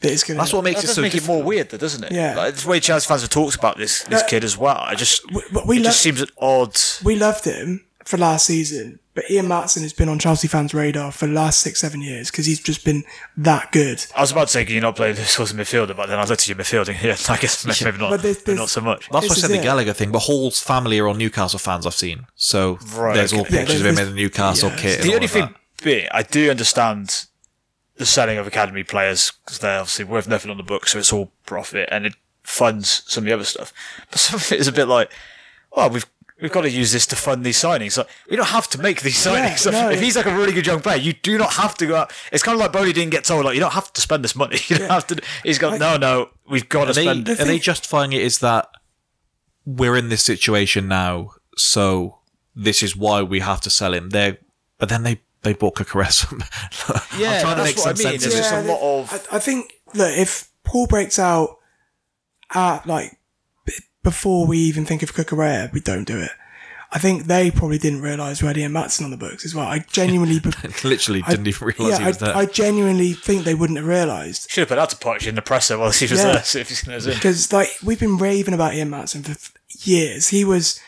That 0.00 0.10
is 0.12 0.24
going 0.24 0.36
That's 0.36 0.52
what 0.52 0.64
makes 0.64 0.82
That 0.82 0.90
it 0.90 0.94
so 0.94 1.00
make 1.02 1.14
it 1.14 1.26
more 1.26 1.42
weird, 1.42 1.70
though, 1.70 1.76
doesn't 1.78 2.02
it? 2.04 2.12
Yeah. 2.12 2.34
Like, 2.36 2.54
the 2.56 2.68
way 2.68 2.80
Chelsea 2.80 3.06
fans 3.06 3.20
have 3.22 3.30
talked 3.30 3.54
about 3.54 3.78
this 3.78 4.02
this 4.04 4.20
No. 4.22 4.26
kid 4.28 4.44
as 4.44 4.58
well. 4.58 4.76
I 4.78 4.94
just, 4.96 5.22
But 5.52 5.66
we 5.66 5.76
it 5.76 5.80
lo- 5.80 5.84
just 5.84 6.00
seems 6.00 6.24
odd. 6.38 6.76
we 7.04 7.16
loved 7.16 7.44
him 7.44 7.84
for 8.04 8.16
last 8.18 8.46
season, 8.46 8.98
but 9.14 9.30
Ian 9.30 9.46
Maatsen 9.46 9.82
has 9.82 9.92
been 9.92 10.08
on 10.08 10.18
Chelsea 10.18 10.48
fans' 10.48 10.74
radar 10.74 11.12
for 11.12 11.26
the 11.26 11.32
last 11.32 11.60
six, 11.60 11.80
seven 11.80 12.02
years 12.02 12.30
because 12.30 12.46
he's 12.46 12.58
just 12.60 12.84
been 12.84 13.04
that 13.36 13.70
good. 13.72 14.04
I 14.16 14.20
was 14.20 14.32
about 14.32 14.48
to 14.48 14.52
say, 14.52 14.64
can 14.64 14.74
you 14.74 14.80
not 14.80 14.96
play 14.96 15.12
this 15.12 15.38
as 15.38 15.52
a 15.52 15.54
midfielder? 15.54 15.96
But 15.96 16.06
then 16.08 16.18
I 16.18 16.22
looked 16.24 16.32
at 16.42 16.48
your 16.48 16.56
midfielding. 16.56 17.00
Yeah, 17.02 17.16
I 17.28 17.36
guess 17.38 17.64
maybe 17.84 17.98
not. 17.98 18.10
But 18.10 18.22
there's- 18.22 18.42
there's- 18.42 18.58
not 18.58 18.68
so 18.70 18.80
much. 18.80 19.08
That's 19.10 19.28
why 19.28 19.34
I 19.34 19.38
said 19.38 19.50
the 19.50 19.60
it. 19.60 19.62
Gallagher 19.62 19.92
thing, 19.92 20.10
but 20.12 20.20
Hall's 20.20 20.60
family 20.60 20.98
are 20.98 21.06
all 21.06 21.14
Newcastle 21.14 21.58
fans 21.58 21.86
I've 21.86 21.94
seen. 21.94 22.26
So 22.34 22.78
Right, 22.94 23.14
there's 23.14 23.32
all 23.32 23.44
pictures 23.44 23.80
Yeah, 23.82 23.88
of 23.90 23.98
him 23.98 24.06
in 24.06 24.14
the 24.14 24.20
Newcastle 24.20 24.70
yeah, 24.70 24.76
kit. 24.76 25.02
The 25.02 25.08
all 25.10 25.14
only 25.14 25.24
of 25.26 25.30
thing 25.30 25.42
that. 25.42 25.84
being, 25.84 26.08
I 26.10 26.22
do 26.22 26.50
understand 26.50 27.26
the 27.96 28.06
selling 28.06 28.38
of 28.38 28.46
academy 28.48 28.82
players 28.82 29.32
because 29.44 29.60
they're 29.60 29.78
obviously 29.78 30.04
worth 30.06 30.26
nothing 30.26 30.50
on 30.50 30.56
the 30.56 30.62
book, 30.64 30.88
so 30.88 30.98
it's 30.98 31.12
all 31.12 31.30
profit 31.46 31.88
and 31.92 32.06
it 32.06 32.14
funds 32.42 33.04
some 33.06 33.22
of 33.22 33.26
the 33.26 33.32
other 33.32 33.44
stuff. 33.44 33.72
But 34.10 34.18
some 34.18 34.40
of 34.40 34.50
it 34.50 34.58
is 34.58 34.66
a 34.66 34.72
bit 34.72 34.86
like, 34.88 35.10
well, 35.76 35.90
we've 35.90 36.06
we've 36.42 36.52
got 36.52 36.62
to 36.62 36.70
use 36.70 36.92
this 36.92 37.06
to 37.06 37.16
fund 37.16 37.44
these 37.44 37.56
signings. 37.56 37.96
Like, 37.96 38.08
we 38.28 38.36
don't 38.36 38.48
have 38.48 38.68
to 38.70 38.80
make 38.80 39.02
these 39.02 39.24
Yeah, 39.24 39.54
signings. 39.54 39.70
no. 39.70 39.90
if 39.96 40.00
he's 40.00 40.16
like 40.16 40.26
a 40.26 40.34
really 40.36 40.52
good 40.52 40.66
young 40.66 40.80
player, 40.80 40.96
you 40.98 41.12
do 41.12 41.38
not 41.38 41.54
have 41.54 41.74
to 41.76 41.86
go 41.86 41.96
out. 41.96 42.12
It's 42.32 42.42
kind 42.42 42.54
of 42.56 42.60
like 42.60 42.72
Boehly 42.72 42.92
didn't 42.92 43.10
get 43.12 43.24
told 43.24 43.44
like 43.44 43.54
you 43.54 43.60
don't 43.60 43.72
have 43.72 43.92
to 43.92 44.00
spend 44.00 44.24
this 44.24 44.34
money. 44.36 44.58
You 44.68 44.78
don't 44.78 44.90
have 44.90 45.06
to. 45.08 45.20
He's 45.44 45.58
got 45.58 45.78
no, 45.78 45.96
no. 45.96 46.30
We've 46.48 46.68
got 46.68 46.84
to 46.86 46.90
Are 46.90 46.94
they, 46.94 47.04
spend. 47.04 47.28
are 47.28 47.32
it. 47.32 47.38
they 47.46 47.58
justifying 47.58 48.12
it 48.12 48.22
is 48.22 48.38
that 48.40 48.68
we're 49.66 49.96
in 49.96 50.08
this 50.10 50.22
situation 50.22 50.88
now, 50.88 51.30
so 51.56 52.18
this 52.54 52.82
is 52.82 52.94
why 52.96 53.22
we 53.22 53.40
have 53.40 53.60
to 53.62 53.70
sell 53.70 53.94
him? 53.94 54.10
They 54.10 54.38
but 54.78 54.88
then 54.88 55.02
they 55.04 55.20
they 55.42 55.52
bought 55.54 55.76
Cucurella. 55.76 56.26
Yeah, 57.18 57.34
I'm 57.36 57.40
trying 57.42 57.56
to 57.58 57.62
make 57.64 57.76
what 57.76 57.96
some 57.96 58.06
I 58.06 58.10
mean. 58.10 58.20
sense 58.20 58.26
of 58.26 58.32
There's 58.32 58.34
it. 58.34 58.50
just 58.50 58.52
a 58.52 58.60
lot 58.72 59.00
of. 59.00 59.28
I, 59.32 59.36
I 59.36 59.38
think 59.38 59.72
look 59.94 60.16
if 60.16 60.48
Paul 60.64 60.86
breaks 60.86 61.18
out 61.18 61.58
at 62.52 62.86
like 62.86 63.10
b- 63.12 63.16
before 64.04 64.46
we 64.46 64.58
even 64.58 64.84
think 64.84 65.02
of 65.02 65.12
Cucurella, 65.12 65.72
we 65.72 65.80
don't 65.80 66.04
do 66.04 66.18
it. 66.20 66.30
I 66.92 66.98
think 67.00 67.24
they 67.24 67.50
probably 67.50 67.78
didn't 67.78 68.02
realise 68.02 68.40
we 68.40 68.46
had 68.46 68.56
Ian 68.56 68.70
Maatsen 68.70 69.02
on 69.02 69.10
the 69.10 69.16
books 69.16 69.44
as 69.44 69.52
well. 69.52 69.66
I 69.66 69.80
genuinely, 69.80 70.38
be- 70.38 70.50
Literally 70.84 71.22
didn't 71.22 71.48
even 71.48 71.66
realise 71.66 71.94
yeah, 71.94 71.98
he 71.98 72.06
was 72.06 72.22
I, 72.22 72.26
there. 72.26 72.36
I 72.36 72.46
genuinely 72.46 73.14
think 73.14 73.42
they 73.44 73.54
wouldn't 73.56 73.78
have 73.78 73.88
realised 73.88 74.48
Should 74.48 74.60
have 74.60 74.68
put 74.68 74.78
out 74.78 74.90
to 74.90 74.96
Poch 74.96 75.26
in 75.26 75.34
the 75.34 75.42
presser 75.42 75.76
while 75.76 75.90
he 75.90 76.04
was 76.04 76.12
Yeah. 76.12 76.34
there. 76.34 76.42
See 76.44 76.60
if 76.60 76.68
he's 76.68 76.82
going 76.84 77.00
to 77.00 77.08
because 77.12 77.52
like 77.52 77.70
we've 77.82 77.98
been 77.98 78.16
raving 78.16 78.54
about 78.54 78.74
Ian 78.74 78.90
Maatsen 78.90 79.24
for 79.26 79.58
years. 79.88 80.28
He 80.28 80.44
was 80.44 80.78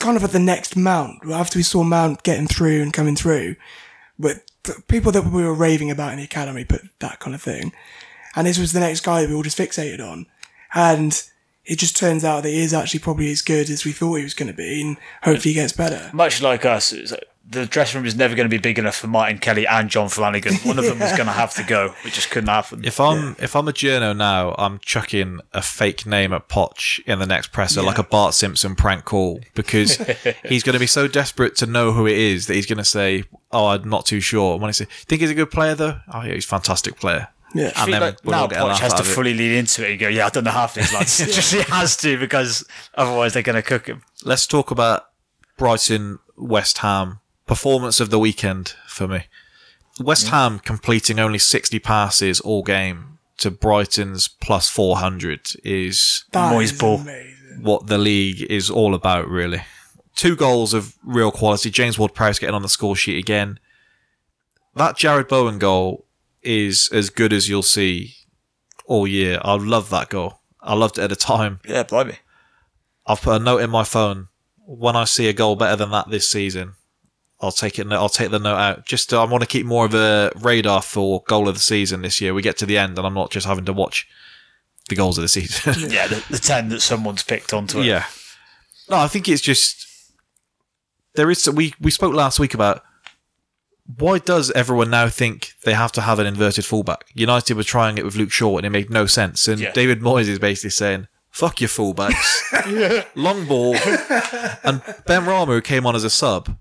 kind 0.00 0.16
of 0.16 0.24
at 0.24 0.32
the 0.32 0.40
next 0.40 0.76
Mount 0.76 1.24
after 1.30 1.60
we 1.60 1.62
saw 1.62 1.84
Mount 1.84 2.24
getting 2.24 2.48
through 2.48 2.82
and 2.82 2.92
coming 2.92 3.14
through, 3.14 3.54
but 4.18 4.38
the 4.64 4.82
people 4.88 5.12
that 5.12 5.26
we 5.26 5.44
were 5.44 5.54
raving 5.54 5.92
about 5.92 6.10
in 6.12 6.18
the 6.18 6.24
academy 6.24 6.64
put 6.64 6.82
that 6.98 7.20
kind 7.20 7.34
of 7.36 7.42
thing, 7.42 7.72
and 8.34 8.46
this 8.48 8.58
was 8.58 8.72
the 8.72 8.80
next 8.80 9.02
guy 9.02 9.20
that 9.20 9.28
we 9.28 9.34
all 9.36 9.42
just 9.44 9.58
fixated 9.58 10.00
on, 10.00 10.26
and 10.74 11.22
it 11.66 11.78
just 11.78 11.96
turns 11.96 12.24
out 12.24 12.42
that 12.42 12.50
he 12.50 12.60
is 12.60 12.74
actually 12.74 13.00
probably 13.00 13.30
as 13.30 13.42
good 13.42 13.70
as 13.70 13.84
we 13.84 13.92
thought 13.92 14.16
he 14.16 14.22
was 14.24 14.34
going 14.34 14.50
to 14.50 14.56
be, 14.56 14.80
and 14.80 14.96
hopefully 15.22 15.52
he 15.52 15.54
gets 15.54 15.72
better. 15.72 16.10
much 16.12 16.42
like 16.42 16.64
us, 16.64 16.92
like 17.10 17.28
the 17.48 17.66
dressing 17.66 17.98
room 17.98 18.06
is 18.06 18.16
never 18.16 18.34
going 18.34 18.48
to 18.48 18.50
be 18.50 18.60
big 18.60 18.78
enough 18.78 18.96
for 18.96 19.06
Martin 19.06 19.38
Kelly 19.38 19.66
and 19.66 19.90
John 19.90 20.08
Flanagan. 20.08 20.54
One 20.64 20.78
of 20.78 20.86
them 20.86 21.00
is 21.02 21.10
going 21.16 21.26
to 21.26 21.32
have 21.32 21.54
to 21.54 21.62
go. 21.62 21.94
It 22.04 22.12
just 22.12 22.30
couldn't 22.30 22.48
happen. 22.48 22.84
if 22.84 22.98
I'm 22.98 23.36
if 23.38 23.54
I'm 23.54 23.68
a 23.68 23.72
journo 23.72 24.16
now, 24.16 24.54
I'm 24.58 24.78
chucking 24.78 25.40
a 25.52 25.60
fake 25.62 26.06
name 26.06 26.32
at 26.32 26.48
Poch 26.48 27.00
in 27.06 27.18
the 27.18 27.26
next 27.26 27.52
presser, 27.52 27.82
like 27.82 27.98
a 27.98 28.02
Bart 28.02 28.34
Simpson 28.34 28.74
prank 28.74 29.04
call, 29.04 29.40
because 29.54 29.96
he's 30.48 30.62
going 30.62 30.74
to 30.74 30.80
be 30.80 30.86
so 30.86 31.06
desperate 31.06 31.54
to 31.56 31.66
know 31.66 31.92
who 31.92 32.06
it 32.06 32.16
is 32.16 32.46
that 32.46 32.54
he's 32.54 32.66
going 32.66 32.78
to 32.78 32.84
say, 32.84 33.24
"Oh, 33.52 33.66
I'm 33.66 33.88
not 33.88 34.06
too 34.06 34.20
sure." 34.20 34.58
When 34.58 34.68
I 34.68 34.72
say, 34.72 34.86
"Think 34.86 35.20
he's 35.20 35.30
a 35.30 35.34
good 35.34 35.50
player 35.50 35.74
though?" 35.74 35.98
Oh, 36.12 36.22
yeah, 36.22 36.34
he's 36.34 36.46
a 36.46 36.48
fantastic 36.48 36.96
player. 36.98 37.28
Yeah. 37.54 37.72
And 37.76 37.92
then 37.92 38.00
like 38.00 38.24
we'll 38.24 38.32
now 38.32 38.42
all 38.42 38.48
Poch 38.48 38.80
has 38.80 38.94
to 38.94 39.04
fully 39.04 39.32
lean 39.32 39.52
into 39.52 39.86
it 39.86 39.92
and 39.92 40.00
go, 40.00 40.08
"Yeah, 40.08 40.26
I've 40.26 40.32
done 40.32 40.44
the 40.44 40.50
half 40.50 40.74
these 40.74 40.92
lads." 40.92 41.18
just 41.34 41.54
he 41.54 41.62
has 41.62 41.96
to 41.98 42.18
because 42.18 42.66
otherwise 42.94 43.32
they're 43.32 43.42
going 43.42 43.56
to 43.56 43.62
cook 43.62 43.86
him. 43.86 44.02
Let's 44.24 44.46
talk 44.46 44.70
about 44.70 45.06
Brighton 45.56 46.18
West 46.36 46.78
Ham 46.78 47.20
performance 47.46 48.00
of 48.00 48.10
the 48.10 48.18
weekend 48.18 48.74
for 48.86 49.06
me. 49.06 49.26
West 50.00 50.26
mm. 50.26 50.30
Ham 50.30 50.58
completing 50.58 51.20
only 51.20 51.38
60 51.38 51.78
passes 51.78 52.40
all 52.40 52.62
game 52.62 53.18
to 53.38 53.50
Brighton's 53.50 54.28
plus 54.28 54.68
400 54.68 55.52
is 55.64 56.24
That 56.32 56.52
Moyes 56.52 56.64
is 56.64 56.72
ball. 56.72 57.00
amazing. 57.00 57.62
what 57.62 57.86
the 57.86 57.98
league 57.98 58.42
is 58.50 58.70
all 58.70 58.94
about, 58.94 59.28
really. 59.28 59.62
Two 60.16 60.36
goals 60.36 60.74
of 60.74 60.96
real 61.04 61.30
quality. 61.30 61.70
James 61.70 61.98
Ward 61.98 62.14
Prowse 62.14 62.38
getting 62.38 62.54
on 62.54 62.62
the 62.62 62.68
score 62.68 62.96
sheet 62.96 63.18
again. 63.18 63.58
That 64.74 64.96
Jarrod 64.96 65.28
Bowen 65.28 65.58
goal 65.58 66.03
is 66.44 66.88
as 66.92 67.10
good 67.10 67.32
as 67.32 67.48
you'll 67.48 67.62
see 67.62 68.14
all 68.86 69.06
year. 69.06 69.40
I 69.42 69.54
love 69.54 69.90
that 69.90 70.08
goal. 70.08 70.40
I 70.60 70.74
loved 70.74 70.98
it 70.98 71.02
at 71.02 71.10
the 71.10 71.16
time. 71.16 71.60
Yeah, 71.66 71.82
blimey. 71.82 72.18
I've 73.06 73.20
put 73.22 73.40
a 73.40 73.44
note 73.44 73.58
in 73.62 73.70
my 73.70 73.84
phone. 73.84 74.28
When 74.66 74.96
I 74.96 75.04
see 75.04 75.28
a 75.28 75.34
goal 75.34 75.56
better 75.56 75.76
than 75.76 75.90
that 75.90 76.08
this 76.08 76.28
season, 76.28 76.72
I'll 77.40 77.52
take 77.52 77.78
it. 77.78 77.90
I'll 77.92 78.08
take 78.08 78.30
the 78.30 78.38
note 78.38 78.56
out. 78.56 78.86
Just 78.86 79.10
to, 79.10 79.16
I 79.16 79.24
want 79.24 79.42
to 79.42 79.48
keep 79.48 79.66
more 79.66 79.84
of 79.84 79.94
a 79.94 80.32
radar 80.40 80.80
for 80.80 81.22
goal 81.26 81.48
of 81.48 81.54
the 81.54 81.60
season 81.60 82.00
this 82.00 82.20
year. 82.20 82.32
We 82.32 82.40
get 82.40 82.56
to 82.58 82.66
the 82.66 82.78
end, 82.78 82.96
and 82.96 83.06
I'm 83.06 83.14
not 83.14 83.30
just 83.30 83.46
having 83.46 83.66
to 83.66 83.72
watch 83.74 84.08
the 84.88 84.94
goals 84.94 85.18
of 85.18 85.22
the 85.22 85.28
season. 85.28 85.74
Yeah, 85.90 86.06
the, 86.06 86.24
the 86.30 86.38
ten 86.38 86.70
that 86.70 86.80
someone's 86.80 87.22
picked 87.22 87.52
onto 87.52 87.80
it. 87.80 87.86
Yeah. 87.86 88.06
No, 88.88 88.96
I 88.96 89.08
think 89.08 89.28
it's 89.28 89.42
just 89.42 89.86
there 91.14 91.30
is. 91.30 91.48
We 91.50 91.74
we 91.80 91.90
spoke 91.90 92.14
last 92.14 92.40
week 92.40 92.54
about 92.54 92.82
why 93.86 94.18
does 94.18 94.50
everyone 94.52 94.90
now 94.90 95.08
think 95.08 95.52
they 95.64 95.74
have 95.74 95.92
to 95.92 96.00
have 96.00 96.18
an 96.18 96.26
inverted 96.26 96.64
fullback? 96.64 97.04
United 97.14 97.56
were 97.56 97.62
trying 97.62 97.98
it 97.98 98.04
with 98.04 98.16
Luke 98.16 98.32
Shaw 98.32 98.56
and 98.56 98.66
it 98.66 98.70
made 98.70 98.90
no 98.90 99.06
sense. 99.06 99.46
And 99.46 99.60
Yeah. 99.60 99.72
David 99.72 100.00
Moyes 100.00 100.28
is 100.28 100.38
basically 100.38 100.70
saying, 100.70 101.06
"Fuck 101.30 101.60
your 101.60 101.68
fullbacks, 101.68 103.06
long 103.14 103.46
ball." 103.46 103.74
And 104.64 104.82
Benrahma, 105.06 105.48
who 105.48 105.60
came 105.60 105.86
on 105.86 105.94
as 105.94 106.04
a 106.04 106.10
sub, 106.10 106.56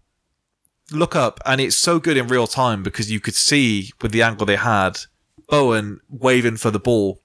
look 0.92 1.16
up, 1.16 1.40
and 1.46 1.62
it's 1.62 1.78
so 1.78 2.00
good 2.00 2.18
in 2.18 2.28
real 2.28 2.48
time 2.48 2.84
because 2.84 3.10
you 3.10 3.20
could 3.20 3.36
see 3.36 3.92
with 4.02 4.12
the 4.12 4.22
angle 4.22 4.46
they 4.46 4.58
had, 4.58 5.00
Bowen 5.48 6.02
waving 6.10 6.58
for 6.58 6.72
the 6.72 6.80
ball. 6.80 7.22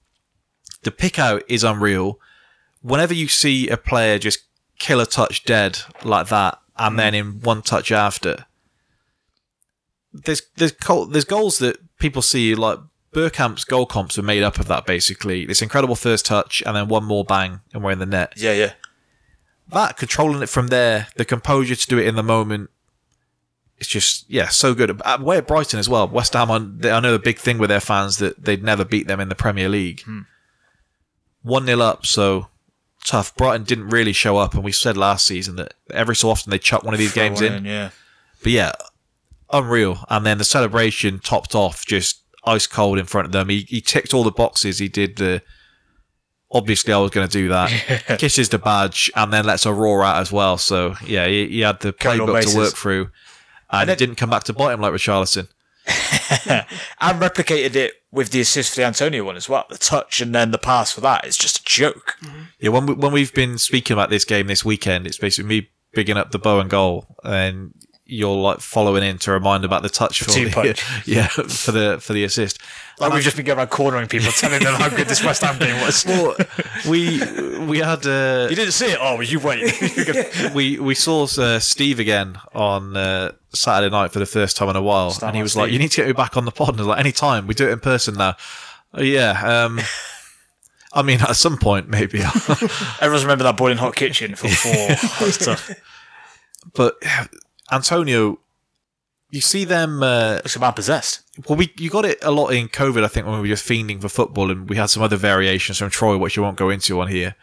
The 0.83 0.91
pick 0.91 1.19
out 1.19 1.43
is 1.49 1.63
unreal 1.63 2.19
whenever 2.81 3.13
you 3.13 3.27
see 3.27 3.67
a 3.69 3.77
player 3.77 4.19
just 4.19 4.39
kill 4.77 4.99
a 4.99 5.05
touch 5.05 5.43
dead 5.43 5.79
like 6.03 6.27
that, 6.27 6.59
and 6.77 6.93
mm. 6.93 6.97
then 6.97 7.13
in 7.13 7.39
one 7.41 7.61
touch 7.61 7.91
after, 7.91 8.45
there's 10.13 10.41
there's 10.57 10.73
there's 11.09 11.25
goals 11.25 11.59
that 11.59 11.77
people 11.99 12.21
see 12.21 12.55
like 12.55 12.79
Bergkamp's 13.13 13.63
goal 13.63 13.85
comps 13.85 14.17
were 14.17 14.23
made 14.23 14.43
up 14.43 14.59
of 14.59 14.67
that 14.67 14.85
basically. 14.85 15.45
This 15.45 15.61
incredible 15.61 15.95
first 15.95 16.25
touch, 16.25 16.61
and 16.65 16.75
then 16.75 16.87
one 16.87 17.03
more 17.05 17.23
bang, 17.25 17.61
and 17.73 17.83
we're 17.83 17.91
in 17.91 17.99
the 17.99 18.05
net. 18.05 18.33
yeah, 18.37 18.53
yeah. 18.53 18.73
That 19.71 19.97
controlling 19.97 20.41
it 20.41 20.49
from 20.49 20.67
there, 20.67 21.07
the 21.15 21.25
composure 21.25 21.75
to 21.75 21.87
do 21.87 21.97
it 21.99 22.07
in 22.07 22.15
the 22.15 22.23
moment. 22.23 22.69
It's 23.77 23.87
just 23.87 24.29
yeah, 24.29 24.47
so 24.49 24.73
good. 24.73 24.99
Uh, 25.05 25.17
Way 25.21 25.37
at 25.37 25.47
Brighton 25.47 25.79
as 25.79 25.87
well. 25.87 26.07
West 26.07 26.33
Ham, 26.33 26.51
on- 26.51 26.79
they- 26.79 26.91
I 26.91 26.99
know 26.99 27.11
the 27.13 27.19
big 27.19 27.37
thing 27.39 27.57
with 27.59 27.69
their 27.69 27.79
fans 27.79 28.17
that 28.17 28.43
they'd 28.43 28.63
never 28.63 28.83
beat 28.83 29.07
them 29.07 29.19
in 29.19 29.29
the 29.29 29.35
Premier 29.35 29.69
League. 29.69 30.03
One 31.41 31.65
0 31.65 31.79
up, 31.79 32.05
so 32.05 32.47
tough. 33.05 33.33
Brighton 33.37 33.63
didn't 33.63 33.89
really 33.89 34.11
show 34.11 34.37
up, 34.37 34.53
and 34.53 34.63
we 34.63 34.71
said 34.73 34.97
last 34.97 35.25
season 35.25 35.55
that 35.55 35.75
every 35.91 36.15
so 36.15 36.29
often 36.29 36.51
they 36.51 36.59
chuck 36.59 36.83
one 36.83 36.93
of 36.93 36.99
these 36.99 37.13
Throw 37.13 37.23
games 37.29 37.41
one 37.41 37.53
in. 37.53 37.65
yeah. 37.65 37.89
But 38.43 38.51
yeah, 38.51 38.71
unreal. 39.51 40.05
And 40.09 40.25
then 40.25 40.37
the 40.37 40.43
celebration 40.43 41.19
topped 41.19 41.55
off 41.55 41.85
just 41.85 42.23
ice 42.45 42.67
cold 42.67 42.97
in 42.97 43.05
front 43.05 43.27
of 43.27 43.31
them. 43.31 43.49
He, 43.49 43.61
he 43.61 43.81
ticked 43.81 44.13
all 44.13 44.23
the 44.23 44.31
boxes. 44.31 44.79
He 44.79 44.87
did 44.87 45.17
the. 45.17 45.41
Obviously, 46.51 46.91
I 46.91 46.97
was 46.97 47.11
going 47.11 47.27
to 47.27 47.31
do 47.31 47.47
that. 47.49 48.17
Kisses 48.19 48.49
the 48.49 48.57
badge 48.57 49.11
and 49.15 49.31
then 49.31 49.45
lets 49.45 49.67
a 49.67 49.73
roar 49.73 50.03
out 50.03 50.17
as 50.17 50.31
well. 50.31 50.57
So 50.57 50.95
yeah, 51.05 51.27
he, 51.27 51.47
he 51.47 51.59
had 51.59 51.79
the 51.81 51.93
playbook 51.93 52.51
to 52.51 52.57
work 52.57 52.73
through, 52.73 53.11
and, 53.69 53.87
it 53.87 53.99
didn't 53.99 54.15
come 54.15 54.31
back 54.31 54.45
to 54.45 54.53
bite 54.53 54.73
him 54.73 54.81
like 54.81 54.93
Richarlison. 54.93 55.47
And 57.01 57.21
replicated 57.21 57.75
it 57.75 57.93
with 58.11 58.31
the 58.31 58.41
assist 58.41 58.71
for 58.71 58.81
the 58.81 58.85
Antonio 58.85 59.23
one 59.23 59.37
as 59.37 59.47
well. 59.47 59.65
The 59.69 59.77
touch 59.77 60.21
and 60.21 60.33
then 60.35 60.51
the 60.51 60.57
pass 60.57 60.91
for 60.91 61.01
that 61.01 61.25
is 61.25 61.37
just 61.37 61.59
a 61.59 61.63
joke. 61.63 62.15
Mm-hmm. 62.21 62.41
Yeah, 62.59 62.69
when 62.69 62.85
we, 62.85 62.93
when 62.93 63.11
we've 63.11 63.33
been 63.33 63.57
speaking 63.57 63.93
about 63.93 64.09
this 64.09 64.25
game 64.25 64.47
this 64.47 64.65
weekend, 64.65 65.07
it's 65.07 65.17
basically 65.17 65.47
me 65.47 65.69
bigging 65.93 66.17
up 66.17 66.31
the 66.31 66.39
Bowen 66.39 66.67
goal, 66.67 67.15
and 67.23 67.73
you're 68.09 68.35
like 68.35 68.59
following 68.59 69.03
in 69.03 69.19
to 69.19 69.31
remind 69.31 69.63
about 69.63 69.83
the 69.83 69.89
touch 69.89 70.23
for 70.23 70.31
the, 70.31 70.49
punch. 70.49 70.83
yeah 71.05 71.27
for 71.27 71.71
the 71.71 71.99
for 72.01 72.13
the 72.13 72.23
assist. 72.23 72.59
Like 72.99 73.13
we've 73.13 73.23
just 73.23 73.37
been 73.37 73.45
going 73.45 73.59
around 73.59 73.69
cornering 73.69 74.07
people, 74.07 74.31
telling 74.31 74.61
them 74.61 74.73
how 74.73 74.89
good 74.89 75.07
this 75.07 75.23
West 75.23 75.43
Ham 75.43 75.57
game 75.59 75.79
was. 75.79 76.03
Well, 76.05 76.35
we 76.89 77.21
we 77.65 77.79
had 77.79 78.05
uh, 78.05 78.47
You 78.49 78.55
didn't 78.55 78.73
see 78.73 78.87
it? 78.87 78.97
Oh, 78.99 79.21
you 79.21 79.39
wait. 79.39 79.73
we 80.53 80.79
we 80.79 80.95
saw 80.95 81.23
uh, 81.23 81.59
Steve 81.59 81.99
again 81.99 82.37
on 82.53 82.97
uh, 82.97 83.31
Saturday 83.53 83.91
night 83.91 84.11
for 84.11 84.19
the 84.19 84.25
first 84.25 84.57
time 84.57 84.69
in 84.69 84.75
a 84.75 84.81
while, 84.81 85.15
and 85.21 85.35
he 85.35 85.41
was 85.41 85.55
like, 85.55 85.71
"You 85.71 85.79
need 85.79 85.91
to 85.91 85.97
get 85.97 86.07
me 86.07 86.13
back 86.13 86.35
on 86.35 86.45
the 86.45 86.51
pod." 86.51 86.69
And 86.69 86.79
I 86.79 86.81
was 86.81 86.87
like, 86.87 86.99
"Any 86.99 87.11
time, 87.11 87.47
we 87.47 87.53
do 87.53 87.67
it 87.69 87.71
in 87.71 87.79
person 87.79 88.15
now." 88.15 88.35
"Oh, 88.93 89.01
yeah, 89.01 89.65
um, 89.65 89.79
I 90.93 91.03
mean, 91.03 91.21
at 91.21 91.35
some 91.35 91.57
point, 91.57 91.87
maybe. 91.87 92.19
Everyone's 92.19 93.23
remember 93.23 93.43
that 93.43 93.55
boiling 93.55 93.77
hot 93.77 93.95
kitchen 93.95 94.35
for 94.35 94.47
four. 94.49 94.87
That's 95.19 95.37
tough. 95.37 95.71
but 96.73 96.95
Antonio, 97.71 98.39
you 99.29 99.41
see 99.41 99.63
them. 99.63 100.01
Uh, 100.01 100.39
man 100.59 100.73
possessed. 100.73 101.21
well, 101.47 101.57
we 101.57 101.73
you 101.77 101.89
got 101.89 102.05
it 102.05 102.17
a 102.23 102.31
lot 102.31 102.49
in 102.49 102.67
COVID, 102.67 103.03
I 103.03 103.07
think, 103.07 103.25
when 103.25 103.35
we 103.35 103.41
were 103.41 103.55
just 103.55 103.67
fiending 103.67 104.01
for 104.01 104.09
football, 104.09 104.51
and 104.51 104.69
we 104.69 104.75
had 104.75 104.87
some 104.87 105.03
other 105.03 105.17
variations 105.17 105.77
from 105.77 105.89
Troy, 105.89 106.17
which 106.17 106.37
I 106.37 106.41
won't 106.41 106.57
go 106.57 106.69
into 106.69 106.99
on 106.99 107.07
here. 107.07 107.35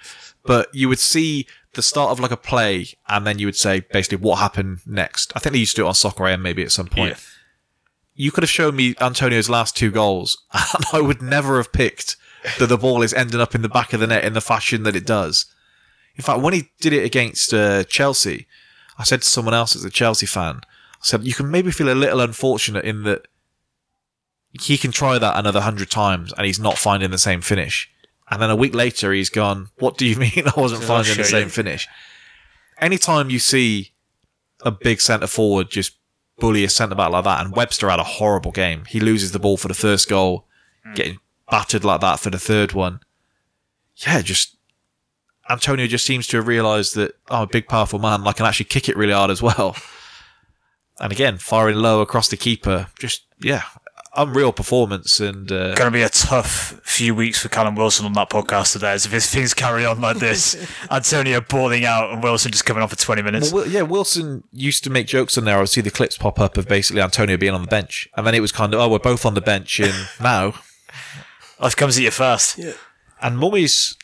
But 0.45 0.73
you 0.75 0.89
would 0.89 0.99
see 0.99 1.47
the 1.75 1.83
start 1.83 2.11
of 2.11 2.21
like 2.21 2.31
a 2.31 2.37
play, 2.37 2.89
and 3.09 3.27
then 3.27 3.39
you 3.39 3.47
would 3.47 3.57
say 3.57 3.81
basically 3.81 4.19
what 4.19 4.37
happened 4.39 4.81
next. 4.87 5.33
I 5.37 5.39
think 5.39 5.53
they 5.53 5.59
used 5.59 5.77
to 5.77 5.83
do 5.83 5.87
it 5.87 5.89
on 5.89 5.95
Soccer 5.95 6.27
AM 6.27 6.43
maybe 6.43 6.63
at 6.63 6.73
some 6.73 6.87
point. 6.87 7.13
Yeah. 7.13 7.19
You 8.15 8.33
could 8.33 8.43
have 8.43 8.51
shown 8.51 8.75
me 8.75 8.95
Antonio's 9.01 9.51
last 9.51 9.77
two 9.77 9.91
goals, 9.91 10.43
and 10.53 10.85
I 10.93 11.01
would 11.01 11.23
never 11.23 11.59
have 11.59 11.73
picked 11.73 12.17
that 12.59 12.67
the 12.67 12.79
ball 12.79 13.03
is 13.03 13.13
ending 13.13 13.41
up 13.41 13.55
in 13.55 13.63
the 13.63 13.69
back 13.69 13.93
of 13.93 14.01
the 14.01 14.07
net 14.07 14.25
in 14.25 14.33
the 14.33 14.41
fashion 14.41 14.85
that 14.85 14.97
it 14.97 15.07
does. 15.07 15.47
In 16.17 16.23
fact, 16.23 16.41
when 16.41 16.55
he 16.55 16.71
did 16.81 16.93
it 16.93 17.05
against 17.05 17.53
uh, 17.53 17.85
Chelsea, 17.85 18.47
I 18.99 19.05
said 19.05 19.23
to 19.23 19.29
someone 19.29 19.55
else 19.55 19.77
as 19.77 19.85
a 19.85 19.91
Chelsea 19.91 20.27
fan, 20.27 20.61
I 20.65 21.03
said, 21.03 21.25
you 21.27 21.35
can 21.35 21.51
maybe 21.51 21.71
feel 21.71 21.93
a 21.93 21.95
little 21.95 22.21
unfortunate 22.21 22.85
in 22.85 23.03
that 23.05 23.27
he 24.53 24.79
can 24.79 24.91
try 24.93 25.19
that 25.19 25.39
another 25.39 25.61
hundred 25.61 25.91
times 25.91 26.33
and 26.33 26.47
he's 26.47 26.59
not 26.59 26.79
finding 26.79 27.11
the 27.11 27.19
same 27.19 27.41
finish. 27.41 27.91
And 28.31 28.41
then 28.41 28.51
a 28.51 28.57
week 28.57 28.75
later, 28.75 29.13
he's 29.13 29.31
gone, 29.31 29.69
what 29.79 29.99
do 29.99 30.07
you 30.07 30.17
mean 30.25 30.45
I 30.47 30.61
wasn't 30.61 30.83
I'll 30.83 30.89
finding 30.89 31.17
the 31.17 31.25
same 31.25 31.45
you." 31.45 31.51
finish? 31.51 31.89
Anytime 32.79 33.31
you 33.31 33.39
see 33.39 33.93
a 34.63 34.71
big 34.71 35.01
centre 35.01 35.27
forward 35.27 35.71
just 35.71 35.97
bully 36.39 36.65
a 36.65 36.69
centre 36.69 36.95
back 36.95 37.11
like 37.11 37.25
that, 37.25 37.45
and 37.45 37.55
Webster 37.55 37.89
had 37.89 38.01
a 38.01 38.05
horrible 38.05 38.51
game. 38.51 38.85
He 38.87 39.01
loses 39.01 39.33
the 39.33 39.39
ball 39.39 39.57
for 39.57 39.69
the 39.69 39.75
first 39.75 40.09
goal, 40.09 40.47
getting 40.95 41.19
battered 41.51 41.85
like 41.85 42.01
that 42.01 42.21
for 42.21 42.31
the 42.31 42.39
third 42.39 42.73
one. 42.73 43.01
Yeah, 43.97 44.21
just 44.21 44.56
Antonio 45.51 45.87
just 45.87 46.05
seems 46.07 46.27
to 46.29 46.37
have 46.39 46.47
realised 46.47 46.95
that 46.97 47.13
I'm 47.31 47.43
a 47.43 47.47
big, 47.47 47.69
powerful 47.69 47.99
man. 47.99 48.27
I 48.27 48.33
can 48.33 48.47
actually 48.47 48.67
kick 48.67 48.89
it 48.89 48.97
really 48.97 49.13
hard 49.13 49.31
as 49.31 49.43
well. 49.43 49.77
And 50.99 51.13
again, 51.13 51.37
firing 51.37 51.77
low 51.77 52.01
across 52.01 52.29
the 52.29 52.39
keeper. 52.39 52.87
Just 52.99 53.27
yeah, 53.39 53.65
unreal 54.17 54.51
performance. 54.51 55.21
And 55.21 55.53
uh, 55.53 55.75
Going 55.75 55.89
to 55.89 55.91
be 55.91 56.01
a 56.01 56.09
tough 56.09 56.81
few 56.85 57.15
weeks 57.15 57.39
for 57.39 57.51
Callum 57.51 57.75
Wilson 57.75 58.07
on 58.07 58.15
that 58.15 58.31
podcast 58.31 58.73
today. 58.73 58.93
As 58.93 59.05
if 59.05 59.23
things 59.25 59.53
carry 59.53 59.85
on 59.85 60.01
like 60.01 60.17
this, 60.17 60.57
Antonio 60.91 61.43
balling 61.43 61.85
out 61.85 62.13
and 62.15 62.23
Wilson 62.23 62.51
just 62.51 62.65
coming 62.65 62.83
on 62.83 62.89
for 62.89 62.97
twenty 62.97 63.21
minutes. 63.21 63.53
Well, 63.53 63.67
yeah, 63.67 63.83
Wilson 63.83 64.45
used 64.53 64.85
to 64.85 64.91
make 64.91 65.07
jokes 65.07 65.37
on 65.37 65.45
there. 65.45 65.59
I 65.59 65.61
would 65.61 65.69
see 65.69 65.83
the 65.83 65.91
clips 65.91 66.17
pop 66.17 66.41
up 66.41 66.57
of 66.57 66.67
basically 66.67 67.03
Antonio 67.03 67.37
being 67.37 67.53
on 67.53 67.61
the 67.61 67.69
bench, 67.69 68.09
and 68.17 68.27
then 68.27 68.35
it 68.35 68.41
was 68.41 68.51
kind 68.53 68.73
of, 68.73 68.81
oh, 68.81 68.89
we're 68.89 68.99
both 68.99 69.27
on 69.27 69.35
the 69.35 69.43
bench, 69.43 69.79
and 69.81 70.09
now, 70.19 70.55
Life 71.61 71.77
comes 71.77 71.99
at 71.99 72.05
you 72.05 72.11
first. 72.11 72.57
Yeah. 72.57 72.73
and 73.21 73.37
Moyes. 73.37 73.97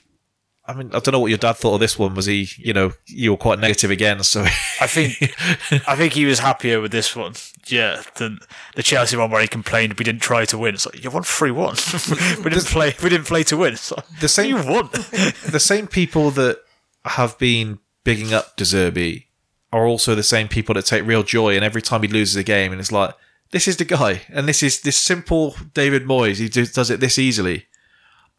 I 0.73 0.75
mean, 0.75 0.89
I 0.89 1.01
don't 1.01 1.13
know 1.13 1.21
what 1.21 1.29
your 1.29 1.39
dad 1.39 1.55
thought 1.55 1.75
of 1.75 1.81
this 1.81 1.99
one. 1.99 2.15
Was 2.15 2.25
he, 2.25 2.49
you 2.57 2.73
know, 2.73 2.93
you 3.07 3.33
were 3.33 3.37
quite 3.37 3.59
negative 3.59 3.91
again? 3.91 4.23
So 4.23 4.43
I 4.43 4.87
think 4.87 5.13
I 5.87 5.97
think 5.97 6.15
he 6.15 6.25
was 6.25 6.39
happier 6.39 6.81
with 6.81 6.93
this 6.93 7.15
one, 7.15 7.35
yeah, 7.67 8.03
than 8.17 8.39
the 8.75 8.83
Chelsea 8.83 9.17
one 9.17 9.31
where 9.31 9.43
he 9.43 9.49
complained 9.49 9.95
we 9.95 10.05
didn't 10.05 10.23
try 10.23 10.47
to 10.47 10.57
win. 10.57 10.75
It's 10.75 10.87
like 10.87 11.05
you 11.05 11.11
won 11.11 11.25
three 11.25 11.51
one. 11.51 11.77
we 12.43 12.51
didn't 12.51 12.67
play. 12.67 12.95
We 13.03 13.11
didn't 13.11 13.27
play 13.27 13.43
to 13.45 13.57
win. 13.59 13.75
It's 13.75 13.93
like, 13.93 14.07
the 14.21 14.29
same 14.29 14.57
you 14.57 14.57
won. 14.57 14.89
the 15.51 15.61
same 15.61 15.87
people 15.87 16.31
that 16.33 16.61
have 17.05 17.37
been 17.37 17.79
bigging 18.05 18.33
up 18.33 18.57
De 18.57 18.65
Zerbi 18.65 19.27
are 19.73 19.87
also 19.87 20.15
the 20.15 20.23
same 20.23 20.49
people 20.49 20.75
that 20.75 20.85
take 20.85 21.07
real 21.07 21.23
joy 21.23 21.55
And 21.55 21.65
every 21.65 21.83
time 21.83 22.03
he 22.03 22.09
loses 22.09 22.37
a 22.37 22.43
game, 22.43 22.73
and 22.73 22.81
it's 22.81 22.93
like 22.93 23.15
this 23.51 23.69
is 23.69 23.77
the 23.77 23.85
guy, 23.85 24.23
and 24.31 24.49
this 24.49 24.63
is 24.63 24.81
this 24.81 24.97
simple 24.97 25.55
David 25.75 26.05
Moyes. 26.05 26.39
He 26.39 26.49
does 26.49 26.91
it 26.91 27.01
this 27.01 27.19
easily. 27.19 27.67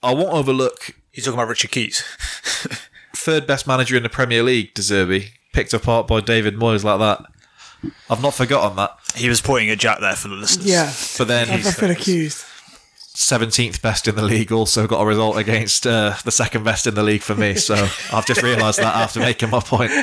I 0.03 0.13
won't 0.13 0.34
overlook 0.34 0.95
You're 1.13 1.23
talking 1.23 1.39
about 1.39 1.49
Richard 1.49 1.71
Keys. 1.71 2.03
third 3.15 3.47
best 3.47 3.65
manager 3.67 3.95
in 3.95 4.03
the 4.03 4.09
Premier 4.09 4.43
League, 4.43 4.73
De 4.73 4.81
Zerbi, 4.81 5.30
picked 5.53 5.73
apart 5.73 6.07
by 6.07 6.19
David 6.19 6.55
Moyes 6.55 6.84
like 6.84 6.99
that. 6.99 7.25
I've 8.09 8.21
not 8.21 8.34
forgotten 8.34 8.75
that. 8.77 8.97
He 9.15 9.30
was 9.30 9.41
pointing 9.41 9.69
at 9.69 9.80
Jack 9.80 9.99
there 9.99 10.15
for 10.15 10.27
the 10.27 10.35
listeners. 10.35 10.65
Yeah. 10.65 10.91
But 11.17 11.27
then 11.27 11.49
I 11.49 11.57
feel 11.59 11.91
accused. 11.91 12.45
17th 13.15 13.81
best 13.81 14.07
in 14.07 14.15
the 14.15 14.23
league 14.23 14.51
also 14.51 14.88
got 14.88 14.99
a 14.99 15.05
result 15.05 15.38
against 15.38 15.85
uh, 15.85 16.15
the 16.25 16.31
second 16.31 16.63
best 16.63 16.88
in 16.88 16.95
the 16.95 17.03
league 17.03 17.21
for 17.21 17.35
me. 17.35 17.53
So 17.55 17.75
I've 18.11 18.25
just 18.25 18.41
realised 18.41 18.80
that 18.80 18.95
after 18.95 19.19
making 19.19 19.51
my 19.51 19.59
point. 19.59 19.91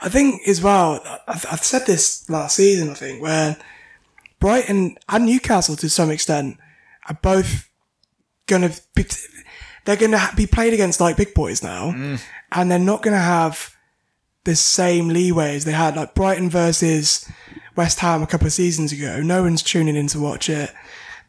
I 0.00 0.08
think 0.08 0.48
as 0.48 0.62
well, 0.62 1.00
I've, 1.28 1.44
I've 1.50 1.62
said 1.62 1.86
this 1.86 2.28
last 2.30 2.56
season, 2.56 2.90
I 2.90 2.94
think, 2.94 3.22
where 3.22 3.56
Brighton 4.40 4.96
and 5.08 5.26
Newcastle 5.26 5.76
to 5.76 5.88
some 5.88 6.10
extent 6.10 6.58
are 7.08 7.18
both 7.22 7.68
going 8.46 8.62
to 8.62 8.80
be, 8.94 9.04
they're 9.84 9.96
going 9.96 10.12
to 10.12 10.30
be 10.36 10.46
played 10.46 10.74
against 10.74 11.00
like 11.00 11.16
big 11.16 11.34
boys 11.34 11.62
now, 11.62 11.92
mm. 11.92 12.20
and 12.50 12.70
they're 12.70 12.78
not 12.78 13.02
going 13.02 13.14
to 13.16 13.22
have 13.22 13.76
the 14.44 14.56
same 14.56 15.08
leeway 15.08 15.56
as 15.56 15.64
they 15.64 15.72
had. 15.72 15.96
Like 15.96 16.14
Brighton 16.14 16.50
versus 16.50 17.28
West 17.76 18.00
Ham 18.00 18.22
a 18.22 18.26
couple 18.26 18.46
of 18.46 18.52
seasons 18.52 18.92
ago, 18.92 19.20
no 19.20 19.42
one's 19.42 19.62
tuning 19.62 19.96
in 19.96 20.06
to 20.08 20.20
watch 20.20 20.48
it, 20.48 20.70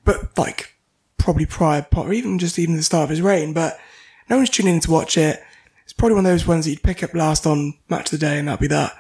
but 0.04 0.38
like 0.38 0.76
probably 1.18 1.46
prior, 1.46 1.86
or 1.96 2.14
even 2.14 2.38
just 2.38 2.60
even 2.60 2.76
the 2.76 2.84
start 2.84 3.06
of 3.06 3.10
his 3.10 3.22
reign, 3.22 3.54
but 3.54 3.80
no 4.30 4.38
one's 4.38 4.50
tuning 4.50 4.76
in 4.76 4.80
to 4.82 4.92
watch 4.92 5.18
it. 5.18 5.42
It's 5.84 5.94
probably 5.94 6.16
one 6.16 6.26
of 6.26 6.32
those 6.32 6.48
ones 6.48 6.66
that 6.66 6.72
you'd 6.72 6.84
pick 6.84 7.04
up 7.04 7.14
last 7.14 7.46
on 7.46 7.74
match 7.90 8.12
of 8.12 8.20
the 8.20 8.26
day 8.26 8.40
and 8.40 8.48
that'd 8.48 8.60
be 8.60 8.68
that. 8.68 8.96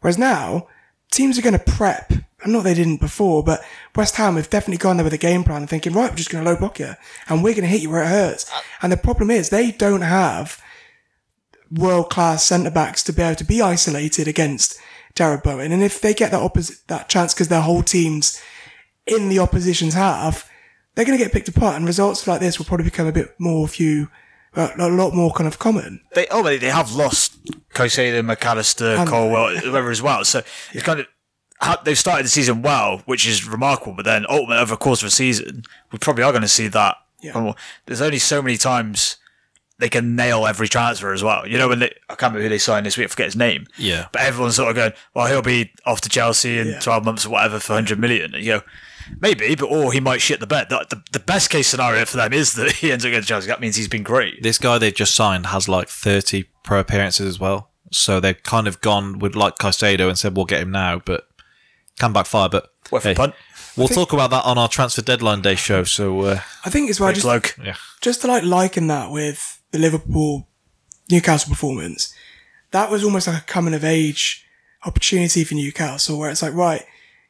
Whereas 0.00 0.18
now, 0.18 0.68
teams 1.10 1.38
are 1.38 1.42
going 1.42 1.58
to 1.58 1.72
prep 1.72 2.12
and 2.46 2.52
not 2.54 2.64
they 2.64 2.74
didn't 2.74 3.00
before, 3.00 3.42
but 3.42 3.60
West 3.94 4.16
Ham 4.16 4.36
have 4.36 4.50
definitely 4.50 4.78
gone 4.78 4.96
there 4.96 5.04
with 5.04 5.12
a 5.12 5.18
game 5.18 5.44
plan 5.44 5.62
and 5.62 5.70
thinking, 5.70 5.92
right, 5.92 6.10
we're 6.10 6.16
just 6.16 6.30
going 6.30 6.42
to 6.44 6.50
low 6.50 6.56
block 6.56 6.78
you 6.78 6.94
and 7.28 7.42
we're 7.44 7.52
going 7.54 7.62
to 7.62 7.68
hit 7.68 7.82
you 7.82 7.90
where 7.90 8.02
it 8.02 8.08
hurts. 8.08 8.50
And 8.82 8.90
the 8.90 8.96
problem 8.96 9.30
is 9.30 9.48
they 9.50 9.70
don't 9.70 10.02
have 10.02 10.60
world 11.70 12.10
class 12.10 12.44
centre 12.44 12.70
backs 12.70 13.02
to 13.04 13.12
be 13.12 13.22
able 13.22 13.34
to 13.36 13.44
be 13.44 13.60
isolated 13.60 14.28
against 14.28 14.78
Jarrod 15.14 15.42
Bowen. 15.42 15.72
And 15.72 15.82
if 15.82 16.00
they 16.00 16.14
get 16.14 16.30
that 16.30 16.40
opposite, 16.42 16.78
that 16.88 17.08
chance 17.08 17.34
because 17.34 17.48
their 17.48 17.60
whole 17.62 17.82
team's 17.82 18.40
in 19.06 19.28
the 19.28 19.38
opposition's 19.38 19.94
half, 19.94 20.48
they're 20.94 21.04
going 21.04 21.18
to 21.18 21.22
get 21.24 21.32
picked 21.32 21.48
apart 21.48 21.76
and 21.76 21.86
results 21.86 22.26
like 22.26 22.40
this 22.40 22.58
will 22.58 22.66
probably 22.66 22.84
become 22.84 23.06
a 23.06 23.12
bit 23.12 23.34
more 23.38 23.66
few, 23.68 24.08
uh, 24.54 24.70
a 24.78 24.88
lot 24.88 25.12
more 25.14 25.32
kind 25.32 25.46
of 25.48 25.58
common. 25.58 26.00
They 26.14 26.26
oh, 26.30 26.42
they, 26.42 26.58
they 26.58 26.70
have 26.70 26.92
lost 26.94 27.42
Caicedo, 27.74 28.24
Mac 28.24 28.44
Allister, 28.44 28.94
And- 28.96 29.08
Colwill, 29.08 29.58
whoever 29.58 29.90
as 29.90 30.00
well. 30.02 30.24
So 30.24 30.42
it's 30.72 30.82
kind 30.82 31.00
of 31.00 31.06
how- 31.06 31.12
they've 31.84 31.98
started 31.98 32.24
the 32.26 32.30
season 32.30 32.62
well, 32.62 33.02
which 33.06 33.26
is 33.26 33.46
remarkable. 33.48 33.94
But 33.94 34.04
then 34.04 34.26
ultimately, 34.28 34.58
over 34.58 34.70
the 34.74 34.76
course 34.76 35.02
of 35.02 35.08
a 35.08 35.10
season, 35.10 35.62
we 35.92 35.98
probably 35.98 36.24
are 36.24 36.32
going 36.32 36.42
to 36.42 36.48
see 36.48 36.68
that. 36.68 36.96
Yeah. 37.22 37.52
There's 37.86 38.02
only 38.02 38.18
so 38.18 38.42
many 38.42 38.56
times 38.56 39.16
they 39.78 39.88
can 39.88 40.16
nail 40.16 40.46
every 40.46 40.68
transfer 40.68 41.12
as 41.12 41.22
well. 41.22 41.46
You 41.46 41.58
know 41.58 41.68
when 41.68 41.80
they, 41.80 41.90
I 42.08 42.14
can't 42.14 42.32
remember 42.32 42.42
who 42.42 42.48
they 42.48 42.58
signed 42.58 42.86
this 42.86 42.96
week. 42.96 43.06
I 43.06 43.08
forget 43.08 43.26
his 43.26 43.36
name. 43.36 43.66
Yeah. 43.78 44.06
But 44.12 44.22
everyone's 44.22 44.56
sort 44.56 44.70
of 44.70 44.76
going, 44.76 44.92
well, 45.14 45.26
he'll 45.26 45.42
be 45.42 45.72
off 45.84 46.00
to 46.02 46.08
Chelsea 46.08 46.58
in 46.58 46.68
Yeah. 46.68 46.80
12 46.80 47.04
months 47.04 47.26
or 47.26 47.30
whatever 47.30 47.58
for 47.58 47.74
100 47.74 47.98
million. 47.98 48.34
And 48.34 48.42
you 48.44 48.58
go, 48.58 48.62
maybe, 49.20 49.54
but 49.54 49.66
or 49.66 49.92
he 49.92 50.00
might 50.00 50.20
shit 50.22 50.40
the 50.40 50.46
bed. 50.46 50.68
The, 50.70 50.86
the, 50.88 51.02
the 51.12 51.18
best 51.20 51.50
case 51.50 51.68
scenario 51.68 52.04
for 52.06 52.16
them 52.16 52.32
is 52.32 52.54
that 52.54 52.72
he 52.76 52.90
ends 52.92 53.04
up 53.04 53.10
going 53.10 53.22
to 53.22 53.28
Chelsea. 53.28 53.48
That 53.48 53.60
means 53.60 53.76
he's 53.76 53.88
been 53.88 54.02
great. 54.02 54.42
This 54.42 54.58
guy 54.58 54.78
they've 54.78 54.94
just 54.94 55.14
signed 55.14 55.46
has 55.46 55.68
like 55.68 55.88
30 55.88 56.44
pro 56.62 56.80
appearances 56.80 57.26
as 57.26 57.38
well. 57.40 57.70
So 57.92 58.18
they've 58.18 58.42
kind 58.42 58.66
of 58.66 58.80
gone 58.80 59.18
with 59.18 59.36
like 59.36 59.56
Caicedo 59.56 60.08
and 60.08 60.18
said, 60.18 60.36
we'll 60.36 60.46
get 60.46 60.60
him 60.62 60.70
now, 60.70 61.00
but 61.04 61.28
can 61.98 62.12
backfire. 62.12 62.48
But 62.48 62.70
Worth 62.90 63.06
a 63.06 63.14
punt. 63.14 63.34
we'll 63.76 63.88
talk 63.88 64.12
about 64.12 64.30
that 64.30 64.44
on 64.44 64.58
our 64.58 64.68
transfer 64.68 65.02
deadline 65.02 65.42
day 65.42 65.54
show. 65.54 65.84
So, 65.84 66.20
uh, 66.22 66.40
I 66.64 66.70
think 66.70 66.90
it's 66.90 67.00
well, 67.00 67.12
just, 67.12 67.24
bloke. 67.24 67.56
yeah. 67.62 67.76
just 68.00 68.22
to 68.22 68.28
like 68.28 68.44
liken 68.44 68.86
that 68.88 69.10
with 69.10 69.60
the 69.72 69.78
Liverpool 69.78 70.48
Newcastle 71.10 71.50
performance, 71.50 72.14
that 72.70 72.90
was 72.90 73.04
almost 73.04 73.26
like 73.26 73.42
a 73.42 73.46
coming 73.46 73.74
of 73.74 73.84
age 73.84 74.46
opportunity 74.84 75.44
for 75.44 75.54
Newcastle 75.54 76.18
where 76.18 76.30
it's 76.30 76.42
like, 76.42 76.54
right, 76.54 76.84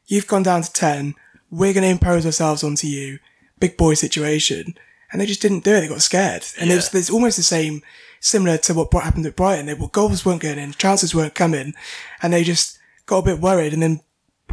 you've 0.05 0.27
gone 0.27 0.43
down 0.43 0.61
to 0.61 0.71
10, 0.71 1.15
we're 1.49 1.73
going 1.73 1.83
to 1.83 1.89
impose 1.89 2.25
ourselves 2.25 2.63
onto 2.63 2.87
you, 2.87 3.19
big 3.59 3.77
boy 3.77 3.93
situation. 3.93 4.75
And 5.11 5.21
they 5.21 5.25
just 5.25 5.41
didn't 5.41 5.63
do 5.63 5.71
it. 5.71 5.81
They 5.81 5.87
got 5.87 6.01
scared. 6.01 6.45
And 6.59 6.69
it's, 6.69 6.93
it's 6.93 7.09
almost 7.09 7.37
the 7.37 7.43
same, 7.43 7.81
similar 8.19 8.57
to 8.57 8.73
what 8.73 8.91
happened 9.03 9.25
at 9.25 9.37
Brighton. 9.37 9.65
They 9.65 9.73
were 9.73 9.87
goals 9.87 10.25
weren't 10.25 10.41
going 10.41 10.59
in, 10.59 10.73
chances 10.73 11.15
weren't 11.15 11.33
coming, 11.33 11.73
and 12.21 12.33
they 12.33 12.43
just 12.43 12.77
got 13.05 13.19
a 13.19 13.25
bit 13.25 13.39
worried 13.39 13.73
and 13.73 13.81
then 13.81 14.01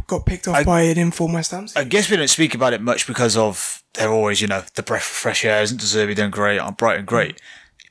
got 0.07 0.25
picked 0.25 0.47
off 0.47 0.65
by 0.65 0.81
an 0.81 0.97
informed 0.97 1.33
West 1.33 1.51
Ham. 1.51 1.67
I 1.75 1.83
guess 1.83 2.09
we 2.09 2.17
don't 2.17 2.27
speak 2.27 2.55
about 2.55 2.73
it 2.73 2.81
much 2.81 3.07
because 3.07 3.35
of 3.35 3.83
they're 3.93 4.11
always, 4.11 4.41
you 4.41 4.47
know, 4.47 4.63
the 4.75 4.83
breath 4.83 5.03
of 5.03 5.07
fresh 5.07 5.45
air. 5.45 5.61
Isn't 5.61 5.79
De 5.79 5.85
Zerbi 5.85 6.15
doing 6.15 6.31
great? 6.31 6.59
I'm 6.59 6.73
Brighton 6.73 7.05
great. 7.05 7.41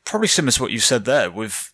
Probably 0.04 0.28
similar 0.28 0.52
to 0.52 0.62
what 0.62 0.72
you 0.72 0.80
said 0.80 1.04
there 1.04 1.30
with 1.30 1.72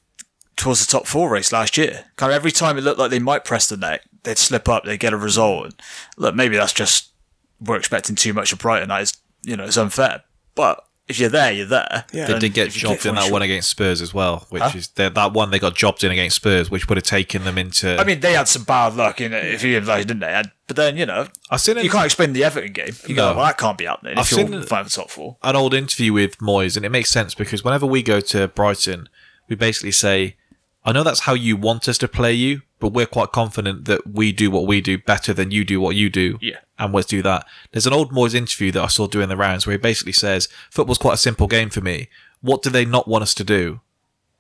towards 0.57 0.85
the 0.85 0.91
top 0.91 1.07
four 1.07 1.31
race 1.31 1.53
last 1.53 1.77
year. 1.77 2.07
Kind 2.17 2.33
of 2.33 2.37
every 2.37 2.53
time 2.53 2.79
it 2.79 2.83
looked 2.83 2.99
like 2.99 3.11
they 3.11 3.19
might 3.19 3.45
press 3.45 3.69
the 3.69 3.77
neck, 3.77 4.03
they'd 4.23 4.39
slip 4.39 4.69
up, 4.69 4.85
they'd 4.85 5.01
get 5.01 5.13
a 5.13 5.19
result. 5.19 5.65
And 5.67 5.75
look, 6.17 6.35
maybe 6.35 6.57
that's 6.57 6.73
just 6.73 7.13
we're 7.61 7.77
expecting 7.77 8.17
too 8.17 8.33
much 8.33 8.53
of 8.53 8.59
Brighton. 8.59 8.89
That 8.89 9.03
is, 9.03 9.17
you 9.43 9.57
know, 9.57 9.65
it's 9.65 9.77
unfair. 9.77 10.23
But 10.55 10.85
if 11.11 11.19
you're 11.19 11.29
there, 11.29 11.53
you're 11.53 11.67
there. 11.67 12.05
Yeah. 12.13 12.27
They 12.29 12.39
did 12.39 12.55
get 12.55 12.69
if 12.69 12.75
jobbed 12.75 13.05
in 13.05 13.15
that 13.17 13.25
shot- 13.25 13.33
one 13.33 13.43
against 13.43 13.69
Spurs 13.71 14.01
as 14.01 14.15
well, 14.15 14.47
which 14.51 14.75
is 14.75 14.89
that 14.95 15.15
that 15.15 15.33
one 15.33 15.51
they 15.51 15.59
got 15.59 15.75
jobbed 15.77 16.03
in 16.05 16.11
against 16.11 16.37
Spurs, 16.37 16.71
which 16.71 16.89
would 16.89 16.97
have 16.97 17.05
taken 17.05 17.45
them 17.45 17.59
into. 17.59 18.01
I 18.01 18.05
mean, 18.05 18.21
they 18.21 18.33
had 18.33 18.49
some 18.49 18.65
bad 18.65 18.95
luck 18.97 19.21
in 19.21 19.33
it, 19.35 19.45
if 19.45 19.63
you 19.63 19.81
like, 19.81 20.07
didn't 20.07 20.21
they? 20.21 20.33
And- 20.33 20.51
But 20.67 20.77
then, 20.77 20.97
you 20.97 21.05
know, 21.05 21.27
I've 21.51 21.61
seen 21.61 21.77
you 21.77 21.83
an, 21.83 21.89
can't 21.89 22.05
explain 22.07 22.33
the 22.33 22.45
Everton 22.45 22.73
game. 22.73 22.95
You 23.07 23.15
go, 23.17 23.31
No. 23.33 23.37
well, 23.37 23.47
that 23.47 23.59
can't 23.59 23.77
be 23.77 23.85
happening 23.87 24.17
I've 24.17 24.25
if 24.25 24.31
you're 24.33 24.47
seen- 24.47 24.63
five 24.63 24.89
top 24.91 25.11
four. 25.11 25.37
an 25.43 25.57
old 25.57 25.75
interview 25.75 26.13
with 26.13 26.39
Moyes, 26.39 26.77
and 26.77 26.87
it 26.87 26.91
makes 26.91 27.11
sense 27.11 27.35
because 27.35 27.65
whenever 27.65 27.87
we 27.87 28.03
go 28.03 28.21
to 28.21 28.47
Brighton, 28.49 29.09
we 29.49 29.57
basically 29.57 29.91
say, 29.91 30.37
"I 30.85 30.93
know 30.93 31.03
that's 31.03 31.21
how 31.21 31.35
you 31.35 31.57
want 31.57 31.89
us 31.89 31.99
to 31.99 32.09
play 32.09 32.33
you, 32.33 32.63
but 32.79 32.93
we're 32.93 33.07
quite 33.07 33.33
confident 33.33 33.85
that 33.85 34.07
we 34.07 34.33
do 34.33 34.51
what 34.51 34.67
we 34.67 34.81
do 34.81 34.99
better 34.99 35.33
than 35.33 35.51
you 35.51 35.65
do 35.65 35.81
what 35.81 35.97
you 35.97 36.09
do." 36.11 36.39
Yeah. 36.41 36.59
and 36.79 36.95
let's 36.95 37.09
do 37.09 37.21
that. 37.21 37.47
There's 37.73 37.87
an 37.87 37.93
old 37.93 38.11
Moyes 38.11 38.35
interview 38.35 38.73
that 38.73 38.83
I 38.83 38.87
saw 38.87 39.07
doing 39.07 39.29
the 39.29 39.37
rounds 39.37 39.67
where 39.67 39.73
he 39.73 39.79
basically 39.79 40.15
says, 40.15 40.49
"Football's 40.71 40.97
quite 40.97 41.15
a 41.15 41.19
simple 41.19 41.47
game 41.47 41.69
for 41.69 41.83
me. 41.83 42.09
What 42.41 42.63
do 42.63 42.71
they 42.71 42.87
not 42.87 43.07
want 43.07 43.23
us 43.23 43.35
to 43.35 43.45
do, 43.45 43.81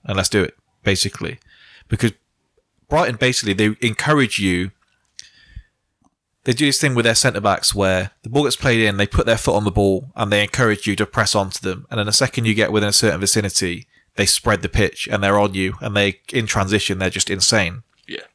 and 0.05 0.17
let's 0.17 0.31
do 0.31 0.43
it." 0.43 0.57
Basically, 0.83 1.39
because 1.89 2.13
Brighton 2.89 3.17
basically 3.17 3.53
they 3.53 3.77
encourage 3.87 4.39
you. 4.39 4.71
They 6.45 6.55
do 6.55 6.65
this 6.65 6.81
thing 6.81 6.95
with 6.95 7.05
their 7.05 7.15
centre 7.15 7.41
backs 7.43 7.75
where 7.75 8.13
the 8.23 8.31
ball 8.31 8.45
gets 8.45 8.57
played 8.57 8.81
in, 8.81 8.97
they 8.97 9.07
put 9.07 9.27
their 9.27 9.37
foot 9.37 9.57
on 9.57 9.65
the 9.65 9.71
ball, 9.71 10.11
and 10.17 10.33
they 10.33 10.43
encourage 10.43 10.87
you 10.87 10.97
to 10.97 11.05
press 11.05 11.35
onto 11.35 11.61
them. 11.61 11.87
And 11.91 11.99
then 11.99 12.07
the 12.07 12.13
second 12.13 12.47
you 12.47 12.55
get 12.55 12.73
within 12.73 12.89
a 12.89 12.95
certain 12.95 13.21
vicinity, 13.21 13.87
they 14.21 14.27
spread 14.27 14.61
the 14.61 14.69
pitch 14.69 15.09
and 15.11 15.25
they're 15.25 15.39
on 15.39 15.55
you, 15.55 15.77
and 15.81 15.97
they 15.97 16.21
in 16.31 16.47
transition 16.47 16.99
they're 16.99 17.09
just 17.09 17.31
insane. 17.31 17.85
Yeah. 18.07 18.27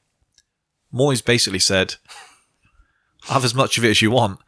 Moyes 0.92 1.24
basically 1.24 1.60
said, 1.60 1.96
"Have 3.26 3.46
as 3.46 3.54
much 3.54 3.78
of 3.78 3.86
it 3.86 3.92
as 3.92 4.02
you 4.02 4.10
want." 4.10 4.40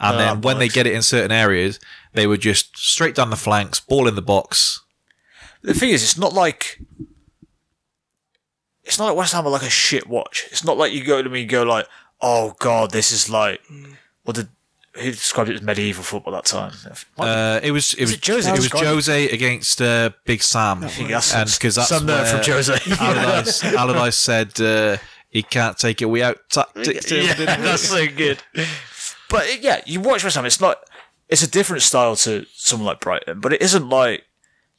And 0.00 0.18
then 0.18 0.40
when 0.40 0.58
they 0.58 0.68
get 0.68 0.86
it 0.86 0.94
in 0.94 1.02
certain 1.02 1.32
areas, 1.32 1.78
they 2.14 2.26
would 2.26 2.40
just 2.40 2.78
straight 2.78 3.14
down 3.14 3.28
the 3.28 3.36
flanks, 3.36 3.80
ball 3.80 4.08
in 4.08 4.14
the 4.14 4.22
box. 4.22 4.80
The 5.60 5.74
thing 5.74 5.90
is, 5.90 6.02
it's 6.02 6.16
not 6.16 6.32
like 6.32 6.80
it's 8.82 8.98
not 8.98 9.08
like 9.08 9.16
West 9.16 9.34
Ham 9.34 9.46
are 9.46 9.50
like 9.50 9.62
a 9.62 9.68
shit 9.68 10.06
watch. 10.06 10.46
It's 10.50 10.64
not 10.64 10.78
like 10.78 10.92
you 10.92 11.04
go 11.04 11.20
to 11.20 11.28
me 11.28 11.42
and 11.42 11.50
go 11.50 11.64
like, 11.64 11.86
"Oh 12.22 12.56
God, 12.60 12.92
this 12.92 13.12
is 13.12 13.28
like 13.28 13.60
what 14.22 14.36
did 14.36 14.48
who 14.94 15.10
described 15.10 15.50
it 15.50 15.56
as 15.56 15.62
medieval 15.62 16.02
football 16.04 16.32
that 16.32 16.44
time?" 16.44 16.72
Uh, 17.18 17.60
it 17.62 17.70
was 17.70 17.94
it 17.94 18.02
was 18.02 18.14
it 18.14 18.26
Jose 18.26 18.50
it 18.50 18.56
was? 18.56 18.72
Jose 18.72 19.28
against 19.30 19.80
uh, 19.82 20.10
Big 20.24 20.42
Sam, 20.42 20.80
think 20.88 21.10
that's 21.10 21.34
and 21.34 21.50
because 21.50 21.76
that's 21.76 21.88
some 21.88 22.06
nerd 22.06 22.30
from 22.30 22.52
Jose. 22.52 22.72
Allardyce, 23.00 23.64
Allardyce 23.64 24.16
said 24.16 24.60
uh, 24.60 24.96
he 25.30 25.42
can't 25.42 25.78
take 25.78 26.02
it. 26.02 26.06
We 26.06 26.22
out 26.22 26.38
tactics 26.50 27.10
him. 27.10 27.24
yeah, 27.24 27.34
didn't 27.34 27.62
that's 27.62 27.88
so 27.88 28.06
good. 28.06 28.42
But 29.28 29.62
yeah, 29.62 29.82
you 29.86 30.00
watch 30.00 30.24
West 30.24 30.36
Ham. 30.36 30.46
It's 30.46 30.60
not. 30.60 30.78
It's 31.28 31.42
a 31.42 31.50
different 31.50 31.82
style 31.82 32.16
to 32.16 32.46
someone 32.54 32.86
like 32.86 33.00
Brighton, 33.00 33.40
but 33.40 33.52
it 33.52 33.60
isn't 33.60 33.88
like 33.88 34.24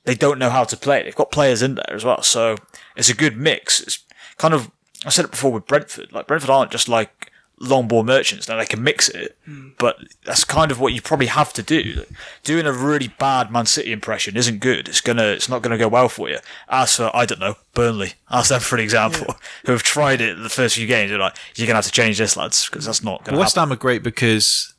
they 0.05 0.15
don't 0.15 0.39
know 0.39 0.49
how 0.49 0.63
to 0.63 0.75
play. 0.75 1.03
They've 1.03 1.15
got 1.15 1.31
players 1.31 1.61
in 1.61 1.75
there 1.75 1.93
as 1.93 2.03
well, 2.03 2.23
so 2.23 2.55
it's 2.95 3.09
a 3.09 3.15
good 3.15 3.37
mix. 3.37 3.79
It's 3.79 4.03
kind 4.37 4.53
of. 4.53 4.71
I 5.05 5.09
said 5.09 5.25
it 5.25 5.31
before 5.31 5.51
with 5.51 5.67
Brentford. 5.67 6.11
Like 6.11 6.27
Brentford 6.27 6.49
aren't 6.49 6.71
just 6.71 6.89
like 6.89 7.28
long 7.59 7.87
ball 7.87 8.03
merchants. 8.03 8.47
Now 8.47 8.57
they 8.57 8.65
can 8.65 8.83
mix 8.83 9.09
it, 9.09 9.37
hmm. 9.45 9.69
but 9.77 9.97
that's 10.25 10.43
kind 10.43 10.71
of 10.71 10.79
what 10.79 10.93
you 10.93 11.01
probably 11.01 11.27
have 11.27 11.53
to 11.53 11.63
do. 11.63 12.05
Doing 12.43 12.65
a 12.65 12.73
really 12.73 13.07
bad 13.07 13.51
Man 13.51 13.65
City 13.65 13.91
impression 13.91 14.37
isn't 14.37 14.59
good. 14.59 14.87
It's 14.87 15.01
gonna. 15.01 15.23
It's 15.23 15.49
not 15.49 15.61
gonna 15.61 15.77
go 15.77 15.87
well 15.87 16.09
for 16.09 16.29
you. 16.29 16.39
As 16.69 16.95
for 16.95 17.11
I 17.15 17.25
don't 17.25 17.39
know 17.39 17.55
Burnley. 17.73 18.13
Ask 18.29 18.49
them 18.49 18.61
for 18.61 18.75
an 18.75 18.81
example. 18.81 19.35
Who 19.65 19.73
have 19.73 19.83
tried 19.83 20.21
it 20.21 20.41
the 20.41 20.49
first 20.49 20.75
few 20.75 20.87
games. 20.87 21.11
They're 21.11 21.19
like, 21.19 21.37
you're 21.55 21.67
gonna 21.67 21.77
have 21.77 21.85
to 21.85 21.91
change 21.91 22.17
this, 22.17 22.37
lads, 22.37 22.69
because 22.69 22.85
that's 22.85 23.03
not 23.03 23.23
gonna 23.23 23.37
West. 23.37 23.55
Ham 23.55 23.71
are 23.71 23.75
great 23.75 24.03
because 24.03 24.73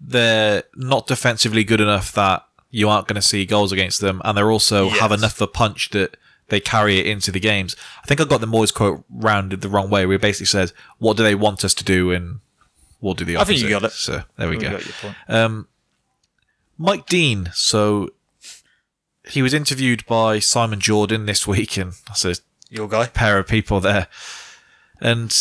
they're 0.00 0.62
not 0.74 1.06
defensively 1.06 1.64
good 1.64 1.80
enough 1.80 2.12
that 2.12 2.46
you 2.70 2.88
aren't 2.88 3.08
going 3.08 3.16
to 3.16 3.22
see 3.22 3.46
goals 3.46 3.72
against 3.72 4.00
them, 4.00 4.20
and 4.24 4.36
they're 4.36 4.50
also 4.50 4.88
have 4.88 5.12
enough 5.12 5.40
of 5.40 5.42
a 5.42 5.46
punch 5.46 5.90
that 5.90 6.16
they 6.48 6.60
carry 6.60 6.98
it 6.98 7.06
into 7.06 7.30
the 7.32 7.40
games. 7.40 7.74
I 8.02 8.06
think 8.06 8.20
I 8.20 8.24
got 8.24 8.40
the 8.40 8.46
Moyes 8.46 8.72
quote 8.72 9.04
rounded 9.10 9.60
the 9.62 9.68
wrong 9.68 9.90
way, 9.90 10.06
where 10.06 10.14
he 10.14 10.18
basically 10.18 10.46
says, 10.46 10.72
"What 10.98 11.16
do 11.16 11.22
they 11.22 11.34
want 11.34 11.64
us 11.64 11.74
to 11.74 11.84
do?" 11.84 12.12
and 12.12 12.40
we'll 13.00 13.14
do 13.14 13.24
the 13.24 13.36
I 13.36 13.40
opposite. 13.40 13.52
think 13.60 13.62
you 13.64 13.70
got 13.70 13.84
it. 13.84 13.92
So 13.92 14.22
there 14.36 14.48
we 14.48 14.56
You 14.56 14.60
go. 14.62 14.78
point. 15.00 15.16
Um, 15.28 15.68
Mike 16.78 17.06
Dean. 17.06 17.50
So 17.54 18.10
he 19.28 19.42
was 19.42 19.52
interviewed 19.54 20.06
by 20.06 20.38
Simon 20.38 20.80
Jordan 20.80 21.26
this 21.26 21.46
week, 21.46 21.76
and 21.76 21.92
that's 22.06 22.24
a 22.24 22.36
Your 22.70 22.88
guy. 22.88 23.06
pair 23.06 23.38
of 23.38 23.48
people 23.48 23.80
there. 23.80 24.06
And 25.00 25.34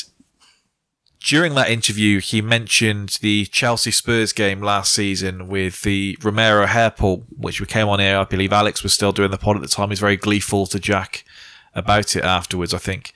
during 1.26 1.56
that 1.56 1.70
interview, 1.72 2.20
he 2.20 2.40
mentioned 2.40 3.18
the 3.22 3.46
Chelsea 3.48 3.90
Spurs 3.90 4.32
game 4.32 4.62
last 4.62 4.94
season 4.94 5.48
with 5.48 5.82
the 5.82 6.16
Romero 6.22 6.68
hair 6.68 6.92
pull, 6.92 7.26
which 7.36 7.60
we 7.60 7.66
came 7.66 7.88
on 7.90 8.00
here. 8.00 8.18
I 8.20 8.26
believe 8.26 8.54
Alex 8.54 8.84
was 8.84 8.94
still 8.94 9.12
doing 9.12 9.32
the 9.32 9.38
pod 9.40 9.56
at 9.56 9.62
the 9.64 9.68
time. 9.68 9.90
He's 9.90 10.00
very 10.00 10.18
gleeful 10.18 10.68
to 10.68 10.78
Jack 10.80 11.26
about 11.74 12.16
it 12.16 12.24
afterwards, 12.24 12.74
I 12.74 12.78
think 12.78 13.12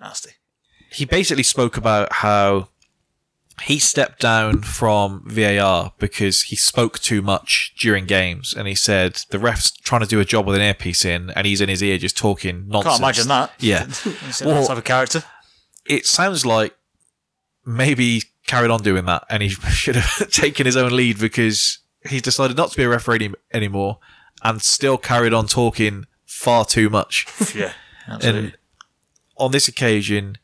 Nasty. 0.00 0.32
he 0.90 1.04
basically 1.04 1.44
spoke 1.44 1.76
about 1.76 2.12
how 2.14 2.68
he 3.62 3.78
stepped 3.78 4.20
down 4.20 4.62
from 4.62 5.22
VAR 5.26 5.92
because 5.98 6.42
he 6.42 6.56
spoke 6.56 6.98
too 6.98 7.22
much 7.22 7.74
during 7.78 8.06
games, 8.06 8.54
and 8.54 8.66
he 8.68 8.74
said 8.74 9.20
the 9.30 9.38
ref's 9.38 9.70
trying 9.70 10.00
to 10.02 10.06
do 10.06 10.20
a 10.20 10.24
job 10.24 10.46
with 10.46 10.56
an 10.56 10.62
earpiece 10.62 11.04
in, 11.04 11.30
and 11.30 11.46
he's 11.46 11.60
in 11.60 11.68
his 11.68 11.82
ear 11.82 11.96
just 11.98 12.16
talking 12.16 12.66
nonsense. 12.68 12.94
Can't 12.98 13.02
imagine 13.02 13.28
that. 13.28 13.52
Yeah, 13.60 13.86
Well- 14.44 14.60
that 14.62 14.66
type 14.68 14.78
of 14.78 14.84
character? 14.84 15.22
it 15.86 16.04
sounds 16.06 16.44
like 16.44 16.74
maybe 17.64 18.04
he 18.18 18.22
carried 18.46 18.70
on 18.70 18.82
doing 18.82 19.04
that, 19.06 19.24
and 19.30 19.42
he 19.42 19.48
should 19.70 19.96
have 19.96 20.30
taken 20.30 20.66
his 20.66 20.76
own 20.76 20.94
lead 20.94 21.18
because 21.18 21.78
he 22.08 22.20
decided 22.20 22.56
not 22.56 22.70
to 22.70 22.76
be 22.76 22.84
a 22.84 22.88
referee 22.88 23.16
any- 23.16 23.34
anymore, 23.52 23.98
and 24.42 24.62
still 24.62 24.98
carried 24.98 25.32
on 25.34 25.46
talking 25.46 26.06
far 26.26 26.64
too 26.64 26.88
much. 26.90 27.26
Yeah. 27.54 27.72
Absolutely. 28.06 28.40
And 28.40 28.56
on 29.36 29.50
this 29.52 29.68
occasion, 29.68 30.38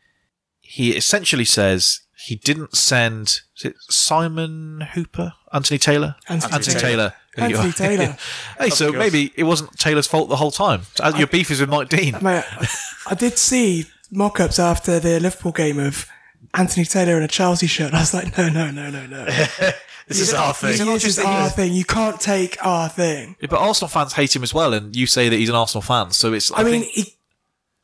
he 0.60 0.90
essentially 0.96 1.46
says 1.46 2.00
he 2.26 2.36
didn't 2.36 2.76
send 2.76 3.40
is 3.56 3.64
it 3.64 3.74
Simon 3.88 4.82
Hooper, 4.92 5.32
Anthony 5.52 5.78
Taylor, 5.78 6.16
Anthony 6.28 6.62
Taylor. 6.62 6.80
Taylor. 6.80 7.14
Anthony 7.36 7.72
Taylor. 7.72 8.16
hey, 8.58 8.70
so 8.70 8.92
maybe 8.92 9.32
it 9.36 9.44
wasn't 9.44 9.76
Taylor's 9.78 10.06
fault 10.06 10.28
the 10.28 10.36
whole 10.36 10.50
time. 10.50 10.82
As 11.02 11.16
Your 11.16 11.26
beef 11.26 11.50
is 11.50 11.60
with 11.60 11.70
Mike 11.70 11.88
Dean. 11.88 12.12
Mate, 12.22 12.44
I, 12.50 12.68
I 13.08 13.14
did 13.14 13.38
see 13.38 13.86
mock-ups 14.10 14.58
after 14.58 15.00
the 15.00 15.18
Liverpool 15.20 15.52
game 15.52 15.78
of 15.78 16.06
Anthony 16.52 16.84
Taylor 16.84 17.16
in 17.16 17.22
a 17.22 17.28
Chelsea 17.28 17.66
shirt. 17.66 17.88
And 17.88 17.96
I 17.96 18.00
was 18.00 18.12
like, 18.14 18.36
no, 18.36 18.48
no, 18.48 18.70
no, 18.70 18.90
no, 18.90 19.06
no. 19.06 19.26
This 20.06 20.20
is 20.20 20.34
our 20.34 20.52
thing. 20.52 20.76
this 20.86 21.04
is 21.06 21.18
our 21.18 21.48
thing. 21.48 21.72
You 21.72 21.86
can't 21.86 22.20
take 22.20 22.58
our 22.62 22.90
thing. 22.90 23.36
Yeah, 23.40 23.46
but 23.48 23.58
Arsenal 23.60 23.88
fans 23.88 24.12
hate 24.12 24.36
him 24.36 24.42
as 24.42 24.52
well, 24.52 24.74
and 24.74 24.94
you 24.94 25.06
say 25.06 25.30
that 25.30 25.36
he's 25.36 25.48
an 25.48 25.54
Arsenal 25.54 25.80
fan, 25.80 26.10
so 26.10 26.34
it's. 26.34 26.52
I, 26.52 26.56
I 26.56 26.62
mean, 26.64 26.82
think, 26.82 26.92
he, 26.92 27.14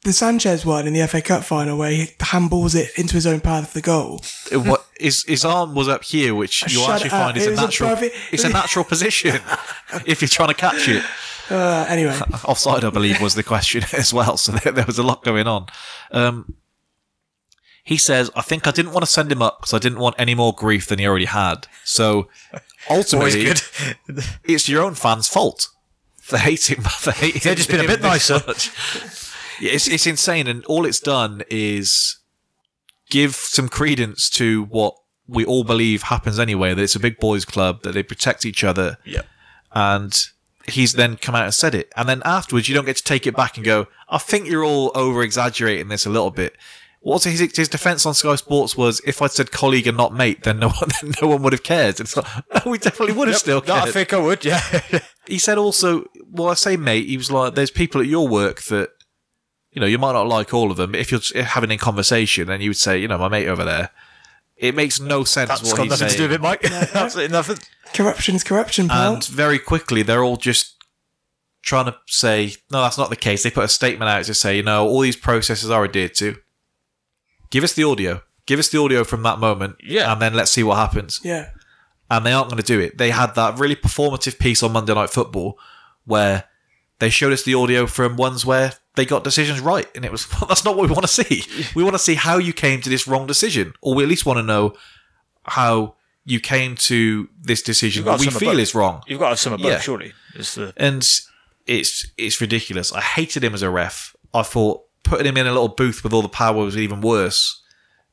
the 0.04 0.12
Sanchez 0.12 0.66
one 0.66 0.86
in 0.86 0.92
the 0.92 1.06
FA 1.08 1.22
Cup 1.22 1.44
final 1.44 1.78
where 1.78 1.90
he 1.90 2.04
handballs 2.18 2.74
it 2.74 2.90
into 2.98 3.14
his 3.14 3.26
own 3.26 3.40
path 3.40 3.68
for 3.68 3.74
the 3.78 3.80
goal. 3.80 4.20
it- 4.52 4.58
what 4.58 4.84
his 4.98 5.24
his 5.24 5.46
arm 5.46 5.74
was 5.74 5.88
up 5.88 6.04
here, 6.04 6.34
which 6.34 6.60
you 6.64 6.80
Shut 6.80 6.90
actually 6.96 7.10
up. 7.10 7.24
find 7.24 7.36
is 7.38 7.44
It 7.46 7.48
a 7.48 7.50
was 7.52 7.58
a 7.60 7.62
natural. 7.62 8.10
it's 8.32 8.44
a 8.44 8.48
natural 8.50 8.84
position 8.84 9.40
if 10.04 10.20
you're 10.20 10.28
trying 10.28 10.48
to 10.48 10.54
catch 10.54 10.88
it. 10.88 11.02
Uh, 11.50 11.86
anyway, 11.88 12.18
Offside, 12.44 12.84
I 12.84 12.90
believe, 12.90 13.18
was 13.22 13.34
the 13.34 13.42
question 13.42 13.82
as 13.96 14.12
well. 14.12 14.36
So 14.36 14.52
there, 14.52 14.72
there 14.74 14.84
was 14.86 14.98
a 14.98 15.02
lot 15.02 15.24
going 15.24 15.46
on. 15.46 15.68
Um, 16.12 16.54
he 17.84 17.96
says, 17.96 18.30
"I 18.36 18.42
think 18.42 18.66
I 18.66 18.70
didn't 18.70 18.92
want 18.92 19.04
to 19.04 19.10
send 19.10 19.30
him 19.32 19.42
up 19.42 19.60
because 19.60 19.74
I 19.74 19.78
didn't 19.78 19.98
want 19.98 20.14
any 20.18 20.34
more 20.34 20.54
grief 20.54 20.86
than 20.86 20.98
he 20.98 21.06
already 21.06 21.24
had. 21.26 21.66
So 21.84 22.28
ultimately, 22.90 23.46
it's 24.44 24.68
your 24.68 24.82
own 24.82 24.94
fans' 24.94 25.28
fault 25.28 25.68
for 26.20 26.38
hating. 26.38 26.80
For 27.00 27.10
hating 27.12 27.40
They've 27.44 27.56
just 27.56 27.70
been 27.70 27.84
a 27.84 27.88
bit 27.88 28.02
nicer. 28.02 28.40
it's 28.46 29.88
it's 29.88 30.06
insane, 30.06 30.46
and 30.46 30.64
all 30.66 30.84
it's 30.86 31.00
done 31.00 31.42
is 31.50 32.18
give 33.08 33.34
some 33.34 33.68
credence 33.68 34.30
to 34.30 34.64
what 34.64 34.94
we 35.26 35.44
all 35.44 35.64
believe 35.64 36.02
happens 36.04 36.38
anyway. 36.38 36.74
That 36.74 36.82
it's 36.82 36.96
a 36.96 37.00
big 37.00 37.18
boys' 37.18 37.44
club, 37.44 37.82
that 37.82 37.92
they 37.92 38.02
protect 38.02 38.44
each 38.46 38.62
other, 38.64 38.98
Yeah. 39.04 39.22
and 39.72 40.16
he's 40.68 40.92
then 40.92 41.16
come 41.16 41.34
out 41.34 41.44
and 41.44 41.54
said 41.54 41.74
it. 41.74 41.90
And 41.96 42.08
then 42.08 42.22
afterwards, 42.24 42.68
you 42.68 42.74
don't 42.74 42.84
get 42.84 42.96
to 42.96 43.02
take 43.02 43.26
it 43.26 43.34
back 43.34 43.56
and 43.56 43.64
go, 43.64 43.86
I 44.08 44.18
think 44.18 44.46
you're 44.46 44.64
all 44.64 44.92
over 44.94 45.22
exaggerating 45.22 45.88
this 45.88 46.06
a 46.06 46.10
little 46.10 46.30
bit. 46.30 46.56
What's 47.02 47.24
his, 47.24 47.40
his 47.56 47.68
defense 47.68 48.04
on 48.04 48.12
Sky 48.12 48.34
Sports 48.34 48.76
was 48.76 49.00
if 49.06 49.22
I'd 49.22 49.30
said 49.30 49.50
colleague 49.50 49.86
and 49.86 49.96
not 49.96 50.12
mate, 50.12 50.42
then 50.42 50.58
no 50.58 50.68
one, 50.80 50.90
then 51.00 51.14
no 51.22 51.28
one 51.28 51.42
would 51.42 51.54
have 51.54 51.62
cared. 51.62 51.98
It's 51.98 52.16
like, 52.16 52.26
no, 52.54 52.70
we 52.70 52.78
definitely 52.78 53.14
would 53.14 53.28
have 53.28 53.38
still 53.38 53.60
No, 53.60 53.74
cared. 53.74 53.88
I 53.88 53.90
think 53.90 54.12
I 54.12 54.18
would, 54.18 54.44
yeah. 54.44 54.60
he 55.26 55.38
said 55.38 55.56
also, 55.56 56.04
well, 56.30 56.48
I 56.50 56.54
say 56.54 56.76
mate, 56.76 57.06
he 57.06 57.16
was 57.16 57.30
like, 57.30 57.54
there's 57.54 57.70
people 57.70 58.00
at 58.00 58.06
your 58.06 58.28
work 58.28 58.62
that, 58.64 58.90
you 59.72 59.80
know, 59.80 59.86
you 59.86 59.98
might 59.98 60.12
not 60.12 60.26
like 60.26 60.52
all 60.52 60.70
of 60.70 60.76
them, 60.76 60.92
but 60.92 61.00
if 61.00 61.10
you're 61.10 61.44
having 61.44 61.70
a 61.70 61.78
conversation 61.78 62.50
and 62.50 62.62
you 62.62 62.70
would 62.70 62.76
say, 62.76 62.98
you 62.98 63.08
know, 63.08 63.16
my 63.18 63.28
mate 63.28 63.48
over 63.48 63.64
there, 63.64 63.90
it 64.56 64.74
makes 64.74 65.00
no 65.00 65.24
sense 65.24 65.48
That's 65.48 65.62
what 65.62 65.76
got 65.78 65.82
he's 65.84 65.90
nothing 65.92 66.08
to 66.08 66.16
do 66.16 66.22
with 66.24 66.32
it, 66.32 66.40
Mike. 66.42 66.64
Absolutely 66.94 67.32
nothing. 67.32 67.56
corruption 67.94 68.34
is 68.34 68.44
corruption, 68.44 68.88
pal. 68.88 69.14
And 69.14 69.24
very 69.24 69.58
quickly, 69.58 70.02
they're 70.02 70.22
all 70.22 70.36
just 70.36 70.76
trying 71.62 71.86
to 71.86 71.96
say, 72.06 72.54
no, 72.70 72.82
that's 72.82 72.98
not 72.98 73.08
the 73.08 73.16
case. 73.16 73.42
They 73.42 73.50
put 73.50 73.64
a 73.64 73.68
statement 73.68 74.10
out 74.10 74.24
to 74.24 74.34
say, 74.34 74.56
you 74.58 74.62
know, 74.62 74.86
all 74.86 75.00
these 75.00 75.16
processes 75.16 75.70
are 75.70 75.84
adhered 75.84 76.14
to. 76.16 76.36
Give 77.50 77.64
us 77.64 77.72
the 77.74 77.84
audio. 77.84 78.22
Give 78.46 78.58
us 78.58 78.68
the 78.68 78.78
audio 78.80 79.04
from 79.04 79.22
that 79.24 79.38
moment. 79.38 79.76
Yeah. 79.82 80.12
And 80.12 80.20
then 80.22 80.34
let's 80.34 80.50
see 80.50 80.62
what 80.62 80.76
happens. 80.76 81.20
yeah. 81.22 81.50
And 82.12 82.26
they 82.26 82.32
aren't 82.32 82.48
going 82.50 82.60
to 82.60 82.66
do 82.66 82.80
it. 82.80 82.98
They 82.98 83.10
had 83.10 83.36
that 83.36 83.58
really 83.60 83.76
performative 83.76 84.38
piece 84.40 84.64
on 84.64 84.72
Monday 84.72 84.92
Night 84.94 85.10
Football 85.10 85.56
where 86.06 86.44
they 86.98 87.08
showed 87.08 87.32
us 87.32 87.44
the 87.44 87.54
audio 87.54 87.86
from 87.86 88.16
ones 88.16 88.44
where 88.44 88.72
they 88.96 89.04
got 89.06 89.22
decisions 89.22 89.60
right. 89.60 89.86
And 89.94 90.04
it 90.04 90.10
was, 90.10 90.28
well, 90.32 90.44
that's 90.48 90.64
not 90.64 90.76
what 90.76 90.88
we 90.88 90.92
want 90.92 91.06
to 91.06 91.24
see. 91.24 91.44
We 91.76 91.84
want 91.84 91.94
to 91.94 92.00
see 92.00 92.16
how 92.16 92.38
you 92.38 92.52
came 92.52 92.80
to 92.80 92.88
this 92.90 93.06
wrong 93.06 93.28
decision. 93.28 93.74
Or 93.80 93.94
we 93.94 94.02
at 94.02 94.08
least 94.08 94.26
want 94.26 94.38
to 94.38 94.42
know 94.42 94.74
how 95.44 95.94
you 96.24 96.40
came 96.40 96.74
to 96.76 97.28
this 97.40 97.62
decision 97.62 98.04
that 98.06 98.18
we 98.18 98.26
feel 98.26 98.50
both. 98.52 98.58
is 98.60 98.74
wrong 98.74 99.02
You've 99.06 99.18
got 99.20 99.26
to 99.26 99.30
have 99.30 99.38
some 99.38 99.52
of 99.52 99.60
both, 99.60 99.70
Yeah. 99.70 99.78
surely. 99.80 100.12
It's 100.34 100.56
the, 100.56 100.72
and 100.76 101.08
it's 101.66 102.10
it's 102.18 102.40
ridiculous. 102.40 102.92
I 102.92 103.00
hated 103.00 103.42
him 103.44 103.54
as 103.54 103.62
a 103.62 103.70
ref. 103.70 104.14
I 104.34 104.42
thought 104.42 104.82
putting 105.02 105.26
him 105.26 105.36
in 105.36 105.46
a 105.46 105.50
little 105.52 105.68
booth 105.68 106.02
with 106.02 106.12
all 106.12 106.22
the 106.22 106.28
power 106.28 106.64
was 106.64 106.76
even 106.76 107.00
worse. 107.00 107.62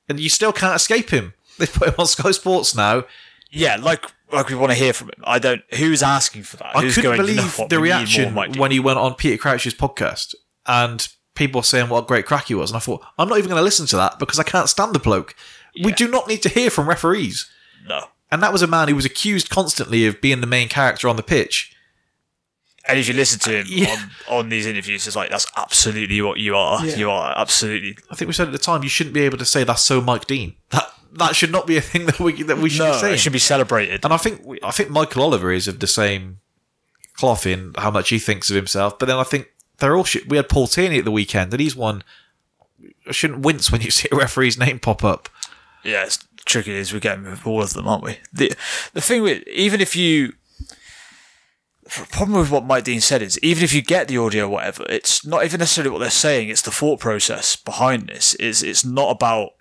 And 0.09 0.19
you 0.19 0.29
still 0.29 0.53
can't 0.53 0.75
escape 0.75 1.09
him. 1.09 1.33
They 1.57 1.65
put 1.65 1.87
him 1.87 1.95
on 1.97 2.05
Sky 2.05 2.29
Sports 2.29 2.75
now. 2.75 3.05
yeah, 3.49 3.77
like 3.77 4.05
like 4.31 4.47
we 4.49 4.53
want 4.55 4.71
to 4.71 4.77
hear 4.77 4.93
from 4.93 5.07
him. 5.07 5.23
I 5.23 5.39
don't. 5.39 5.63
Who's 5.75 6.03
asking 6.03 6.43
for 6.43 6.57
that? 6.57 6.75
I 6.75 6.81
Who's 6.81 6.93
couldn't 6.93 7.17
believe 7.17 7.37
the 7.37 7.41
we 7.41 7.65
need 7.65 7.69
more 7.71 7.81
reaction 7.81 8.35
when 8.35 8.69
he 8.69 8.79
went 8.79 8.99
on 8.99 9.15
Peter 9.15 9.37
Crouch's 9.37 9.73
podcast 9.73 10.35
and 10.67 11.07
people 11.33 11.59
were 11.59 11.63
saying 11.63 11.89
what 11.89 12.03
a 12.03 12.07
great 12.07 12.27
crack 12.27 12.45
he 12.45 12.53
was. 12.53 12.69
And 12.69 12.77
I 12.77 12.79
thought, 12.79 13.03
I'm 13.17 13.27
not 13.27 13.39
even 13.39 13.49
going 13.49 13.59
to 13.59 13.63
listen 13.63 13.87
to 13.87 13.95
that 13.95 14.19
because 14.19 14.37
I 14.37 14.43
can't 14.43 14.69
stand 14.69 14.93
the 14.93 14.99
bloke. 14.99 15.35
We 15.83 15.91
do 15.93 16.07
not 16.07 16.27
need 16.27 16.41
to 16.43 16.49
hear 16.49 16.69
from 16.69 16.87
referees. 16.89 17.49
No. 17.87 18.05
And 18.29 18.43
that 18.43 18.51
was 18.51 18.61
a 18.61 18.67
man 18.67 18.87
who 18.89 18.95
was 18.95 19.05
accused 19.05 19.49
constantly 19.49 20.05
of 20.05 20.19
being 20.21 20.41
the 20.41 20.47
main 20.47 20.67
character 20.67 21.07
on 21.07 21.15
the 21.15 21.23
pitch. 21.23 21.75
And 22.89 22.97
if 22.99 23.07
you 23.07 23.13
listen 23.13 23.39
to 23.41 23.51
him 23.59 23.65
Yeah. 23.69 23.95
on, 24.29 24.37
on 24.39 24.49
these 24.49 24.65
interviews, 24.65 25.05
it's 25.07 25.15
like 25.15 25.29
that's 25.29 25.47
absolutely 25.57 26.21
what 26.21 26.39
you 26.39 26.55
are. 26.55 26.85
Yeah. 26.85 26.95
You 26.95 27.11
are 27.11 27.33
absolutely. 27.37 27.97
I 28.09 28.15
think 28.15 28.27
we 28.27 28.33
said 28.33 28.47
at 28.47 28.53
the 28.53 28.57
time 28.57 28.83
you 28.83 28.89
shouldn't 28.89 29.13
be 29.13 29.21
able 29.21 29.37
to 29.37 29.45
say 29.45 29.63
that's 29.63 29.83
so 29.83 29.99
Mike 30.01 30.25
Dean. 30.27 30.55
That 30.69 30.89
that 31.13 31.35
should 31.35 31.51
not 31.51 31.65
be 31.67 31.77
a 31.77 31.81
thing 31.81 32.05
that 32.07 32.19
we 32.19 32.43
that 32.43 32.57
we 32.57 32.69
should 32.69 32.79
No, 32.83 32.93
be 32.93 32.97
saying. 32.99 33.13
it 33.15 33.17
should 33.17 33.33
be 33.33 33.39
celebrated. 33.39 34.03
And 34.05 34.13
I 34.13 34.17
think 34.17 34.41
I 34.63 34.71
think 34.71 34.89
Michael 34.89 35.23
Oliver 35.23 35.51
is 35.51 35.67
of 35.67 35.79
the 35.79 35.87
same 35.87 36.39
cloth 37.15 37.45
in 37.45 37.73
how 37.77 37.91
much 37.91 38.09
he 38.09 38.19
thinks 38.19 38.49
of 38.49 38.55
himself. 38.55 38.97
But 38.99 39.07
then 39.07 39.17
I 39.17 39.23
think 39.23 39.49
they're 39.79 39.95
all 39.97 40.03
shit. 40.03 40.27
We 40.29 40.37
had 40.37 40.49
Paul 40.49 40.67
Tierney 40.67 40.99
at 40.99 41.05
the 41.05 41.11
weekend, 41.11 41.53
and 41.53 41.59
he's 41.61 41.75
one. 41.75 42.03
I 43.07 43.11
shouldn't 43.11 43.39
wince 43.41 43.71
when 43.71 43.81
you 43.81 43.91
see 43.97 44.07
a 44.11 44.15
referee's 44.15 44.57
name 44.57 44.79
pop 44.79 45.03
up. 45.03 45.29
yeah, 45.83 46.03
it's 46.05 46.25
tricky 46.45 46.77
as 46.77 46.93
we're 46.93 46.99
getting 46.99 47.25
with 47.25 47.45
all 47.45 47.61
of 47.61 47.73
them, 47.73 47.87
aren't 47.87 48.03
we? 48.03 48.17
The 48.31 48.53
the 48.93 49.01
thing 49.01 49.23
with 49.23 49.45
even 49.47 49.81
if 49.81 49.95
you 49.95 50.33
the 51.95 52.07
problem 52.11 52.39
with 52.39 52.51
what 52.51 52.65
Mike 52.65 52.83
Dean 52.83 53.01
said 53.01 53.21
is 53.21 53.39
even 53.39 53.63
if 53.63 53.73
you 53.73 53.81
get 53.81 54.07
the 54.07 54.17
audio 54.17 54.45
or 54.45 54.49
whatever, 54.49 54.85
it's 54.89 55.25
not 55.25 55.45
even 55.45 55.59
necessarily 55.59 55.91
what 55.91 55.99
they're 55.99 56.09
saying, 56.09 56.49
it's 56.49 56.61
the 56.61 56.71
thought 56.71 56.99
process 56.99 57.55
behind 57.55 58.07
this. 58.07 58.35
Is 58.35 58.63
it's 58.63 58.85
not 58.85 59.11
about 59.11 59.51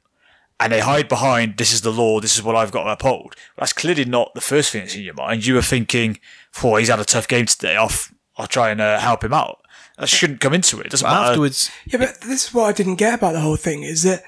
and 0.58 0.72
they 0.72 0.80
hide 0.80 1.08
behind 1.08 1.58
this 1.58 1.72
is 1.72 1.82
the 1.82 1.92
law, 1.92 2.20
this 2.20 2.36
is 2.36 2.42
what 2.42 2.56
I've 2.56 2.72
got 2.72 2.84
to 2.84 2.90
uphold. 2.92 3.34
That's 3.58 3.72
clearly 3.72 4.04
not 4.04 4.34
the 4.34 4.40
first 4.40 4.70
thing 4.72 4.82
that's 4.82 4.94
in 4.94 5.02
your 5.02 5.14
mind. 5.14 5.44
You 5.44 5.54
were 5.54 5.62
thinking, 5.62 6.18
oh, 6.62 6.76
he's 6.76 6.88
had 6.88 7.00
a 7.00 7.04
tough 7.04 7.28
game 7.28 7.46
today, 7.46 7.76
I'll, 7.76 7.86
f- 7.86 8.14
I'll 8.36 8.46
try 8.46 8.70
and 8.70 8.80
uh, 8.80 8.98
help 8.98 9.22
him 9.22 9.34
out. 9.34 9.60
That 9.98 10.08
shouldn't 10.08 10.40
come 10.40 10.54
into 10.54 10.80
it. 10.80 10.86
It 10.86 10.90
doesn't 10.90 11.08
matter. 11.08 11.30
Afterwards, 11.30 11.70
Yeah, 11.86 11.98
but 11.98 12.20
this 12.22 12.48
is 12.48 12.54
what 12.54 12.64
I 12.64 12.72
didn't 12.72 12.96
get 12.96 13.14
about 13.14 13.32
the 13.32 13.40
whole 13.40 13.56
thing 13.56 13.82
is 13.82 14.02
that 14.02 14.22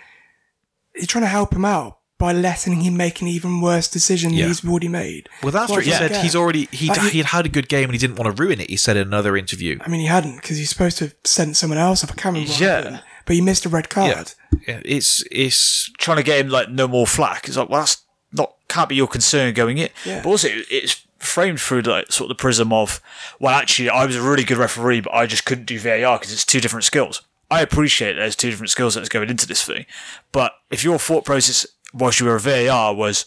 you're 0.95 1.07
trying 1.07 1.25
to 1.25 1.29
help 1.29 1.55
him 1.55 1.65
out 1.65 1.99
by 2.19 2.33
letting 2.33 2.81
him 2.81 2.97
make 2.97 3.21
an 3.23 3.29
even 3.29 3.61
worse 3.61 3.87
decision 3.89 4.33
Yeah. 4.33 4.43
than 4.43 4.49
he's 4.49 4.65
already 4.65 4.89
made. 4.89 5.29
well, 5.43 5.53
that's 5.53 5.71
What 5.71 5.85
he 5.85 5.91
said 5.93 6.11
get. 6.11 6.23
he's 6.25 6.35
already 6.35 6.69
he 6.73 6.89
Like, 6.89 7.01
he- 7.03 7.09
he 7.11 7.19
had 7.19 7.27
had 7.29 7.47
a 7.47 7.49
good 7.49 7.69
game 7.69 7.85
and 7.85 7.93
he 7.93 7.99
didn't 7.99 8.17
want 8.17 8.35
to 8.37 8.43
ruin 8.43 8.61
it. 8.61 8.69
He 8.71 8.77
said 8.77 8.97
in 8.97 9.07
another 9.07 9.37
interview. 9.37 9.79
I 9.85 9.89
mean, 9.89 10.01
he 10.01 10.07
hadn't 10.07 10.37
because 10.37 10.57
he's 10.59 10.69
supposed 10.69 10.99
to 10.99 11.05
have 11.05 11.15
sent 11.25 11.57
someone 11.57 11.79
else 11.79 12.03
off. 12.03 12.11
a 12.11 12.15
can't 12.15 12.35
remember. 12.35 12.51
what 12.51 12.61
Yeah. 12.61 12.77
happened, 12.77 13.03
but 13.25 13.35
he 13.37 13.41
missed 13.41 13.65
a 13.65 13.69
red 13.69 13.89
card. 13.89 14.33
Yeah, 14.67 14.81
it's 14.85 15.23
it's 15.31 15.91
trying 15.99 16.17
to 16.17 16.23
get 16.25 16.41
him 16.41 16.49
like 16.49 16.69
no 16.71 16.89
more 16.89 17.07
flack. 17.07 17.47
It's 17.47 17.57
like, 17.57 17.69
well, 17.69 17.81
that's 17.81 17.99
not 18.33 18.55
can't 18.69 18.89
be 18.89 18.97
your 18.97 19.07
concern 19.09 19.55
going 19.55 19.79
in. 19.79 19.89
Yeah. 20.05 20.21
But 20.23 20.29
also, 20.31 20.49
it's 20.71 21.05
framed 21.21 21.61
through 21.61 21.83
like 21.83 22.11
sort 22.13 22.31
of 22.31 22.37
the 22.37 22.41
prism 22.41 22.73
of, 22.73 23.01
well, 23.39 23.55
actually, 23.55 23.89
I 23.91 24.05
was 24.07 24.17
a 24.17 24.23
really 24.23 24.45
good 24.45 24.59
referee, 24.59 25.01
but 25.01 25.15
I 25.15 25.27
just 25.27 25.45
couldn't 25.45 25.65
do 25.67 25.79
VAR 25.79 26.19
because 26.19 26.33
it's 26.33 26.45
two 26.45 26.61
different 26.61 26.85
skills. 26.85 27.23
I 27.51 27.63
appreciate 27.63 28.13
there's 28.15 28.37
two 28.37 28.51
different 28.51 28.69
skill 28.71 28.91
sets 28.91 29.09
going 29.09 29.31
into 29.31 29.47
this 29.47 29.63
thing, 29.65 29.87
but 30.33 30.53
if 30.71 30.85
your 30.85 30.99
thought 30.99 31.25
process 31.25 31.67
whilst 31.93 32.21
you 32.21 32.27
were 32.27 32.37
a 32.37 32.41
VAR 32.41 32.95
was, 32.95 33.25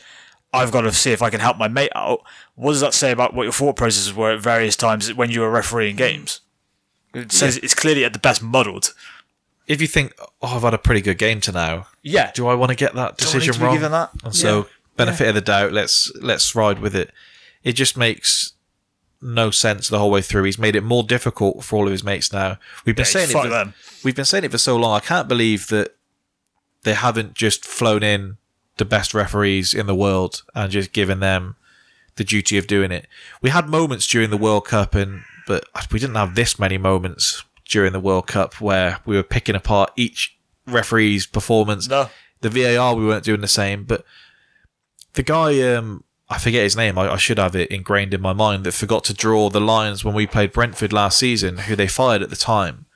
I've 0.53 0.71
got 0.71 0.81
to 0.81 0.91
see 0.91 1.11
if 1.11 1.21
I 1.21 1.29
can 1.29 1.39
help 1.39 1.57
my 1.57 1.67
mate 1.67 1.91
out. 1.95 2.21
What 2.55 2.71
does 2.71 2.81
that 2.81 2.93
say 2.93 3.11
about 3.11 3.33
what 3.33 3.43
your 3.43 3.53
thought 3.53 3.75
processes 3.75 4.13
were 4.13 4.31
at 4.31 4.41
various 4.41 4.75
times 4.75 5.13
when 5.13 5.31
you 5.31 5.41
were 5.41 5.49
refereeing 5.49 5.95
games? 5.95 6.41
It 7.13 7.27
mm. 7.27 7.31
says 7.31 7.57
it's 7.57 7.73
clearly 7.73 8.05
at 8.05 8.13
the 8.13 8.19
best 8.19 8.41
muddled. 8.41 8.93
if 9.67 9.81
you 9.81 9.87
think 9.87 10.13
oh 10.41 10.55
I've 10.55 10.61
had 10.63 10.73
a 10.73 10.77
pretty 10.77 11.01
good 11.01 11.17
game 11.17 11.39
to 11.41 11.51
now. 11.51 11.87
Yeah. 12.01 12.31
Do 12.33 12.47
I 12.47 12.55
want 12.55 12.69
to 12.69 12.75
get 12.75 12.93
that 12.95 13.17
Do 13.17 13.25
I 13.25 13.33
need 13.33 13.39
decision 13.39 13.63
wrong? 13.63 13.79
that? 13.79 14.11
And 14.23 14.35
so 14.35 14.57
Yeah. 14.57 14.63
benefit 14.97 15.27
of 15.29 15.35
the 15.35 15.41
doubt. 15.41 15.71
Let's 15.71 16.11
let's 16.15 16.53
ride 16.55 16.79
with 16.79 16.95
it. 16.95 17.11
It 17.63 17.73
just 17.73 17.95
makes 17.95 18.53
no 19.21 19.51
sense 19.51 19.87
the 19.87 19.99
whole 19.99 20.09
way 20.11 20.21
through. 20.21 20.43
He's 20.43 20.57
made 20.57 20.75
it 20.75 20.83
more 20.83 21.03
difficult 21.03 21.63
for 21.63 21.77
all 21.77 21.85
of 21.85 21.91
his 21.91 22.03
mates 22.03 22.33
now. 22.33 22.57
We've 22.85 22.95
been 22.95 23.03
Yeah, 23.03 23.11
saying 23.11 23.29
it. 23.29 23.33
For, 23.33 23.47
them. 23.47 23.73
We've 24.03 24.15
been 24.15 24.25
saying 24.25 24.43
it 24.45 24.51
for 24.51 24.57
so 24.57 24.77
long. 24.77 24.95
I 24.95 24.99
can't 24.99 25.27
believe 25.27 25.67
that 25.67 25.95
they 26.83 26.93
haven't 26.93 27.35
just 27.35 27.63
flown 27.63 28.03
in 28.03 28.37
the 28.81 28.85
best 28.85 29.13
referees 29.13 29.75
in 29.75 29.85
the 29.85 29.93
world 29.93 30.41
and 30.55 30.71
just 30.71 30.91
giving 30.91 31.19
them 31.19 31.55
the 32.15 32.23
duty 32.23 32.57
of 32.57 32.65
doing 32.65 32.91
it. 32.91 33.05
We 33.39 33.51
had 33.51 33.69
moments 33.69 34.07
during 34.07 34.31
the 34.31 34.37
World 34.37 34.65
Cup, 34.65 34.95
and 34.95 35.21
but 35.45 35.65
we 35.91 35.99
didn't 35.99 36.15
have 36.15 36.33
this 36.33 36.57
many 36.57 36.79
moments 36.79 37.43
during 37.69 37.93
the 37.93 37.99
World 37.99 38.25
Cup 38.25 38.59
where 38.59 38.97
we 39.05 39.15
were 39.15 39.21
picking 39.21 39.53
apart 39.53 39.91
each 39.95 40.35
referee's 40.65 41.27
performance. 41.27 41.87
No. 41.87 42.09
The 42.39 42.49
VAR 42.49 42.95
we 42.95 43.05
weren't 43.05 43.23
doing 43.23 43.41
the 43.41 43.47
same, 43.47 43.83
but 43.83 44.03
the 45.13 45.21
guy 45.21 45.61
um 45.75 46.03
I 46.27 46.39
forget 46.39 46.63
his 46.63 46.75
name. 46.75 46.97
I, 46.97 47.11
I 47.11 47.17
should 47.17 47.37
have 47.37 47.55
it 47.55 47.69
ingrained 47.69 48.15
in 48.15 48.21
my 48.21 48.33
mind 48.33 48.63
that 48.63 48.71
forgot 48.71 49.03
to 49.03 49.13
draw 49.13 49.51
the 49.51 49.61
lines 49.61 50.03
when 50.03 50.15
we 50.15 50.25
played 50.25 50.53
Brentford 50.53 50.91
last 50.91 51.19
season, 51.19 51.59
who 51.59 51.75
they 51.75 51.87
fired 51.87 52.23
at 52.23 52.31
the 52.31 52.35
time. 52.35 52.87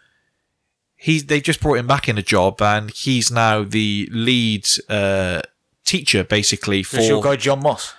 He's 0.95 1.27
they 1.27 1.41
just 1.41 1.61
brought 1.61 1.77
him 1.77 1.85
back 1.85 2.09
in 2.09 2.17
a 2.17 2.23
job, 2.23 2.59
and 2.59 2.89
he's 2.89 3.29
now 3.29 3.63
the 3.63 4.09
lead 4.11 4.65
uh, 4.89 5.43
teacher 5.85 6.23
basically 6.23 6.83
for 6.83 6.99
Is 6.99 7.07
your 7.07 7.21
guy 7.21 7.35
John 7.35 7.61
Moss? 7.61 7.93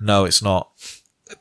no, 0.00 0.24
it's 0.24 0.42
not. 0.42 0.70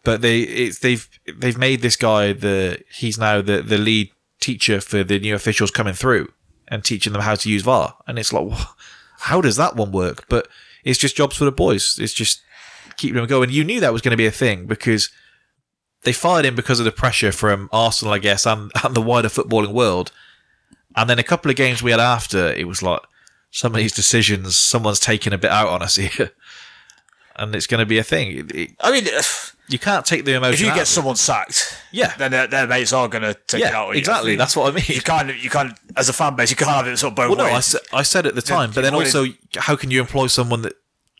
But 0.03 0.21
they 0.21 0.39
it's 0.39 0.79
they've 0.79 1.07
they've 1.37 1.57
made 1.57 1.81
this 1.81 1.95
guy 1.95 2.33
the 2.33 2.81
he's 2.91 3.19
now 3.19 3.41
the 3.41 3.61
the 3.61 3.77
lead 3.77 4.09
teacher 4.39 4.81
for 4.81 5.03
the 5.03 5.19
new 5.19 5.35
officials 5.35 5.71
coming 5.71 5.93
through 5.93 6.29
and 6.67 6.83
teaching 6.83 7.13
them 7.13 7.21
how 7.21 7.35
to 7.35 7.49
use 7.49 7.61
VAR. 7.61 7.95
And 8.07 8.17
it's 8.17 8.33
like, 8.33 8.47
how 9.19 9.41
does 9.41 9.55
that 9.57 9.75
one 9.75 9.91
work? 9.91 10.25
But 10.29 10.47
it's 10.83 10.99
just 10.99 11.15
jobs 11.15 11.35
for 11.37 11.45
the 11.45 11.51
boys. 11.51 11.97
It's 11.99 12.13
just 12.13 12.41
keeping 12.97 13.17
them 13.17 13.27
going. 13.27 13.51
You 13.51 13.63
knew 13.63 13.79
that 13.79 13.93
was 13.93 14.01
going 14.01 14.11
to 14.11 14.17
be 14.17 14.25
a 14.25 14.31
thing 14.31 14.65
because 14.65 15.09
they 16.03 16.13
fired 16.13 16.45
him 16.45 16.55
because 16.55 16.79
of 16.79 16.85
the 16.85 16.91
pressure 16.91 17.31
from 17.31 17.69
Arsenal, 17.71 18.13
I 18.13 18.19
guess, 18.19 18.45
and, 18.45 18.71
and 18.83 18.95
the 18.95 19.01
wider 19.01 19.27
footballing 19.27 19.73
world. 19.73 20.11
And 20.95 21.09
then 21.09 21.19
a 21.19 21.23
couple 21.23 21.51
of 21.51 21.57
games 21.57 21.83
we 21.83 21.91
had 21.91 21.99
after, 21.99 22.51
it 22.53 22.67
was 22.67 22.81
like 22.81 23.01
some 23.55 23.71
of 23.71 23.77
these 23.77 23.93
decisions, 23.93 24.57
someone's 24.57 24.99
taking 24.99 25.31
a 25.31 25.37
bit 25.37 25.49
out 25.49 25.69
on 25.69 25.81
us 25.81 25.95
here. 26.05 26.31
And 27.37 27.53
it's 27.55 27.67
going 27.67 27.79
to 27.79 27.85
be 27.85 27.97
a 27.97 28.03
thing. 28.03 28.37
It- 28.37 28.51
it- 28.55 28.71
I 28.81 28.91
mean, 28.91 29.07
uh, 29.07 29.21
you 29.67 29.79
can't 29.79 30.05
take 30.05 30.25
the 30.25 30.33
emotion. 30.35 30.53
if 30.65 30.69
you 30.71 30.75
get 30.75 30.87
someone 30.87 31.15
sacked, 31.15 31.77
Yeah. 31.91 32.13
then 32.17 32.31
their, 32.31 32.47
their 32.47 32.67
mates 32.67 32.91
are 32.93 33.07
going 33.07 33.23
to 33.23 33.33
take 33.47 33.61
it 33.61 33.67
out. 33.67 33.71
yeah, 33.71 33.81
on 33.83 33.93
you. 33.93 33.99
exactly. 33.99 34.35
That's 34.35 34.55
what 34.57 34.71
I 34.71 34.75
mean. 34.75 34.85
You 34.87 35.01
can't, 35.01 35.37
you 35.41 35.49
can't, 35.49 35.77
as 35.97 36.07
a 36.09 36.13
fan 36.13 36.35
base, 36.35 36.49
you 36.49 36.55
can't 36.57 36.69
have 36.71 36.87
it 36.87 36.97
sort 36.97 37.11
of 37.11 37.15
both 37.15 37.29
Well, 37.29 37.37
no, 37.37 37.45
I, 37.45 37.53
ways. 37.55 37.75
I 37.93 38.03
said 38.03 38.25
at 38.25 38.35
the 38.35 38.41
time, 38.41 38.71
but 38.73 38.81
then 38.81 38.93
also, 38.93 39.25
how 39.57 39.75
can 39.77 39.89
you 39.91 39.99
employ 40.01 40.27
someone 40.27 40.61
that 40.63 40.73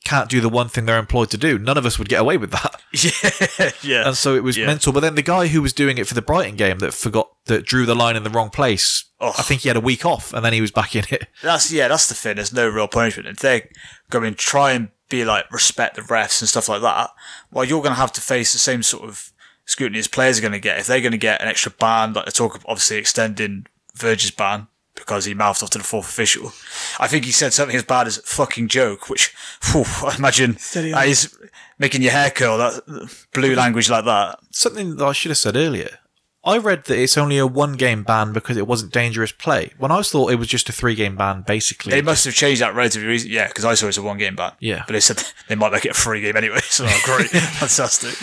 can't 0.04 0.30
do 0.30 0.40
the 0.42 0.50
one 0.50 0.70
thing 0.70 0.86
they're 0.86 1.00
employed 1.00 1.32
to 1.32 1.38
do? 1.38 1.58
None 1.58 1.78
of 1.78 1.86
us 1.86 1.98
would 1.98 2.08
get 2.10 2.22
away 2.22 2.38
with 2.38 2.52
that. 2.52 2.82
yeah, 3.60 3.72
yeah. 3.82 4.08
And 4.08 4.16
so 4.16 4.36
it 4.36 4.44
was 4.44 4.56
Yeah. 4.58 4.68
mental. 4.68 4.94
But 4.94 5.00
then 5.02 5.16
the 5.16 5.22
guy 5.24 5.48
who 5.48 5.62
was 5.62 5.74
doing 5.74 5.98
it 5.98 6.08
for 6.08 6.14
the 6.14 6.22
Brighton 6.22 6.56
game 6.56 6.80
that 6.80 6.94
forgot, 6.94 7.30
that 7.46 7.66
drew 7.66 7.86
the 7.86 7.96
line 7.96 8.16
in 8.16 8.24
the 8.24 8.30
wrong 8.30 8.50
place, 8.50 9.06
Oh. 9.22 9.34
I 9.38 9.44
think 9.44 9.62
he 9.62 9.70
had 9.70 9.78
a 9.78 9.82
week 9.82 10.06
off 10.06 10.34
and 10.34 10.44
then 10.44 10.52
he 10.52 10.60
was 10.62 10.72
back 10.72 10.96
in 10.96 11.06
it. 11.10 11.28
That's 11.42 11.72
yeah, 11.72 11.88
that's 11.88 12.08
the 12.08 12.14
thing. 12.16 12.36
There's 12.36 12.52
no 12.54 12.68
real 12.68 12.88
punishment. 12.88 13.30
If 13.30 13.38
they're 13.38 13.70
going 14.10 14.30
to 14.30 14.38
try 14.38 14.74
and 14.74 14.90
be 15.10 15.24
like 15.24 15.50
respect 15.52 15.96
the 15.96 16.02
refs 16.02 16.42
and 16.42 16.50
stuff 16.50 16.68
like 16.68 16.82
that, 16.82 17.12
well, 17.50 17.64
you're 17.64 17.82
going 17.82 17.94
to 17.94 18.00
have 18.00 18.12
to 18.14 18.22
face 18.22 18.52
the 18.52 18.60
same 18.60 18.84
sort 18.84 19.08
of 19.08 19.32
scrutiny 19.66 20.00
as 20.00 20.08
players 20.10 20.38
are 20.38 20.42
going 20.42 20.52
to 20.52 20.60
get. 20.60 20.80
If 20.80 20.88
they're 20.88 21.00
going 21.02 21.14
to 21.14 21.18
get 21.18 21.42
an 21.42 21.48
extra 21.48 21.72
ban, 21.72 22.14
like 22.14 22.26
they 22.26 22.32
talk 22.32 22.56
of 22.56 22.66
obviously 22.68 22.98
extending 22.98 23.68
Verge's 23.96 24.32
ban 24.32 24.68
because 24.96 25.26
he 25.26 25.34
mouthed 25.34 25.64
off 25.64 25.70
to 25.72 25.78
the 25.78 25.84
fourth 25.84 26.10
official. 26.10 26.52
I 27.00 27.08
think 27.08 27.26
he 27.26 27.32
said 27.32 27.54
something 27.54 27.76
as 27.76 27.84
bad 27.84 28.08
as 28.08 28.18
"fucking 28.18 28.68
joke," 28.68 29.10
which 29.10 29.34
whew, 29.72 29.86
I 30.04 30.16
imagine 30.18 30.58
Steady 30.58 30.92
is 30.92 31.38
making 31.80 32.02
your 32.02 32.12
hair 32.12 32.32
curl. 32.32 32.58
That 32.58 33.10
blue 33.34 33.56
language 33.56 33.90
like 33.90 34.06
that. 34.06 34.40
Something 34.52 34.98
that 34.98 35.06
I 35.06 35.14
should 35.14 35.32
have 35.32 35.38
said 35.38 35.56
earlier. 35.56 36.00
I 36.46 36.58
read 36.60 36.84
that 36.86 36.98
it's 37.00 37.18
only 37.18 37.38
a 37.40 37.48
one 37.48 37.74
game 37.74 38.04
ban 38.04 38.32
because 38.32 38.56
it 38.56 38.68
wasn't 38.68 38.94
dangerous 38.94 39.32
play. 39.32 39.72
When 39.80 39.92
I 39.92 40.02
thought 40.04 40.32
it 40.32 40.36
was 40.36 40.48
just 40.48 40.70
a 40.70 40.72
three 40.72 40.94
game 40.94 41.16
ban, 41.16 41.42
basically. 41.48 41.92
They 41.92 42.02
must 42.04 42.24
have 42.26 42.36
changed 42.36 42.62
that 42.62 42.76
relatively 42.76 43.08
recently. 43.08 43.36
Yeah, 43.36 43.48
because 43.48 43.66
I 43.66 43.74
saw 43.74 43.88
it's 43.88 43.98
a 43.98 44.04
one 44.04 44.18
game 44.20 44.36
ban. 44.36 44.52
Yeah. 44.60 44.84
but 44.86 44.94
they 44.94 45.00
said 45.00 45.24
they 45.48 45.56
might 45.56 45.72
make 45.72 45.86
it 45.86 45.92
a 45.92 45.96
free 45.96 46.22
game 46.22 46.38
anyway. 46.38 46.60
So 46.64 46.86
oh, 46.88 47.02
great, 47.04 47.30
fantastic. 47.32 48.16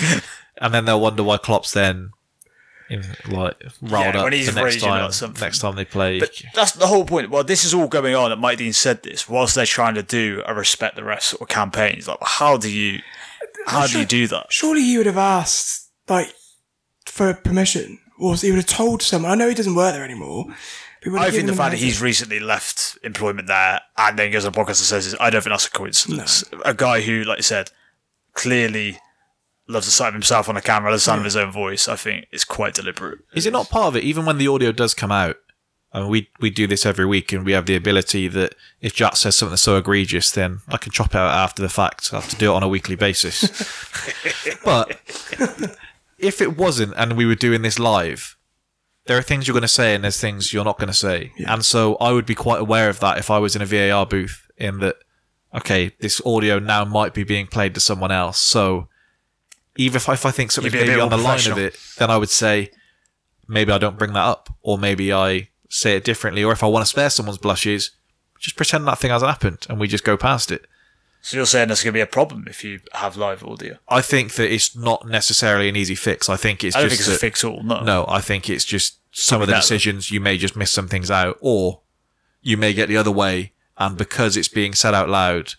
and 0.58 0.72
then 0.72 0.84
they'll 0.84 1.00
wonder 1.00 1.22
why 1.24 1.38
Klopp's 1.38 1.72
then 1.72 2.10
in 2.90 3.02
like 3.28 3.56
riled 3.80 4.14
Yeah, 4.14 4.20
up 4.20 4.24
when 4.24 4.32
he's 4.34 4.46
the 4.46 4.52
next 4.52 4.74
raging 4.74 4.88
time. 4.88 4.98
about 5.00 5.14
something. 5.14 5.40
Next 5.40 5.58
time 5.60 5.74
they 5.76 5.84
play, 5.84 6.20
But 6.20 6.30
that's 6.54 6.72
the 6.72 6.86
whole 6.86 7.04
point. 7.06 7.30
Well, 7.30 7.42
this 7.42 7.64
is 7.64 7.72
all 7.74 7.88
going 7.88 8.14
on. 8.14 8.30
And 8.30 8.40
Mike 8.40 8.58
Dean 8.58 8.72
said 8.72 9.02
this 9.02 9.28
whilst 9.28 9.54
they're 9.54 9.66
trying 9.66 9.94
to 9.94 10.02
do 10.02 10.42
a 10.46 10.54
respect 10.54 10.94
the 10.96 11.02
rest 11.04 11.28
sort 11.28 11.42
of 11.42 11.48
campaign. 11.48 11.94
He's 11.94 12.06
like, 12.06 12.20
well, 12.20 12.28
how 12.30 12.56
do 12.58 12.70
you, 12.70 13.00
how 13.66 13.86
do 13.86 13.98
you 13.98 14.04
do 14.04 14.26
that? 14.28 14.46
Surely 14.52 14.82
he 14.82 14.96
would 14.98 15.06
have 15.06 15.16
asked, 15.16 15.88
like, 16.08 16.34
for 17.06 17.32
permission, 17.34 17.98
or 18.22 18.36
he 18.36 18.50
would 18.50 18.58
have 18.58 18.66
told 18.66 19.02
someone. 19.02 19.32
I 19.32 19.34
know 19.34 19.48
he 19.48 19.54
doesn't 19.54 19.74
work 19.74 19.94
there 19.94 20.04
anymore. 20.04 20.46
but 20.46 20.54
he 21.02 21.10
would 21.10 21.20
I 21.20 21.30
think 21.30 21.46
the 21.46 21.54
fact 21.54 21.72
that 21.72 21.80
a 21.80 21.84
he's 21.84 22.00
recently 22.00 22.38
left 22.38 22.96
employment 23.02 23.48
there 23.48 23.80
and 23.98 24.18
then 24.18 24.30
goes 24.30 24.44
on 24.44 24.52
a 24.52 24.54
podcast 24.54 24.68
and 24.68 24.76
says, 24.76 25.16
I 25.18 25.28
don't 25.30 25.42
think 25.42 25.52
that's 25.52 25.66
a 25.66 25.70
coincidence. 25.70 26.44
A 26.64 26.72
guy 26.72 27.00
who, 27.00 27.24
like 27.24 27.38
you 27.38 27.42
said, 27.42 27.70
clearly 28.34 28.98
loves 29.66 29.86
the 29.86 29.92
sight 29.92 30.08
of 30.08 30.14
himself 30.14 30.48
on 30.48 30.54
the 30.54 30.60
camera, 30.60 30.92
the 30.92 31.00
sound 31.00 31.18
of 31.18 31.24
his 31.24 31.36
own 31.36 31.50
voice. 31.50 31.88
I 31.88 31.96
think 31.96 32.26
is 32.30 32.44
quite 32.44 32.74
deliberate. 32.74 33.20
Is 33.34 33.44
it 33.46 33.52
not 33.52 33.68
part 33.68 33.88
of 33.88 33.96
it? 33.96 34.04
Even 34.04 34.24
when 34.24 34.38
the 34.38 34.48
audio 34.48 34.70
does 34.70 34.94
come 34.94 35.10
out, 35.12 35.36
I 35.92 36.00
mean, 36.00 36.08
we 36.08 36.30
we 36.40 36.50
do 36.50 36.66
this 36.66 36.86
every 36.86 37.04
week, 37.04 37.32
and 37.32 37.44
we 37.44 37.52
have 37.52 37.66
the 37.66 37.76
ability 37.76 38.28
that 38.28 38.54
if 38.80 38.94
Jack 38.94 39.16
says 39.16 39.36
something 39.36 39.52
that's 39.52 39.62
so 39.62 39.76
egregious, 39.76 40.30
then 40.30 40.60
I 40.68 40.78
can 40.78 40.92
chop 40.92 41.14
it 41.14 41.16
out 41.16 41.34
after 41.34 41.60
the 41.60 41.68
fact. 41.68 42.10
I 42.12 42.20
have 42.20 42.30
to 42.30 42.36
do 42.36 42.52
it 42.52 42.54
on 42.54 42.62
a 42.62 42.68
weekly 42.68 42.96
basis. 42.96 43.42
but 44.64 44.98
if 46.22 46.40
it 46.40 46.56
wasn't, 46.56 46.94
and 46.96 47.16
we 47.16 47.26
were 47.26 47.34
doing 47.34 47.60
this 47.60 47.78
live, 47.78 48.36
there 49.06 49.18
are 49.18 49.22
things 49.22 49.46
you're 49.46 49.52
going 49.52 49.62
to 49.62 49.68
say, 49.68 49.94
and 49.94 50.04
there's 50.04 50.20
things 50.20 50.52
you're 50.52 50.64
not 50.64 50.78
going 50.78 50.88
to 50.88 50.94
say. 50.94 51.32
And 51.46 51.64
so 51.64 51.96
I 51.96 52.12
would 52.12 52.24
be 52.24 52.34
quite 52.34 52.60
aware 52.60 52.88
of 52.88 53.00
that 53.00 53.18
if 53.18 53.30
I 53.30 53.38
was 53.38 53.54
in 53.54 53.62
a 53.62 53.66
VAR 53.66 54.06
booth. 54.06 54.48
In 54.56 54.78
that, 54.78 54.96
okay, 55.54 55.92
this 56.00 56.20
audio 56.24 56.58
now 56.58 56.84
might 56.84 57.12
be 57.12 57.24
being 57.24 57.48
played 57.48 57.74
to 57.74 57.80
someone 57.80 58.12
else, 58.12 58.38
so. 58.38 58.88
Even 59.76 59.96
if 59.96 60.08
I, 60.08 60.12
if 60.12 60.26
I 60.26 60.30
think 60.30 60.52
something's 60.52 60.74
be 60.74 60.86
maybe 60.86 61.00
on 61.00 61.08
the 61.08 61.16
line 61.16 61.50
of 61.50 61.56
it, 61.56 61.78
then 61.96 62.10
I 62.10 62.18
would 62.18 62.28
say, 62.28 62.70
maybe 63.48 63.72
I 63.72 63.78
don't 63.78 63.98
bring 63.98 64.12
that 64.12 64.24
up, 64.24 64.54
or 64.60 64.76
maybe 64.76 65.12
I 65.12 65.48
say 65.70 65.96
it 65.96 66.04
differently, 66.04 66.44
or 66.44 66.52
if 66.52 66.62
I 66.62 66.66
want 66.66 66.82
to 66.82 66.88
spare 66.88 67.08
someone's 67.08 67.38
blushes, 67.38 67.90
just 68.38 68.56
pretend 68.56 68.86
that 68.86 68.98
thing 68.98 69.10
hasn't 69.10 69.30
happened 69.30 69.66
and 69.68 69.80
we 69.80 69.88
just 69.88 70.04
go 70.04 70.16
past 70.16 70.50
it. 70.50 70.66
So 71.24 71.36
you're 71.36 71.46
saying 71.46 71.68
there's 71.68 71.82
going 71.82 71.92
to 71.92 71.96
be 71.96 72.00
a 72.00 72.06
problem 72.06 72.46
if 72.48 72.64
you 72.64 72.80
have 72.92 73.16
live 73.16 73.44
audio? 73.44 73.78
I 73.88 74.00
think 74.02 74.34
that 74.34 74.52
it's 74.52 74.74
not 74.76 75.06
necessarily 75.06 75.68
an 75.68 75.76
easy 75.76 75.94
fix. 75.94 76.28
I 76.28 76.36
think 76.36 76.64
it's 76.64 76.74
I 76.74 76.80
don't 76.80 76.88
just 76.90 76.98
think 76.98 77.06
it's 77.06 77.08
a 77.08 77.12
that- 77.12 77.20
fix 77.20 77.44
all. 77.44 77.62
No. 77.62 77.82
no. 77.82 78.04
I 78.08 78.20
think 78.20 78.50
it's 78.50 78.64
just 78.64 78.98
some 79.12 79.40
of 79.40 79.46
the 79.46 79.54
decisions 79.54 80.10
you 80.10 80.20
may 80.20 80.36
just 80.36 80.56
miss 80.56 80.70
some 80.72 80.88
things 80.88 81.10
out, 81.10 81.38
or 81.40 81.80
you 82.40 82.56
may 82.56 82.72
get 82.74 82.88
the 82.88 82.96
other 82.96 83.10
way, 83.12 83.52
and 83.78 83.96
because 83.96 84.36
it's 84.36 84.48
being 84.48 84.74
said 84.74 84.94
out 84.94 85.08
loud, 85.08 85.54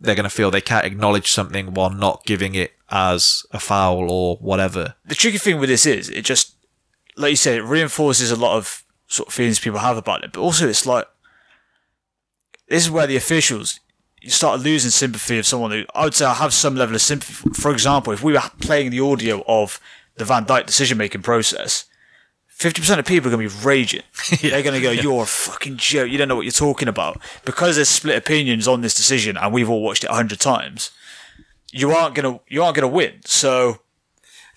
they're 0.00 0.14
going 0.14 0.24
to 0.24 0.30
feel 0.30 0.50
they 0.50 0.60
can't 0.60 0.84
acknowledge 0.84 1.30
something 1.30 1.72
while 1.72 1.88
not 1.90 2.24
giving 2.26 2.54
it 2.54 2.72
as 2.90 3.46
a 3.52 3.58
foul 3.60 4.10
or 4.10 4.36
whatever. 4.36 4.94
the 5.06 5.14
tricky 5.14 5.38
thing 5.38 5.58
with 5.58 5.70
this 5.70 5.86
is 5.86 6.10
it 6.10 6.22
just 6.22 6.54
like 7.16 7.30
you 7.30 7.36
said 7.36 7.56
it 7.56 7.62
reinforces 7.62 8.30
a 8.30 8.36
lot 8.36 8.56
of 8.58 8.84
sort 9.06 9.28
of 9.28 9.34
feelings 9.34 9.58
people 9.58 9.78
have 9.78 9.96
about 9.96 10.22
it 10.22 10.32
but 10.32 10.40
also 10.40 10.68
it's 10.68 10.84
like 10.84 11.06
this 12.68 12.84
is 12.84 12.90
where 12.90 13.06
the 13.06 13.16
officials 13.16 13.80
you 14.24 14.30
start 14.30 14.60
losing 14.60 14.90
sympathy 14.90 15.38
of 15.38 15.46
someone 15.46 15.70
who 15.70 15.84
I 15.94 16.04
would 16.04 16.14
say 16.14 16.24
I 16.24 16.34
have 16.34 16.52
some 16.52 16.76
level 16.76 16.94
of 16.94 17.02
sympathy 17.02 17.32
for. 17.32 17.54
For 17.54 17.72
example 17.72 18.12
if 18.12 18.22
we 18.22 18.32
were 18.32 18.42
playing 18.60 18.90
the 18.90 19.00
audio 19.00 19.44
of 19.46 19.80
the 20.16 20.24
Van 20.24 20.46
Dijk 20.46 20.66
decision 20.66 20.98
making 20.98 21.22
process 21.22 21.84
50% 22.56 22.98
of 23.00 23.04
people 23.04 23.28
are 23.28 23.36
going 23.36 23.48
to 23.48 23.54
be 23.54 23.64
raging. 23.64 24.02
They're 24.40 24.62
going 24.62 24.74
to 24.74 24.80
go, 24.80 24.92
You're 24.92 25.24
a 25.24 25.26
fucking 25.26 25.76
joke. 25.76 26.08
You 26.08 26.18
don't 26.18 26.28
know 26.28 26.36
what 26.36 26.44
you're 26.44 26.52
talking 26.52 26.86
about. 26.88 27.20
Because 27.44 27.76
there's 27.76 27.88
split 27.88 28.16
opinions 28.16 28.68
on 28.68 28.80
this 28.80 28.94
decision 28.94 29.36
and 29.36 29.52
we've 29.52 29.68
all 29.68 29.82
watched 29.82 30.04
it 30.04 30.10
a 30.10 30.14
hundred 30.14 30.38
times, 30.38 30.92
you 31.72 31.90
aren't 31.90 32.14
going 32.14 32.32
to, 32.32 32.44
you 32.48 32.62
aren't 32.62 32.76
going 32.76 32.88
to 32.88 32.94
win. 32.94 33.20
So, 33.24 33.80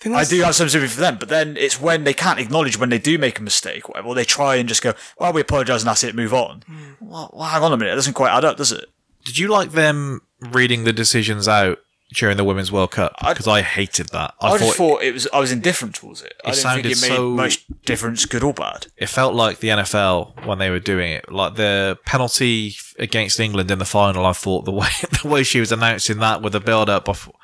I, 0.06 0.10
I 0.10 0.24
do 0.24 0.40
have 0.42 0.54
some 0.54 0.68
sympathy 0.68 0.94
for 0.94 1.00
them, 1.00 1.16
but 1.18 1.28
then 1.28 1.56
it's 1.56 1.80
when 1.80 2.04
they 2.04 2.14
can't 2.14 2.38
acknowledge 2.38 2.78
when 2.78 2.88
they 2.88 3.00
do 3.00 3.18
make 3.18 3.40
a 3.40 3.42
mistake, 3.42 3.88
or 3.88 3.92
whatever, 3.92 4.08
or 4.08 4.14
they 4.14 4.24
try 4.24 4.54
and 4.54 4.68
just 4.68 4.80
go, 4.80 4.94
"Well, 5.18 5.32
we 5.32 5.40
apologise 5.40 5.82
and 5.82 5.88
that's 5.88 6.04
it, 6.04 6.14
move 6.14 6.32
on." 6.32 6.62
Hmm. 6.68 6.92
Well, 7.00 7.30
well, 7.32 7.48
hang 7.48 7.64
on 7.64 7.72
a 7.72 7.76
minute, 7.76 7.92
it 7.92 7.96
doesn't 7.96 8.14
quite 8.14 8.30
add 8.30 8.44
up, 8.44 8.58
does 8.58 8.70
it? 8.70 8.88
Did 9.28 9.36
you 9.36 9.48
like 9.48 9.72
them 9.72 10.22
reading 10.40 10.84
the 10.84 10.92
decisions 10.94 11.46
out 11.46 11.80
during 12.14 12.38
the 12.38 12.44
Women's 12.44 12.72
World 12.72 12.92
Cup? 12.92 13.14
Because 13.20 13.46
I, 13.46 13.60
hated 13.60 14.08
that. 14.08 14.32
I, 14.40 14.46
I, 14.46 14.50
thought 14.52 14.58
just 14.60 14.76
thought 14.78 15.02
it 15.02 15.12
was, 15.12 15.28
I 15.34 15.38
was 15.38 15.52
indifferent 15.52 15.96
towards 15.96 16.22
it. 16.22 16.32
I 16.46 16.52
It 16.52 16.54
didn't 16.54 16.72
think 16.72 16.86
it 16.86 17.02
made 17.02 17.16
so- 17.16 17.30
much 17.30 17.66
difference, 17.84 18.24
good 18.24 18.42
or 18.42 18.54
bad. 18.54 18.86
it 18.96 19.10
felt 19.10 19.34
like 19.34 19.58
the 19.58 19.68
NFL 19.68 20.46
when 20.46 20.56
they 20.56 20.70
were 20.70 20.80
doing 20.80 21.12
it. 21.12 21.30
Like 21.30 21.56
the 21.56 21.98
penalty 22.06 22.74
against 22.98 23.38
England 23.38 23.70
in 23.70 23.78
the 23.78 23.84
final, 23.84 24.24
I 24.24 24.32
thought 24.32 24.64
the 24.64 24.72
way 24.72 24.88
the 25.22 25.28
way 25.28 25.42
she 25.42 25.60
was 25.60 25.72
announcing 25.72 26.20
that 26.20 26.40
with 26.40 26.54
the 26.54 26.60
build 26.60 26.88
up, 26.88 27.06
I, 27.06 27.12
thought, 27.12 27.36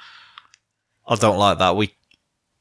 I 1.06 1.16
don't 1.16 1.36
like 1.36 1.58
that. 1.58 1.76
We 1.76 1.94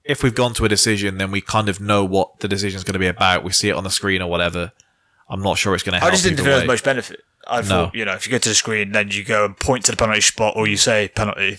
if 0.03 0.21
we've 0.21 0.35
gone 0.35 0.53
to 0.55 0.65
a 0.65 0.69
decision, 0.69 1.17
then 1.17 1.31
we 1.31 1.39
kind 1.39 1.69
of 1.69 1.79
know 1.79 2.03
what 2.03 2.41
the 2.41 2.49
decision 2.49 2.75
is 2.75 2.83
going 2.83 2.93
to 2.93 2.99
be 2.99 3.07
about. 3.07 3.45
We 3.45 3.53
see 3.53 3.69
it 3.69 3.75
on 3.77 3.85
the 3.85 3.89
screen 3.89 4.21
or 4.21 4.29
whatever. 4.29 4.73
I'm 5.29 5.41
not 5.41 5.57
sure 5.57 5.73
it's 5.73 5.83
going 5.83 5.93
to 5.93 5.99
help. 5.99 6.11
I 6.11 6.11
just 6.11 6.25
didn't 6.25 6.39
either 6.39 6.43
think 6.43 6.45
there 6.45 6.55
was 6.55 6.63
way. 6.63 6.67
much 6.67 6.83
benefit. 6.83 7.21
I 7.47 7.61
thought, 7.61 7.95
you 7.95 8.05
know, 8.05 8.13
if 8.13 8.25
you 8.25 8.31
go 8.31 8.37
to 8.37 8.49
the 8.49 8.55
screen, 8.55 8.91
then 8.91 9.09
you 9.11 9.23
go 9.23 9.45
and 9.45 9.57
point 9.57 9.85
to 9.85 9.91
the 9.91 9.97
penalty 9.97 10.21
spot, 10.21 10.55
or 10.55 10.67
you 10.67 10.77
say 10.77 11.09
penalty. 11.09 11.57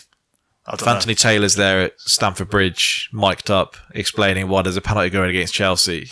Know. 0.66 0.92
Anthony 0.92 1.14
Taylor's 1.14 1.56
there 1.56 1.82
at 1.82 2.00
Stamford 2.00 2.48
Bridge, 2.48 3.10
mic'd 3.12 3.50
up, 3.50 3.76
explaining 3.94 4.48
why 4.48 4.62
there's 4.62 4.78
a 4.78 4.80
penalty 4.80 5.10
going 5.10 5.28
against 5.28 5.52
Chelsea. 5.52 6.08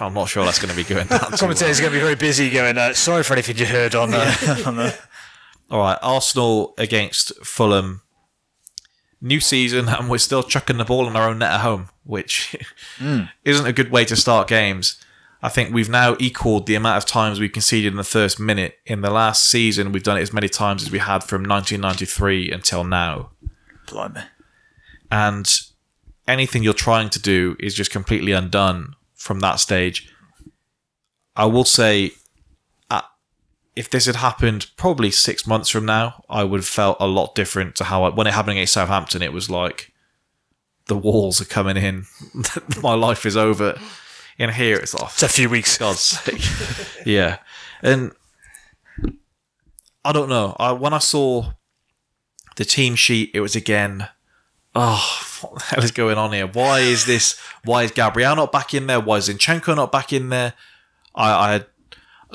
I'm 0.00 0.12
not 0.12 0.28
sure 0.28 0.44
that's 0.44 0.58
going 0.58 0.70
to 0.70 0.76
be 0.76 0.82
going 0.82 1.06
down. 1.06 1.20
too 1.20 1.46
well. 1.46 1.54
Going 1.54 1.74
to 1.74 1.90
be 1.90 2.00
very 2.00 2.16
busy 2.16 2.50
going, 2.50 2.76
uh, 2.76 2.92
sorry 2.94 3.22
for 3.22 3.34
anything 3.34 3.56
you 3.56 3.66
heard 3.66 3.94
on, 3.94 4.12
uh, 4.12 4.34
on 4.66 4.76
the. 4.76 4.98
All 5.70 5.80
right, 5.80 5.98
Arsenal 6.02 6.74
against 6.78 7.34
Fulham. 7.44 8.02
New 9.20 9.40
season, 9.40 9.88
and 9.88 10.10
we're 10.10 10.18
still 10.18 10.42
chucking 10.42 10.76
the 10.76 10.84
ball 10.84 11.08
in 11.08 11.16
our 11.16 11.28
own 11.28 11.38
net 11.38 11.52
at 11.52 11.60
home, 11.60 11.88
which 12.04 12.54
isn't 13.44 13.66
a 13.66 13.72
good 13.72 13.90
way 13.90 14.04
to 14.04 14.14
start 14.14 14.46
games. 14.46 15.02
I 15.42 15.48
think 15.48 15.72
we've 15.72 15.88
now 15.88 16.16
equaled 16.18 16.66
the 16.66 16.74
amount 16.74 16.96
of 16.96 17.06
times 17.06 17.38
we 17.38 17.48
conceded 17.48 17.92
in 17.92 17.96
the 17.96 18.04
first 18.04 18.40
minute. 18.40 18.78
In 18.86 19.02
the 19.02 19.10
last 19.10 19.48
season, 19.48 19.92
we've 19.92 20.02
done 20.02 20.16
it 20.16 20.22
as 20.22 20.32
many 20.32 20.48
times 20.48 20.82
as 20.82 20.90
we 20.90 20.98
had 20.98 21.22
from 21.22 21.42
1993 21.42 22.50
until 22.50 22.84
now. 22.84 23.30
Blimey. 23.86 24.22
And 25.10 25.48
anything 26.26 26.62
you're 26.62 26.72
trying 26.72 27.10
to 27.10 27.20
do 27.20 27.56
is 27.60 27.74
just 27.74 27.90
completely 27.90 28.32
undone 28.32 28.94
from 29.14 29.40
that 29.40 29.56
stage. 29.56 30.12
I 31.36 31.44
will 31.44 31.64
say, 31.64 32.12
at 32.90 33.04
if 33.76 33.90
this 33.90 34.06
had 34.06 34.16
happened 34.16 34.70
probably 34.76 35.10
six 35.10 35.46
months 35.46 35.68
from 35.68 35.84
now, 35.84 36.24
I 36.30 36.44
would 36.44 36.58
have 36.58 36.66
felt 36.66 36.96
a 36.98 37.06
lot 37.06 37.34
different 37.34 37.76
to 37.76 37.84
how 37.84 38.04
I, 38.04 38.08
when 38.08 38.26
it 38.26 38.34
happened 38.34 38.52
against 38.52 38.72
Southampton. 38.72 39.22
It 39.22 39.34
was 39.34 39.50
like 39.50 39.92
the 40.86 40.96
walls 40.96 41.40
are 41.40 41.46
coming 41.46 41.76
in, 41.76 42.06
my 42.82 42.94
life 42.94 43.26
is 43.26 43.36
over. 43.36 43.78
And 44.38 44.50
here 44.50 44.76
it's 44.76 44.94
off. 44.94 45.14
It's 45.14 45.22
a 45.22 45.28
few 45.28 45.48
weeks. 45.48 45.78
God's 45.78 46.00
sake. 46.00 46.42
yeah. 47.06 47.38
And 47.82 48.12
I 50.04 50.12
don't 50.12 50.28
know. 50.28 50.54
I, 50.58 50.72
when 50.72 50.92
I 50.92 50.98
saw 50.98 51.52
the 52.56 52.64
team 52.64 52.94
sheet, 52.96 53.30
it 53.34 53.40
was 53.40 53.56
again, 53.56 54.08
oh, 54.74 55.38
what 55.40 55.54
the 55.58 55.64
hell 55.64 55.84
is 55.84 55.90
going 55.90 56.18
on 56.18 56.32
here? 56.32 56.46
Why 56.46 56.80
is 56.80 57.06
this? 57.06 57.38
Why 57.64 57.82
is 57.84 57.90
Gabriel 57.90 58.36
not 58.36 58.52
back 58.52 58.74
in 58.74 58.86
there? 58.86 59.00
Why 59.00 59.16
is 59.16 59.28
Zinchenko 59.28 59.74
not 59.74 59.90
back 59.90 60.12
in 60.12 60.28
there? 60.28 60.52
I, 61.14 61.48
I 61.48 61.52
had 61.52 61.66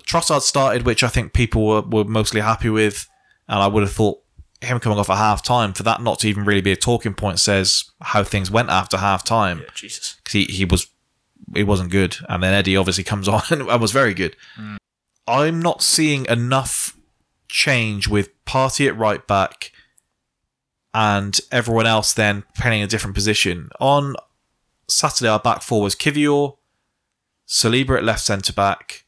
Trossard 0.01 0.41
started, 0.41 0.85
which 0.85 1.03
I 1.03 1.07
think 1.07 1.33
people 1.33 1.65
were, 1.67 1.81
were 1.81 2.03
mostly 2.03 2.41
happy 2.41 2.69
with, 2.69 3.07
and 3.47 3.59
I 3.59 3.67
would 3.67 3.83
have 3.83 3.93
thought 3.93 4.19
him 4.61 4.79
coming 4.79 4.99
off 4.99 5.09
at 5.09 5.17
half 5.17 5.43
time 5.43 5.73
for 5.73 5.83
that 5.83 6.01
not 6.01 6.19
to 6.19 6.27
even 6.27 6.45
really 6.45 6.61
be 6.61 6.71
a 6.71 6.75
talking 6.75 7.15
point 7.15 7.39
says 7.39 7.85
how 7.99 8.23
things 8.23 8.51
went 8.51 8.69
after 8.69 8.97
half 8.97 9.23
time 9.23 9.59
Yeah, 9.59 9.65
Jesus. 9.73 10.17
because 10.17 10.33
he, 10.33 10.43
he 10.45 10.65
was 10.65 10.87
he 11.53 11.63
wasn't 11.63 11.91
good, 11.91 12.17
and 12.29 12.41
then 12.41 12.53
Eddie 12.53 12.77
obviously 12.77 13.03
comes 13.03 13.27
on 13.29 13.41
and 13.49 13.65
was 13.81 13.91
very 13.91 14.13
good. 14.13 14.35
I'm 15.27 15.61
not 15.61 15.81
seeing 15.81 16.25
enough 16.25 16.97
change 17.47 18.07
with 18.07 18.29
Partey 18.45 18.87
at 18.87 18.97
right 18.97 19.25
back 19.27 19.71
and 20.93 21.39
everyone 21.51 21.85
else 21.85 22.13
then 22.13 22.43
playing 22.57 22.83
a 22.83 22.87
different 22.87 23.15
position. 23.15 23.69
On 23.79 24.15
Saturday, 24.89 25.29
our 25.29 25.39
back 25.39 25.61
four 25.61 25.81
was 25.81 25.95
Kiwior, 25.95 26.57
Saliba 27.47 27.97
at 27.97 28.03
left 28.03 28.21
centre 28.21 28.53
back, 28.53 29.05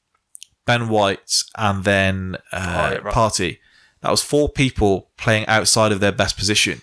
Ben 0.66 0.88
White, 0.90 1.44
and 1.58 1.84
then 1.84 2.38
uh, 2.52 3.00
right. 3.04 3.14
Partey. 3.14 3.60
That 4.02 4.12
was 4.12 4.22
four 4.22 4.50
people 4.50 5.10
playing 5.18 5.46
outside 5.48 5.92
of 5.92 6.00
their 6.00 6.12
best 6.12 6.38
position. 6.38 6.82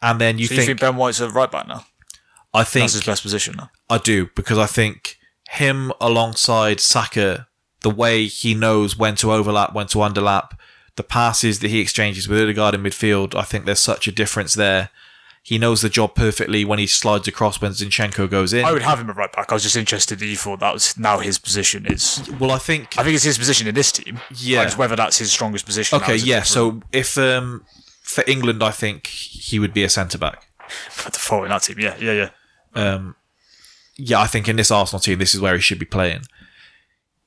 And 0.00 0.20
then 0.20 0.38
you 0.38 0.46
So 0.46 0.56
think, 0.56 0.60
you 0.60 0.66
think 0.66 0.80
Ben 0.80 0.96
White's 0.96 1.20
a 1.20 1.28
right 1.28 1.50
back 1.50 1.68
now? 1.68 1.84
I 2.54 2.64
think 2.64 2.84
That's 2.84 2.94
his 2.94 3.04
best 3.04 3.22
position 3.22 3.54
now. 3.56 3.70
I 3.88 3.98
do 3.98 4.28
because 4.34 4.58
I 4.58 4.66
think 4.66 5.18
him 5.50 5.92
alongside 6.00 6.80
Saka, 6.80 7.46
the 7.80 7.90
way 7.90 8.26
he 8.26 8.54
knows 8.54 8.96
when 8.96 9.14
to 9.16 9.32
overlap, 9.32 9.74
when 9.74 9.86
to 9.88 9.98
underlap, 9.98 10.52
the 10.96 11.02
passes 11.02 11.60
that 11.60 11.68
he 11.68 11.80
exchanges 11.80 12.28
with 12.28 12.40
Odegaard 12.40 12.74
in 12.74 12.82
midfield, 12.82 13.34
I 13.34 13.42
think 13.42 13.64
there's 13.64 13.78
such 13.78 14.06
a 14.06 14.12
difference 14.12 14.54
there. 14.54 14.90
He 15.44 15.58
knows 15.58 15.80
the 15.80 15.88
job 15.88 16.14
perfectly 16.14 16.64
when 16.64 16.78
he 16.78 16.86
slides 16.86 17.26
across 17.26 17.60
when 17.60 17.72
Zinchenko 17.72 18.30
goes 18.30 18.52
in. 18.52 18.64
I 18.64 18.72
would 18.72 18.82
have 18.82 19.00
him 19.00 19.10
at 19.10 19.16
right 19.16 19.32
back. 19.32 19.50
I 19.50 19.54
was 19.54 19.64
just 19.64 19.76
interested 19.76 20.20
that 20.20 20.26
you 20.26 20.36
thought 20.36 20.60
that 20.60 20.72
was 20.72 20.96
now 20.96 21.18
his 21.18 21.38
position 21.38 21.84
is. 21.84 22.22
well, 22.38 22.52
I 22.52 22.58
think 22.58 22.96
I 22.96 23.02
think 23.02 23.16
it's 23.16 23.24
his 23.24 23.38
position 23.38 23.66
in 23.66 23.74
this 23.74 23.90
team. 23.90 24.20
Yeah. 24.36 24.64
Like, 24.64 24.78
whether 24.78 24.94
that's 24.94 25.18
his 25.18 25.32
strongest 25.32 25.66
position. 25.66 25.98
okay, 26.00 26.16
yeah. 26.16 26.42
So 26.42 26.82
if 26.92 27.18
um, 27.18 27.64
for 28.02 28.22
England, 28.28 28.62
I 28.62 28.70
think 28.70 29.08
he 29.08 29.58
would 29.58 29.74
be 29.74 29.82
a 29.82 29.88
centre 29.88 30.18
back. 30.18 30.46
by 31.02 31.10
default 31.10 31.44
in 31.44 31.50
that 31.50 31.62
team, 31.62 31.80
yeah, 31.80 31.96
yeah, 31.98 32.12
yeah. 32.12 32.30
Um, 32.74 33.16
yeah, 33.96 34.20
I 34.20 34.26
think 34.26 34.48
in 34.48 34.56
this 34.56 34.70
Arsenal 34.70 35.00
team, 35.00 35.18
this 35.18 35.34
is 35.34 35.40
where 35.40 35.54
he 35.54 35.60
should 35.60 35.78
be 35.78 35.84
playing. 35.84 36.22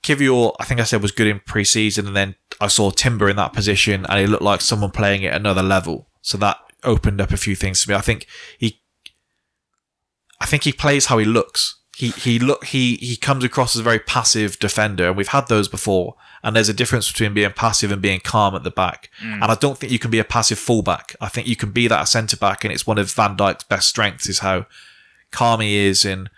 Kiwior, 0.04 0.56
I 0.60 0.66
think 0.66 0.80
I 0.80 0.84
said 0.84 1.02
was 1.02 1.12
good 1.12 1.28
in 1.28 1.40
pre-season, 1.40 2.08
and 2.08 2.16
then 2.16 2.36
I 2.62 2.68
saw 2.68 2.92
Timber 2.92 3.30
in 3.30 3.36
that 3.38 3.54
position, 3.54 4.06
and 4.08 4.20
he 4.20 4.28
looked 4.28 4.44
like 4.44 4.62
someone 4.62 4.92
playing 4.92 5.26
at 5.26 5.34
another 5.34 5.64
level. 5.64 6.08
So 6.22 6.38
that 6.38 6.58
opened 6.84 7.22
up 7.22 7.32
a 7.32 7.38
few 7.38 7.56
things 7.56 7.84
to 7.84 7.90
me. 7.90 7.96
I 7.96 8.02
think 8.02 8.28
he, 8.58 8.82
I 10.40 10.46
think 10.46 10.64
he 10.64 10.72
plays 10.72 11.08
how 11.08 11.18
he 11.18 11.26
looks. 11.26 11.80
He 11.96 12.10
he 12.10 12.40
look 12.40 12.66
he 12.66 12.96
he 12.98 13.16
comes 13.16 13.44
across 13.44 13.76
as 13.76 13.80
a 13.80 13.84
very 13.84 14.00
passive 14.00 14.60
defender, 14.60 15.08
and 15.08 15.18
we've 15.18 15.30
had 15.30 15.48
those 15.48 15.68
before. 15.68 16.16
And 16.44 16.56
there's 16.56 16.70
a 16.70 16.74
difference 16.74 17.12
between 17.12 17.34
being 17.34 17.52
passive 17.54 17.92
and 17.92 18.02
being 18.02 18.20
calm 18.20 18.54
at 18.54 18.64
the 18.64 18.70
back. 18.70 19.10
And 19.42 19.46
I 19.46 19.56
don't 19.56 19.80
think 19.80 19.92
you 19.92 19.98
can 19.98 20.12
be 20.12 20.20
a 20.20 20.24
passive 20.24 20.60
fullback. 20.60 21.16
I 21.20 21.28
think 21.28 21.48
you 21.48 21.56
can 21.56 21.72
be 21.72 21.88
that 21.88 22.04
a 22.04 22.06
centre 22.06 22.38
back, 22.38 22.64
and 22.64 22.72
it's 22.72 22.86
one 22.86 23.00
of 23.00 23.12
Van 23.12 23.36
Dijk's 23.36 23.64
best 23.64 23.90
strengths 23.90 24.30
is 24.30 24.40
how 24.40 24.68
calm 25.32 25.62
he 25.62 25.76
is 25.76 26.06
and 26.06 26.30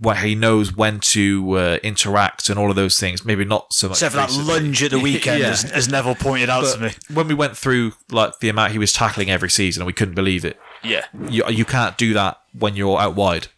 where 0.00 0.16
he 0.16 0.34
knows 0.34 0.74
when 0.74 1.00
to 1.00 1.52
uh, 1.58 1.78
interact 1.82 2.48
and 2.48 2.58
all 2.58 2.70
of 2.70 2.76
those 2.76 2.98
things. 2.98 3.24
Maybe 3.26 3.44
not 3.44 3.72
so 3.74 3.88
much. 3.88 3.96
Except 3.96 4.12
for 4.12 4.16
that 4.18 4.28
recently. 4.30 4.52
lunge 4.54 4.82
at 4.82 4.90
the 4.90 4.98
weekend, 5.08 5.40
Yeah. 5.40 5.50
as, 5.50 5.64
as 5.70 5.88
Neville 5.88 6.14
pointed 6.14 6.48
out 6.48 6.64
to 6.74 6.80
me. 6.80 6.92
When 7.12 7.28
we 7.28 7.34
went 7.34 7.56
through 7.56 7.92
like 8.10 8.38
the 8.40 8.48
amount 8.48 8.72
he 8.72 8.78
was 8.78 8.92
tackling 8.92 9.30
every 9.30 9.50
season, 9.50 9.82
and 9.82 9.86
we 9.86 9.92
couldn't 9.92 10.14
believe 10.14 10.44
it. 10.44 10.58
Yeah, 10.82 11.04
You 11.28 11.44
you 11.48 11.64
can't 11.64 11.96
do 11.98 12.12
that 12.14 12.38
when 12.58 12.74
you're 12.74 12.98
out 12.98 13.14
wide. 13.14 13.48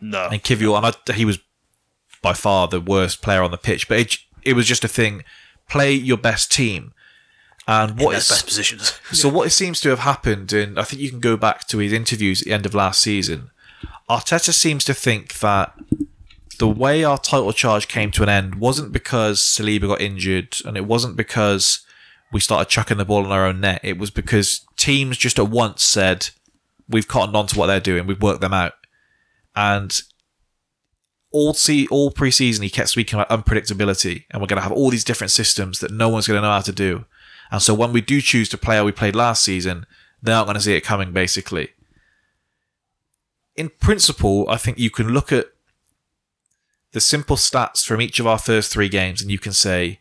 no. 0.00 0.28
And 0.30 0.42
Kiwior, 0.42 0.76
and 0.76 0.94
I, 1.08 1.12
he 1.12 1.24
was 1.24 1.38
by 2.22 2.32
far 2.34 2.68
the 2.68 2.80
worst 2.80 3.22
player 3.22 3.42
on 3.42 3.50
the 3.52 3.56
pitch, 3.58 3.88
but 3.88 3.98
it, 3.98 4.16
it 4.42 4.52
was 4.54 4.66
just 4.66 4.84
a 4.84 4.88
thing. 4.88 5.22
Play 5.68 5.92
your 5.94 6.18
best 6.18 6.50
team. 6.52 6.92
And 7.66 8.00
what 8.00 8.16
is 8.16 8.28
best 8.28 8.46
positions. 8.46 8.98
so 9.12 9.28
what 9.28 9.46
it 9.46 9.50
seems 9.50 9.80
to 9.82 9.90
have 9.90 10.00
happened, 10.00 10.52
and 10.52 10.78
I 10.78 10.84
think 10.84 11.00
you 11.00 11.10
can 11.10 11.20
go 11.20 11.36
back 11.36 11.66
to 11.68 11.78
his 11.78 11.92
interviews 11.92 12.42
at 12.42 12.46
the 12.46 12.52
end 12.52 12.66
of 12.66 12.74
last 12.74 13.00
season. 13.00 13.50
Arteta 14.10 14.52
seems 14.52 14.84
to 14.84 14.94
think 14.94 15.38
that 15.38 15.72
the 16.58 16.68
way 16.68 17.04
our 17.04 17.18
title 17.18 17.52
charge 17.52 17.88
came 17.88 18.10
to 18.12 18.22
an 18.22 18.28
end 18.28 18.56
wasn't 18.56 18.92
because 18.92 19.40
Saliba 19.40 19.88
got 19.88 20.00
injured, 20.00 20.56
and 20.64 20.76
it 20.76 20.86
wasn't 20.86 21.16
because 21.16 21.84
we 22.32 22.40
started 22.40 22.70
chucking 22.70 22.98
the 22.98 23.04
ball 23.04 23.24
in 23.24 23.30
our 23.30 23.46
own 23.46 23.60
net. 23.60 23.80
It 23.82 23.98
was 23.98 24.10
because 24.10 24.66
teams 24.76 25.16
just 25.16 25.38
at 25.38 25.48
once 25.48 25.82
said, 25.82 26.30
"We've 26.88 27.08
cottoned 27.08 27.36
on 27.36 27.46
to 27.48 27.58
what 27.58 27.66
they're 27.68 27.80
doing. 27.80 28.06
We've 28.06 28.20
worked 28.20 28.40
them 28.40 28.54
out." 28.54 28.74
And 29.54 30.00
all 31.30 31.54
see 31.54 31.86
all 31.88 32.10
preseason, 32.10 32.62
he 32.62 32.70
kept 32.70 32.90
speaking 32.90 33.18
about 33.18 33.44
unpredictability, 33.44 34.24
and 34.30 34.40
we're 34.40 34.48
going 34.48 34.58
to 34.58 34.62
have 34.62 34.72
all 34.72 34.90
these 34.90 35.04
different 35.04 35.30
systems 35.30 35.78
that 35.80 35.90
no 35.90 36.08
one's 36.08 36.26
going 36.26 36.38
to 36.38 36.46
know 36.46 36.52
how 36.52 36.60
to 36.60 36.72
do. 36.72 37.04
And 37.52 37.60
so 37.60 37.74
when 37.74 37.92
we 37.92 38.00
do 38.00 38.22
choose 38.22 38.48
to 38.48 38.58
play 38.58 38.76
how 38.76 38.86
we 38.86 38.92
played 38.92 39.14
last 39.14 39.44
season, 39.44 39.84
they 40.22 40.32
aren't 40.32 40.46
going 40.46 40.56
to 40.56 40.62
see 40.62 40.74
it 40.74 40.80
coming, 40.80 41.12
basically. 41.12 41.68
In 43.54 43.68
principle, 43.68 44.46
I 44.48 44.56
think 44.56 44.78
you 44.78 44.88
can 44.88 45.10
look 45.10 45.30
at 45.30 45.48
the 46.92 47.00
simple 47.00 47.36
stats 47.36 47.84
from 47.84 48.00
each 48.00 48.18
of 48.18 48.26
our 48.26 48.38
first 48.38 48.72
three 48.72 48.88
games 48.88 49.20
and 49.20 49.30
you 49.30 49.38
can 49.38 49.52
say, 49.52 50.00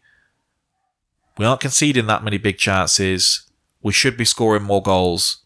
we 1.37 1.45
aren't 1.45 1.59
conceding 1.59 2.07
that 2.07 2.23
many 2.23 2.37
big 2.37 2.57
chances. 2.57 3.49
We 3.81 3.91
should 3.91 4.15
be 4.15 4.25
scoring 4.25 4.63
more 4.63 4.81
goals. 4.81 5.43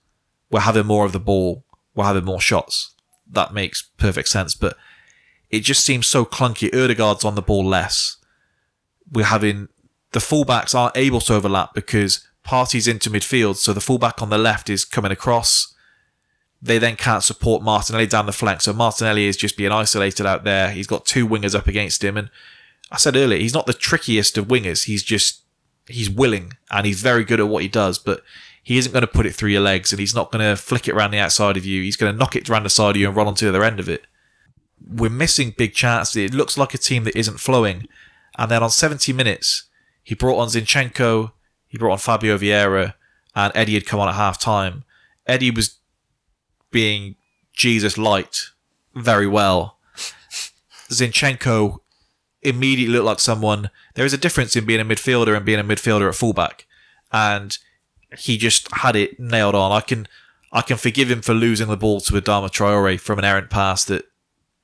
We're 0.52 0.60
having 0.60 0.86
more 0.86 1.06
of 1.06 1.12
the 1.12 1.20
ball. 1.20 1.64
We're 1.96 2.06
having 2.06 2.26
more 2.26 2.42
shots. 2.42 2.94
That 3.28 3.54
makes 3.54 3.82
perfect 3.82 4.28
sense. 4.28 4.54
But 4.54 4.78
it 5.50 5.62
just 5.62 5.84
seems 5.84 6.06
so 6.06 6.24
clunky. 6.24 6.72
Odegaard's 6.72 7.26
on 7.26 7.34
the 7.34 7.42
ball 7.42 7.66
less. 7.66 8.18
We're 9.12 9.26
having 9.26 9.70
the 10.16 10.22
fullbacks 10.22 10.74
aren't 10.74 10.96
able 10.96 11.20
to 11.20 11.34
overlap 11.34 11.74
because 11.74 12.26
Partey's 12.46 12.88
into 12.88 13.10
midfield, 13.10 13.58
so 13.58 13.74
the 13.74 13.82
fullback 13.82 14.22
on 14.22 14.30
the 14.30 14.38
left 14.38 14.70
is 14.70 14.86
coming 14.86 15.12
across. 15.12 15.76
They 16.62 16.78
then 16.78 16.96
can't 16.96 17.22
support 17.22 17.62
Martinelli 17.62 18.08
down 18.08 18.26
the 18.26 18.32
flank, 18.32 18.62
so 18.62 18.72
Martinelli 18.72 19.26
is 19.26 19.36
just 19.36 19.58
being 19.58 19.74
isolated 19.74 20.26
out 20.26 20.46
there. 20.46 20.72
He's 20.72 20.88
got 20.88 21.06
two 21.06 21.28
wingers 21.28 21.54
up 21.54 21.68
against 21.68 22.02
him, 22.02 22.16
and 22.16 22.30
I 22.90 22.96
said 22.96 23.18
earlier, 23.18 23.40
he's 23.40 23.54
not 23.54 23.66
the 23.66 23.74
trickiest 23.74 24.38
of 24.38 24.48
wingers. 24.48 24.86
He's 24.86 25.04
just 25.04 25.42
he's 25.90 26.10
willing 26.10 26.54
and 26.72 26.86
he's 26.86 27.02
very 27.02 27.26
good 27.26 27.42
at 27.42 27.50
what 27.50 27.62
he 27.62 27.68
does, 27.68 28.00
but 28.00 28.22
he 28.64 28.78
isn't 28.78 28.94
going 28.94 29.02
to 29.02 29.08
put 29.08 29.26
it 29.26 29.36
through 29.36 29.50
your 29.50 29.62
legs, 29.62 29.92
and 29.92 30.00
he's 30.00 30.16
not 30.16 30.32
going 30.32 30.50
to 30.50 30.56
flick 30.56 30.88
it 30.88 30.94
around 30.96 31.12
the 31.12 31.20
outside 31.20 31.58
of 31.58 31.66
you. 31.66 31.84
He's 31.84 31.98
going 31.98 32.14
to 32.14 32.18
knock 32.18 32.38
it 32.38 32.50
around 32.50 32.64
the 32.64 32.70
side 32.70 32.96
of 32.96 33.02
you 33.02 33.10
and 33.10 33.18
run 33.18 33.28
onto 33.28 33.46
the 33.46 33.50
other 33.50 33.66
end 33.66 33.82
of 33.82 33.90
it. 33.90 34.08
We're 34.90 35.10
missing 35.10 35.54
big 35.58 35.74
chances. 35.74 36.16
It 36.16 36.34
looks 36.34 36.58
like 36.58 36.74
a 36.74 36.78
team 36.78 37.04
that 37.04 37.20
isn't 37.20 37.42
flowing. 37.42 37.90
And 38.38 38.50
then 38.50 38.64
on 38.64 38.70
70 38.70 39.12
minutes, 39.12 39.66
he 40.06 40.14
brought 40.14 40.38
on 40.38 40.48
Zinchenko, 40.50 41.32
he 41.68 41.80
brought 41.80 41.94
on 41.94 41.98
Fabio 41.98 42.38
Vieira, 42.38 42.94
and 43.36 43.52
Eddie 43.56 43.74
had 43.74 43.88
come 43.88 44.00
on 44.00 44.08
at 44.08 44.14
half 44.14 44.40
time. 44.40 44.84
Eddie 45.26 45.50
was 45.50 45.80
being 46.70 47.16
Jesus 47.54 47.98
light 47.98 48.52
very 48.94 49.26
well. 49.26 49.80
Zinchenko 50.90 51.80
immediately 52.44 52.94
looked 52.94 53.08
like 53.08 53.20
someone. 53.20 53.72
There 53.96 54.06
is 54.06 54.14
a 54.14 54.18
difference 54.18 54.56
in 54.56 54.66
being 54.66 54.80
a 54.80 54.86
midfielder 54.86 55.36
and 55.36 55.44
being 55.44 55.60
a 55.60 55.64
midfielder 55.64 56.08
at 56.08 56.14
fullback, 56.14 56.68
and 57.12 57.58
he 58.16 58.38
just 58.38 58.72
had 58.76 58.96
it 58.96 59.20
nailed 59.20 59.56
on. 59.56 59.72
I 59.72 59.82
can 59.82 60.08
I 60.52 60.62
can 60.62 60.78
forgive 60.78 61.10
him 61.10 61.24
for 61.24 61.34
losing 61.34 61.68
the 61.68 61.78
ball 61.78 62.00
to 62.02 62.14
Adama 62.14 62.52
Traore 62.52 63.00
from 63.00 63.18
an 63.18 63.26
errant 63.26 63.50
pass 63.50 63.84
that 63.86 64.06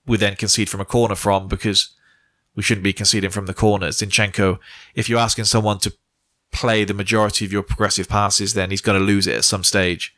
we 0.06 0.18
then 0.18 0.36
concede 0.36 0.70
from 0.70 0.82
a 0.82 0.86
corner 0.86 1.16
from 1.16 1.48
because 1.48 1.96
we 2.56 2.64
shouldn't 2.64 2.84
be 2.84 2.94
conceding 2.94 3.30
from 3.30 3.46
the 3.46 3.54
corners. 3.54 3.98
Zinchenko, 3.98 4.60
if 4.96 5.08
you're 5.08 5.20
asking 5.20 5.46
someone 5.46 5.80
to 5.80 5.94
play 6.52 6.84
the 6.84 6.94
majority 6.94 7.46
of 7.46 7.52
your 7.52 7.64
progressive 7.64 8.10
passes, 8.10 8.54
then 8.54 8.70
he's 8.70 8.82
going 8.82 9.00
to 9.00 9.06
lose 9.06 9.28
it 9.28 9.36
at 9.36 9.46
some 9.46 9.64
stage. 9.64 10.14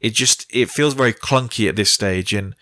It 0.00 0.14
just 0.14 0.46
it 0.50 0.70
feels 0.70 0.94
very 0.94 1.12
clunky 1.12 1.68
at 1.68 1.76
this 1.76 1.92
stage, 1.92 2.32
and 2.32 2.54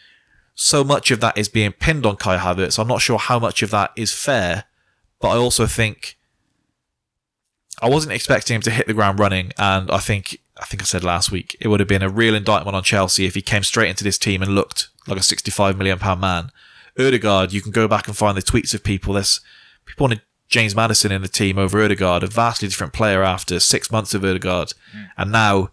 so 0.54 0.84
much 0.84 1.10
of 1.10 1.20
that 1.20 1.38
is 1.38 1.48
being 1.48 1.72
pinned 1.72 2.06
on 2.06 2.16
Kai 2.16 2.38
Havertz. 2.38 2.78
I'm 2.78 2.88
not 2.88 3.00
sure 3.00 3.18
how 3.18 3.38
much 3.38 3.62
of 3.62 3.70
that 3.70 3.92
is 3.96 4.12
fair, 4.12 4.64
but 5.20 5.28
I 5.28 5.36
also 5.36 5.66
think 5.66 6.18
I 7.80 7.88
wasn't 7.88 8.12
expecting 8.12 8.56
him 8.56 8.62
to 8.62 8.70
hit 8.70 8.86
the 8.86 8.94
ground 8.94 9.18
running, 9.18 9.52
and 9.58 9.90
I 9.90 9.98
think 9.98 10.38
I 10.60 10.64
think 10.66 10.82
I 10.82 10.84
said 10.84 11.02
last 11.02 11.32
week 11.32 11.56
it 11.60 11.68
would 11.68 11.80
have 11.80 11.88
been 11.88 12.02
a 12.02 12.08
real 12.08 12.34
indictment 12.34 12.76
on 12.76 12.82
Chelsea 12.82 13.26
if 13.26 13.34
he 13.34 13.42
came 13.42 13.62
straight 13.62 13.88
into 13.88 14.04
this 14.04 14.18
team 14.18 14.42
and 14.42 14.54
looked 14.54 14.88
like 15.08 15.18
a 15.18 15.22
65 15.22 15.76
million 15.76 15.98
pound 15.98 16.20
man. 16.20 16.50
Odegaard, 16.98 17.52
you 17.52 17.62
can 17.62 17.72
go 17.72 17.88
back 17.88 18.06
and 18.06 18.16
find 18.16 18.36
the 18.36 18.42
tweets 18.42 18.74
of 18.74 18.84
people. 18.84 19.14
There's 19.14 19.40
people 19.84 20.04
want 20.04 20.18
to 20.18 20.22
James 20.52 20.76
Maddison 20.76 21.10
in 21.10 21.22
the 21.22 21.28
team 21.28 21.58
over 21.58 21.82
Odegaard, 21.82 22.22
a 22.22 22.26
vastly 22.26 22.68
different 22.68 22.92
player 22.92 23.22
after 23.22 23.58
six 23.58 23.90
months 23.90 24.12
of 24.12 24.22
Odegaard, 24.22 24.74
hmm. 24.92 25.04
and 25.16 25.32
now 25.32 25.70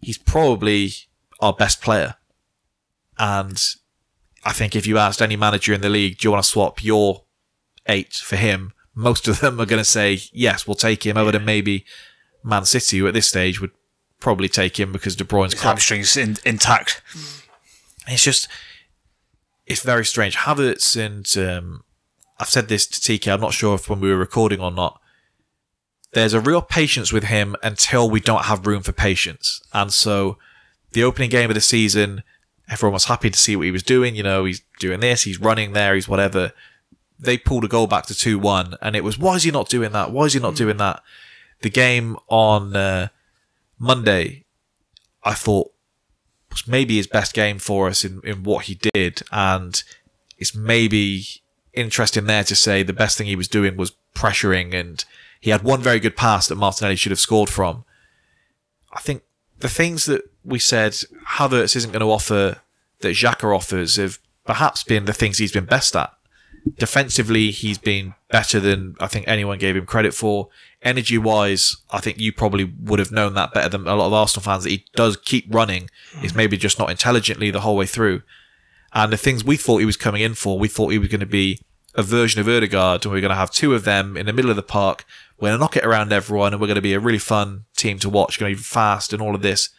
he's 0.00 0.16
probably 0.16 0.92
our 1.40 1.52
best 1.52 1.82
player. 1.82 2.14
And 3.18 3.62
I 4.44 4.52
think 4.52 4.74
if 4.74 4.86
you 4.86 4.96
asked 4.96 5.20
any 5.20 5.36
manager 5.36 5.74
in 5.74 5.82
the 5.82 5.90
league, 5.90 6.18
do 6.18 6.26
you 6.26 6.32
want 6.32 6.42
to 6.42 6.48
swap 6.48 6.82
your 6.82 7.24
eight 7.86 8.14
for 8.14 8.36
him? 8.36 8.72
Most 8.94 9.28
of 9.28 9.40
them 9.40 9.60
are 9.60 9.66
going 9.66 9.80
to 9.80 9.84
say 9.84 10.20
yes, 10.32 10.66
we'll 10.66 10.74
take 10.74 11.04
him 11.04 11.18
over 11.18 11.32
than 11.32 11.44
maybe 11.44 11.84
Man 12.42 12.64
City, 12.64 12.98
who 12.98 13.08
at 13.08 13.14
this 13.14 13.28
stage 13.28 13.60
would 13.60 13.72
probably 14.20 14.48
take 14.48 14.80
him 14.80 14.90
because 14.90 15.16
De 15.16 15.24
Bruyne's 15.24 15.52
His 15.52 15.62
hamstrings 15.62 16.16
in, 16.16 16.36
intact. 16.46 17.02
It's 18.08 18.24
just, 18.24 18.48
it's 19.66 19.82
very 19.82 20.04
strange. 20.04 20.36
Havertz 20.36 20.96
and 20.96 21.26
um, 21.36 21.84
I've 22.38 22.48
said 22.48 22.68
this 22.68 22.86
to 22.86 23.00
TK. 23.00 23.32
I'm 23.32 23.40
not 23.40 23.52
sure 23.52 23.74
if 23.74 23.90
when 23.90 24.00
we 24.00 24.08
were 24.08 24.16
recording 24.16 24.60
or 24.60 24.70
not. 24.70 25.00
There's 26.12 26.34
a 26.34 26.40
real 26.40 26.62
patience 26.62 27.12
with 27.12 27.24
him 27.24 27.56
until 27.62 28.08
we 28.08 28.20
don't 28.20 28.44
have 28.44 28.66
room 28.66 28.82
for 28.82 28.92
patience, 28.92 29.60
and 29.74 29.92
so 29.92 30.38
the 30.92 31.02
opening 31.02 31.28
game 31.28 31.50
of 31.50 31.54
the 31.54 31.60
season, 31.60 32.22
everyone 32.70 32.94
was 32.94 33.04
happy 33.06 33.28
to 33.28 33.38
see 33.38 33.54
what 33.54 33.66
he 33.66 33.70
was 33.70 33.82
doing. 33.82 34.14
You 34.14 34.22
know, 34.22 34.44
he's 34.44 34.62
doing 34.78 35.00
this, 35.00 35.24
he's 35.24 35.40
running 35.40 35.72
there, 35.72 35.94
he's 35.94 36.08
whatever. 36.08 36.52
They 37.18 37.36
pulled 37.36 37.64
a 37.64 37.68
goal 37.68 37.86
back 37.86 38.06
to 38.06 38.14
two 38.14 38.38
one, 38.38 38.76
and 38.80 38.96
it 38.96 39.04
was 39.04 39.18
why 39.18 39.34
is 39.34 39.42
he 39.42 39.50
not 39.50 39.68
doing 39.68 39.92
that? 39.92 40.12
Why 40.12 40.24
is 40.24 40.32
he 40.32 40.40
not 40.40 40.54
doing 40.54 40.76
that? 40.78 41.02
The 41.60 41.70
game 41.70 42.16
on 42.28 42.76
uh, 42.76 43.08
Monday, 43.78 44.44
I 45.22 45.34
thought 45.34 45.72
was 46.56 46.68
maybe 46.68 46.96
his 46.96 47.06
best 47.06 47.34
game 47.34 47.58
for 47.58 47.88
us 47.88 48.04
in, 48.04 48.20
in 48.24 48.42
what 48.42 48.64
he 48.64 48.78
did. 48.94 49.22
And 49.30 49.82
it's 50.38 50.54
maybe 50.54 51.24
interesting 51.72 52.26
there 52.26 52.44
to 52.44 52.56
say 52.56 52.82
the 52.82 52.92
best 52.92 53.18
thing 53.18 53.26
he 53.26 53.36
was 53.36 53.48
doing 53.48 53.76
was 53.76 53.92
pressuring 54.14 54.74
and 54.74 55.04
he 55.40 55.50
had 55.50 55.62
one 55.62 55.82
very 55.82 56.00
good 56.00 56.16
pass 56.16 56.48
that 56.48 56.56
Martinelli 56.56 56.96
should 56.96 57.12
have 57.12 57.20
scored 57.20 57.50
from. 57.50 57.84
I 58.92 59.00
think 59.00 59.22
the 59.58 59.68
things 59.68 60.06
that 60.06 60.22
we 60.44 60.58
said 60.58 60.92
Havertz 61.28 61.76
isn't 61.76 61.92
going 61.92 62.00
to 62.00 62.10
offer 62.10 62.62
that 63.00 63.08
Xhaka 63.08 63.54
offers 63.54 63.96
have 63.96 64.18
perhaps 64.44 64.82
been 64.82 65.04
the 65.04 65.12
things 65.12 65.38
he's 65.38 65.52
been 65.52 65.66
best 65.66 65.94
at. 65.94 66.12
Defensively, 66.78 67.50
he's 67.50 67.78
been 67.78 68.14
better 68.30 68.58
than 68.60 68.96
I 69.00 69.06
think 69.06 69.26
anyone 69.28 69.58
gave 69.58 69.76
him 69.76 69.86
credit 69.86 70.14
for. 70.14 70.48
Energy 70.82 71.18
wise, 71.18 71.76
I 71.90 72.00
think 72.00 72.18
you 72.18 72.32
probably 72.32 72.64
would 72.64 72.98
have 72.98 73.12
known 73.12 73.34
that 73.34 73.52
better 73.52 73.68
than 73.68 73.86
a 73.86 73.94
lot 73.94 74.06
of 74.06 74.12
Arsenal 74.12 74.42
fans 74.42 74.64
that 74.64 74.70
he 74.70 74.84
does 74.94 75.16
keep 75.16 75.52
running. 75.52 75.90
He's 76.20 76.32
hmm. 76.32 76.38
maybe 76.38 76.56
just 76.56 76.78
not 76.78 76.90
intelligently 76.90 77.50
the 77.50 77.60
whole 77.60 77.76
way 77.76 77.86
through. 77.86 78.22
And 78.92 79.12
the 79.12 79.16
things 79.16 79.44
we 79.44 79.56
thought 79.56 79.78
he 79.78 79.84
was 79.84 79.96
coming 79.96 80.22
in 80.22 80.34
for, 80.34 80.58
we 80.58 80.68
thought 80.68 80.88
he 80.88 80.98
was 80.98 81.08
going 81.08 81.20
to 81.20 81.26
be 81.26 81.60
a 81.94 82.02
version 82.02 82.40
of 82.40 82.48
Odegaard, 82.48 83.04
and 83.04 83.12
we 83.12 83.18
are 83.18 83.22
going 83.22 83.30
to 83.30 83.36
have 83.36 83.50
two 83.50 83.74
of 83.74 83.84
them 83.84 84.16
in 84.16 84.26
the 84.26 84.32
middle 84.32 84.50
of 84.50 84.56
the 84.56 84.62
park. 84.62 85.04
We're 85.38 85.48
going 85.48 85.58
to 85.58 85.60
knock 85.60 85.76
it 85.76 85.84
around 85.84 86.12
everyone, 86.12 86.52
and 86.52 86.60
we're 86.60 86.68
going 86.68 86.76
to 86.76 86.82
be 86.82 86.94
a 86.94 87.00
really 87.00 87.18
fun 87.18 87.64
team 87.76 87.98
to 88.00 88.10
watch. 88.10 88.38
Going 88.38 88.52
to 88.52 88.56
be 88.56 88.62
fast 88.62 89.12
and 89.12 89.22
all 89.22 89.34
of 89.34 89.42
this. 89.42 89.70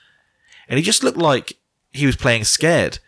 And 0.67 0.77
he 0.77 0.83
just 0.83 1.03
looked 1.03 1.17
like 1.17 1.53
he 1.91 2.05
was 2.05 2.15
playing 2.15 2.43
scared. 2.43 2.99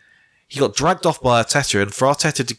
He 0.48 0.60
got 0.60 0.76
dragged 0.76 1.06
off 1.06 1.22
by 1.22 1.42
Arteta, 1.44 1.82
and 1.82 1.94
for 1.94 2.08
Arteta 2.08 2.46
to 2.48 2.58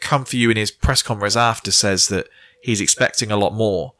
come 0.00 0.24
for 0.24 0.36
you 0.36 0.50
in 0.50 0.56
his 0.56 0.70
press 0.70 1.02
conference 1.02 1.36
after 1.36 1.70
says 1.70 2.08
that 2.08 2.28
he's 2.62 2.80
expecting 2.80 3.30
a 3.30 3.36
lot 3.36 3.52
more 3.52 3.94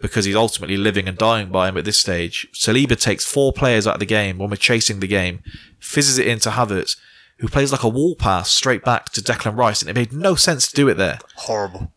because 0.00 0.24
he's 0.24 0.36
ultimately 0.36 0.76
living 0.76 1.08
and 1.08 1.18
dying 1.18 1.50
by 1.50 1.68
him 1.68 1.76
at 1.76 1.84
this 1.84 1.98
stage. 1.98 2.46
Saliba 2.52 2.98
takes 2.98 3.26
four 3.26 3.52
players 3.52 3.86
out 3.86 3.94
of 3.94 4.00
the 4.00 4.06
game 4.06 4.38
when 4.38 4.50
we're 4.50 4.56
chasing 4.56 5.00
the 5.00 5.08
game, 5.08 5.42
fizzes 5.80 6.18
it 6.18 6.28
into 6.28 6.50
Havertz, 6.50 6.96
who 7.38 7.48
plays 7.48 7.72
like 7.72 7.82
a 7.82 7.88
wall 7.88 8.14
pass 8.14 8.50
straight 8.50 8.84
back 8.84 9.10
to 9.10 9.20
Declan 9.20 9.56
Rice, 9.56 9.82
and 9.82 9.90
it 9.90 9.96
made 9.96 10.12
no 10.12 10.34
sense 10.34 10.68
to 10.68 10.74
do 10.74 10.88
it 10.88 10.94
there. 10.94 11.18
Horrible. 11.36 11.92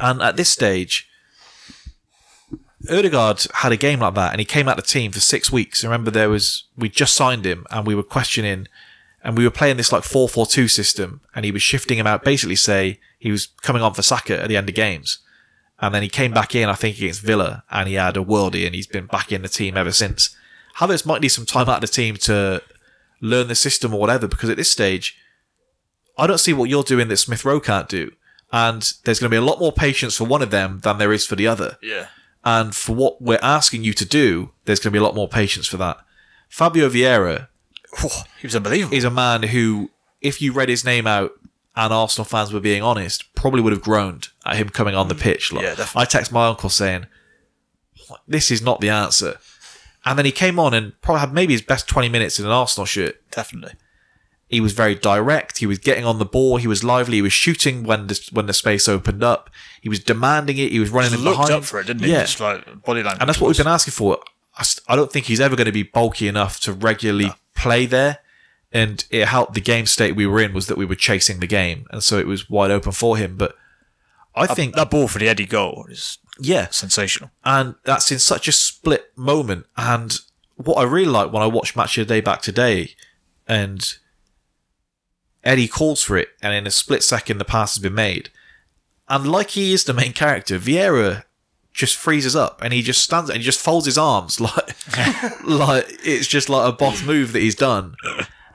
And 0.00 0.22
at 0.22 0.36
this 0.36 0.48
stage, 0.48 1.08
Odegaard 2.90 3.46
had 3.54 3.72
a 3.72 3.76
game 3.76 4.00
like 4.00 4.14
that, 4.14 4.32
and 4.32 4.40
he 4.40 4.44
came 4.44 4.68
out 4.68 4.76
the 4.76 4.82
team 4.82 5.10
for 5.10 5.20
six 5.20 5.50
weeks. 5.50 5.84
Remember, 5.84 6.10
there 6.10 6.30
was 6.30 6.64
we 6.76 6.88
just 6.88 7.14
signed 7.14 7.44
him, 7.44 7.66
and 7.70 7.86
we 7.86 7.94
were 7.94 8.02
questioning, 8.02 8.68
and 9.22 9.36
we 9.36 9.44
were 9.44 9.50
playing 9.50 9.76
this 9.76 9.92
like 9.92 10.04
four 10.04 10.28
four 10.28 10.46
two 10.46 10.68
system, 10.68 11.20
and 11.34 11.44
he 11.44 11.50
was 11.50 11.62
shifting 11.62 11.98
him 11.98 12.06
out. 12.06 12.24
Basically, 12.24 12.56
say 12.56 13.00
he 13.18 13.30
was 13.30 13.46
coming 13.62 13.82
on 13.82 13.94
for 13.94 14.02
Saka 14.02 14.42
at 14.42 14.48
the 14.48 14.56
end 14.56 14.68
of 14.68 14.74
games, 14.74 15.18
and 15.80 15.94
then 15.94 16.02
he 16.02 16.08
came 16.08 16.32
back 16.32 16.54
in, 16.54 16.68
I 16.68 16.74
think 16.74 16.96
against 16.96 17.22
Villa, 17.22 17.64
and 17.70 17.88
he 17.88 17.94
had 17.94 18.16
a 18.16 18.24
worldie, 18.24 18.66
and 18.66 18.74
he's 18.74 18.86
been 18.86 19.06
back 19.06 19.32
in 19.32 19.42
the 19.42 19.48
team 19.48 19.76
ever 19.76 19.92
since. 19.92 20.34
Havertz 20.78 21.04
might 21.04 21.20
need 21.20 21.28
some 21.28 21.46
time 21.46 21.68
out 21.68 21.82
of 21.82 21.90
the 21.90 21.94
team 21.94 22.16
to 22.16 22.62
learn 23.20 23.48
the 23.48 23.54
system 23.54 23.92
or 23.92 24.00
whatever, 24.00 24.28
because 24.28 24.50
at 24.50 24.56
this 24.56 24.70
stage, 24.70 25.16
I 26.16 26.26
don't 26.26 26.38
see 26.38 26.52
what 26.52 26.68
you're 26.68 26.82
doing 26.82 27.08
that 27.08 27.16
Smith 27.16 27.44
Rowe 27.44 27.60
can't 27.60 27.88
do. 27.88 28.12
And 28.52 28.92
there's 29.04 29.20
going 29.20 29.30
to 29.30 29.34
be 29.34 29.36
a 29.36 29.42
lot 29.42 29.60
more 29.60 29.72
patience 29.72 30.16
for 30.16 30.24
one 30.24 30.40
of 30.40 30.50
them 30.50 30.80
than 30.82 30.98
there 30.98 31.12
is 31.12 31.26
for 31.26 31.36
the 31.36 31.46
other. 31.46 31.76
Yeah. 31.82 32.06
And 32.44 32.74
for 32.74 32.94
what 32.94 33.20
we're 33.20 33.38
asking 33.42 33.84
you 33.84 33.92
to 33.94 34.04
do, 34.04 34.52
there's 34.64 34.78
going 34.78 34.92
to 34.92 34.98
be 34.98 35.02
a 35.02 35.02
lot 35.02 35.14
more 35.14 35.28
patience 35.28 35.66
for 35.66 35.76
that. 35.76 35.98
Fabio 36.48 36.88
Vieira 36.88 37.48
He 38.40 38.46
was 38.46 38.54
unbelievable. 38.54 38.96
is 38.96 39.04
a 39.04 39.10
man 39.10 39.44
who, 39.44 39.90
if 40.20 40.40
you 40.40 40.52
read 40.52 40.68
his 40.68 40.84
name 40.84 41.06
out 41.06 41.32
and 41.74 41.92
Arsenal 41.92 42.24
fans 42.24 42.52
were 42.52 42.60
being 42.60 42.82
honest, 42.82 43.34
probably 43.34 43.60
would 43.60 43.72
have 43.72 43.82
groaned 43.82 44.28
at 44.44 44.56
him 44.56 44.68
coming 44.68 44.94
on 44.94 45.08
the 45.08 45.14
mm. 45.14 45.20
pitch. 45.20 45.52
Like, 45.52 45.62
Yeah, 45.62 45.74
definitely. 45.74 46.02
I 46.02 46.04
text 46.04 46.32
my 46.32 46.46
uncle 46.48 46.70
saying, 46.70 47.06
this 48.26 48.50
is 48.50 48.62
not 48.62 48.80
the 48.80 48.90
answer. 48.90 49.38
And 50.04 50.18
then 50.18 50.24
he 50.24 50.32
came 50.32 50.58
on 50.58 50.74
and 50.74 50.98
probably 51.02 51.20
had 51.20 51.32
maybe 51.32 51.52
his 51.52 51.62
best 51.62 51.88
20 51.88 52.08
minutes 52.08 52.38
in 52.38 52.46
an 52.46 52.50
Arsenal 52.50 52.86
shirt. 52.86 53.16
Definitely. 53.30 53.74
He 54.48 54.60
was 54.60 54.72
very 54.72 54.94
direct. 54.94 55.58
He 55.58 55.66
was 55.66 55.78
getting 55.78 56.06
on 56.06 56.18
the 56.18 56.24
ball. 56.24 56.56
He 56.56 56.66
was 56.66 56.82
lively. 56.82 57.16
He 57.16 57.22
was 57.22 57.34
shooting 57.34 57.82
when 57.82 58.06
the, 58.06 58.28
when 58.32 58.46
the 58.46 58.54
space 58.54 58.88
opened 58.88 59.22
up. 59.22 59.50
He 59.82 59.90
was 59.90 60.00
demanding 60.00 60.56
it. 60.56 60.72
He 60.72 60.80
was 60.80 60.88
running 60.88 61.12
in 61.12 61.20
Looked 61.20 61.36
behind. 61.36 61.52
up 61.52 61.64
for 61.64 61.80
it, 61.80 61.86
didn't 61.86 62.04
he? 62.04 62.12
Yeah. 62.12 62.22
Just 62.22 62.40
like 62.40 62.64
body 62.82 63.02
language. 63.02 63.20
And 63.20 63.28
that's 63.28 63.40
what 63.40 63.48
we've 63.48 63.58
been 63.58 63.66
asking 63.66 63.92
for. 63.92 64.18
I, 64.58 64.64
I 64.88 64.96
don't 64.96 65.12
think 65.12 65.26
he's 65.26 65.40
ever 65.40 65.56
going 65.56 65.66
to 65.66 65.72
be 65.72 65.84
bulky 65.84 66.28
enough 66.28 66.60
to 66.60 66.72
regularly 66.72 67.32
play 67.54 67.86
there. 67.86 68.18
And 68.70 69.04
it 69.10 69.28
helped 69.28 69.54
the 69.54 69.60
game 69.62 69.86
state 69.86 70.14
we 70.14 70.26
were 70.26 70.40
in 70.40 70.52
was 70.52 70.66
that 70.66 70.76
we 70.76 70.84
were 70.84 70.94
chasing 70.94 71.40
the 71.40 71.46
game. 71.46 71.86
And 71.90 72.02
so 72.02 72.18
it 72.18 72.26
was 72.26 72.50
wide 72.50 72.70
open 72.70 72.92
for 72.92 73.16
him. 73.16 73.36
But 73.36 73.56
I 74.34 74.46
think, 74.46 74.74
that 74.74 74.90
ball 74.90 75.08
for 75.08 75.18
the 75.18 75.28
Eddie 75.28 75.46
goal 75.46 75.86
is 75.88 76.18
yeah. 76.38 76.68
sensational. 76.70 77.30
And 77.44 77.76
that's 77.84 78.12
in 78.12 78.18
such 78.18 78.46
a 78.46 78.52
split 78.52 79.10
moment. 79.16 79.66
And 79.76 80.18
what 80.56 80.74
I 80.74 80.82
really 80.82 81.10
like 81.10 81.32
when 81.32 81.42
I 81.42 81.46
watch 81.46 81.76
Match 81.76 81.96
of 81.96 82.06
the 82.06 82.14
Day 82.14 82.20
back 82.20 82.42
today, 82.42 82.94
and 83.46 83.96
Eddie 85.42 85.68
calls 85.68 86.02
for 86.02 86.18
it, 86.18 86.30
and 86.42 86.52
in 86.52 86.66
a 86.66 86.70
split 86.70 87.02
second, 87.02 87.38
the 87.38 87.44
pass 87.44 87.74
has 87.74 87.82
been 87.82 87.94
made. 87.94 88.30
And 89.08 89.30
like 89.30 89.50
he 89.50 89.72
is 89.72 89.84
the 89.84 89.94
main 89.94 90.12
character, 90.12 90.58
Vieira 90.58 91.24
just 91.78 91.96
freezes 91.96 92.34
up 92.34 92.60
and 92.60 92.72
he 92.72 92.82
just 92.82 93.00
stands 93.02 93.30
and 93.30 93.38
he 93.38 93.44
just 93.44 93.60
folds 93.60 93.86
his 93.86 93.96
arms 93.96 94.40
like 94.40 94.76
like 95.44 95.86
it's 96.04 96.26
just 96.26 96.48
like 96.48 96.68
a 96.68 96.76
boss 96.76 97.04
move 97.04 97.32
that 97.32 97.38
he's 97.40 97.54
done. 97.54 97.94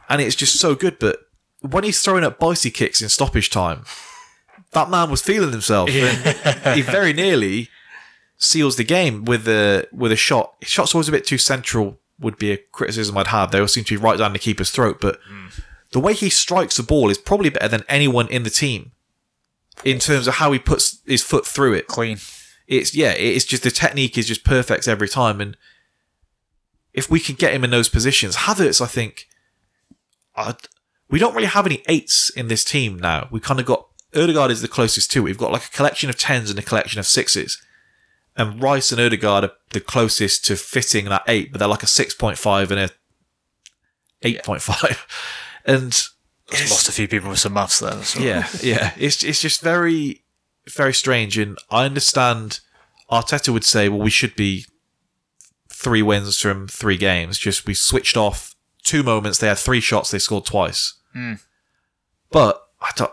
And 0.10 0.22
it's 0.22 0.36
just 0.36 0.60
so 0.60 0.76
good. 0.76 1.00
But 1.00 1.20
when 1.62 1.86
he's 1.86 2.02
throwing 2.02 2.26
up 2.26 2.38
bicy 2.38 2.72
kicks 2.72 3.02
in 3.02 3.08
stoppage 3.08 3.50
time, 3.50 3.86
that 4.72 4.90
man 4.90 5.10
was 5.10 5.22
feeling 5.22 5.52
himself. 5.52 5.90
And 5.90 6.76
he 6.76 6.82
very 6.82 7.14
nearly 7.14 7.70
seals 8.38 8.76
the 8.76 8.84
game 8.84 9.24
with 9.24 9.48
a 9.48 9.88
with 9.94 10.12
a 10.12 10.18
shot. 10.18 10.56
His 10.60 10.70
shot's 10.70 10.94
always 10.94 11.08
a 11.08 11.14
bit 11.14 11.26
too 11.26 11.38
central. 11.38 12.00
Would 12.20 12.38
be 12.38 12.52
a 12.52 12.58
criticism 12.58 13.18
I'd 13.18 13.28
have. 13.28 13.52
They 13.52 13.60
all 13.60 13.68
seem 13.68 13.86
to 13.86 13.98
be 13.98 14.02
right 14.02 14.18
down 14.18 14.34
the 14.34 14.40
keeper's 14.40 14.70
throat, 14.70 15.00
but 15.02 15.20
the 15.92 16.00
way 16.00 16.14
he 16.14 16.30
strikes 16.30 16.76
the 16.78 16.84
ball 16.84 17.10
is 17.10 17.18
probably 17.18 17.50
better 17.50 17.70
than 17.70 17.84
anyone 17.88 18.28
in 18.28 18.44
the 18.44 18.50
team 18.50 18.92
in 19.84 20.00
terms 20.00 20.28
of 20.28 20.36
how 20.36 20.52
he 20.52 20.60
puts 20.60 21.00
his 21.06 21.24
foot 21.24 21.46
through 21.46 21.74
it. 21.74 21.88
Clean. 21.88 22.18
It's 22.68 22.96
yeah, 22.96 23.12
it's 23.12 23.46
just 23.46 23.64
the 23.64 23.72
technique 23.72 24.18
is 24.18 24.28
just 24.28 24.44
perfect 24.44 24.88
every 24.88 25.10
time, 25.10 25.42
and 25.42 25.58
if 26.94 27.10
we 27.10 27.20
can 27.20 27.36
get 27.36 27.54
him 27.54 27.64
in 27.64 27.72
those 27.72 27.90
positions, 27.90 28.36
Havertz, 28.36 28.82
I 28.82 28.88
think, 28.88 29.28
i 30.36 30.56
we 31.10 31.20
don't 31.20 31.36
really 31.36 31.48
have 31.48 31.66
any 31.66 31.84
eights 31.88 32.30
in 32.32 32.48
this 32.48 32.64
team 32.64 32.98
now. 32.98 33.28
We 33.30 33.40
kind 33.40 33.60
of 33.60 33.66
got 33.66 33.88
Odegaard 34.16 34.52
is 34.52 34.62
the 34.62 34.68
closest 34.68 35.12
to. 35.12 35.24
We've 35.24 35.38
got 35.38 35.52
like 35.52 35.66
a 35.66 35.70
collection 35.70 36.10
of 36.10 36.18
tens 36.18 36.50
and 36.50 36.58
a 36.58 36.64
collection 36.64 37.00
of 37.00 37.06
sixes, 37.06 37.62
and 38.36 38.62
Rice 38.62 38.92
and 38.92 39.02
Odegaard 39.02 39.44
are 39.44 39.52
the 39.72 39.82
closest 39.82 40.46
to 40.46 40.56
fitting 40.56 41.06
that 41.06 41.24
eight, 41.28 41.52
but 41.52 41.60
they're 41.60 41.68
like 41.68 41.84
a 41.84 41.88
six 41.88 42.14
point 42.14 42.38
five 42.38 42.72
and 42.72 42.80
a 42.80 42.90
eight 44.22 44.44
point 44.44 44.62
five, 44.62 45.06
and 45.66 46.02
lost 46.52 46.90
a 46.90 46.92
few 46.92 47.08
people 47.08 47.30
with 47.30 47.40
some 47.40 47.54
maths 47.54 47.80
there. 47.80 48.02
So. 48.04 48.20
yeah, 48.20 48.48
yeah. 48.62 48.94
It's 48.98 49.24
it's 49.24 49.42
just 49.42 49.62
very, 49.62 50.23
very 50.68 50.94
strange. 50.94 51.38
And 51.38 51.58
I 51.70 51.86
understand 51.86 52.60
Arteta 53.12 53.52
would 53.52 53.64
say, 53.64 53.90
well, 53.90 54.00
we 54.00 54.10
should 54.10 54.36
be 54.36 54.66
three 55.70 56.02
wins 56.02 56.40
from 56.40 56.68
three 56.68 56.98
games. 56.98 57.38
Just 57.38 57.66
we 57.66 57.74
switched 57.74 58.18
off 58.18 58.56
two 58.84 59.04
moments. 59.04 59.40
They 59.40 59.48
had 59.48 59.58
three 59.58 59.82
shots. 59.82 60.12
They 60.12 60.20
scored 60.20 60.46
twice. 60.46 60.94
Hmm. 61.14 61.34
But 62.32 62.62
I 62.82 62.92
don't, 62.96 63.12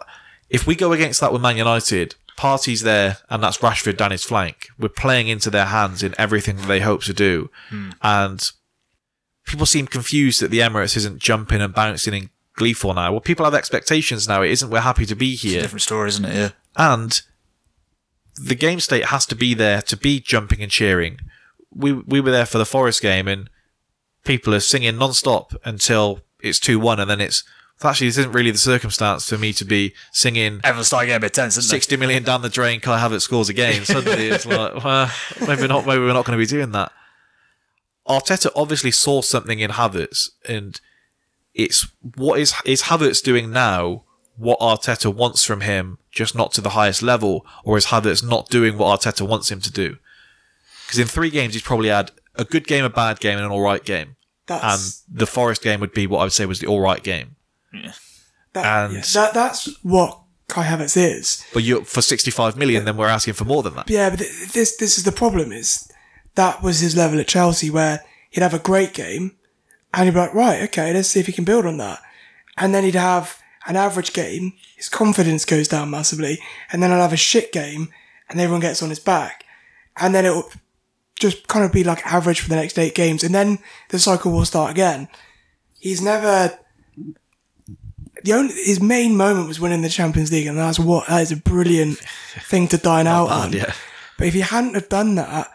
if 0.48 0.66
we 0.66 0.74
go 0.74 0.92
against 0.92 1.20
that 1.20 1.32
with 1.32 1.42
Man 1.42 1.56
United, 1.56 2.14
Partey's 2.36 2.82
there, 2.82 3.18
and 3.28 3.42
that's 3.42 3.58
Rashford 3.58 3.98
down 3.98 4.12
his 4.12 4.24
flank. 4.24 4.68
We're 4.78 4.88
playing 4.88 5.28
into 5.28 5.50
their 5.50 5.66
hands 5.66 6.02
in 6.02 6.14
everything 6.16 6.56
that 6.56 6.68
they 6.68 6.80
hope 6.80 7.02
to 7.04 7.12
do, 7.12 7.50
hmm. 7.68 7.90
and 8.02 8.50
people 9.44 9.66
seem 9.66 9.86
confused 9.86 10.40
that 10.40 10.50
the 10.50 10.60
Emirates 10.60 10.96
isn't 10.96 11.18
jumping 11.18 11.60
and 11.60 11.74
bouncing 11.74 12.14
and 12.14 12.30
gleeful 12.54 12.94
now. 12.94 13.10
Well, 13.10 13.20
people 13.20 13.44
have 13.44 13.54
expectations 13.54 14.26
now. 14.26 14.42
It 14.42 14.52
isn't. 14.52 14.70
We're 14.70 14.80
happy 14.80 15.04
to 15.06 15.14
be 15.14 15.34
here, 15.34 15.60
Different 15.60 15.82
story, 15.82 16.08
isn't 16.08 16.24
it? 16.24 16.34
Yeah. 16.34 16.50
and 16.76 17.20
the 18.42 18.54
game 18.54 18.80
state 18.80 19.06
has 19.06 19.26
to 19.26 19.34
be 19.34 19.54
there 19.54 19.82
to 19.82 19.96
be 19.96 20.20
jumping 20.20 20.62
and 20.62 20.70
cheering. 20.70 21.20
We 21.72 21.92
we 21.92 22.20
were 22.20 22.30
there 22.30 22.46
for 22.46 22.58
the 22.58 22.66
Forest 22.66 23.02
game, 23.02 23.28
and 23.28 23.50
people 24.24 24.54
are 24.54 24.60
singing 24.60 24.98
non-stop 24.98 25.54
until 25.64 26.20
it's 26.40 26.58
two 26.58 26.78
one, 26.78 26.98
and 27.00 27.10
then 27.10 27.20
it's 27.20 27.44
actually 27.88 28.08
this 28.08 28.18
isn't 28.18 28.32
really 28.32 28.50
the 28.50 28.58
circumstance 28.58 29.28
for 29.28 29.38
me 29.38 29.52
to 29.54 29.64
be 29.64 29.94
singing 30.12 30.60
Everyone's 30.64 30.88
starting 30.88 31.08
getting 31.08 31.16
a 31.18 31.26
bit 31.26 31.34
tense? 31.34 31.54
60 31.54 31.96
million 31.96 32.22
down 32.22 32.42
the 32.42 32.48
drain, 32.48 32.80
Kai 32.80 33.00
Havertz 33.00 33.22
scores 33.22 33.48
again. 33.48 33.84
Suddenly 33.84 34.28
it's 34.28 34.46
like, 34.46 34.84
well, 34.84 35.10
maybe 35.46 35.66
not, 35.66 35.86
maybe 35.86 36.00
we're 36.00 36.12
not 36.12 36.24
going 36.24 36.38
to 36.38 36.42
be 36.42 36.46
doing 36.46 36.72
that. 36.72 36.92
Arteta 38.06 38.50
obviously 38.54 38.90
saw 38.90 39.22
something 39.22 39.60
in 39.60 39.70
Havertz 39.70 40.30
and 40.48 40.80
it's 41.54 41.88
what 42.16 42.38
is, 42.38 42.54
is 42.64 42.82
Havertz 42.82 43.22
doing 43.22 43.50
now 43.50 44.04
what 44.36 44.58
Arteta 44.60 45.14
wants 45.14 45.44
from 45.44 45.60
him, 45.62 45.98
just 46.10 46.34
not 46.34 46.52
to 46.52 46.60
the 46.60 46.70
highest 46.70 47.02
level, 47.02 47.46
or 47.64 47.76
is 47.78 47.86
Havertz 47.86 48.26
not 48.26 48.48
doing 48.48 48.76
what 48.78 49.00
Arteta 49.00 49.26
wants 49.26 49.50
him 49.50 49.60
to 49.60 49.70
do? 49.72 49.96
Because 50.86 50.98
in 50.98 51.06
three 51.06 51.30
games, 51.30 51.54
he's 51.54 51.62
probably 51.62 51.88
had 51.88 52.10
a 52.34 52.44
good 52.44 52.66
game, 52.66 52.84
a 52.84 52.90
bad 52.90 53.20
game, 53.20 53.36
and 53.36 53.46
an 53.46 53.52
alright 53.52 53.84
game. 53.84 54.16
And 54.48 54.80
the 55.08 55.26
Forest 55.26 55.62
game 55.62 55.78
would 55.80 55.92
be 55.92 56.08
what 56.08 56.18
I 56.18 56.24
would 56.24 56.32
say 56.32 56.44
was 56.46 56.58
the 56.58 56.66
alright 56.66 57.02
game. 57.04 57.36
that, 58.52 58.64
and- 58.84 58.94
yeah, 58.94 59.02
that 59.14 59.34
that's 59.34 59.68
what 59.82 60.20
Kai 60.48 60.64
Havertz 60.64 60.96
is. 60.96 61.44
But 61.54 61.62
you 61.62 61.84
for 61.84 62.02
65 62.02 62.56
million, 62.56 62.84
then 62.84 62.96
we're 62.96 63.06
asking 63.06 63.34
for 63.34 63.44
more 63.44 63.62
than 63.62 63.74
that. 63.76 63.88
Yeah, 63.88 64.10
but 64.10 64.18
th- 64.18 64.52
this 64.52 64.76
this 64.76 64.98
is 64.98 65.04
the 65.04 65.12
problem 65.12 65.52
is 65.52 65.88
that 66.34 66.62
was 66.62 66.80
his 66.80 66.96
level 66.96 67.20
at 67.20 67.28
Chelsea 67.28 67.70
where 67.70 68.04
he'd 68.30 68.42
have 68.42 68.54
a 68.54 68.58
great 68.58 68.92
game 68.94 69.36
and 69.94 70.04
he'd 70.06 70.14
be 70.14 70.18
like, 70.20 70.34
right, 70.34 70.62
okay, 70.64 70.92
let's 70.92 71.08
see 71.08 71.20
if 71.20 71.26
he 71.26 71.32
can 71.32 71.44
build 71.44 71.66
on 71.66 71.76
that. 71.78 72.00
And 72.56 72.74
then 72.74 72.82
he'd 72.84 72.94
have 72.96 73.39
an 73.70 73.76
average 73.76 74.12
game, 74.12 74.52
his 74.76 74.88
confidence 74.88 75.44
goes 75.44 75.68
down 75.68 75.90
massively, 75.90 76.38
and 76.72 76.82
then 76.82 76.90
I'll 76.90 77.00
have 77.00 77.12
a 77.12 77.16
shit 77.16 77.52
game 77.52 77.88
and 78.28 78.40
everyone 78.40 78.60
gets 78.60 78.82
on 78.82 78.90
his 78.90 78.98
back. 78.98 79.44
And 79.96 80.14
then 80.14 80.26
it'll 80.26 80.50
just 81.18 81.48
kind 81.48 81.64
of 81.64 81.72
be 81.72 81.84
like 81.84 82.06
average 82.06 82.40
for 82.40 82.48
the 82.48 82.56
next 82.56 82.78
eight 82.78 82.94
games 82.94 83.22
and 83.22 83.34
then 83.34 83.58
the 83.90 83.98
cycle 83.98 84.32
will 84.32 84.44
start 84.44 84.70
again. 84.70 85.08
He's 85.78 86.02
never 86.02 86.58
the 88.22 88.32
only 88.32 88.54
his 88.54 88.80
main 88.80 89.16
moment 89.16 89.48
was 89.48 89.60
winning 89.60 89.82
the 89.82 89.88
Champions 89.88 90.30
League, 90.30 90.46
and 90.46 90.58
that's 90.58 90.78
what 90.78 91.06
that 91.08 91.22
is 91.22 91.32
a 91.32 91.36
brilliant 91.36 91.98
thing 91.98 92.68
to 92.68 92.76
dine 92.76 93.06
out 93.06 93.30
on. 93.30 93.52
yeah. 93.52 93.72
But 94.18 94.26
if 94.26 94.34
he 94.34 94.40
hadn't 94.40 94.74
have 94.74 94.90
done 94.90 95.14
that, 95.14 95.50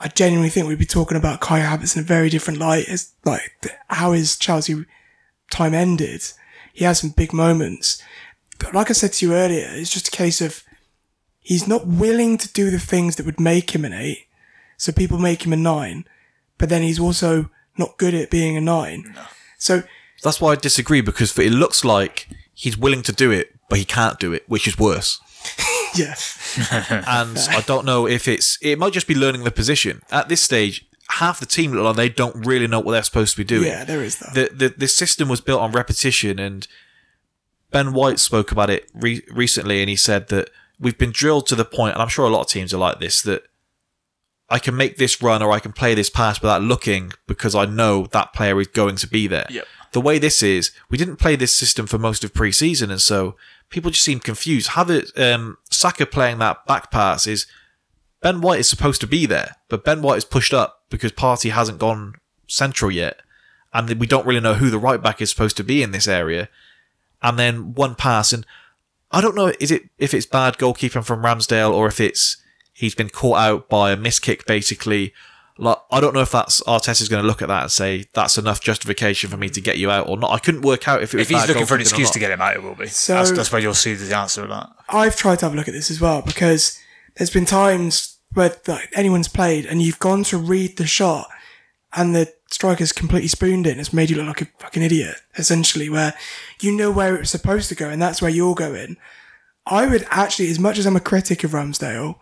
I 0.00 0.08
genuinely 0.08 0.50
think 0.50 0.66
we'd 0.66 0.78
be 0.78 0.84
talking 0.84 1.16
about 1.16 1.40
Kai 1.40 1.60
Havertz 1.60 1.94
in 1.96 2.02
a 2.02 2.04
very 2.04 2.28
different 2.28 2.58
light. 2.58 2.86
It's 2.88 3.12
like 3.24 3.52
how 3.88 4.12
his 4.12 4.36
Chelsea 4.36 4.84
time 5.50 5.74
ended. 5.74 6.22
He 6.72 6.84
has 6.84 7.00
some 7.00 7.10
big 7.10 7.32
moments, 7.32 8.02
but 8.58 8.74
like 8.74 8.90
I 8.90 8.92
said 8.92 9.12
to 9.14 9.26
you 9.26 9.34
earlier, 9.34 9.68
it's 9.72 9.90
just 9.92 10.08
a 10.08 10.16
case 10.16 10.40
of 10.40 10.62
he's 11.40 11.66
not 11.68 11.86
willing 11.86 12.38
to 12.38 12.52
do 12.52 12.70
the 12.70 12.78
things 12.78 13.16
that 13.16 13.26
would 13.26 13.40
make 13.40 13.74
him 13.74 13.84
an 13.84 13.92
eight. 13.92 14.26
So 14.76 14.92
people 14.92 15.18
make 15.18 15.44
him 15.44 15.52
a 15.52 15.56
nine, 15.56 16.04
but 16.58 16.68
then 16.68 16.82
he's 16.82 16.98
also 16.98 17.50
not 17.78 17.98
good 17.98 18.14
at 18.14 18.30
being 18.30 18.56
a 18.56 18.60
nine. 18.60 19.14
So 19.58 19.82
That's 20.22 20.40
why 20.40 20.52
I 20.52 20.56
disagree 20.56 21.00
because 21.00 21.36
it 21.38 21.52
looks 21.52 21.84
like 21.84 22.28
he's 22.54 22.76
willing 22.76 23.02
to 23.02 23.12
do 23.12 23.30
it, 23.30 23.54
but 23.68 23.78
he 23.78 23.84
can't 23.84 24.18
do 24.18 24.32
it, 24.32 24.44
which 24.48 24.66
is 24.66 24.78
worse. 24.78 25.20
yeah, 25.94 26.14
And 27.06 27.38
I 27.38 27.62
don't 27.66 27.84
know 27.84 28.06
if 28.06 28.28
it's, 28.28 28.58
it 28.62 28.78
might 28.78 28.92
just 28.92 29.06
be 29.08 29.14
learning 29.14 29.44
the 29.44 29.50
position. 29.50 30.02
At 30.10 30.28
this 30.28 30.42
stage, 30.42 30.86
half 31.18 31.40
the 31.40 31.46
team 31.46 31.72
look 31.72 31.84
like 31.84 31.96
they 31.96 32.08
don't 32.08 32.46
really 32.46 32.66
know 32.66 32.80
what 32.80 32.92
they're 32.92 33.02
supposed 33.02 33.32
to 33.32 33.38
be 33.38 33.44
doing. 33.44 33.66
yeah, 33.66 33.84
there 33.84 34.02
is 34.02 34.18
that. 34.18 34.34
The, 34.34 34.50
the, 34.54 34.74
the 34.76 34.88
system 34.88 35.28
was 35.28 35.40
built 35.40 35.60
on 35.60 35.72
repetition 35.72 36.38
and 36.38 36.66
Ben 37.70 37.92
White 37.92 38.18
spoke 38.18 38.52
about 38.52 38.70
it 38.70 38.90
re- 38.94 39.22
recently 39.30 39.80
and 39.80 39.88
he 39.88 39.96
said 39.96 40.28
that 40.28 40.50
we've 40.82 40.98
been 40.98 41.12
drilled 41.12 41.46
to 41.46 41.54
the 41.54 41.64
point, 41.64 41.94
and 41.94 42.02
I'm 42.02 42.08
sure 42.08 42.26
a 42.26 42.30
lot 42.30 42.42
of 42.42 42.48
teams 42.48 42.74
are 42.74 42.78
like 42.78 42.98
this, 42.98 43.22
that 43.22 43.44
I 44.50 44.58
can 44.58 44.76
make 44.76 44.98
this 44.98 45.22
run 45.22 45.42
or 45.42 45.52
I 45.52 45.60
can 45.60 45.72
play 45.72 45.94
this 45.94 46.10
pass 46.10 46.42
without 46.42 46.60
looking 46.60 47.12
because 47.26 47.54
I 47.54 47.64
know 47.64 48.06
that 48.12 48.34
player 48.34 48.60
is 48.60 48.66
going 48.66 48.96
to 48.96 49.06
be 49.06 49.26
there. 49.26 49.46
Yep. 49.48 49.66
The 49.92 50.00
way 50.00 50.18
this 50.18 50.42
is, 50.42 50.72
we 50.90 50.98
didn't 50.98 51.16
play 51.16 51.36
this 51.36 51.54
system 51.54 51.86
for 51.86 51.98
most 51.98 52.24
of 52.24 52.34
pre-season, 52.34 52.90
and 52.90 53.00
so 53.00 53.36
people 53.70 53.90
just 53.90 54.04
seem 54.04 54.20
confused. 54.20 54.70
Have 54.70 54.90
it, 54.90 55.16
um, 55.18 55.58
Saka 55.70 56.04
playing 56.04 56.38
that 56.38 56.66
back 56.66 56.90
pass 56.90 57.26
is 57.26 57.46
Ben 58.20 58.40
White 58.40 58.60
is 58.60 58.68
supposed 58.68 59.00
to 59.02 59.06
be 59.06 59.26
there, 59.26 59.56
but 59.68 59.84
Ben 59.84 60.02
White 60.02 60.18
is 60.18 60.24
pushed 60.24 60.54
up 60.54 60.81
because 60.92 61.10
Partey 61.12 61.50
hasn't 61.50 61.78
gone 61.78 62.14
central 62.46 62.90
yet, 62.90 63.20
and 63.72 63.88
we 63.98 64.06
don't 64.06 64.26
really 64.26 64.40
know 64.40 64.54
who 64.54 64.70
the 64.70 64.78
right 64.78 65.02
back 65.02 65.20
is 65.20 65.30
supposed 65.30 65.56
to 65.56 65.64
be 65.64 65.82
in 65.82 65.90
this 65.90 66.06
area. 66.06 66.48
And 67.22 67.38
then 67.38 67.74
one 67.74 67.94
pass, 67.96 68.32
and 68.32 68.46
I 69.10 69.20
don't 69.20 69.34
know 69.34 69.52
is 69.58 69.70
it 69.70 69.82
if 69.98 70.14
it's 70.14 70.26
bad 70.26 70.58
goalkeeping 70.58 71.04
from 71.04 71.22
Ramsdale 71.22 71.72
or 71.72 71.86
if 71.88 71.98
it's 72.00 72.36
he's 72.72 72.94
been 72.94 73.08
caught 73.08 73.38
out 73.38 73.68
by 73.68 73.90
a 73.92 73.96
miss 73.96 74.18
kick 74.18 74.46
basically. 74.46 75.12
Like 75.58 75.76
I 75.90 76.00
don't 76.00 76.14
know 76.14 76.22
if 76.22 76.32
that's 76.32 76.62
Arteta's 76.62 77.10
going 77.10 77.22
to 77.22 77.26
look 77.28 77.42
at 77.42 77.48
that 77.48 77.62
and 77.64 77.70
say 77.70 78.06
that's 78.14 78.38
enough 78.38 78.60
justification 78.62 79.28
for 79.28 79.36
me 79.36 79.50
to 79.50 79.60
get 79.60 79.76
you 79.76 79.90
out 79.90 80.08
or 80.08 80.16
not. 80.16 80.30
I 80.30 80.38
couldn't 80.38 80.62
work 80.62 80.88
out 80.88 81.02
if 81.02 81.12
it 81.12 81.18
was 81.18 81.30
If 81.30 81.36
he's 81.36 81.46
looking 81.46 81.66
for 81.66 81.74
an 81.74 81.82
excuse 81.82 82.10
to 82.10 82.18
get 82.18 82.30
him 82.30 82.40
out, 82.40 82.54
it 82.56 82.62
will 82.62 82.74
be. 82.74 82.86
So- 82.86 83.14
that's, 83.14 83.30
that's 83.32 83.52
where 83.52 83.60
you'll 83.60 83.74
see 83.74 83.94
the 83.94 84.16
answer 84.16 84.42
of 84.42 84.48
that. 84.48 84.70
I've 84.88 85.14
tried 85.14 85.40
to 85.40 85.44
have 85.44 85.52
a 85.52 85.56
look 85.56 85.68
at 85.68 85.74
this 85.74 85.90
as 85.90 86.00
well 86.00 86.22
because 86.22 86.80
there's 87.16 87.30
been 87.30 87.44
times 87.44 88.11
where 88.34 88.54
like, 88.66 88.90
anyone's 88.94 89.28
played 89.28 89.66
and 89.66 89.82
you've 89.82 89.98
gone 89.98 90.24
to 90.24 90.38
read 90.38 90.76
the 90.76 90.86
shot 90.86 91.28
and 91.94 92.14
the 92.14 92.32
striker's 92.50 92.92
completely 92.92 93.28
spooned 93.28 93.66
it 93.66 93.72
and 93.72 93.80
it's 93.80 93.92
made 93.92 94.10
you 94.10 94.16
look 94.16 94.26
like 94.26 94.42
a 94.42 94.62
fucking 94.62 94.82
idiot, 94.82 95.16
essentially, 95.36 95.88
where 95.88 96.14
you 96.60 96.72
know 96.76 96.90
where 96.90 97.14
it 97.16 97.20
was 97.20 97.30
supposed 97.30 97.68
to 97.68 97.74
go 97.74 97.88
and 97.88 98.00
that's 98.00 98.20
where 98.22 98.30
you're 98.30 98.54
going. 98.54 98.96
I 99.66 99.86
would 99.86 100.06
actually, 100.10 100.50
as 100.50 100.58
much 100.58 100.78
as 100.78 100.86
I'm 100.86 100.96
a 100.96 101.00
critic 101.00 101.44
of 101.44 101.52
Ramsdale, 101.52 102.16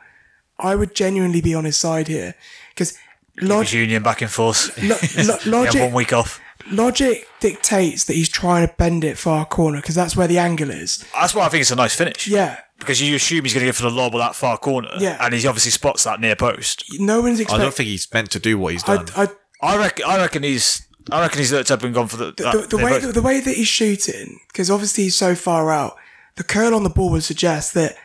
I 0.59 0.75
would 0.75 0.95
genuinely 0.95 1.41
be 1.41 1.55
on 1.55 1.65
his 1.65 1.77
side 1.77 2.09
here 2.09 2.35
because 2.71 2.99
His 3.39 3.49
log- 3.49 3.73
union 3.73 4.03
back 4.03 4.21
and 4.21 4.31
forth. 4.31 4.77
lo- 4.83 4.97
lo- 5.27 5.65
had 5.65 5.75
one 5.75 5.83
logic, 5.83 5.95
week 5.95 6.13
off. 6.13 6.39
logic 6.71 7.27
dictates 7.41 8.05
that 8.05 8.13
he's 8.15 8.29
trying 8.29 8.69
to 8.69 8.75
bend 8.75 9.05
it 9.05 9.17
far 9.17 9.47
corner 9.47 9.81
because 9.81 9.95
that's 9.95 10.15
where 10.17 10.27
the 10.29 10.37
angle 10.39 10.71
is. 10.71 11.03
That's 11.15 11.35
why 11.35 11.47
I 11.47 11.49
think 11.49 11.63
it's 11.63 11.71
a 11.71 11.77
nice 11.77 11.95
finish. 11.97 12.29
Yeah. 12.29 12.61
Because 12.81 13.01
you 13.01 13.15
assume 13.15 13.45
he's 13.45 13.55
going 13.55 13.65
to 13.65 13.69
go 13.69 13.73
for 13.73 13.83
the 13.83 13.91
lob 13.91 14.15
or 14.15 14.19
that 14.19 14.35
far 14.35 14.59
corner. 14.59 14.91
Yeah. 14.99 15.17
And 15.21 15.33
he 15.33 15.47
obviously 15.47 15.71
spots 15.71 16.03
that 16.05 16.19
near 16.21 16.35
post. 16.35 16.85
No 16.99 17.21
one's 17.21 17.41
I 17.41 17.59
don't 17.59 17.73
think 17.73 17.89
he's 17.89 18.13
meant 18.13 18.31
to 18.33 18.41
do 18.41 18.59
what 18.59 18.73
he's 18.73 18.83
done. 18.83 19.07
I, 19.15 19.29
I, 19.63 19.75
I 19.75 19.77
reckon. 19.79 20.05
I 20.07 20.17
reckon 20.17 20.43
he's. 20.43 20.87
I 21.13 21.21
reckon 21.21 21.39
he's 21.39 21.53
looked 21.53 21.71
up 21.71 21.83
and 21.83 21.95
gone 21.95 22.09
for 22.09 22.17
the. 22.17 22.27
the, 22.37 22.43
that- 22.43 22.71
the 22.71 22.77
way 22.79 22.99
the, 22.99 23.13
the 23.13 23.23
way 23.23 23.41
that 23.41 23.55
he's 23.55 23.69
shooting, 23.69 24.41
because 24.49 24.71
obviously 24.71 25.05
he's 25.05 25.17
so 25.17 25.35
far 25.35 25.71
out, 25.71 25.97
the 26.37 26.45
curl 26.45 26.75
on 26.75 26.83
the 26.83 26.91
ball 26.91 27.11
would 27.11 27.23
suggest 27.25 27.75
that 27.75 27.97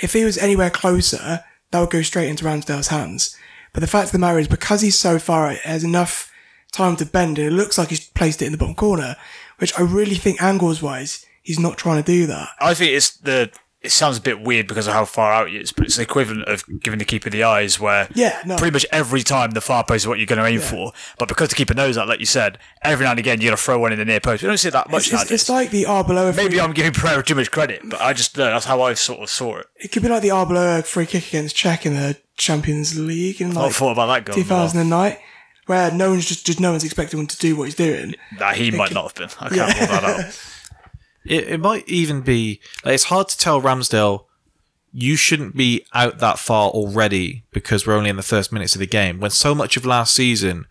if 0.00 0.12
he 0.14 0.24
was 0.24 0.38
anywhere 0.38 0.70
closer, 0.70 1.44
that 1.70 1.80
would 1.80 1.90
go 1.90 2.02
straight 2.02 2.28
into 2.28 2.44
Ramsdale's 2.44 2.88
hands. 2.88 3.36
But 3.72 3.80
the 3.80 3.86
fact 3.86 4.06
of 4.06 4.12
the 4.12 4.18
matter 4.18 4.38
is, 4.38 4.48
because 4.48 4.80
he's 4.80 4.98
so 4.98 5.18
far 5.18 5.46
out, 5.48 5.58
has 5.58 5.84
enough 5.84 6.32
time 6.72 6.96
to 6.96 7.06
bend 7.06 7.38
it. 7.38 7.46
It 7.46 7.52
looks 7.52 7.78
like 7.78 7.88
he's 7.90 8.08
placed 8.10 8.42
it 8.42 8.46
in 8.46 8.52
the 8.52 8.58
bottom 8.58 8.74
corner, 8.74 9.16
which 9.58 9.76
I 9.78 9.82
really 9.82 10.16
think 10.16 10.42
angles 10.42 10.82
wise, 10.82 11.24
he's 11.42 11.58
not 11.60 11.78
trying 11.78 12.02
to 12.02 12.06
do 12.06 12.26
that. 12.26 12.48
I 12.60 12.74
think 12.74 12.92
it's 12.92 13.10
the. 13.16 13.50
It 13.82 13.92
sounds 13.92 14.18
a 14.18 14.20
bit 14.20 14.42
weird 14.42 14.66
because 14.66 14.86
of 14.86 14.92
how 14.92 15.06
far 15.06 15.32
out 15.32 15.48
it 15.48 15.54
is, 15.54 15.72
but 15.72 15.86
it's 15.86 15.96
the 15.96 16.02
equivalent 16.02 16.46
of 16.46 16.64
giving 16.82 16.98
the 16.98 17.04
keeper 17.06 17.30
the 17.30 17.44
eyes, 17.44 17.80
where 17.80 18.08
Yeah, 18.14 18.38
no. 18.44 18.58
pretty 18.58 18.72
much 18.74 18.84
every 18.92 19.22
time 19.22 19.52
the 19.52 19.62
far 19.62 19.84
post 19.84 20.02
is 20.04 20.06
what 20.06 20.18
you're 20.18 20.26
going 20.26 20.38
to 20.38 20.44
aim 20.44 20.60
for. 20.60 20.92
But 21.18 21.28
because 21.28 21.48
the 21.48 21.54
keeper 21.54 21.72
knows 21.72 21.94
that, 21.94 22.06
like 22.06 22.20
you 22.20 22.26
said, 22.26 22.58
every 22.82 23.06
now 23.06 23.12
and 23.12 23.18
again 23.18 23.40
you're 23.40 23.48
going 23.48 23.56
to 23.56 23.62
throw 23.62 23.78
one 23.78 23.90
in 23.92 23.98
the 23.98 24.04
near 24.04 24.20
post. 24.20 24.42
We 24.42 24.48
don't 24.48 24.58
see 24.58 24.68
it 24.68 24.72
that 24.72 24.90
much 24.90 25.04
It's, 25.04 25.12
nowadays. 25.14 25.30
it's 25.32 25.48
like 25.48 25.70
the 25.70 25.84
Arbeloa. 25.84 26.34
free- 26.34 26.44
Maybe 26.44 26.60
I'm 26.60 26.72
giving 26.74 26.92
Pereira 26.92 27.22
too 27.22 27.34
much 27.34 27.50
credit, 27.50 27.80
but 27.88 28.02
I 28.02 28.12
just 28.12 28.36
know 28.36 28.44
that's 28.44 28.66
how 28.66 28.82
I 28.82 28.92
sort 28.92 29.20
of 29.20 29.30
saw 29.30 29.56
it. 29.56 29.66
it 29.76 29.88
could 29.92 30.02
be 30.02 30.10
like 30.10 30.20
the 30.20 30.28
Arbeloa 30.28 30.84
free 30.84 31.06
kick 31.06 31.28
against 31.28 31.56
Czech 31.56 31.86
in 31.86 31.94
the 31.94 32.18
Champions 32.36 32.98
League 32.98 33.40
in 33.40 33.56
I 33.56 33.62
like 33.62 33.72
thought 33.72 33.92
about 33.92 34.06
that 34.08 34.26
goal. 34.26 34.34
2009, 34.34 35.16
where 35.66 35.90
no 35.90 36.10
one's 36.10 36.26
just, 36.26 36.44
just 36.44 36.60
no 36.60 36.72
one's 36.72 36.84
expecting 36.84 37.18
him 37.18 37.26
to 37.28 37.38
do 37.38 37.56
what 37.56 37.64
he's 37.64 37.74
doing. 37.76 38.14
Nah, 38.38 38.52
he 38.52 38.70
might 38.70 38.92
not 38.92 39.04
have 39.04 39.14
been. 39.14 39.30
I 39.40 39.48
can't 39.48 39.74
pull 39.76 39.86
that 39.86 40.04
out. 40.04 40.40
It, 41.24 41.48
it 41.48 41.60
might 41.60 41.88
even 41.88 42.22
be 42.22 42.60
like 42.84 42.94
it's 42.94 43.04
hard 43.04 43.28
to 43.28 43.36
tell 43.38 43.60
Ramsdale 43.60 44.24
you 44.92 45.16
shouldn't 45.16 45.56
be 45.56 45.84
out 45.94 46.18
that 46.18 46.38
far 46.38 46.70
already 46.70 47.44
because 47.52 47.86
we're 47.86 47.94
only 47.96 48.10
in 48.10 48.16
the 48.16 48.22
first 48.22 48.52
minutes 48.52 48.74
of 48.74 48.80
the 48.80 48.86
game 48.86 49.20
when 49.20 49.30
so 49.30 49.54
much 49.54 49.76
of 49.76 49.86
last 49.86 50.14
season 50.14 50.66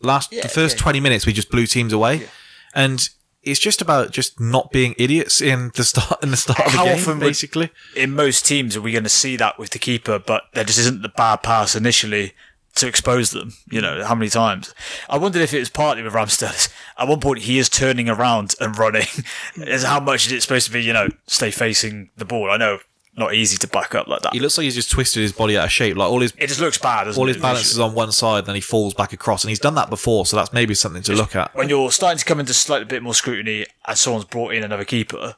last 0.00 0.30
the 0.30 0.48
first 0.48 0.78
20 0.78 0.98
minutes 1.00 1.26
we 1.26 1.32
just 1.32 1.50
blew 1.50 1.66
teams 1.66 1.92
away. 1.92 2.28
And 2.74 3.06
it's 3.42 3.60
just 3.60 3.80
about 3.82 4.10
just 4.12 4.38
not 4.40 4.70
being 4.70 4.94
idiots 4.98 5.40
in 5.40 5.72
the 5.74 5.84
start 5.84 6.22
in 6.22 6.30
the 6.30 6.36
start 6.36 6.60
of 6.60 6.72
the 6.72 6.78
game 6.78 6.94
often 6.94 7.18
would- 7.18 7.26
basically. 7.26 7.70
In 7.96 8.14
most 8.14 8.46
teams, 8.46 8.76
are 8.76 8.80
we 8.80 8.92
going 8.92 9.04
to 9.04 9.10
see 9.10 9.36
that 9.36 9.58
with 9.58 9.70
the 9.70 9.78
keeper? 9.78 10.18
But 10.18 10.44
there 10.54 10.64
just 10.64 10.78
isn't 10.78 11.02
the 11.02 11.08
bad 11.08 11.42
pass 11.42 11.74
initially 11.74 12.34
to 12.76 12.86
expose 12.86 13.30
them. 13.30 13.52
You 13.70 13.80
know 13.80 14.04
how 14.04 14.14
many 14.14 14.30
times? 14.30 14.74
I 15.08 15.18
wondered 15.18 15.42
if 15.42 15.52
it 15.52 15.58
was 15.58 15.70
partly 15.70 16.02
with 16.02 16.12
Ramsdale. 16.12 16.72
At 16.98 17.08
one 17.08 17.20
point, 17.20 17.40
he 17.40 17.58
is 17.58 17.68
turning 17.68 18.08
around 18.08 18.54
and 18.60 18.78
running. 18.78 19.06
is 19.56 19.82
how 19.84 20.00
much 20.00 20.26
is 20.26 20.32
it 20.32 20.42
supposed 20.42 20.66
to 20.66 20.72
be? 20.72 20.82
You 20.82 20.92
know, 20.92 21.08
stay 21.26 21.50
facing 21.50 22.10
the 22.16 22.24
ball. 22.24 22.50
I 22.50 22.56
know, 22.56 22.78
not 23.16 23.34
easy 23.34 23.56
to 23.58 23.68
back 23.68 23.94
up 23.94 24.06
like 24.06 24.22
that. 24.22 24.32
he 24.32 24.40
looks 24.40 24.56
like 24.56 24.64
he's 24.64 24.74
just 24.74 24.90
twisted 24.90 25.22
his 25.22 25.32
body 25.32 25.56
out 25.56 25.64
of 25.64 25.72
shape 25.72 25.96
like 25.96 26.08
all 26.08 26.20
his 26.20 26.32
It 26.38 26.46
just 26.46 26.60
looks 26.60 26.78
bad. 26.78 27.04
Doesn't 27.04 27.20
all 27.20 27.28
it, 27.28 27.34
his 27.34 27.42
balance 27.42 27.70
is 27.70 27.78
on 27.78 27.94
one 27.94 28.12
side 28.12 28.46
then 28.46 28.54
he 28.54 28.60
falls 28.60 28.94
back 28.94 29.12
across 29.12 29.44
and 29.44 29.48
he's 29.48 29.58
done 29.58 29.74
that 29.74 29.90
before 29.90 30.24
so 30.26 30.36
that's 30.36 30.52
maybe 30.52 30.74
something 30.74 31.02
to 31.02 31.14
look 31.14 31.34
at 31.34 31.54
when 31.54 31.68
you're 31.68 31.90
starting 31.90 32.18
to 32.18 32.24
come 32.24 32.40
into 32.40 32.54
slightly 32.54 32.86
bit 32.86 33.02
more 33.02 33.14
scrutiny 33.14 33.66
as 33.86 34.00
someone's 34.00 34.24
brought 34.24 34.54
in 34.54 34.62
another 34.62 34.84
keeper, 34.84 35.34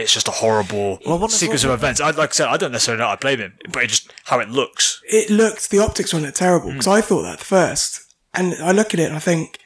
it's 0.00 0.12
just 0.12 0.28
a 0.28 0.32
horrible 0.32 0.98
Well, 1.06 1.18
what 1.18 1.30
is- 1.30 1.38
sequence 1.38 1.64
of 1.64 1.70
events. 1.70 2.00
I 2.00 2.10
like 2.10 2.30
I 2.30 2.32
said, 2.32 2.48
I 2.48 2.56
don't 2.56 2.72
necessarily 2.72 3.00
know 3.00 3.06
how 3.06 3.12
I 3.12 3.16
blame 3.16 3.38
him, 3.38 3.54
but 3.72 3.84
it 3.84 3.88
just 3.88 4.12
how 4.24 4.40
it 4.40 4.48
looks. 4.48 5.00
it 5.08 5.30
looked 5.30 5.70
the 5.70 5.78
optics 5.78 6.14
on 6.14 6.24
it 6.24 6.34
terrible 6.34 6.68
mm. 6.70 6.72
because 6.72 6.86
I 6.88 7.00
thought 7.00 7.22
that 7.22 7.34
at 7.34 7.40
first, 7.40 8.14
and 8.34 8.54
I 8.62 8.72
look 8.72 8.94
at 8.94 9.00
it 9.00 9.04
and 9.06 9.16
I 9.16 9.20
think 9.20 9.58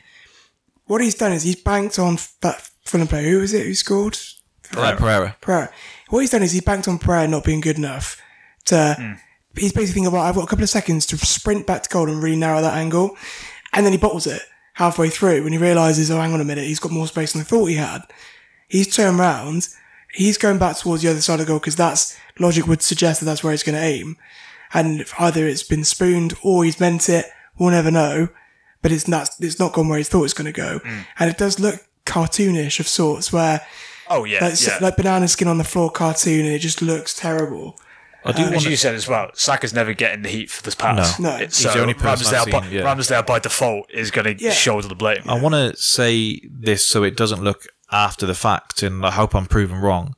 what 0.86 1.00
he's 1.00 1.14
done 1.14 1.32
is 1.32 1.42
he's 1.42 1.56
banked 1.56 1.98
on 1.98 2.18
that 2.42 2.70
Fulham 2.84 3.08
player. 3.08 3.28
Who 3.30 3.40
was 3.40 3.54
it? 3.54 3.66
Who 3.66 3.74
scored? 3.74 4.18
Like 4.74 4.98
Pereira. 4.98 5.36
Pereira. 5.40 5.70
What 6.10 6.20
he's 6.20 6.30
done 6.30 6.42
is 6.42 6.52
he's 6.52 6.62
banked 6.62 6.88
on 6.88 6.98
Pereira 6.98 7.28
not 7.28 7.44
being 7.44 7.60
good 7.60 7.78
enough 7.78 8.20
to. 8.66 8.96
Mm. 8.98 9.18
He's 9.56 9.72
basically 9.72 10.02
thinking, 10.02 10.12
right, 10.12 10.28
I've 10.28 10.34
got 10.34 10.42
a 10.42 10.48
couple 10.48 10.64
of 10.64 10.68
seconds 10.68 11.06
to 11.06 11.16
sprint 11.18 11.64
back 11.64 11.84
to 11.84 11.88
goal 11.88 12.08
and 12.08 12.20
really 12.20 12.34
narrow 12.34 12.60
that 12.60 12.74
angle, 12.74 13.16
and 13.72 13.86
then 13.86 13.92
he 13.92 13.98
bottles 13.98 14.26
it 14.26 14.42
halfway 14.74 15.08
through 15.08 15.44
when 15.44 15.52
he 15.52 15.58
realizes, 15.58 16.10
oh, 16.10 16.20
hang 16.20 16.32
on 16.32 16.40
a 16.40 16.44
minute, 16.44 16.64
he's 16.64 16.80
got 16.80 16.90
more 16.90 17.06
space 17.06 17.32
than 17.32 17.40
I 17.40 17.44
thought 17.44 17.66
he 17.66 17.76
had. 17.76 18.02
He's 18.68 18.94
turned 18.94 19.18
round. 19.18 19.68
He's 20.14 20.38
going 20.38 20.58
back 20.58 20.76
towards 20.78 21.02
the 21.02 21.10
other 21.10 21.20
side 21.20 21.40
of 21.40 21.46
the 21.46 21.50
goal 21.50 21.58
because 21.58 21.76
that's 21.76 22.16
logic 22.38 22.66
would 22.66 22.82
suggest 22.82 23.20
that 23.20 23.26
that's 23.26 23.42
where 23.42 23.50
he's 23.52 23.62
going 23.62 23.76
to 23.76 23.84
aim. 23.84 24.16
And 24.72 25.00
if 25.00 25.12
either 25.20 25.46
it's 25.46 25.62
been 25.62 25.84
spooned 25.84 26.34
or 26.42 26.64
he's 26.64 26.80
meant 26.80 27.08
it. 27.08 27.26
We'll 27.58 27.70
never 27.70 27.90
know. 27.90 28.28
But 28.82 28.92
it's 28.92 29.06
not, 29.08 29.30
it's 29.40 29.58
not 29.58 29.72
gone 29.72 29.88
where 29.88 29.98
he 29.98 30.04
thought 30.04 30.24
it's 30.24 30.34
going 30.34 30.52
to 30.52 30.52
go. 30.52 30.80
Mm. 30.80 31.06
And 31.18 31.30
it 31.30 31.38
does 31.38 31.58
look 31.60 31.86
cartoonish 32.06 32.80
of 32.80 32.88
sorts 32.88 33.32
where 33.32 33.60
Oh 34.08 34.24
yeah, 34.24 34.44
like, 34.44 34.60
yeah. 34.60 34.78
like 34.82 34.96
banana 34.96 35.26
skin 35.28 35.48
on 35.48 35.56
the 35.58 35.64
floor 35.64 35.90
cartoon 35.90 36.44
and 36.44 36.54
it 36.54 36.58
just 36.58 36.82
looks 36.82 37.14
terrible. 37.14 37.78
I 38.26 38.32
do 38.32 38.42
As 38.42 38.50
want 38.52 38.64
you 38.64 38.76
said 38.76 38.94
as 38.94 39.06
well, 39.08 39.30
Saka's 39.34 39.74
never 39.74 39.92
getting 39.94 40.22
the 40.22 40.28
heat 40.30 40.50
for 40.50 40.62
this 40.62 40.74
pass. 40.74 41.18
No. 41.18 41.30
No. 41.30 41.34
It's- 41.36 41.58
He's 41.58 41.66
so 41.66 41.72
the 41.72 41.78
uh, 41.78 41.82
only 41.82 41.94
person 41.94 42.34
I've 42.34 42.46
Ramsdale, 42.46 42.50
by, 42.52 42.66
yeah. 42.68 42.82
Ramsdale 42.82 43.26
by 43.26 43.38
default 43.38 43.90
is 43.90 44.10
going 44.10 44.36
to 44.36 44.42
Yeah. 44.44 44.50
shoulder 44.50 44.88
the 44.88 44.94
blame. 44.94 45.22
I 45.26 45.40
want 45.40 45.54
to 45.54 45.76
say 45.80 46.40
this 46.50 46.86
so 46.86 47.02
it 47.02 47.16
doesn't 47.16 47.42
look 47.42 47.66
after 47.94 48.26
the 48.26 48.34
fact, 48.34 48.82
and 48.82 49.06
I 49.06 49.12
hope 49.12 49.34
I'm 49.34 49.46
proven 49.46 49.78
wrong. 49.78 50.16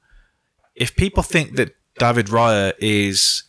If 0.74 0.97
people 0.97 1.23
think 1.23 1.57
that 1.57 1.74
David 1.98 2.27
Raya 2.27 2.73
is 2.78 3.44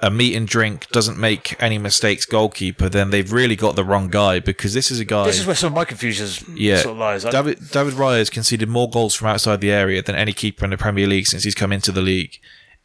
a 0.00 0.10
meat 0.10 0.36
and 0.36 0.46
drink, 0.46 0.88
doesn't 0.90 1.18
make 1.18 1.60
any 1.60 1.78
mistakes 1.78 2.26
goalkeeper, 2.26 2.90
then 2.90 3.08
they've 3.08 3.32
really 3.32 3.56
got 3.56 3.74
the 3.74 3.82
wrong 3.82 4.08
guy 4.08 4.40
because 4.40 4.74
this 4.74 4.90
is 4.90 5.00
a 5.00 5.06
guy. 5.06 5.24
This 5.24 5.40
is 5.40 5.46
where 5.46 5.56
some 5.56 5.68
of 5.68 5.74
my 5.74 5.86
confusion 5.86 6.54
yeah, 6.54 6.76
sort 6.76 6.92
of 6.92 6.98
lies. 6.98 7.24
David 7.24 7.58
David 7.70 7.94
Raya 7.94 8.18
has 8.18 8.28
conceded 8.28 8.68
more 8.68 8.90
goals 8.90 9.14
from 9.14 9.28
outside 9.28 9.62
the 9.62 9.72
area 9.72 10.02
than 10.02 10.14
any 10.14 10.34
keeper 10.34 10.66
in 10.66 10.70
the 10.70 10.76
Premier 10.76 11.06
League 11.06 11.26
since 11.26 11.44
he's 11.44 11.54
come 11.54 11.72
into 11.72 11.90
the 11.90 12.02
league. 12.02 12.38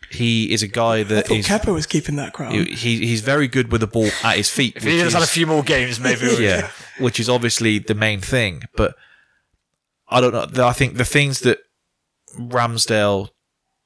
He 0.09 0.51
is 0.53 0.63
a 0.63 0.67
guy 0.67 0.99
I 0.99 1.03
that 1.03 1.27
thought 1.27 1.37
is 1.37 1.47
Kepa 1.47 1.73
was 1.73 1.85
keeping 1.85 2.15
that 2.15 2.33
crown. 2.33 2.53
he, 2.53 2.65
he's 2.65 3.21
very 3.21 3.47
good 3.47 3.71
with 3.71 3.81
the 3.81 3.87
ball 3.87 4.09
at 4.23 4.37
his 4.37 4.49
feet. 4.49 4.77
if 4.77 4.83
he 4.83 4.95
which 4.95 5.03
just 5.03 5.13
had 5.13 5.23
a 5.23 5.27
few 5.27 5.47
more 5.47 5.63
games, 5.63 5.99
maybe. 5.99 6.27
yeah, 6.39 6.69
which 6.97 7.19
is 7.19 7.29
obviously 7.29 7.79
the 7.79 7.93
main 7.93 8.19
thing. 8.19 8.63
But 8.75 8.95
I 10.11 10.19
don't 10.21 10.33
know. 10.55 10.67
I 10.67 10.73
think 10.73 10.97
the 10.97 11.05
things 11.05 11.39
that 11.41 11.59
Ramsdale 12.37 13.29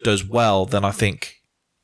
does 0.04 0.24
well, 0.24 0.66
then 0.66 0.84
I 0.86 0.92
think 0.92 1.36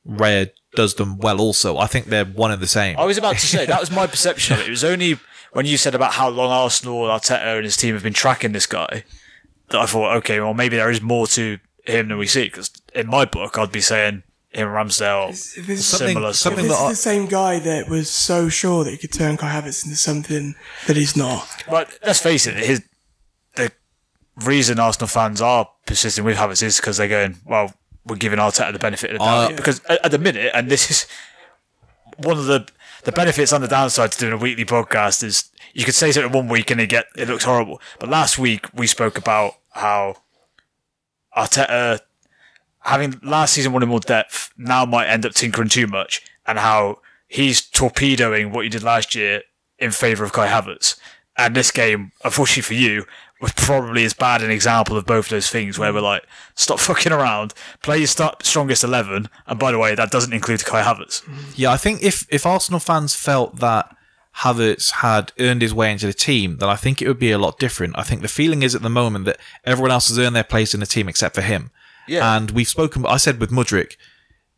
Raya 0.07 0.49
does 0.75 0.95
them 0.95 1.17
well 1.17 1.39
also. 1.39 1.77
I 1.77 1.87
think 1.87 2.05
they're 2.07 2.25
one 2.25 2.51
and 2.51 2.61
the 2.61 2.67
same. 2.67 2.97
I 2.97 3.05
was 3.05 3.17
about 3.17 3.37
to 3.37 3.47
say 3.47 3.65
that 3.65 3.79
was 3.79 3.91
my 3.91 4.07
perception 4.15 4.55
of 4.55 4.61
it. 4.61 4.67
It 4.67 4.71
was 4.71 4.83
only 4.83 5.19
when 5.53 5.65
you 5.65 5.77
said 5.77 5.95
about 5.95 6.13
how 6.13 6.29
long 6.29 6.51
Arsenal, 6.51 7.03
Arteta, 7.03 7.55
and 7.57 7.63
his 7.65 7.77
team 7.77 7.93
have 7.93 8.03
been 8.03 8.13
tracking 8.13 8.51
this 8.51 8.65
guy 8.65 9.03
that 9.69 9.79
I 9.79 9.85
thought, 9.85 10.15
okay, 10.17 10.39
well 10.39 10.53
maybe 10.53 10.77
there 10.77 10.89
is 10.91 11.01
more 11.01 11.27
to 11.27 11.59
him 11.85 12.07
than 12.09 12.17
we 12.17 12.27
see. 12.27 12.45
Because 12.45 12.71
in 12.93 13.07
my 13.07 13.25
book, 13.25 13.57
I'd 13.57 13.71
be 13.71 13.81
saying 13.81 14.23
him 14.49 14.67
and 14.67 14.89
Ramsdale 14.89 15.29
If 15.57 15.65
this, 15.67 15.85
Something- 15.85 16.07
similar. 16.09 16.33
sort 16.33 16.35
something 16.55 16.67
this 16.67 16.77
that 16.77 16.85
I- 16.85 16.89
the 16.89 16.95
same 16.95 17.25
guy 17.27 17.59
that 17.59 17.89
was 17.89 18.09
so 18.09 18.49
sure 18.49 18.83
that 18.83 18.91
he 18.91 18.97
could 18.97 19.13
turn 19.13 19.37
Kai 19.37 19.49
Havertz 19.61 19.83
into 19.85 19.97
something 19.97 20.55
that 20.87 20.95
he's 20.97 21.15
not. 21.15 21.47
But 21.69 21.97
let's 22.05 22.19
face 22.21 22.47
it, 22.47 22.55
his 22.57 22.81
the 22.81 22.85
reason 24.41 24.79
Arsenal 24.79 25.07
fans 25.07 25.41
are 25.41 25.69
persisting 25.85 26.23
with 26.23 26.37
Havertz 26.37 26.63
is 26.63 26.77
because 26.77 26.97
they're 26.97 27.07
going, 27.07 27.37
well, 27.45 27.73
we're 28.05 28.15
giving 28.15 28.39
Arteta 28.39 28.73
the 28.73 28.79
benefit 28.79 29.11
of 29.11 29.19
the 29.19 29.25
doubt. 29.25 29.51
Uh, 29.51 29.55
because 29.55 29.83
at, 29.85 30.05
at 30.05 30.11
the 30.11 30.17
minute, 30.17 30.51
and 30.53 30.69
this 30.69 30.89
is 30.89 31.07
one 32.17 32.37
of 32.37 32.45
the 32.45 32.67
the 33.03 33.11
benefits 33.11 33.51
and 33.51 33.63
the 33.63 33.67
downside 33.67 34.11
to 34.11 34.19
doing 34.19 34.33
a 34.33 34.37
weekly 34.37 34.65
podcast 34.65 35.23
is 35.23 35.49
you 35.73 35.83
could 35.85 35.95
say 35.95 36.11
something 36.11 36.31
one 36.31 36.47
week 36.47 36.69
and 36.69 36.79
it 36.79 36.87
get 36.87 37.05
it 37.15 37.27
looks 37.27 37.43
horrible. 37.43 37.81
But 37.99 38.09
last 38.09 38.37
week 38.37 38.67
we 38.73 38.87
spoke 38.87 39.17
about 39.17 39.55
how 39.71 40.17
Arteta 41.35 41.99
having 42.81 43.19
last 43.23 43.53
season 43.53 43.73
wanted 43.73 43.87
more 43.87 43.99
depth 43.99 44.51
now 44.57 44.85
might 44.85 45.07
end 45.07 45.25
up 45.25 45.33
tinkering 45.33 45.69
too 45.69 45.87
much, 45.87 46.23
and 46.45 46.59
how 46.59 46.99
he's 47.27 47.61
torpedoing 47.61 48.51
what 48.51 48.61
you 48.61 48.69
did 48.69 48.83
last 48.83 49.15
year 49.15 49.41
in 49.79 49.91
favour 49.91 50.23
of 50.23 50.33
Kai 50.33 50.47
Havertz. 50.47 50.99
And 51.37 51.55
this 51.55 51.71
game, 51.71 52.11
unfortunately 52.23 52.63
for 52.63 52.73
you, 52.73 53.05
was 53.41 53.51
probably 53.53 54.05
as 54.05 54.13
bad 54.13 54.41
an 54.41 54.51
example 54.51 54.97
of 54.97 55.05
both 55.05 55.29
those 55.29 55.49
things 55.49 55.79
where 55.79 55.91
we're 55.93 55.99
mm. 55.99 56.03
like, 56.03 56.23
stop 56.55 56.79
fucking 56.79 57.11
around, 57.11 57.53
play 57.81 57.97
your 57.97 58.07
start, 58.07 58.45
strongest 58.45 58.83
11, 58.83 59.29
and 59.47 59.59
by 59.59 59.71
the 59.71 59.79
way, 59.79 59.95
that 59.95 60.11
doesn't 60.11 60.33
include 60.33 60.63
Kai 60.63 60.83
Havertz. 60.83 61.23
Mm. 61.23 61.53
Yeah, 61.55 61.71
I 61.71 61.77
think 61.77 62.03
if 62.03 62.25
if 62.29 62.45
Arsenal 62.45 62.79
fans 62.79 63.15
felt 63.15 63.57
that 63.57 63.95
Havertz 64.37 64.91
had 64.91 65.33
earned 65.39 65.61
his 65.61 65.73
way 65.73 65.91
into 65.91 66.07
the 66.07 66.13
team, 66.13 66.57
then 66.57 66.69
I 66.69 66.75
think 66.75 67.01
it 67.01 67.07
would 67.07 67.19
be 67.19 67.31
a 67.31 67.37
lot 67.37 67.59
different. 67.59 67.97
I 67.97 68.03
think 68.03 68.21
the 68.21 68.27
feeling 68.27 68.63
is 68.63 68.75
at 68.75 68.81
the 68.81 68.89
moment 68.89 69.25
that 69.25 69.39
everyone 69.65 69.91
else 69.91 70.07
has 70.07 70.17
earned 70.17 70.35
their 70.35 70.43
place 70.43 70.73
in 70.73 70.79
the 70.79 70.85
team 70.85 71.09
except 71.09 71.35
for 71.35 71.41
him. 71.41 71.71
Yeah. 72.07 72.35
And 72.35 72.51
we've 72.51 72.67
spoken. 72.67 73.05
I 73.05 73.17
said 73.17 73.39
with 73.39 73.51
Mudryk, 73.51 73.97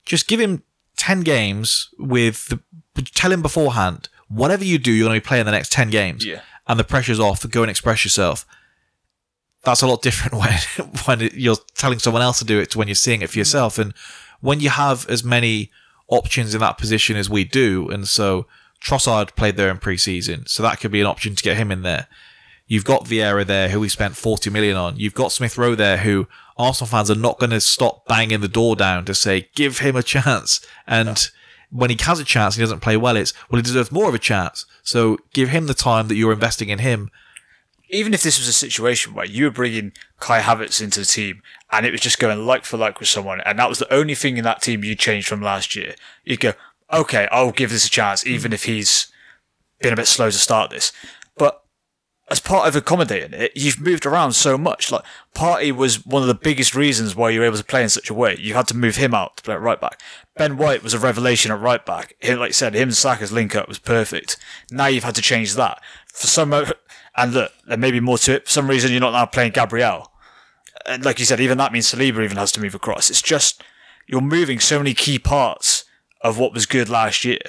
just 0.05 0.27
give 0.27 0.39
him 0.39 0.64
ten 0.95 1.22
games 1.22 1.89
with 1.97 2.47
the. 2.47 2.60
Tell 3.15 3.31
him 3.31 3.41
beforehand, 3.41 4.10
whatever 4.27 4.64
you 4.64 4.77
do, 4.77 4.91
you're 4.91 5.07
going 5.07 5.19
to 5.19 5.23
be 5.23 5.27
playing 5.27 5.45
the 5.45 5.51
next 5.51 5.72
ten 5.72 5.89
games. 5.89 6.26
Yeah. 6.26 6.41
And 6.68 6.80
the 6.80 6.84
pressure's 6.84 7.19
off. 7.19 7.47
Go 7.49 7.64
and 7.64 7.69
express 7.69 8.05
yourself. 8.05 8.45
That's 9.64 9.81
a 9.81 9.88
lot 9.88 10.02
different 10.02 10.34
when 10.40 10.53
when 11.06 11.30
you're 11.34 11.57
telling 11.76 11.99
someone 11.99 12.22
else 12.22 12.40
to 12.40 12.45
do 12.45 12.60
it 12.60 12.72
to 12.72 12.77
when 12.77 12.88
you're 12.88 12.95
seeing 12.95 13.22
it 13.22 13.30
for 13.30 13.35
mm. 13.35 13.38
yourself. 13.38 13.77
And 13.77 13.94
when 14.41 14.60
you 14.60 14.69
have 14.69 15.07
as 15.10 15.23
many 15.23 15.72
options 16.07 16.53
in 16.53 16.61
that 16.61 16.77
position 16.77 17.15
as 17.15 17.30
we 17.30 17.44
do, 17.44 17.90
and 17.90 18.07
so 18.07 18.45
Trossard 18.81 19.35
played 19.35 19.56
there 19.56 19.69
in 19.69 19.77
pre-season, 19.77 20.45
so 20.48 20.61
that 20.64 20.80
could 20.80 20.91
be 20.91 21.02
an 21.02 21.07
option 21.07 21.35
to 21.35 21.44
get 21.44 21.57
him 21.57 21.72
in 21.72 21.81
there. 21.81 22.07
You've 22.68 22.85
got 22.85 23.06
Vieira 23.06 23.45
there, 23.45 23.69
who 23.69 23.80
we 23.80 23.90
spent 23.90 24.15
40 24.15 24.49
million 24.49 24.77
on. 24.77 24.98
You've 24.98 25.14
got 25.14 25.31
Smith 25.31 25.57
Rowe 25.57 25.76
there, 25.76 25.98
who 25.98 26.27
Arsenal 26.57 26.88
fans 26.88 27.11
are 27.11 27.15
not 27.15 27.40
going 27.40 27.49
to 27.49 27.61
stop 27.61 28.07
banging 28.07 28.41
the 28.41 28.48
door 28.48 28.76
down 28.76 29.06
to 29.06 29.14
say, 29.14 29.49
give 29.56 29.80
him 29.80 29.95
a 29.95 30.03
chance. 30.03 30.65
And 30.88 31.30
when 31.69 31.90
he 31.90 31.98
has 32.02 32.19
a 32.19 32.23
chance 32.23 32.56
and 32.56 32.61
he 32.61 32.64
doesn't 32.64 32.81
play 32.81 32.98
well, 32.98 33.18
it's, 33.18 33.34
well, 33.49 33.57
he 33.57 33.64
deserves 33.64 33.91
more 33.91 34.07
of 34.07 34.15
a 34.15 34.19
chance. 34.19 34.65
So 34.81 35.18
give 35.34 35.49
him 35.49 35.68
the 35.68 35.73
time 35.73 36.07
that 36.07 36.15
you're 36.15 36.34
investing 36.34 36.69
in 36.69 36.80
him. 36.80 37.10
Even 37.94 38.14
if 38.14 38.24
this 38.24 38.40
was 38.40 38.48
a 38.48 38.53
situation 38.53 39.14
where 39.14 39.26
you 39.26 39.45
were 39.45 39.52
bringing 39.52 39.94
Kai 40.20 40.41
Havertz 40.41 40.82
into 40.82 40.99
the 40.99 41.06
team 41.06 41.44
and 41.72 41.86
it 41.86 41.91
was 41.91 42.02
just 42.02 42.18
going 42.18 42.45
like 42.45 42.65
for 42.65 42.78
like 42.78 42.99
with 42.99 43.07
someone, 43.07 43.40
and 43.41 43.60
that 43.60 43.70
was 43.70 43.80
the 43.80 43.94
only 43.94 44.15
thing 44.15 44.38
in 44.38 44.44
that 44.44 44.61
team 44.64 44.84
you 44.84 44.95
changed 44.95 45.28
from 45.28 45.41
last 45.41 45.76
year, 45.76 45.94
you'd 46.24 46.40
go, 46.40 46.53
okay, 46.91 47.28
I'll 47.32 47.52
give 47.52 47.70
this 47.70 47.86
a 47.86 47.90
chance, 47.90 48.26
even 48.26 48.52
if 48.52 48.64
he's 48.64 49.11
been 49.80 49.94
a 49.94 49.98
bit 49.98 50.07
slow 50.07 50.32
to 50.32 50.38
start 50.38 50.72
this. 50.72 50.91
But 51.38 51.64
as 52.30 52.40
part 52.40 52.68
of 52.68 52.76
accommodating 52.76 53.40
it, 53.40 53.52
you've 53.53 53.80
moved 53.80 54.06
around 54.06 54.32
so 54.32 54.57
much. 54.57 54.91
Like 54.91 55.03
Partey 55.36 55.72
was 55.72 56.06
one 56.06 56.22
of 56.22 56.28
the 56.28 56.34
biggest 56.34 56.74
reasons 56.74 57.15
why 57.15 57.30
you 57.30 57.41
were 57.41 57.45
able 57.45 57.57
to 57.57 57.64
play 57.64 57.84
in 57.84 57.90
such 57.90 58.10
a 58.10 58.14
way. 58.14 58.36
You 58.40 58.56
had 58.56 58.68
to 58.70 58.78
move 58.78 58.95
him 58.95 59.14
out 59.14 59.38
to 59.38 59.44
play 59.44 59.53
at 59.53 59.61
right 59.61 59.80
back. 59.80 60.02
Ben 60.36 60.57
White 60.57 60.82
was 60.82 60.95
a 60.95 60.99
revelation 60.99 61.52
at 61.52 61.60
right 61.60 61.86
back. 61.86 62.15
Like 62.24 62.49
you 62.49 62.53
said, 62.53 62.74
him 62.74 62.90
and 62.90 62.95
Saka's 62.95 63.32
link 63.32 63.56
up 63.56 63.68
was 63.68 63.78
perfect. 63.78 64.38
Now 64.72 64.88
you've 64.88 65.03
had 65.03 65.15
to 65.15 65.22
change 65.22 65.53
that 65.56 65.80
for 66.07 66.28
some. 66.28 66.65
And 67.15 67.34
look, 67.34 67.52
there 67.68 67.77
may 67.77 67.91
be 67.91 67.99
more 67.99 68.18
to 68.19 68.34
it. 68.35 68.45
For 68.45 68.52
some 68.52 68.69
reason, 68.69 68.91
you're 68.91 69.02
not 69.02 69.14
now 69.14 69.26
playing 69.26 69.52
Gabriel. 69.52 70.11
And 70.85 71.06
like 71.06 71.19
you 71.19 71.26
said, 71.26 71.40
even 71.40 71.57
that 71.60 71.72
means 71.72 71.91
Saliba 71.94 72.23
even 72.23 72.38
has 72.38 72.52
to 72.53 72.61
move 72.61 72.76
across. 72.76 73.10
It's 73.10 73.22
just 73.22 73.64
you're 74.07 74.22
moving 74.22 74.60
so 74.60 74.80
many 74.80 74.94
key 74.94 75.19
parts 75.19 75.85
of 76.22 76.38
what 76.40 76.53
was 76.53 76.65
good 76.65 76.90
last 76.90 77.23
year. 77.23 77.40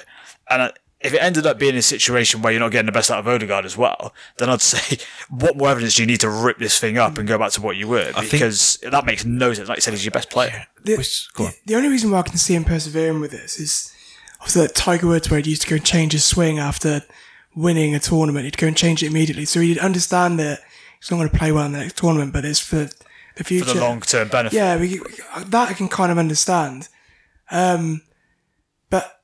And 0.49 0.61
uh, 0.61 0.71
if 1.01 1.13
it 1.13 1.17
ended 1.21 1.45
up 1.45 1.59
being 1.59 1.75
a 1.75 1.81
situation 1.81 2.41
where 2.41 2.53
you're 2.53 2.59
not 2.61 2.71
getting 2.71 2.85
the 2.85 2.91
best 2.91 3.09
out 3.11 3.19
of 3.19 3.27
Odegaard 3.27 3.65
as 3.65 3.75
well, 3.75 4.13
then 4.37 4.49
I'd 4.49 4.61
say, 4.61 4.97
what 5.29 5.57
more 5.57 5.69
evidence 5.69 5.95
do 5.95 6.03
you 6.03 6.07
need 6.07 6.19
to 6.21 6.29
rip 6.29 6.59
this 6.59 6.79
thing 6.79 6.97
up 6.97 7.17
and 7.17 7.27
go 7.27 7.37
back 7.37 7.51
to 7.53 7.61
what 7.61 7.75
you 7.75 7.87
were? 7.87 8.11
think- 8.13 8.31
Because 8.31 8.77
that 8.83 9.05
makes 9.05 9.25
no 9.25 9.53
sense. 9.53 9.67
Like 9.67 9.79
you 9.79 9.81
said, 9.81 9.93
he's 9.93 10.05
your 10.05 10.11
best 10.11 10.29
player. 10.29 10.67
The, 10.83 10.95
Which- 10.97 11.27
go 11.33 11.45
on. 11.45 11.51
the, 11.65 11.73
the 11.73 11.75
only 11.75 11.89
reason 11.89 12.11
why 12.11 12.19
I 12.19 12.23
can 12.23 12.37
see 12.37 12.53
him 12.55 12.63
persevering 12.63 13.19
with 13.19 13.31
this 13.31 13.59
is 13.59 13.91
obviously 14.39 14.67
that 14.67 14.75
Tiger 14.75 15.07
Woods 15.07 15.29
where 15.29 15.39
he 15.41 15.49
used 15.49 15.63
to 15.63 15.67
go 15.67 15.75
and 15.77 15.85
change 15.85 16.13
his 16.13 16.23
swing 16.23 16.59
after 16.59 17.01
winning 17.55 17.95
a 17.95 17.99
tournament. 17.99 18.45
He'd 18.45 18.57
go 18.57 18.67
and 18.67 18.77
change 18.77 19.01
it 19.03 19.07
immediately. 19.07 19.45
So 19.45 19.59
he'd 19.59 19.77
understand 19.79 20.39
that 20.39 20.59
he's 20.99 21.09
not 21.09 21.17
going 21.17 21.29
to 21.29 21.37
play 21.37 21.51
well 21.51 21.65
in 21.65 21.71
the 21.71 21.79
next 21.79 21.97
tournament, 21.97 22.33
but 22.33 22.45
it's 22.45 22.59
for 22.59 22.89
the 23.35 23.43
future. 23.43 23.65
For 23.65 23.73
the 23.75 23.79
long 23.81 24.01
term 24.01 24.27
benefit. 24.27 24.55
Yeah, 24.55 24.77
we, 24.77 24.99
that 25.45 25.69
I 25.69 25.73
can 25.73 25.87
kind 25.87 26.11
of 26.11 26.17
understand. 26.17 26.89
Um, 27.51 28.01
but 28.89 29.21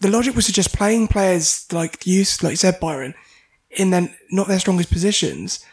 the 0.00 0.08
logic 0.08 0.34
was 0.34 0.46
to 0.46 0.52
just 0.52 0.74
playing 0.76 1.08
players 1.08 1.66
like 1.72 2.06
you, 2.06 2.24
like 2.42 2.52
you 2.52 2.56
said, 2.56 2.80
Byron, 2.80 3.14
in 3.70 3.90
then 3.90 4.14
not 4.30 4.48
their 4.48 4.58
strongest 4.60 4.90
positions. 4.90 5.64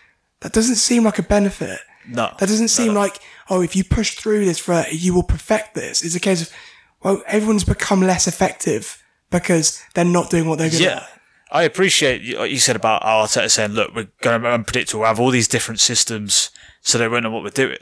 That 0.42 0.54
doesn't 0.54 0.76
seem 0.76 1.04
like 1.04 1.20
a 1.20 1.24
benefit. 1.24 1.80
No. 2.08 2.34
That 2.40 2.50
doesn't 2.50 2.70
seem 2.70 2.96
like, 2.96 3.20
oh, 3.50 3.62
if 3.62 3.76
you 3.76 3.84
push 3.84 4.16
through 4.16 4.46
this 4.46 4.58
for, 4.58 4.84
you 4.92 5.14
will 5.14 5.22
perfect 5.24 5.76
this. 5.76 6.02
It's 6.02 6.16
a 6.16 6.20
case 6.20 6.42
of, 6.42 6.50
well, 7.04 7.22
everyone's 7.28 7.64
become 7.64 8.02
less 8.02 8.28
effective 8.28 9.04
because 9.30 9.84
they're 9.94 10.04
not 10.04 10.32
doing 10.32 10.48
what 10.48 10.58
they're 10.58 10.72
good 10.72 10.80
Yeah. 10.80 10.98
at. 10.98 11.21
I 11.52 11.64
appreciate 11.64 12.22
you- 12.22 12.38
what 12.40 12.50
you 12.52 12.60
said 12.60 12.76
about 12.76 13.02
Arteta 13.04 13.50
saying, 13.52 13.72
look, 13.72 13.94
we're 13.96 14.08
going 14.22 14.42
to 14.42 14.48
be 14.48 14.54
unpredictable. 14.54 15.02
We 15.02 15.08
have 15.08 15.20
all 15.20 15.32
these 15.32 15.48
different 15.48 15.80
systems, 15.80 16.50
so 16.82 16.98
they 16.98 17.08
won't 17.08 17.24
know 17.24 17.32
what 17.32 17.44
we're 17.44 17.50
doing. 17.50 17.78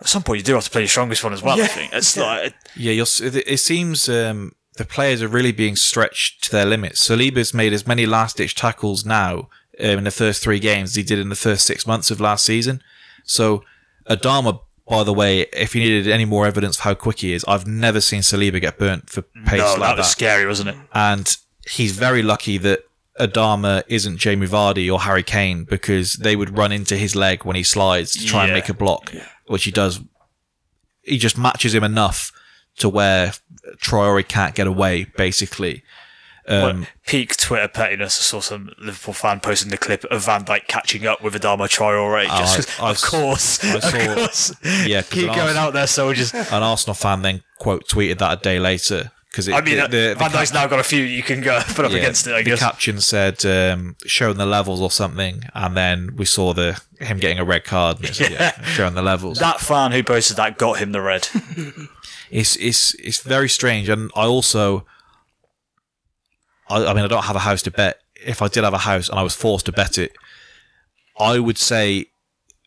At 0.00 0.08
some 0.08 0.22
point, 0.22 0.38
you 0.38 0.44
do 0.44 0.54
have 0.54 0.64
to 0.64 0.70
play 0.70 0.82
your 0.82 0.88
strongest 0.88 1.22
one 1.24 1.32
as 1.32 1.42
well. 1.42 1.54
I 1.56 1.58
Yeah. 1.62 1.66
think 1.66 1.92
it's 1.92 2.16
Yeah. 2.16 2.22
like 2.24 2.54
Yeah, 2.76 2.92
you're, 2.92 3.06
it 3.22 3.36
it 3.46 3.58
seems 3.60 4.08
um, 4.08 4.52
the 4.76 4.84
players 4.84 5.20
are 5.22 5.28
really 5.28 5.52
being 5.52 5.76
stretched 5.76 6.44
to 6.44 6.50
their 6.52 6.64
limits. 6.66 7.06
Saliba's 7.06 7.52
made 7.54 7.72
as 7.72 7.86
many 7.86 8.06
last 8.06 8.36
ditch 8.38 8.54
tackles 8.54 9.04
now 9.04 9.48
um, 9.78 9.98
in 9.98 10.04
the 10.04 10.10
first 10.10 10.42
three 10.42 10.58
games 10.58 10.90
as 10.90 10.94
he 10.96 11.02
did 11.02 11.18
in 11.18 11.28
the 11.28 11.34
first 11.36 11.66
six 11.66 11.86
months 11.86 12.10
of 12.10 12.20
last 12.20 12.44
season. 12.44 12.82
So, 13.24 13.62
Adama, 14.08 14.60
by 14.88 15.04
the 15.04 15.12
way, 15.12 15.42
if 15.52 15.74
you 15.74 15.82
needed 15.82 16.08
any 16.08 16.24
more 16.24 16.46
evidence 16.46 16.76
of 16.78 16.84
how 16.84 16.94
quick 16.94 17.20
he 17.20 17.32
is, 17.32 17.44
I've 17.46 17.66
never 17.66 18.00
seen 18.00 18.20
Saliba 18.22 18.60
get 18.60 18.78
burnt 18.78 19.08
for 19.10 19.22
pace 19.22 19.58
no, 19.60 19.72
like 19.74 19.80
that 19.80 19.96
was 19.98 20.06
that. 20.06 20.10
scary, 20.12 20.46
wasn't 20.46 20.70
it? 20.70 20.76
And 20.94 21.36
he's 21.68 21.92
very 21.92 22.22
lucky 22.22 22.58
that 22.58 22.84
Adama 23.20 23.82
isn't 23.88 24.16
Jamie 24.18 24.46
Vardy 24.46 24.92
or 24.92 25.00
Harry 25.00 25.22
Kane 25.22 25.64
because 25.64 26.14
they 26.14 26.34
would 26.36 26.56
run 26.56 26.72
into 26.72 26.96
his 26.96 27.14
leg 27.14 27.44
when 27.44 27.56
he 27.56 27.62
slides 27.62 28.12
to 28.12 28.26
try 28.26 28.44
and 28.44 28.52
make 28.54 28.68
a 28.68 28.74
block, 28.74 29.12
which 29.46 29.64
he 29.64 29.70
does. 29.70 30.00
He 31.02 31.18
just 31.18 31.36
matches 31.38 31.74
him 31.74 31.84
enough 31.84 32.32
to 32.78 32.88
where 32.88 33.32
Traore 33.76 34.26
can't 34.26 34.54
get 34.54 34.66
away, 34.66 35.04
basically. 35.16 35.82
Um, 36.48 36.80
But 36.82 36.88
peak 37.06 37.36
Twitter 37.36 37.68
pettiness. 37.68 38.18
I 38.18 38.22
saw 38.22 38.40
some 38.40 38.70
Liverpool 38.78 39.14
fan 39.14 39.40
posting 39.40 39.70
the 39.70 39.76
clip 39.78 40.04
of 40.04 40.24
Van 40.24 40.44
Dijk 40.44 40.66
catching 40.66 41.06
up 41.06 41.22
with 41.22 41.34
Adama 41.34 41.68
Traore. 41.68 42.26
Just 42.26 42.56
'cause- 42.56 42.80
I- 42.80 42.86
I 42.86 42.90
of 42.90 43.00
course, 43.02 43.62
I 43.64 43.74
of 43.74 43.82
course. 44.16 44.52
yeah, 44.86 45.02
keep 45.02 45.26
going 45.26 45.56
out 45.56 45.74
there, 45.74 45.86
soldiers. 45.86 46.32
An 46.34 46.62
Arsenal 46.62 46.94
fan 46.94 47.22
then 47.22 47.42
quote 47.58 47.86
tweeted 47.88 48.18
that 48.18 48.38
a 48.38 48.40
day 48.42 48.58
later 48.58 49.12
because 49.30 49.48
I 49.48 49.60
mean, 49.60 49.76
the, 49.76 49.88
the, 49.88 50.16
Van 50.18 50.32
the 50.32 50.38
Dijk's 50.38 50.52
now 50.52 50.66
got 50.66 50.80
a 50.80 50.82
few 50.82 51.04
you 51.04 51.22
can 51.22 51.40
go 51.40 51.60
put 51.68 51.84
up 51.84 51.92
yeah, 51.92 51.98
against 51.98 52.26
it. 52.26 52.34
I 52.34 52.42
the 52.42 52.50
guess. 52.50 52.60
caption 52.60 53.00
said 53.00 53.44
um, 53.46 53.96
showing 54.04 54.38
the 54.38 54.46
levels 54.46 54.80
or 54.80 54.90
something, 54.90 55.44
and 55.54 55.76
then 55.76 56.16
we 56.16 56.24
saw 56.24 56.52
the 56.52 56.80
him 56.98 57.18
getting 57.18 57.38
a 57.38 57.44
red 57.44 57.64
card. 57.64 57.98
And 57.98 58.06
it 58.06 58.14
said, 58.14 58.32
yeah, 58.32 58.60
showing 58.62 58.94
the 58.94 59.02
levels. 59.02 59.38
that 59.38 59.60
fan 59.60 59.92
who 59.92 60.02
posted 60.02 60.36
that 60.36 60.58
got 60.58 60.78
him 60.78 60.92
the 60.92 61.00
red. 61.00 61.28
it's 62.30 62.56
it's 62.56 62.94
it's 62.94 63.20
very 63.22 63.48
strange 63.48 63.88
and 63.88 64.10
i 64.14 64.24
also 64.24 64.86
I, 66.68 66.86
I 66.86 66.94
mean 66.94 67.04
i 67.04 67.08
don't 67.08 67.24
have 67.24 67.36
a 67.36 67.40
house 67.40 67.62
to 67.62 67.70
bet 67.70 68.00
if 68.24 68.40
i 68.40 68.48
did 68.48 68.64
have 68.64 68.74
a 68.74 68.78
house 68.78 69.08
and 69.08 69.18
i 69.18 69.22
was 69.22 69.34
forced 69.34 69.66
to 69.66 69.72
bet 69.72 69.98
it 69.98 70.12
i 71.18 71.38
would 71.38 71.58
say 71.58 72.06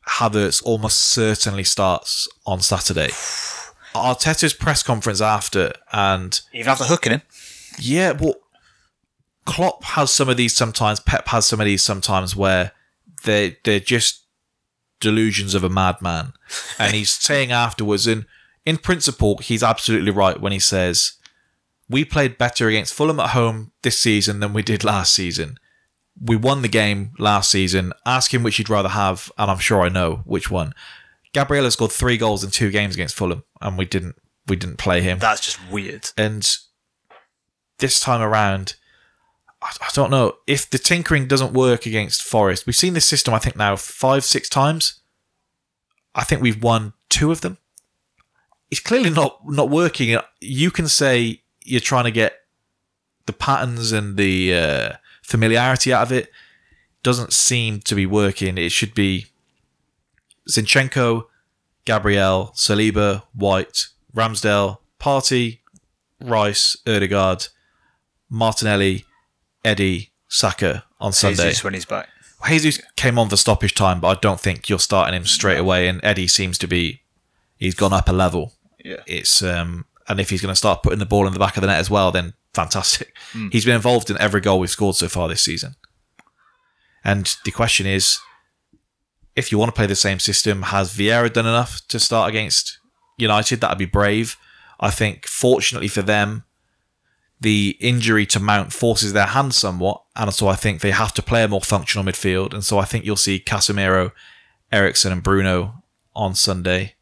havertz 0.07 0.61
almost 0.63 0.99
certainly 0.99 1.63
starts 1.63 2.27
on 2.45 2.59
saturday 2.59 3.09
arteta's 3.95 4.53
press 4.53 4.83
conference 4.83 5.21
after 5.21 5.73
and 5.91 6.41
Even 6.53 6.69
after 6.69 6.85
hooking 6.85 7.11
him. 7.13 7.21
yeah 7.79 8.11
well 8.11 8.35
klopp 9.45 9.83
has 9.83 10.09
some 10.11 10.29
of 10.29 10.37
these 10.37 10.55
sometimes 10.55 10.99
pep 10.99 11.27
has 11.27 11.45
some 11.45 11.59
of 11.59 11.65
these 11.65 11.83
sometimes 11.83 12.35
where 12.35 12.71
they 13.23 13.57
they're 13.63 13.79
just 13.79 14.23
delusions 15.03 15.53
of 15.53 15.63
a 15.63 15.69
madman. 15.69 16.33
And 16.79 16.95
he's 16.95 17.11
saying 17.29 17.51
afterwards, 17.51 18.07
and 18.07 18.25
in 18.65 18.77
principle, 18.77 19.37
he's 19.37 19.61
absolutely 19.61 20.11
right 20.11 20.39
when 20.39 20.53
he 20.53 20.59
says, 20.59 21.13
We 21.89 22.05
played 22.05 22.37
better 22.37 22.67
against 22.69 22.93
Fulham 22.93 23.19
at 23.19 23.31
home 23.31 23.73
this 23.83 23.99
season 23.99 24.39
than 24.39 24.53
we 24.53 24.63
did 24.63 24.83
last 24.83 25.13
season. 25.13 25.57
We 26.19 26.35
won 26.37 26.61
the 26.61 26.69
game 26.69 27.11
last 27.19 27.51
season. 27.51 27.91
Ask 28.05 28.33
him 28.33 28.43
which 28.43 28.55
he'd 28.57 28.69
rather 28.69 28.89
have, 28.89 29.31
and 29.37 29.51
I'm 29.51 29.57
sure 29.59 29.81
I 29.81 29.89
know 29.89 30.21
which 30.25 30.49
one. 30.49 30.73
Gabriella 31.33 31.71
scored 31.71 31.91
three 31.91 32.17
goals 32.17 32.43
in 32.43 32.51
two 32.51 32.69
games 32.69 32.93
against 32.93 33.15
Fulham, 33.15 33.43
and 33.61 33.77
we 33.77 33.85
didn't 33.85 34.15
we 34.47 34.55
didn't 34.55 34.77
play 34.77 35.01
him. 35.01 35.19
That's 35.19 35.41
just 35.41 35.59
weird. 35.71 36.09
And 36.17 36.57
this 37.79 37.99
time 37.99 38.21
around, 38.21 38.75
I, 39.61 39.71
I 39.81 39.89
don't 39.93 40.11
know 40.11 40.37
if 40.47 40.69
the 40.69 40.77
tinkering 40.77 41.27
doesn't 41.27 41.53
work 41.53 41.85
against 41.85 42.21
Forest. 42.21 42.65
We've 42.65 42.75
seen 42.75 42.93
this 42.93 43.05
system, 43.05 43.33
I 43.33 43.39
think, 43.39 43.55
now 43.55 43.75
five, 43.75 44.23
six 44.23 44.49
times. 44.49 45.01
I 46.13 46.23
think 46.23 46.41
we've 46.41 46.61
won 46.61 46.93
two 47.09 47.31
of 47.31 47.41
them. 47.41 47.57
It's 48.69 48.79
clearly 48.79 49.09
not 49.09 49.39
not 49.45 49.69
working. 49.69 50.17
You 50.39 50.71
can 50.71 50.87
say 50.87 51.41
you're 51.63 51.81
trying 51.81 52.05
to 52.05 52.11
get 52.11 52.39
the 53.25 53.33
patterns 53.33 53.91
and 53.91 54.17
the 54.17 54.53
uh, 54.53 54.89
familiarity 55.23 55.93
out 55.93 56.03
of 56.03 56.11
it. 56.11 56.29
Doesn't 57.01 57.33
seem 57.33 57.79
to 57.81 57.95
be 57.95 58.05
working. 58.05 58.57
It 58.57 58.71
should 58.71 58.93
be 58.93 59.27
Zinchenko, 60.49 61.25
Gabriel, 61.85 62.53
Saliba, 62.55 63.23
White, 63.33 63.87
Ramsdale, 64.15 64.77
Partey, 64.99 65.59
Rice, 66.21 66.77
Odegaard, 66.87 67.47
Martinelli, 68.29 69.05
Eddie, 69.63 70.11
Saka 70.27 70.85
on 70.99 71.13
Sunday. 71.13 71.43
Jesus 71.43 71.63
when 71.63 71.73
he's 71.73 71.85
back. 71.85 72.09
Jesus 72.47 72.81
came 72.95 73.17
on 73.17 73.29
for 73.29 73.37
stoppage 73.37 73.73
time, 73.73 74.01
but 74.01 74.07
I 74.07 74.19
don't 74.19 74.39
think 74.39 74.67
you're 74.67 74.79
starting 74.79 75.15
him 75.15 75.25
straight 75.25 75.57
away. 75.57 75.87
And 75.87 76.01
Eddie 76.03 76.27
seems 76.27 76.57
to 76.57 76.67
be, 76.67 77.01
he's 77.57 77.75
gone 77.75 77.93
up 77.93 78.09
a 78.09 78.13
level. 78.13 78.53
Yeah. 78.83 78.97
It's 79.07 79.41
um, 79.41 79.85
and 80.07 80.19
if 80.19 80.29
he's 80.29 80.41
going 80.41 80.51
to 80.51 80.57
start 80.57 80.83
putting 80.83 80.99
the 80.99 81.05
ball 81.05 81.25
in 81.25 81.33
the 81.33 81.39
back 81.39 81.55
of 81.55 81.61
the 81.61 81.67
net 81.67 81.79
as 81.79 81.89
well, 81.89 82.11
then 82.11 82.33
fantastic. 82.53 83.15
He's 83.51 83.65
been 83.65 83.75
involved 83.75 84.09
in 84.09 84.17
every 84.19 84.41
goal 84.41 84.59
we've 84.59 84.69
scored 84.69 84.95
so 84.95 85.07
far 85.07 85.29
this 85.29 85.41
season. 85.41 85.75
And 87.03 87.35
the 87.45 87.51
question 87.51 87.85
is, 87.85 88.19
if 89.35 89.51
you 89.51 89.57
want 89.57 89.69
to 89.69 89.75
play 89.75 89.87
the 89.87 89.95
same 89.95 90.19
system, 90.19 90.63
has 90.63 90.93
Vieira 90.95 91.31
done 91.31 91.45
enough 91.45 91.81
to 91.87 91.99
start 91.99 92.29
against 92.29 92.77
United? 93.17 93.61
That'd 93.61 93.77
be 93.77 93.85
brave. 93.85 94.37
I 94.79 94.89
think, 94.91 95.27
fortunately 95.27 95.87
for 95.87 96.01
them, 96.01 96.43
the 97.39 97.77
injury 97.79 98.25
to 98.27 98.39
Mount 98.39 98.71
forces 98.73 99.13
their 99.13 99.25
hand 99.27 99.53
somewhat, 99.53 100.01
and 100.15 100.33
so 100.33 100.47
I 100.47 100.55
think 100.55 100.79
they 100.81 100.91
have 100.91 101.13
to 101.15 101.21
play 101.21 101.43
a 101.43 101.47
more 101.47 101.61
functional 101.61 102.05
midfield. 102.05 102.53
And 102.53 102.63
so 102.63 102.77
I 102.79 102.85
think 102.85 103.05
you'll 103.05 103.15
see 103.15 103.39
Casemiro, 103.39 104.11
Eriksen, 104.71 105.11
and 105.11 105.23
Bruno 105.23 105.83
on 106.15 106.35
Sunday. 106.35 106.95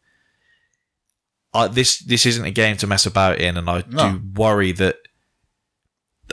I, 1.54 1.68
this 1.68 2.00
this 2.00 2.26
isn't 2.26 2.46
a 2.46 2.52
game 2.52 2.78
to 2.78 2.88
mess 2.88 3.06
about 3.06 3.40
in, 3.40 3.58
and 3.58 3.70
I 3.70 3.84
No. 3.88 4.14
do 4.14 4.22
worry 4.36 4.72
that 4.74 4.96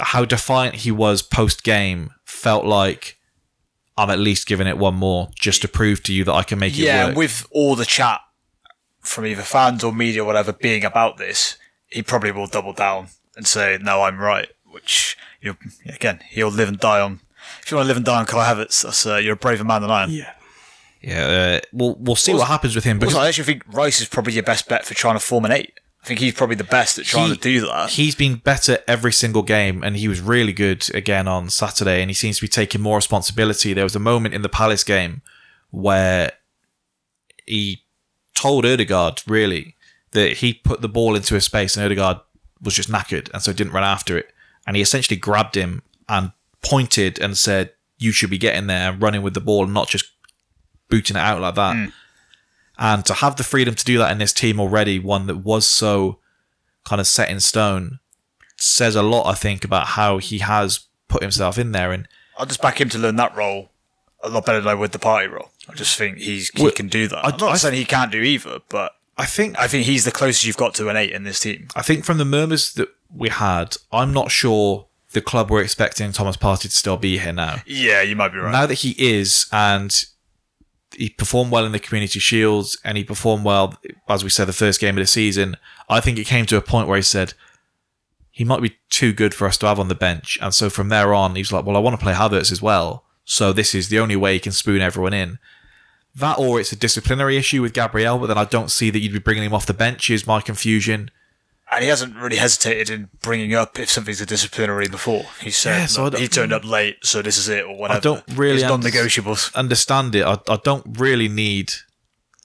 how 0.00 0.24
defiant 0.24 0.76
he 0.76 0.90
was 0.92 1.22
post 1.22 1.64
game 1.64 2.10
felt 2.24 2.64
like 2.64 3.17
I'm 3.98 4.10
at 4.10 4.18
least 4.18 4.46
giving 4.46 4.66
it 4.66 4.78
one 4.78 4.94
more 4.94 5.28
just 5.38 5.60
to 5.62 5.68
prove 5.68 6.02
to 6.04 6.12
you 6.14 6.24
that 6.24 6.32
I 6.32 6.42
can 6.44 6.58
make 6.58 6.72
it 6.74 6.78
Yeah, 6.82 7.08
work. 7.08 7.16
with 7.16 7.46
all 7.50 7.74
the 7.74 7.84
chat 7.84 8.20
from 9.00 9.26
either 9.26 9.42
fans 9.42 9.82
or 9.84 9.92
media 9.92 10.22
or 10.22 10.26
whatever 10.26 10.52
being 10.52 10.84
about 10.84 11.16
this, 11.18 11.56
he 11.88 12.02
probably 12.02 12.30
will 12.30 12.46
double 12.46 12.72
down 12.72 13.08
and 13.36 13.46
say, 13.46 13.78
"No, 13.80 14.02
I'm 14.02 14.18
right." 14.18 14.48
Which 14.70 15.16
you 15.40 15.56
again, 15.86 16.20
he'll 16.28 16.48
live 16.50 16.68
and 16.68 16.78
die 16.78 17.00
on. 17.00 17.20
If 17.62 17.70
you 17.70 17.76
want 17.76 17.86
to 17.86 17.88
live 17.88 17.96
and 17.96 18.06
die 18.06 18.18
on 18.20 18.26
Kai 18.26 18.46
Havertz, 18.54 18.82
that's 18.82 19.04
uh, 19.06 19.16
you're 19.16 19.32
a 19.34 19.36
braver 19.36 19.64
man 19.64 19.82
than 19.82 19.90
I 19.90 20.02
am. 20.04 20.10
Yeah. 20.10 20.32
yeah, 21.02 21.26
uh, 21.56 21.60
we'll 21.72 21.96
we'll 21.98 22.16
see 22.16 22.34
what 22.34 22.48
happens 22.48 22.74
with 22.74 22.84
him. 22.84 22.98
Because 22.98 23.14
Also, 23.14 23.24
I 23.24 23.28
actually 23.28 23.44
think 23.44 23.64
Rice 23.72 24.00
is 24.00 24.08
probably 24.08 24.34
your 24.34 24.42
best 24.42 24.68
bet 24.68 24.84
for 24.84 24.94
trying 24.94 25.14
to 25.16 25.20
form 25.20 25.44
an 25.46 25.52
eight. 25.52 25.72
I 26.08 26.12
think 26.16 26.20
he's 26.20 26.32
probably 26.32 26.56
the 26.56 26.64
best 26.64 26.98
at 26.98 27.04
trying 27.04 27.28
He- 27.28 27.34
to 27.36 27.40
do 27.40 27.60
that. 27.66 27.90
He's 27.90 28.14
been 28.14 28.36
better 28.36 28.78
every 28.88 29.12
single 29.12 29.42
game, 29.42 29.84
and 29.84 29.94
he 29.94 30.08
was 30.08 30.22
really 30.22 30.54
good 30.54 30.88
again 30.94 31.28
on 31.28 31.50
Saturday. 31.50 32.00
And 32.00 32.08
he 32.08 32.14
seems 32.14 32.36
to 32.36 32.42
be 32.42 32.48
taking 32.48 32.80
more 32.80 32.96
responsibility. 32.96 33.74
There 33.74 33.84
was 33.84 33.94
a 33.94 33.98
moment 34.00 34.34
in 34.34 34.40
the 34.40 34.48
Palace 34.48 34.84
game 34.84 35.20
where 35.70 36.32
he 37.46 37.84
told 38.34 38.64
Odegaard 38.64 39.20
really 39.26 39.76
that 40.12 40.38
he 40.38 40.54
put 40.54 40.80
the 40.80 40.88
ball 40.88 41.14
into 41.14 41.36
a 41.36 41.42
space, 41.42 41.76
and 41.76 41.84
Odegaard 41.84 42.20
was 42.62 42.72
just 42.72 42.90
knackered, 42.90 43.30
and 43.34 43.42
so 43.42 43.52
didn't 43.52 43.74
run 43.74 43.84
after 43.84 44.16
it. 44.16 44.32
And 44.66 44.76
he 44.76 44.82
essentially 44.82 45.18
grabbed 45.18 45.56
him 45.56 45.82
and 46.08 46.32
pointed 46.62 47.18
and 47.18 47.36
said, 47.36 47.72
"You 47.98 48.12
should 48.12 48.30
be 48.30 48.38
getting 48.38 48.66
there 48.66 48.92
and 48.92 49.02
running 49.02 49.20
with 49.20 49.34
the 49.34 49.42
ball, 49.42 49.64
and 49.64 49.74
not 49.74 49.88
just 49.90 50.06
booting 50.88 51.18
it 51.18 51.20
out 51.20 51.42
like 51.42 51.54
that." 51.56 51.76
Hmm. 51.76 51.86
And 52.78 53.04
to 53.06 53.14
have 53.14 53.36
the 53.36 53.44
freedom 53.44 53.74
to 53.74 53.84
do 53.84 53.98
that 53.98 54.12
in 54.12 54.18
this 54.18 54.32
team 54.32 54.60
already, 54.60 54.98
one 54.98 55.26
that 55.26 55.38
was 55.38 55.66
so 55.66 56.18
kind 56.84 57.00
of 57.00 57.06
set 57.06 57.28
in 57.28 57.40
stone, 57.40 57.98
says 58.56 58.94
a 58.96 59.02
lot, 59.02 59.26
I 59.26 59.34
think, 59.34 59.64
about 59.64 59.88
how 59.88 60.18
he 60.18 60.38
has 60.38 60.80
put 61.08 61.22
himself 61.22 61.58
in 61.58 61.72
there. 61.72 61.92
And 61.92 62.06
I'll 62.36 62.46
just 62.46 62.62
back 62.62 62.80
him 62.80 62.88
to 62.90 62.98
learn 62.98 63.16
that 63.16 63.34
role 63.36 63.70
a 64.22 64.28
lot 64.28 64.46
better 64.46 64.60
than 64.60 64.68
I 64.68 64.74
would 64.74 64.92
the 64.92 64.98
Partey 64.98 65.30
role. 65.30 65.50
I 65.68 65.74
just 65.74 65.96
think 65.96 66.18
he's 66.18 66.50
he 66.50 66.62
Well, 66.62 66.72
can 66.72 66.88
do 66.88 67.08
that. 67.08 67.24
I- 67.24 67.30
I'm 67.30 67.36
not 67.38 67.52
I- 67.52 67.56
saying 67.56 67.74
he 67.74 67.84
can't 67.84 68.10
do 68.12 68.22
either, 68.22 68.60
but 68.68 68.92
I 69.16 69.26
think 69.26 69.58
I 69.58 69.66
think 69.68 69.84
he's 69.86 70.04
the 70.04 70.10
closest 70.12 70.44
you've 70.44 70.56
got 70.56 70.74
to 70.74 70.88
an 70.88 70.96
eight 70.96 71.12
in 71.12 71.24
this 71.24 71.40
team. 71.40 71.68
I 71.74 71.82
think 71.82 72.04
from 72.04 72.18
the 72.18 72.24
murmurs 72.24 72.72
that 72.74 72.88
we 73.12 73.28
had, 73.28 73.76
I'm 73.92 74.12
not 74.12 74.30
sure 74.30 74.86
the 75.12 75.20
club 75.20 75.50
were 75.50 75.60
expecting 75.62 76.12
Thomas 76.12 76.36
Partey 76.36 76.62
to 76.62 76.70
still 76.70 76.96
be 76.96 77.18
here 77.18 77.32
now. 77.32 77.56
Yeah, 77.66 78.02
you 78.02 78.14
might 78.14 78.28
be 78.32 78.38
right. 78.38 78.52
Now 78.52 78.66
that 78.66 78.74
he 78.76 78.90
is, 78.98 79.46
and 79.50 80.04
he 80.98 81.10
performed 81.10 81.52
well 81.52 81.64
in 81.64 81.70
the 81.70 81.78
Community 81.78 82.18
Shields, 82.18 82.76
and 82.84 82.98
he 82.98 83.04
performed 83.04 83.44
well, 83.44 83.78
as 84.08 84.24
we 84.24 84.30
said, 84.30 84.46
the 84.46 84.52
first 84.52 84.80
game 84.80 84.96
of 84.96 85.02
the 85.02 85.06
season. 85.06 85.56
I 85.88 86.00
think 86.00 86.18
it 86.18 86.26
came 86.26 86.44
to 86.46 86.56
a 86.56 86.60
point 86.60 86.88
where 86.88 86.96
he 86.96 87.02
said 87.02 87.34
he 88.32 88.44
might 88.44 88.62
be 88.62 88.76
too 88.90 89.12
good 89.12 89.32
for 89.32 89.46
us 89.46 89.56
to 89.58 89.66
have 89.66 89.78
on 89.78 89.86
the 89.86 89.94
bench, 89.94 90.36
and 90.42 90.52
so 90.52 90.68
from 90.68 90.88
there 90.88 91.14
on, 91.14 91.36
he's 91.36 91.52
like, 91.52 91.64
"Well, 91.64 91.76
I 91.76 91.80
want 91.80 91.98
to 91.98 92.02
play 92.02 92.14
Havertz 92.14 92.50
as 92.50 92.60
well, 92.60 93.04
so 93.24 93.52
this 93.52 93.76
is 93.76 93.88
the 93.88 94.00
only 94.00 94.16
way 94.16 94.34
he 94.34 94.40
can 94.40 94.52
spoon 94.52 94.80
everyone 94.80 95.14
in." 95.14 95.38
That, 96.16 96.38
or 96.38 96.58
it's 96.58 96.72
a 96.72 96.76
disciplinary 96.76 97.36
issue 97.36 97.62
with 97.62 97.74
Gabriel, 97.74 98.18
but 98.18 98.26
then 98.26 98.38
I 98.38 98.44
don't 98.44 98.70
see 98.70 98.90
that 98.90 98.98
you'd 98.98 99.12
be 99.12 99.20
bringing 99.20 99.44
him 99.44 99.54
off 99.54 99.66
the 99.66 99.74
bench. 99.74 100.10
Is 100.10 100.26
my 100.26 100.40
confusion? 100.40 101.12
And 101.70 101.82
he 101.82 101.88
hasn't 101.90 102.16
really 102.16 102.36
hesitated 102.36 102.90
in 102.90 103.08
bringing 103.22 103.54
up 103.54 103.78
if 103.78 103.90
something's 103.90 104.20
a 104.20 104.26
disciplinary 104.26 104.88
before. 104.88 105.24
He 105.40 105.50
said 105.50 105.78
Yeah, 105.80 105.86
so 105.86 106.00
I 106.00 106.04
"Look, 106.04 106.12
don't- 106.14 106.22
he 106.22 106.28
turned 106.28 106.52
up 106.52 106.62
mm. 106.62 106.70
late, 106.70 106.96
so 107.04 107.20
this 107.22 107.36
is 107.38 107.48
it, 107.48 107.64
or 107.64 107.76
whatever. 107.76 107.98
I 107.98 108.00
don't 108.00 108.24
really 108.38 108.62
under- 108.64 108.88
non-negotiables. 108.88 109.54
understand 109.54 110.14
it. 110.14 110.24
I, 110.24 110.38
I 110.48 110.58
don't 110.64 110.84
really 110.98 111.28
need 111.28 111.72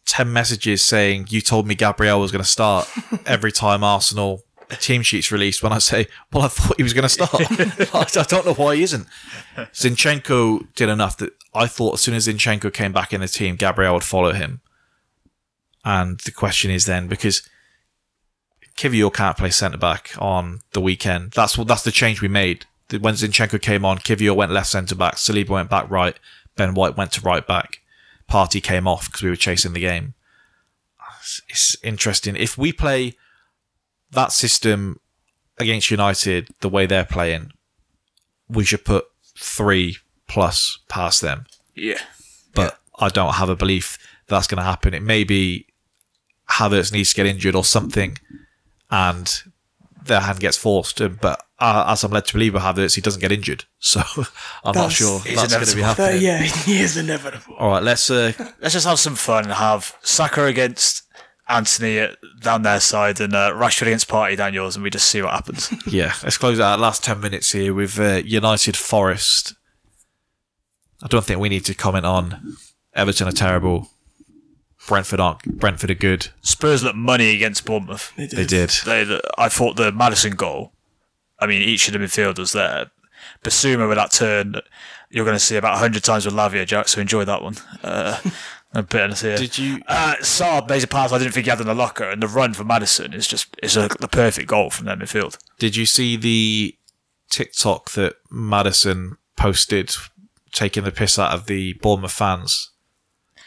10 0.05 0.31
messages 0.33 0.83
saying, 0.83 1.27
You 1.29 1.39
told 1.41 1.67
me 1.67 1.75
Gabriel 1.75 2.19
was 2.19 2.31
going 2.31 2.43
to 2.43 2.49
start 2.49 2.89
every 3.25 3.51
time 3.51 3.83
Arsenal 3.83 4.43
team 4.79 5.03
sheets 5.03 5.31
released 5.31 5.61
when 5.61 5.71
I 5.71 5.77
say, 5.77 6.07
Well, 6.31 6.43
I 6.43 6.47
thought 6.47 6.77
he 6.77 6.83
was 6.83 6.93
going 6.93 7.03
to 7.03 7.09
start. 7.09 7.33
I 8.17 8.23
don't 8.23 8.45
know 8.45 8.53
why 8.55 8.75
he 8.75 8.83
isn't. 8.83 9.07
Zinchenko 9.73 10.73
did 10.75 10.89
enough 10.89 11.17
that 11.17 11.31
I 11.53 11.67
thought 11.67 11.93
as 11.95 12.01
soon 12.01 12.15
as 12.15 12.27
Zinchenko 12.27 12.73
came 12.73 12.91
back 12.91 13.13
in 13.13 13.21
the 13.21 13.27
team, 13.27 13.55
Gabriel 13.55 13.93
would 13.93 14.03
follow 14.03 14.33
him. 14.33 14.61
And 15.85 16.19
the 16.21 16.31
question 16.31 16.71
is 16.71 16.85
then, 16.85 17.07
because 17.07 17.47
Kiwior 18.77 19.13
can't 19.13 19.37
play 19.37 19.49
centre 19.49 19.77
back 19.77 20.11
on 20.19 20.61
the 20.71 20.81
weekend. 20.81 21.31
That's 21.31 21.57
what 21.57 21.67
that's 21.67 21.83
the 21.83 21.91
change 21.91 22.21
we 22.21 22.27
made. 22.27 22.65
When 22.89 23.15
Zinchenko 23.15 23.61
came 23.61 23.85
on, 23.85 23.99
Kiwior 23.99 24.35
went 24.35 24.51
left 24.51 24.67
centre 24.67 24.95
back, 24.95 25.15
Saliba 25.15 25.49
went 25.49 25.69
back 25.69 25.89
right, 25.89 26.15
Ben 26.55 26.73
White 26.73 26.97
went 26.97 27.11
to 27.13 27.21
right 27.21 27.45
back. 27.45 27.79
Partey 28.29 28.61
came 28.61 28.87
off 28.87 29.05
because 29.05 29.23
we 29.23 29.29
were 29.29 29.35
chasing 29.35 29.73
the 29.73 29.79
game. 29.79 30.13
It's, 31.19 31.41
it's 31.49 31.77
interesting. 31.83 32.35
If 32.35 32.57
we 32.57 32.71
play 32.71 33.13
that 34.11 34.31
system 34.31 34.99
against 35.57 35.91
United 35.91 36.49
the 36.61 36.69
way 36.69 36.85
they're 36.85 37.05
playing, 37.05 37.51
we 38.47 38.63
should 38.63 38.85
put 38.85 39.05
three 39.37 39.97
plus 40.27 40.79
past 40.89 41.21
them. 41.21 41.45
Yeah. 41.75 41.99
But 42.53 42.79
I 42.99 43.09
don't 43.09 43.35
have 43.35 43.49
a 43.49 43.55
belief 43.55 43.97
that's 44.27 44.47
going 44.47 44.57
to 44.57 44.63
happen. 44.63 44.93
It 44.93 45.03
may 45.03 45.23
be 45.23 45.67
Havertz 46.51 46.91
needs 46.91 47.09
to 47.09 47.15
get 47.15 47.25
injured 47.25 47.55
or 47.55 47.63
something, 47.63 48.17
and 48.93 49.43
their 50.05 50.19
hand 50.21 50.39
gets 50.39 50.57
forced. 50.57 51.01
uh, 51.01 51.07
But 51.09 51.41
uh, 51.59 51.85
as 51.87 52.03
I'm 52.03 52.11
led 52.11 52.25
to 52.27 52.33
believe 52.33 52.53
we 52.53 52.59
have 52.59 52.75
Havertz, 52.75 52.95
he 52.95 53.01
doesn't 53.01 53.21
get 53.21 53.31
injured. 53.31 53.65
So 53.79 54.01
I'm 54.63 54.73
not 54.75 54.91
sure 54.93 55.19
that's 55.19 55.53
going 55.53 55.65
to 55.65 55.75
be 55.75 55.81
inevitable. 55.81 55.83
Happening. 55.83 56.21
yeah, 56.21 56.37
he 56.67 56.79
is 56.79 56.95
inevitable. 56.97 57.55
All 57.57 57.69
right, 57.71 57.83
let's. 57.83 58.09
Uh, 58.09 58.31
Let's 58.61 58.73
just 58.73 58.87
have 58.87 58.99
some 58.99 59.15
fun 59.15 59.43
and 59.45 59.53
have 59.53 59.97
Saka 60.03 60.45
against 60.45 61.03
Antony 61.49 62.07
down 62.41 62.61
their 62.61 62.79
side 62.79 63.19
and 63.19 63.33
uh, 63.35 63.51
Rashford 63.53 63.87
against 63.87 64.07
Partey 64.07 64.37
down 64.37 64.53
yours, 64.53 64.75
and 64.75 64.83
we 64.83 64.89
just 64.89 65.07
see 65.09 65.21
what 65.21 65.31
happens. 65.33 65.69
yeah, 65.85 66.13
let's 66.23 66.37
close 66.37 66.59
out 66.61 66.79
last 66.79 67.03
ten 67.03 67.19
minutes 67.19 67.51
here 67.51 67.73
with 67.73 67.99
uh, 67.99 68.21
United 68.23 68.77
Forest. 68.77 69.53
I 71.03 71.07
don't 71.07 71.25
think 71.25 71.39
we 71.41 71.49
need 71.49 71.65
to 71.65 71.73
comment 71.73 72.05
on 72.05 72.55
Everton 72.95 73.27
are 73.27 73.31
terrible. 73.33 73.89
Brentford 74.87 75.19
aren't. 75.19 75.59
Brentford 75.59 75.91
are 75.91 75.95
good. 75.95 76.29
Spurs 76.41 76.83
look 76.83 76.95
money 76.95 77.33
against 77.35 77.65
Bournemouth. 77.65 78.11
They 78.15 78.27
did. 78.27 78.37
They 78.37 78.45
did. 78.45 78.69
They, 78.85 79.21
I 79.37 79.49
thought 79.49 79.75
the 79.75 79.91
Maddison 79.91 80.35
goal. 80.35 80.73
I 81.39 81.47
mean, 81.47 81.61
each 81.61 81.87
of 81.87 81.93
the 81.93 81.99
midfielders 81.99 82.53
there. 82.53 82.91
Bissouma 83.43 83.87
with 83.87 83.97
that 83.97 84.11
turn, 84.11 84.55
you're 85.09 85.25
going 85.25 85.35
to 85.35 85.39
see 85.39 85.55
about 85.55 85.77
hundred 85.77 86.03
times 86.03 86.25
with 86.25 86.33
Lavia, 86.33 86.65
Jack. 86.65 86.87
So 86.87 87.01
enjoy 87.01 87.25
that 87.25 87.41
one. 87.41 87.55
Uh, 87.83 88.19
a 88.73 88.83
bitterness 88.83 89.21
here. 89.21 89.37
Did 89.37 89.57
you? 89.57 89.81
Uh, 89.87 90.15
Sarr 90.19 90.67
made 90.67 90.83
a 90.83 90.87
pass 90.87 91.11
I 91.11 91.19
didn't 91.19 91.33
think 91.33 91.45
he 91.45 91.49
had 91.49 91.61
in 91.61 91.67
the 91.67 91.75
locker, 91.75 92.09
and 92.09 92.21
the 92.21 92.27
run 92.27 92.53
for 92.53 92.63
Maddison 92.63 93.13
is 93.13 93.27
just 93.27 93.55
is 93.61 93.77
a, 93.77 93.89
the 93.99 94.07
perfect 94.07 94.47
goal 94.47 94.69
from 94.69 94.85
their 94.85 94.95
midfield. 94.95 95.37
Did 95.59 95.75
you 95.75 95.85
see 95.85 96.17
the 96.17 96.77
TikTok 97.29 97.91
that 97.91 98.15
Maddison 98.29 99.17
posted 99.35 99.95
taking 100.51 100.83
the 100.83 100.91
piss 100.91 101.17
out 101.17 101.33
of 101.33 101.45
the 101.45 101.73
Bournemouth 101.73 102.11
fans? 102.11 102.71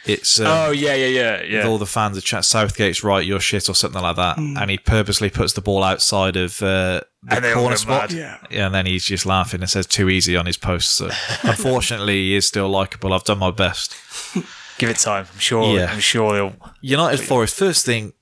It's 0.05 0.39
um, 0.39 0.47
Oh 0.47 0.71
yeah, 0.71 0.93
yeah, 0.95 1.07
yeah, 1.07 1.41
with 1.41 1.51
yeah. 1.51 1.67
all 1.67 1.77
the 1.77 1.85
fans 1.85 2.17
are 2.17 2.21
chat 2.21 2.45
Southgate's 2.45 3.03
right, 3.03 3.25
you're 3.25 3.41
shit 3.41 3.67
or 3.69 3.73
something 3.75 4.01
like 4.01 4.15
that, 4.15 4.37
and 4.37 4.69
he 4.71 4.77
purposely 4.77 5.29
puts 5.29 5.53
the 5.53 5.61
ball 5.61 5.83
outside 5.83 6.37
of 6.37 6.61
uh, 6.63 7.01
the 7.23 7.35
And 7.35 7.43
they 7.43 7.51
all 7.51 7.61
corner 7.61 7.75
spot. 7.75 8.11
mad. 8.11 8.17
Yeah. 8.17 8.37
Yeah, 8.49 8.65
and 8.67 8.75
then 8.75 8.85
he's 8.85 9.03
just 9.03 9.25
laughing 9.25 9.59
and 9.61 9.69
says 9.69 9.85
too 9.85 10.09
easy 10.09 10.37
on 10.37 10.45
his 10.45 10.55
post. 10.57 10.95
So 10.95 11.09
unfortunately, 11.43 12.15
he 12.15 12.35
is 12.35 12.47
still 12.47 12.69
likable. 12.69 13.11
I've 13.11 13.25
done 13.25 13.39
my 13.39 13.51
best. 13.51 13.95
Give 14.77 14.89
it 14.89 14.97
time. 14.97 15.25
I'm 15.33 15.39
sure. 15.39 15.77
Yeah. 15.77 15.91
I'm 15.91 15.99
sure 15.99 16.33
they'll. 16.33 16.53
United 16.81 17.19
Forest, 17.19 17.55
first 17.55 17.85
thing, 17.85 18.13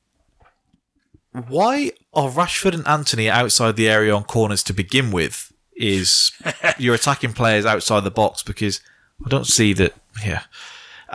why 1.50 1.92
are 2.14 2.30
Rashford 2.30 2.74
and 2.74 2.88
Antony 2.88 3.30
outside 3.30 3.76
the 3.76 3.90
area 3.90 4.16
on 4.16 4.24
corners 4.24 4.64
to 4.64 4.74
begin 4.74 5.12
with? 5.12 5.52
Is 5.76 6.32
you're 6.78 6.96
attacking 6.96 7.34
players 7.34 7.66
outside 7.66 8.06
the 8.06 8.12
box 8.12 8.42
because 8.42 8.80
I 9.26 9.30
don't 9.30 9.46
see 9.46 9.74
that. 9.74 9.94
Yeah. 10.26 10.44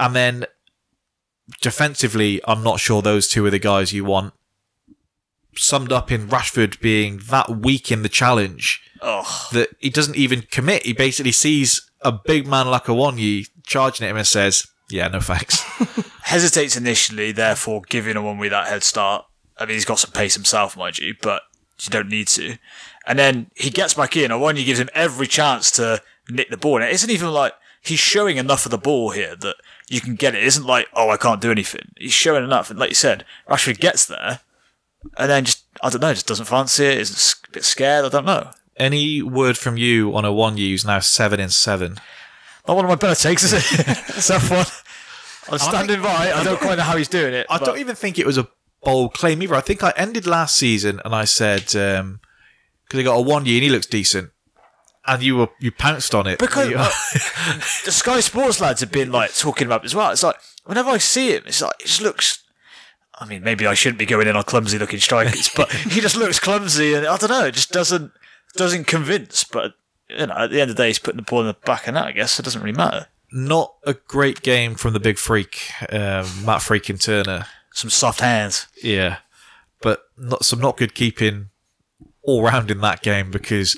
And 0.01 0.17
then 0.17 0.47
defensively, 1.61 2.41
I'm 2.49 2.65
not 2.65 2.81
sure 2.81 3.03
those 3.03 3.29
two 3.29 3.45
are 3.45 3.51
the 3.51 3.59
guys 3.59 3.93
you 3.93 4.05
want. 4.05 4.33
Summed 5.55 5.93
up 5.93 6.11
in 6.11 6.29
Rashford 6.29 6.81
being 6.81 7.21
that 7.29 7.51
weak 7.51 7.93
in 7.93 8.03
the 8.03 8.09
challenge 8.09 8.83
Oh, 9.03 9.49
that 9.53 9.71
he 9.79 9.91
doesn't 9.91 10.17
even 10.17 10.43
commit. 10.43 10.85
He 10.85 10.93
basically 10.93 11.33
sees 11.33 11.91
a 12.03 12.13
big 12.13 12.47
man 12.47 12.69
like 12.69 12.85
Awoniyi 12.85 13.49
charging 13.67 14.07
at 14.07 14.11
him 14.11 14.17
and 14.17 14.27
says, 14.27 14.67
Yeah, 14.89 15.09
no 15.09 15.21
thanks. 15.21 15.63
hesitates 16.23 16.77
initially, 16.77 17.33
therefore 17.33 17.83
giving 17.89 18.17
a 18.17 18.23
one 18.23 18.39
with 18.39 18.51
that 18.51 18.69
head 18.69 18.83
start. 18.83 19.27
I 19.59 19.67
mean, 19.67 19.75
he's 19.75 19.85
got 19.85 19.99
some 19.99 20.13
pace 20.13 20.35
himself, 20.35 20.77
mind 20.77 20.99
you, 20.99 21.15
but 21.21 21.43
you 21.83 21.91
don't 21.91 22.09
need 22.09 22.29
to. 22.29 22.57
And 23.07 23.19
then 23.19 23.51
he 23.55 23.71
gets 23.71 23.95
back 23.95 24.17
in, 24.17 24.31
and 24.31 24.41
one 24.41 24.55
gives 24.55 24.79
him 24.79 24.89
every 24.95 25.27
chance 25.27 25.71
to 25.73 26.03
nick 26.31 26.51
the 26.51 26.57
ball. 26.57 26.77
And 26.77 26.85
it 26.85 26.93
isn't 26.93 27.11
even 27.11 27.31
like 27.33 27.53
he's 27.83 27.99
showing 27.99 28.37
enough 28.37 28.67
of 28.67 28.71
the 28.71 28.79
ball 28.79 29.11
here 29.11 29.35
that 29.37 29.57
you 29.91 30.01
can 30.01 30.15
get 30.15 30.35
it. 30.35 30.43
It 30.43 30.47
isn't 30.47 30.65
like, 30.65 30.87
oh, 30.95 31.11
I 31.11 31.17
can't 31.17 31.41
do 31.41 31.51
anything. 31.51 31.91
He's 31.99 32.13
showing 32.13 32.45
enough. 32.45 32.71
And 32.71 32.79
like 32.79 32.91
you 32.91 32.95
said, 32.95 33.25
Rashford 33.49 33.81
gets 33.81 34.07
there, 34.07 34.41
and 35.19 35.31
then 35.31 35.45
just, 35.45 35.65
I 35.83 35.91
don't 35.91 36.01
know, 36.01 36.15
just 36.15 36.29
doesn't 36.29 36.47
fancy 36.47 36.85
it, 36.87 36.99
is 36.99 37.35
a 37.49 37.53
bit 37.53 37.65
scared. 37.65 38.05
I 38.05 38.09
don't 38.09 38.25
know. 38.25 38.51
Any 38.77 39.21
word 39.21 39.59
from 39.59 39.77
you 39.77 40.15
on 40.17 40.25
Awoniyi 40.25 40.71
who's 40.71 40.87
now 40.87 41.01
seven 41.01 41.41
in 41.41 41.51
seven? 41.51 41.99
Not 42.69 42.77
one 42.77 42.85
of 42.85 42.89
my 42.89 42.95
better 42.95 43.21
takes, 43.21 43.43
is 43.43 43.53
it? 43.53 43.63
Tough 44.27 44.51
one. 44.51 44.67
I'm 45.53 45.59
standing 45.59 46.01
by. 46.01 46.33
I 46.33 46.45
don't 46.45 46.61
quite 46.61 46.79
know 46.79 46.85
how 46.85 46.97
he's 46.97 47.09
doing 47.09 47.35
it. 47.35 47.47
I 47.51 47.59
but- 47.59 47.65
don't 47.67 47.79
even 47.79 47.97
think 47.97 48.19
it 48.19 48.27
was 48.27 48.39
a 48.39 48.49
bold 48.83 49.13
claim 49.15 49.43
either. 49.43 49.57
I 49.57 49.61
think 49.61 49.83
I 49.83 49.93
ended 49.97 50.25
last 50.27 50.55
season 50.57 51.01
and 51.05 51.15
I 51.15 51.25
said 51.25 51.75
um, 51.75 52.21
because 52.85 52.99
he 52.99 53.03
got 53.03 53.17
a 53.17 53.21
one 53.21 53.45
year 53.45 53.57
and 53.57 53.65
he 53.65 53.71
looks 53.71 53.87
decent, 53.87 54.31
and 55.07 55.23
you 55.23 55.37
were 55.37 55.49
you 55.59 55.71
pounced 55.71 56.15
on 56.15 56.27
it 56.27 56.39
Because 56.39 56.73
uh, 56.73 56.91
the 57.85 57.93
Sky 57.93 58.21
Sports 58.21 58.61
lads 58.61 58.81
have 58.81 58.93
been 58.93 59.11
like 59.11 59.35
talking 59.35 59.67
about 59.67 59.83
it 59.83 59.87
as 59.87 59.95
well. 59.95 60.11
It's 60.11 60.23
like 60.23 60.37
whenever 60.65 60.91
I 60.91 60.99
see 60.99 61.35
him, 61.35 61.43
it's 61.47 61.63
like 61.63 61.75
it 61.81 61.87
just 61.87 62.03
looks. 62.03 62.43
I 63.19 63.27
mean, 63.27 63.43
maybe 63.43 63.67
I 63.67 63.75
shouldn't 63.75 63.99
be 63.99 64.07
going 64.07 64.27
in 64.29 64.37
on 64.37 64.43
clumsy 64.45 64.79
looking 64.79 64.99
strikers, 65.01 65.51
but 65.57 65.71
he 65.71 66.01
just 66.01 66.17
looks 66.17 66.39
clumsy, 66.39 66.95
and 66.95 67.07
I 67.07 67.17
don't 67.19 67.31
know, 67.31 67.47
it 67.47 67.55
just 67.55 67.71
doesn't 67.73 68.13
doesn't 68.57 68.87
convince. 68.87 69.45
But 69.45 69.75
you 70.09 70.27
know, 70.27 70.35
at 70.35 70.51
the 70.51 70.61
end 70.61 70.71
of 70.71 70.77
the 70.77 70.83
day, 70.83 70.89
he's 70.89 70.99
putting 70.99 71.19
the 71.19 71.23
ball 71.23 71.41
in 71.41 71.47
the 71.47 71.57
back 71.65 71.87
of 71.87 71.95
that. 71.95 72.07
I 72.07 72.13
guess 72.13 72.39
it 72.39 72.45
doesn't 72.45 72.63
really 72.63 72.77
matter. 72.77 73.07
not 73.33 73.75
a 73.85 73.95
great 73.95 74.43
game 74.43 74.75
from 74.75 74.93
the 74.93 75.01
big 75.01 75.19
freak, 75.19 75.71
um, 75.91 76.27
Matt 76.45 76.63
Freaking 76.63 77.01
Turner. 77.03 77.47
Some 77.73 77.91
soft 77.91 78.21
hands. 78.21 78.67
Yeah, 78.83 79.19
but 79.81 80.05
not 80.17 80.45
some 80.45 80.61
not 80.61 80.77
good 80.77 80.95
keeping 80.95 81.51
all 82.23 82.43
round 82.43 82.71
in 82.71 82.81
that 82.81 83.03
game 83.03 83.31
because 83.31 83.77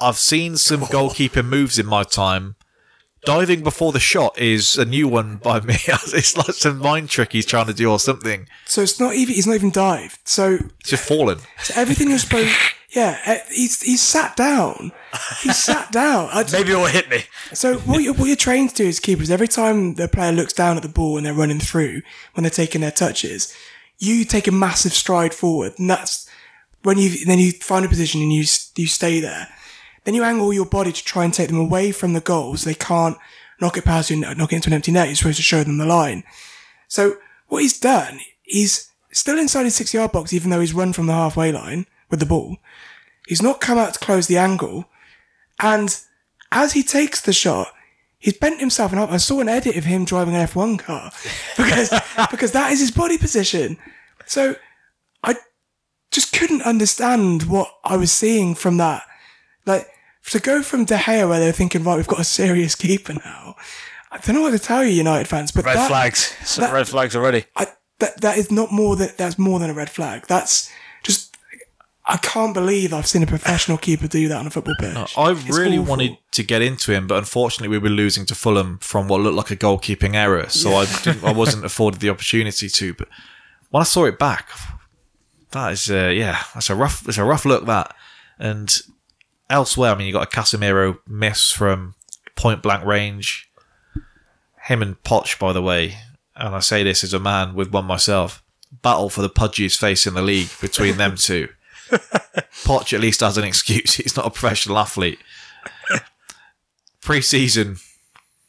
I've 0.00 0.16
seen 0.18 0.56
some 0.56 0.84
goalkeeper 0.90 1.42
moves 1.42 1.78
in 1.78 1.86
my 1.86 2.02
time. 2.04 2.56
Diving 3.26 3.62
before 3.62 3.92
the 3.92 4.00
shot 4.00 4.38
is 4.38 4.78
a 4.78 4.84
new 4.86 5.06
one 5.06 5.36
by 5.36 5.60
me. 5.60 5.74
it's 5.86 6.36
like 6.36 6.54
some 6.54 6.78
mind 6.78 7.10
trick 7.10 7.32
he's 7.32 7.44
trying 7.44 7.66
to 7.66 7.74
do 7.74 7.90
or 7.90 7.98
something. 7.98 8.48
So 8.64 8.80
it's 8.80 8.98
not 8.98 9.14
even. 9.14 9.34
He's 9.34 9.46
not 9.46 9.54
even 9.56 9.70
dived. 9.70 10.18
So, 10.24 10.58
It's 10.80 10.90
just 10.90 11.06
fallen. 11.06 11.38
so 11.62 11.74
everything 11.76 12.08
you're 12.08 12.18
supposed. 12.18 12.50
Yeah, 12.96 13.20
eh, 13.26 13.40
he's 13.50 13.80
he's 13.82 14.00
sat 14.00 14.36
down. 14.36 14.92
He's 15.42 15.58
sat 15.58 15.92
down. 15.92 16.30
I, 16.32 16.44
Maybe 16.52 16.72
it'll 16.72 16.86
hit 16.86 17.10
me. 17.10 17.24
So 17.52 17.76
what 17.80 18.02
you're, 18.02 18.14
what 18.14 18.26
you're 18.26 18.36
trained 18.36 18.70
to 18.70 18.76
do 18.76 18.88
as 18.88 18.98
keepers, 18.98 19.30
every 19.30 19.48
time 19.48 19.94
the 19.94 20.08
player 20.08 20.32
looks 20.32 20.54
down 20.54 20.76
at 20.78 20.82
the 20.82 20.88
ball 20.88 21.16
and 21.18 21.26
they're 21.26 21.34
running 21.34 21.60
through, 21.60 22.00
when 22.32 22.42
they're 22.42 22.50
taking 22.50 22.80
their 22.80 22.90
touches, 22.90 23.54
you 23.98 24.24
take 24.24 24.48
a 24.48 24.52
massive 24.52 24.92
stride 24.92 25.34
forward, 25.34 25.74
and 25.78 25.88
that's 25.90 26.28
when 26.82 26.96
you 26.98 27.26
then 27.26 27.38
you 27.38 27.52
find 27.52 27.84
a 27.84 27.88
position 27.88 28.22
and 28.22 28.32
you 28.32 28.44
you 28.76 28.86
stay 28.86 29.20
there. 29.20 29.48
Then 30.04 30.14
you 30.14 30.22
angle 30.22 30.52
your 30.52 30.66
body 30.66 30.92
to 30.92 31.04
try 31.04 31.24
and 31.24 31.34
take 31.34 31.48
them 31.48 31.58
away 31.58 31.92
from 31.92 32.12
the 32.12 32.20
goal, 32.20 32.56
so 32.56 32.68
they 32.68 32.74
can't 32.74 33.18
knock 33.60 33.76
it 33.76 33.84
past 33.84 34.10
you 34.10 34.24
and 34.24 34.38
knock 34.38 34.52
it 34.52 34.56
into 34.56 34.70
an 34.70 34.74
empty 34.74 34.92
net. 34.92 35.08
You're 35.08 35.16
supposed 35.16 35.36
to 35.36 35.42
show 35.42 35.62
them 35.62 35.78
the 35.78 35.86
line. 35.86 36.24
So 36.88 37.18
what 37.48 37.62
he's 37.62 37.78
done, 37.78 38.20
he's 38.42 38.90
still 39.12 39.38
inside 39.38 39.64
his 39.64 39.74
six 39.74 39.92
yard 39.92 40.12
box, 40.12 40.32
even 40.32 40.50
though 40.50 40.60
he's 40.60 40.74
run 40.74 40.92
from 40.92 41.06
the 41.06 41.12
halfway 41.12 41.52
line 41.52 41.86
with 42.08 42.20
the 42.20 42.26
ball. 42.26 42.56
He's 43.26 43.42
not 43.42 43.60
come 43.60 43.78
out 43.78 43.94
to 43.94 44.00
close 44.00 44.26
the 44.26 44.38
angle. 44.38 44.86
And 45.60 45.96
as 46.50 46.72
he 46.72 46.82
takes 46.82 47.20
the 47.20 47.32
shot, 47.32 47.72
he's 48.18 48.36
bent 48.36 48.60
himself 48.60 48.92
and. 48.92 49.00
I 49.00 49.16
saw 49.18 49.40
an 49.40 49.48
edit 49.48 49.76
of 49.76 49.84
him 49.84 50.04
driving 50.04 50.34
an 50.34 50.46
F1 50.46 50.78
car 50.78 51.12
because, 51.56 51.90
because 52.30 52.52
that 52.52 52.72
is 52.72 52.80
his 52.80 52.90
body 52.90 53.18
position. 53.18 53.76
So 54.26 54.56
I 55.22 55.36
just 56.10 56.32
couldn't 56.32 56.62
understand 56.62 57.44
what 57.44 57.72
I 57.84 57.96
was 57.96 58.10
seeing 58.10 58.54
from 58.54 58.78
that. 58.78 59.02
Like, 60.24 60.32
to 60.32 60.38
go 60.40 60.62
from 60.62 60.84
De 60.84 60.96
Gea 60.96 61.28
where 61.28 61.40
they're 61.40 61.52
thinking, 61.52 61.82
right, 61.84 61.96
we've 61.96 62.06
got 62.06 62.20
a 62.20 62.24
serious 62.24 62.74
keeper 62.74 63.14
now. 63.14 63.56
I 64.12 64.18
don't 64.18 64.34
know 64.34 64.42
what 64.42 64.50
to 64.52 64.58
tell 64.58 64.82
you, 64.84 64.90
United 64.90 65.28
fans, 65.28 65.52
but 65.52 65.64
Red 65.64 65.76
that, 65.76 65.88
flags. 65.88 66.34
Some 66.44 66.62
that- 66.64 66.72
red 66.74 66.88
flags 66.88 67.14
already. 67.16 67.44
I, 67.56 67.66
that 68.00 68.20
that 68.22 68.38
is 68.38 68.50
not 68.50 68.72
more 68.72 68.96
than 68.96 69.10
that's 69.16 69.38
more 69.38 69.58
than 69.58 69.70
a 69.70 69.74
red 69.74 69.90
flag. 69.90 70.26
That's 70.26 70.70
just 71.02 71.36
I 72.06 72.16
can't 72.16 72.54
believe 72.54 72.92
I've 72.94 73.06
seen 73.06 73.22
a 73.22 73.26
professional 73.26 73.76
keeper 73.78 74.08
do 74.08 74.26
that 74.28 74.38
on 74.38 74.46
a 74.46 74.50
football 74.50 74.74
pitch. 74.80 75.16
I 75.16 75.30
It's 75.32 75.56
really 75.56 75.76
awful. 75.78 75.90
wanted 75.90 76.18
to 76.32 76.42
get 76.42 76.60
into 76.62 76.92
him, 76.92 77.06
but 77.06 77.18
unfortunately, 77.18 77.68
we 77.68 77.78
were 77.78 77.94
losing 77.94 78.24
to 78.26 78.34
Fulham 78.34 78.78
from 78.78 79.06
what 79.06 79.20
looked 79.20 79.36
like 79.36 79.50
a 79.50 79.56
goalkeeping 79.56 80.14
error, 80.14 80.48
so 80.48 80.74
I 80.74 80.86
didn't, 81.04 81.22
I 81.22 81.32
wasn't 81.32 81.64
afforded 81.64 82.00
the 82.00 82.10
opportunity 82.10 82.68
to. 82.68 82.94
But 82.94 83.08
when 83.70 83.82
I 83.82 83.84
saw 83.84 84.06
it 84.06 84.18
back, 84.18 84.48
that 85.52 85.72
is, 85.72 85.90
uh, 85.90 86.08
yeah, 86.12 86.42
that's 86.54 86.70
a 86.70 86.74
rough, 86.74 87.06
it's 87.06 87.18
a 87.18 87.24
rough 87.24 87.44
look 87.44 87.66
that. 87.66 87.94
And 88.38 88.76
elsewhere, 89.50 89.92
I 89.92 89.94
mean, 89.96 90.06
you 90.06 90.12
got 90.12 90.32
a 90.32 90.36
Casemiro 90.36 90.98
miss 91.06 91.50
from 91.50 91.94
point 92.36 92.62
blank 92.62 92.84
range. 92.84 93.50
Him 94.64 94.82
and 94.82 95.02
Poch, 95.02 95.38
by 95.38 95.52
the 95.52 95.62
way, 95.62 95.96
and 96.36 96.54
I 96.54 96.60
say 96.60 96.82
this 96.82 97.02
as 97.02 97.12
a 97.12 97.20
man 97.20 97.54
with 97.54 97.72
one 97.72 97.84
myself, 97.84 98.42
battle 98.82 99.10
for 99.10 99.22
the 99.22 99.28
pudgiest 99.28 99.78
face 99.78 100.06
in 100.06 100.14
the 100.14 100.22
league 100.22 100.50
between 100.60 100.96
them 100.96 101.16
two. 101.16 101.48
Poch 102.64 102.92
at 102.92 103.00
least 103.00 103.20
has 103.20 103.36
an 103.36 103.44
excuse. 103.44 103.94
He's 103.96 104.16
not 104.16 104.26
a 104.26 104.30
professional 104.30 104.78
athlete. 104.78 105.18
Pre-season, 107.00 107.78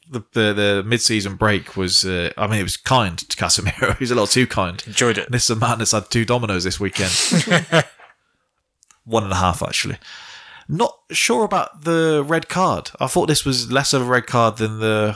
the 0.09 0.23
the, 0.33 0.53
the 0.53 0.83
mid-season 0.85 1.35
break 1.35 1.75
was. 1.75 2.05
Uh, 2.05 2.31
I 2.37 2.47
mean, 2.47 2.59
it 2.59 2.63
was 2.63 2.77
kind 2.77 3.17
to 3.17 3.37
Casemiro. 3.37 3.95
He 3.97 4.03
was 4.03 4.11
a 4.11 4.15
little 4.15 4.27
too 4.27 4.45
kind. 4.45 4.83
Enjoyed 4.85 5.17
it. 5.17 5.31
This 5.31 5.45
is 5.45 5.49
a 5.51 5.55
man 5.55 5.79
that's 5.79 5.93
had 5.93 6.09
two 6.11 6.25
dominoes 6.25 6.65
this 6.65 6.79
weekend. 6.79 7.11
One 9.05 9.23
and 9.23 9.31
a 9.31 9.37
half, 9.37 9.63
actually. 9.63 9.97
Not 10.67 10.97
sure 11.11 11.43
about 11.43 11.83
the 11.83 12.23
red 12.25 12.49
card. 12.49 12.91
I 12.99 13.07
thought 13.07 13.27
this 13.27 13.45
was 13.45 13.71
less 13.71 13.93
of 13.93 14.01
a 14.01 14.05
red 14.05 14.27
card 14.27 14.57
than 14.57 14.79
the 14.79 15.15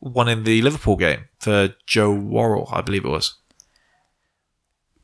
one 0.00 0.28
in 0.28 0.44
the 0.44 0.62
Liverpool 0.62 0.96
game 0.96 1.24
for 1.38 1.74
Joe 1.86 2.12
Worrall, 2.12 2.68
I 2.72 2.80
believe 2.80 3.04
it 3.04 3.08
was. 3.08 3.34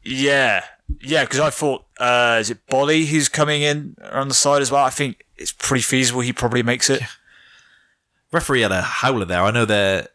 Yeah, 0.03 0.65
yeah. 1.01 1.25
Because 1.25 1.41
I 1.41 1.51
thought, 1.51 1.87
uh, 1.99 2.39
is 2.41 2.51
it 2.51 2.67
Boly 2.67 3.07
who's 3.07 3.29
coming 3.29 3.63
in 3.63 3.97
on 4.13 4.29
the 4.29 4.35
side 4.35 4.63
as 4.63 4.71
well? 4.71 4.85
I 4.85 4.91
think 4.91 5.25
it's 5.37 5.53
pretty 5.53 5.83
feasible 5.83 6.21
he 6.21 6.33
probably 6.33 6.63
makes 6.63 6.91
it. 6.91 7.03
Referee 8.33 8.63
had 8.63 8.73
a 8.73 8.83
howler 8.83 9.25
there. 9.25 9.43
I 9.43 9.51
know 9.51 9.65
they're. 9.65 10.09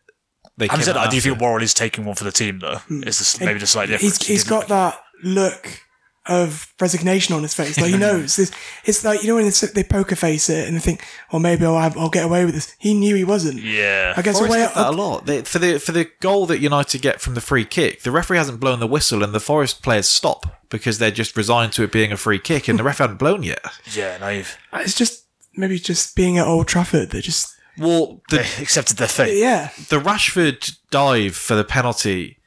They 0.58 0.68
Having 0.68 0.80
came 0.80 0.86
said 0.86 0.98
I 0.98 1.10
do 1.10 1.18
after. 1.18 1.30
think 1.30 1.42
Worrall 1.42 1.64
is 1.64 1.74
taking 1.74 2.04
one 2.04 2.16
for 2.16 2.26
the 2.26 2.34
team 2.34 2.60
though. 2.60 2.80
It's 2.90 3.20
just, 3.20 3.40
maybe 3.40 3.60
just 3.60 3.72
slightly 3.72 3.94
different. 3.94 4.18
He's, 4.18 4.28
he's 4.28 4.44
got 4.44 4.68
that 4.68 5.00
look 5.24 5.82
of 6.30 6.74
resignation 6.80 7.36
on 7.36 7.42
his 7.42 7.54
face. 7.54 7.80
Like 7.80 7.92
he 7.92 7.98
knows 7.98 8.36
this. 8.36 8.52
It's 8.86 9.04
like 9.04 9.22
you 9.22 9.28
know 9.28 9.36
when 9.36 9.46
they, 9.46 9.68
they 9.74 9.84
poker 9.84 10.16
face 10.16 10.50
it 10.50 10.68
and 10.68 10.76
they 10.78 10.82
think, 10.82 11.04
"Well, 11.32 11.40
maybe 11.40 11.66
I'll, 11.66 11.78
have, 11.80 11.98
I'll 11.98 12.10
get 12.10 12.26
away 12.26 12.46
with 12.46 12.54
this." 12.54 12.76
He 12.80 12.94
knew 12.94 13.16
he 13.16 13.24
wasn't. 13.24 13.62
Yeah. 13.62 14.14
I 14.16 14.22
guess 14.22 14.40
the 14.40 14.48
Forest 14.48 14.52
way 14.52 14.68
did 14.68 14.76
that 14.76 14.88
a 14.88 14.92
lot. 14.92 15.26
They, 15.26 15.42
for 15.42 15.60
the 15.60 15.80
for 15.80 15.92
the 15.92 16.10
goal 16.22 16.46
that 16.48 16.60
United 16.60 17.02
get 17.02 17.20
from 17.22 17.34
the 17.34 17.42
free 17.42 17.66
kick, 17.66 18.04
the 18.04 18.12
referee 18.12 18.38
hasn't 18.38 18.60
blown 18.60 18.80
the 18.80 18.88
whistle, 18.88 19.24
and 19.24 19.34
the 19.34 19.40
Forest 19.40 19.82
players 19.84 20.08
stop 20.08 20.62
because 20.70 21.00
they're 21.00 21.10
just 21.12 21.36
resigned 21.36 21.74
to 21.74 21.84
it 21.84 21.92
being 21.92 22.12
a 22.12 22.18
free 22.18 22.40
kick, 22.40 22.68
and 22.68 22.78
the 22.78 22.84
ref 22.84 23.00
hadn't 23.00 23.18
blown 23.18 23.44
yet. 23.44 23.64
Yeah, 23.94 24.18
naive. 24.18 24.58
Uh, 24.72 24.80
it's 24.84 24.96
just 24.96 25.26
maybe 25.56 25.80
just 25.80 26.16
being 26.16 26.38
at 26.38 26.46
Old 26.48 26.68
Trafford. 26.68 27.10
They 27.10 27.22
just 27.22 27.56
Well, 27.78 28.22
the 28.30 28.38
They 28.58 28.62
accepted 28.64 28.98
their 28.98 29.08
fate. 29.08 29.38
yeah. 29.38 29.70
the 29.90 30.00
Rashford 30.00 30.78
dive 30.92 31.36
for 31.36 31.56
the 31.56 31.64
penalty, 31.64 32.38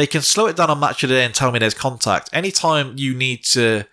they 0.00 0.06
can 0.06 0.22
slow 0.22 0.46
it 0.46 0.56
down 0.56 0.70
on 0.70 0.80
match 0.80 1.02
of 1.02 1.10
the 1.10 1.14
day 1.16 1.24
and 1.24 1.34
tell 1.34 1.52
me 1.52 1.58
there's 1.58 1.74
contact. 1.74 2.30
Anytime 2.32 2.94
you 2.96 3.14
need 3.14 3.44
to 3.44 3.84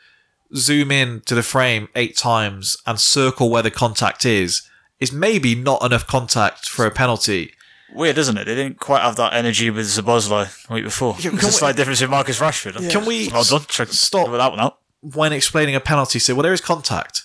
zoom 0.55 0.89
in 0.91 1.19
to 1.25 1.35
the 1.35 1.43
frame 1.43 1.89
eight 1.95 2.15
times 2.15 2.77
and 2.85 2.97
circle 2.99 3.49
where 3.49 3.61
the 3.61 3.69
contact 3.71 4.25
is, 4.25 4.61
is 5.01 5.11
maybe 5.11 5.53
not 5.53 5.83
enough 5.83 6.07
contact 6.07 6.69
for 6.69 6.85
a 6.85 6.91
penalty. 6.91 7.51
Weird, 7.93 8.17
isn't 8.17 8.37
it? 8.37 8.45
They 8.45 8.55
didn't 8.55 8.79
quite 8.79 9.01
have 9.01 9.17
that 9.17 9.33
energy 9.33 9.69
with 9.69 9.87
Szoboszlai 9.87 10.67
the 10.67 10.73
week 10.73 10.83
before. 10.85 11.15
can 11.15 11.35
There's 11.35 11.61
a 11.61 11.65
we- 11.67 11.73
difference 11.73 11.99
with 12.01 12.09
Marcus 12.09 12.39
Rashford. 12.39 12.89
Can 12.89 13.05
we 13.05 13.27
Well 13.29 13.43
done. 13.43 13.65
Check 13.67 13.89
stop 13.89 14.27
that 14.31 14.51
one 14.51 14.59
out. 14.61 14.79
when 15.01 15.33
explaining 15.33 15.75
a 15.75 15.79
penalty 15.81 16.19
say, 16.19 16.31
well, 16.33 16.43
there 16.43 16.53
is 16.53 16.61
contact. 16.61 17.23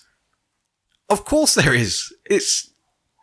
Of 1.08 1.24
course 1.24 1.54
there 1.54 1.74
is. 1.74 2.12
It's 2.26 2.70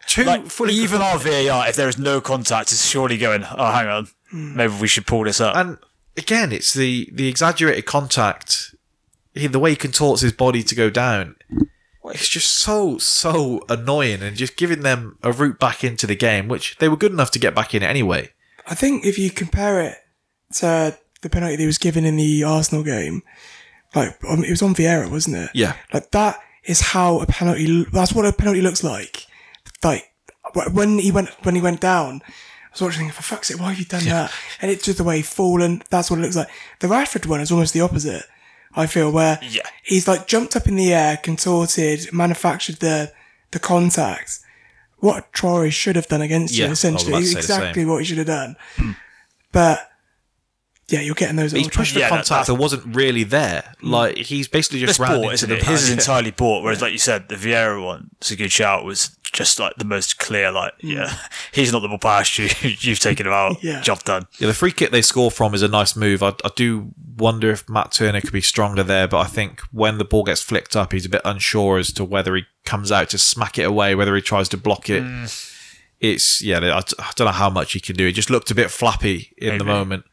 two 0.07 0.23
Like, 0.23 0.45
fully 0.47 0.73
even 0.75 1.01
our 1.01 1.17
VAR, 1.17 1.67
if 1.67 1.75
there 1.75 1.89
is 1.89 1.97
no 1.97 2.21
contact, 2.21 2.71
is 2.71 2.85
surely 2.85 3.17
going, 3.17 3.43
oh, 3.43 3.71
hang 3.71 3.87
on. 3.87 4.07
Maybe 4.31 4.73
we 4.79 4.87
should 4.87 5.07
pull 5.07 5.23
this 5.23 5.41
up. 5.41 5.55
and 5.55 5.77
again, 6.17 6.51
it's 6.51 6.73
the 6.73 7.09
the 7.11 7.27
exaggerated 7.27 7.85
contact. 7.85 8.75
He, 9.33 9.47
the 9.47 9.59
way 9.59 9.71
he 9.71 9.75
contorts 9.75 10.21
his 10.21 10.33
body 10.33 10.63
to 10.63 10.75
go 10.75 10.89
down. 10.89 11.35
It's 12.05 12.27
just 12.27 12.55
so 12.55 12.97
so 12.97 13.63
annoying, 13.69 14.21
and 14.21 14.35
just 14.35 14.57
giving 14.57 14.81
them 14.81 15.17
a 15.21 15.31
route 15.31 15.59
back 15.59 15.83
into 15.83 16.07
the 16.07 16.15
game, 16.15 16.47
which 16.47 16.77
they 16.77 16.89
were 16.89 16.97
good 16.97 17.11
enough 17.11 17.31
to 17.31 17.39
get 17.39 17.53
back 17.53 17.75
in 17.75 17.83
anyway. 17.83 18.31
I 18.67 18.75
think 18.75 19.05
if 19.05 19.17
you 19.19 19.29
compare 19.29 19.81
it 19.81 19.97
to 20.55 20.97
the 21.21 21.29
penalty 21.29 21.55
that 21.55 21.61
he 21.61 21.67
was 21.67 21.77
given 21.77 22.05
in 22.05 22.15
the 22.15 22.43
Arsenal 22.43 22.83
game, 22.83 23.21
like 23.95 24.17
um, 24.27 24.43
it 24.43 24.49
was 24.49 24.61
on 24.61 24.73
Vieira, 24.75 25.09
wasn't 25.09 25.35
it? 25.37 25.49
Yeah. 25.53 25.75
Like 25.93 26.11
that 26.11 26.39
is 26.63 26.81
how 26.81 27.19
a 27.19 27.25
penalty. 27.25 27.85
That's 27.91 28.13
what 28.13 28.25
a 28.25 28.33
penalty 28.33 28.61
looks 28.61 28.83
like. 28.83 29.27
Like 29.83 30.11
when 30.71 30.99
he 30.99 31.11
went 31.11 31.29
when 31.43 31.55
he 31.55 31.61
went 31.61 31.81
down, 31.81 32.21
I 32.81 32.85
was 32.85 32.95
watching. 32.95 33.07
thinking, 33.07 33.15
For 33.15 33.23
fuck's 33.23 33.47
sake, 33.49 33.59
why 33.59 33.69
have 33.69 33.79
you 33.79 33.85
done 33.85 34.05
that? 34.05 34.31
And 34.61 34.71
it's 34.71 34.83
just 34.85 34.97
the 34.97 35.03
way 35.03 35.17
he's 35.17 35.33
fallen. 35.33 35.81
That's 35.89 36.09
what 36.09 36.19
it 36.19 36.23
looks 36.23 36.35
like. 36.35 36.49
The 36.79 36.87
Rashford 36.87 37.25
one 37.25 37.41
is 37.41 37.51
almost 37.51 37.73
the 37.73 37.81
opposite. 37.81 38.23
I 38.75 38.85
feel 38.85 39.11
where 39.11 39.39
Yeah. 39.41 39.63
he's 39.83 40.07
like 40.07 40.27
jumped 40.27 40.55
up 40.55 40.67
in 40.67 40.75
the 40.75 40.93
air, 40.93 41.17
contorted, 41.17 42.11
manufactured 42.13 42.77
the 42.77 43.11
the 43.51 43.59
contact. 43.59 44.39
What 44.99 45.31
Traore 45.33 45.71
should 45.71 45.95
have 45.95 46.07
done 46.07 46.21
against 46.21 46.53
Yeah, 46.53 46.65
I 46.65 46.67
you, 46.67 46.69
was 46.71 46.79
essentially, 46.79 47.11
about 47.13 47.19
to 47.21 47.25
say 47.27 47.33
the 47.33 47.39
exactly 47.39 47.81
same. 47.83 47.89
what 47.89 47.97
he 47.99 48.05
should 48.05 48.17
have 48.19 48.27
done. 48.27 48.55
Hmm. 48.75 48.91
But 49.51 49.89
yeah, 50.89 51.01
you're 51.01 51.15
getting 51.15 51.35
those. 51.35 51.53
at 51.53 51.57
He's 51.57 51.67
Old 51.67 51.73
pushed 51.73 51.93
for 51.93 51.99
Yeah, 51.99 52.09
contact 52.09 52.29
that, 52.29 52.35
that's- 52.47 52.59
wasn't 52.59 52.95
really 52.95 53.23
there. 53.23 53.63
Hmm. 53.81 53.91
Like 53.91 54.17
he's 54.17 54.47
basically 54.47 54.79
just 54.79 54.91
It's 54.91 54.99
ran 54.99 55.11
bought, 55.11 55.21
into 55.23 55.33
isn't 55.33 55.49
the 55.49 55.57
it? 55.57 55.63
His 55.63 55.83
is 55.83 55.89
man. 55.89 55.99
entirely 55.99 56.31
bought, 56.31 56.63
whereas, 56.63 56.81
like 56.81 56.91
you 56.91 56.97
said, 56.97 57.29
the 57.29 57.35
Vieira 57.35 57.83
one, 57.83 58.09
it's 58.19 58.31
a 58.31 58.35
good 58.35 58.51
shout, 58.51 58.83
was 58.85 59.15
just 59.31 59.59
like 59.59 59.75
the 59.75 59.85
most 59.85 60.17
clear, 60.19 60.51
like, 60.51 60.73
mm. 60.79 60.95
yeah, 60.95 61.13
he's 61.51 61.71
not 61.71 61.81
the 61.81 61.87
ball 61.87 61.97
past 61.99 62.37
you, 62.37 62.49
you've 62.79 62.99
taken 62.99 63.25
him 63.27 63.33
out, 63.33 63.57
Yeah. 63.63 63.81
job 63.81 64.03
done. 64.03 64.27
Yeah, 64.39 64.47
the 64.47 64.53
free 64.53 64.71
kick 64.71 64.91
they 64.91 65.01
score 65.01 65.31
from 65.31 65.53
is 65.53 65.61
a 65.61 65.67
nice 65.67 65.95
move. 65.95 66.21
I, 66.23 66.29
I 66.43 66.49
do 66.55 66.91
wonder 67.17 67.51
if 67.51 67.67
Matt 67.69 67.91
Turner 67.91 68.21
could 68.21 68.31
be 68.33 68.41
stronger 68.41 68.83
there, 68.83 69.07
but 69.07 69.19
I 69.19 69.25
think 69.25 69.61
when 69.71 69.97
the 69.97 70.05
ball 70.05 70.23
gets 70.23 70.41
flicked 70.41 70.75
up, 70.75 70.91
he's 70.93 71.05
a 71.05 71.09
bit 71.09 71.21
unsure 71.25 71.77
as 71.77 71.91
to 71.93 72.03
whether 72.05 72.35
he 72.35 72.43
comes 72.65 72.91
out 72.91 73.09
to 73.11 73.17
smack 73.17 73.57
it 73.57 73.63
away, 73.63 73.95
whether 73.95 74.15
he 74.15 74.21
tries 74.21 74.49
to 74.49 74.57
block 74.57 74.89
it. 74.89 75.03
Mm. 75.03 75.55
It's 75.99 76.41
yeah, 76.41 76.59
I, 76.59 76.77
I 76.79 77.11
don't 77.15 77.25
know 77.25 77.31
how 77.33 77.49
much 77.49 77.73
he 77.73 77.79
can 77.79 77.95
do. 77.95 78.07
It 78.07 78.13
just 78.13 78.29
looked 78.29 78.51
a 78.51 78.55
bit 78.55 78.71
flappy 78.71 79.33
in 79.37 79.57
the 79.57 79.65
moment. 79.65 80.05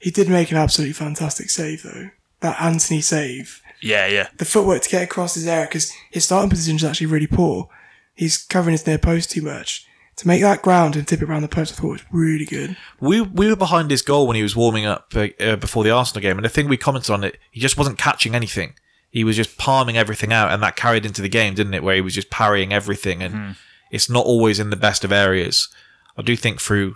He 0.00 0.10
did 0.10 0.28
make 0.28 0.50
an 0.50 0.56
absolutely 0.56 0.92
fantastic 0.92 1.50
save 1.50 1.82
though. 1.82 2.10
That 2.40 2.60
Antony 2.60 3.00
save, 3.00 3.60
Yeah, 3.80 4.06
yeah. 4.06 4.28
the 4.36 4.44
footwork 4.44 4.82
to 4.82 4.90
get 4.90 5.02
across 5.02 5.34
his 5.34 5.46
area 5.48 5.66
because 5.66 5.90
his 6.10 6.26
starting 6.26 6.50
position 6.50 6.76
is 6.76 6.84
actually 6.84 7.06
really 7.06 7.26
poor. 7.26 7.68
He's 8.14 8.38
covering 8.38 8.72
his 8.72 8.86
near 8.86 8.98
post 8.98 9.30
too 9.30 9.42
much. 9.42 9.86
To 10.16 10.28
make 10.28 10.42
that 10.42 10.62
ground 10.62 10.94
and 10.94 11.06
tip 11.06 11.22
it 11.22 11.28
around 11.28 11.42
the 11.42 11.48
post, 11.48 11.72
I 11.72 11.76
thought 11.76 11.90
was 11.90 12.04
really 12.12 12.44
good. 12.44 12.76
We 13.00 13.20
we 13.20 13.48
were 13.48 13.56
behind 13.56 13.90
his 13.90 14.02
goal 14.02 14.28
when 14.28 14.36
he 14.36 14.44
was 14.44 14.54
warming 14.54 14.86
up 14.86 15.12
uh, 15.16 15.28
uh, 15.40 15.56
before 15.56 15.82
the 15.82 15.90
Arsenal 15.90 16.22
game, 16.22 16.38
and 16.38 16.44
the 16.44 16.48
thing 16.48 16.68
we 16.68 16.76
commented 16.76 17.10
on 17.10 17.24
it, 17.24 17.38
he 17.50 17.60
just 17.60 17.76
wasn't 17.76 17.98
catching 17.98 18.34
anything. 18.34 18.74
He 19.10 19.24
was 19.24 19.36
just 19.36 19.58
palming 19.58 19.96
everything 19.96 20.32
out, 20.32 20.52
and 20.52 20.62
that 20.62 20.76
carried 20.76 21.04
into 21.04 21.20
the 21.20 21.28
game, 21.28 21.54
didn't 21.54 21.74
it? 21.74 21.82
Where 21.82 21.96
he 21.96 22.00
was 22.00 22.14
just 22.14 22.30
parrying 22.30 22.72
everything, 22.72 23.22
and 23.22 23.56
it's 23.90 24.08
not 24.08 24.24
always 24.24 24.60
in 24.60 24.70
the 24.70 24.76
best 24.76 25.04
of 25.04 25.10
areas. 25.10 25.68
I 26.16 26.22
do 26.22 26.36
think 26.36 26.60
through 26.60 26.94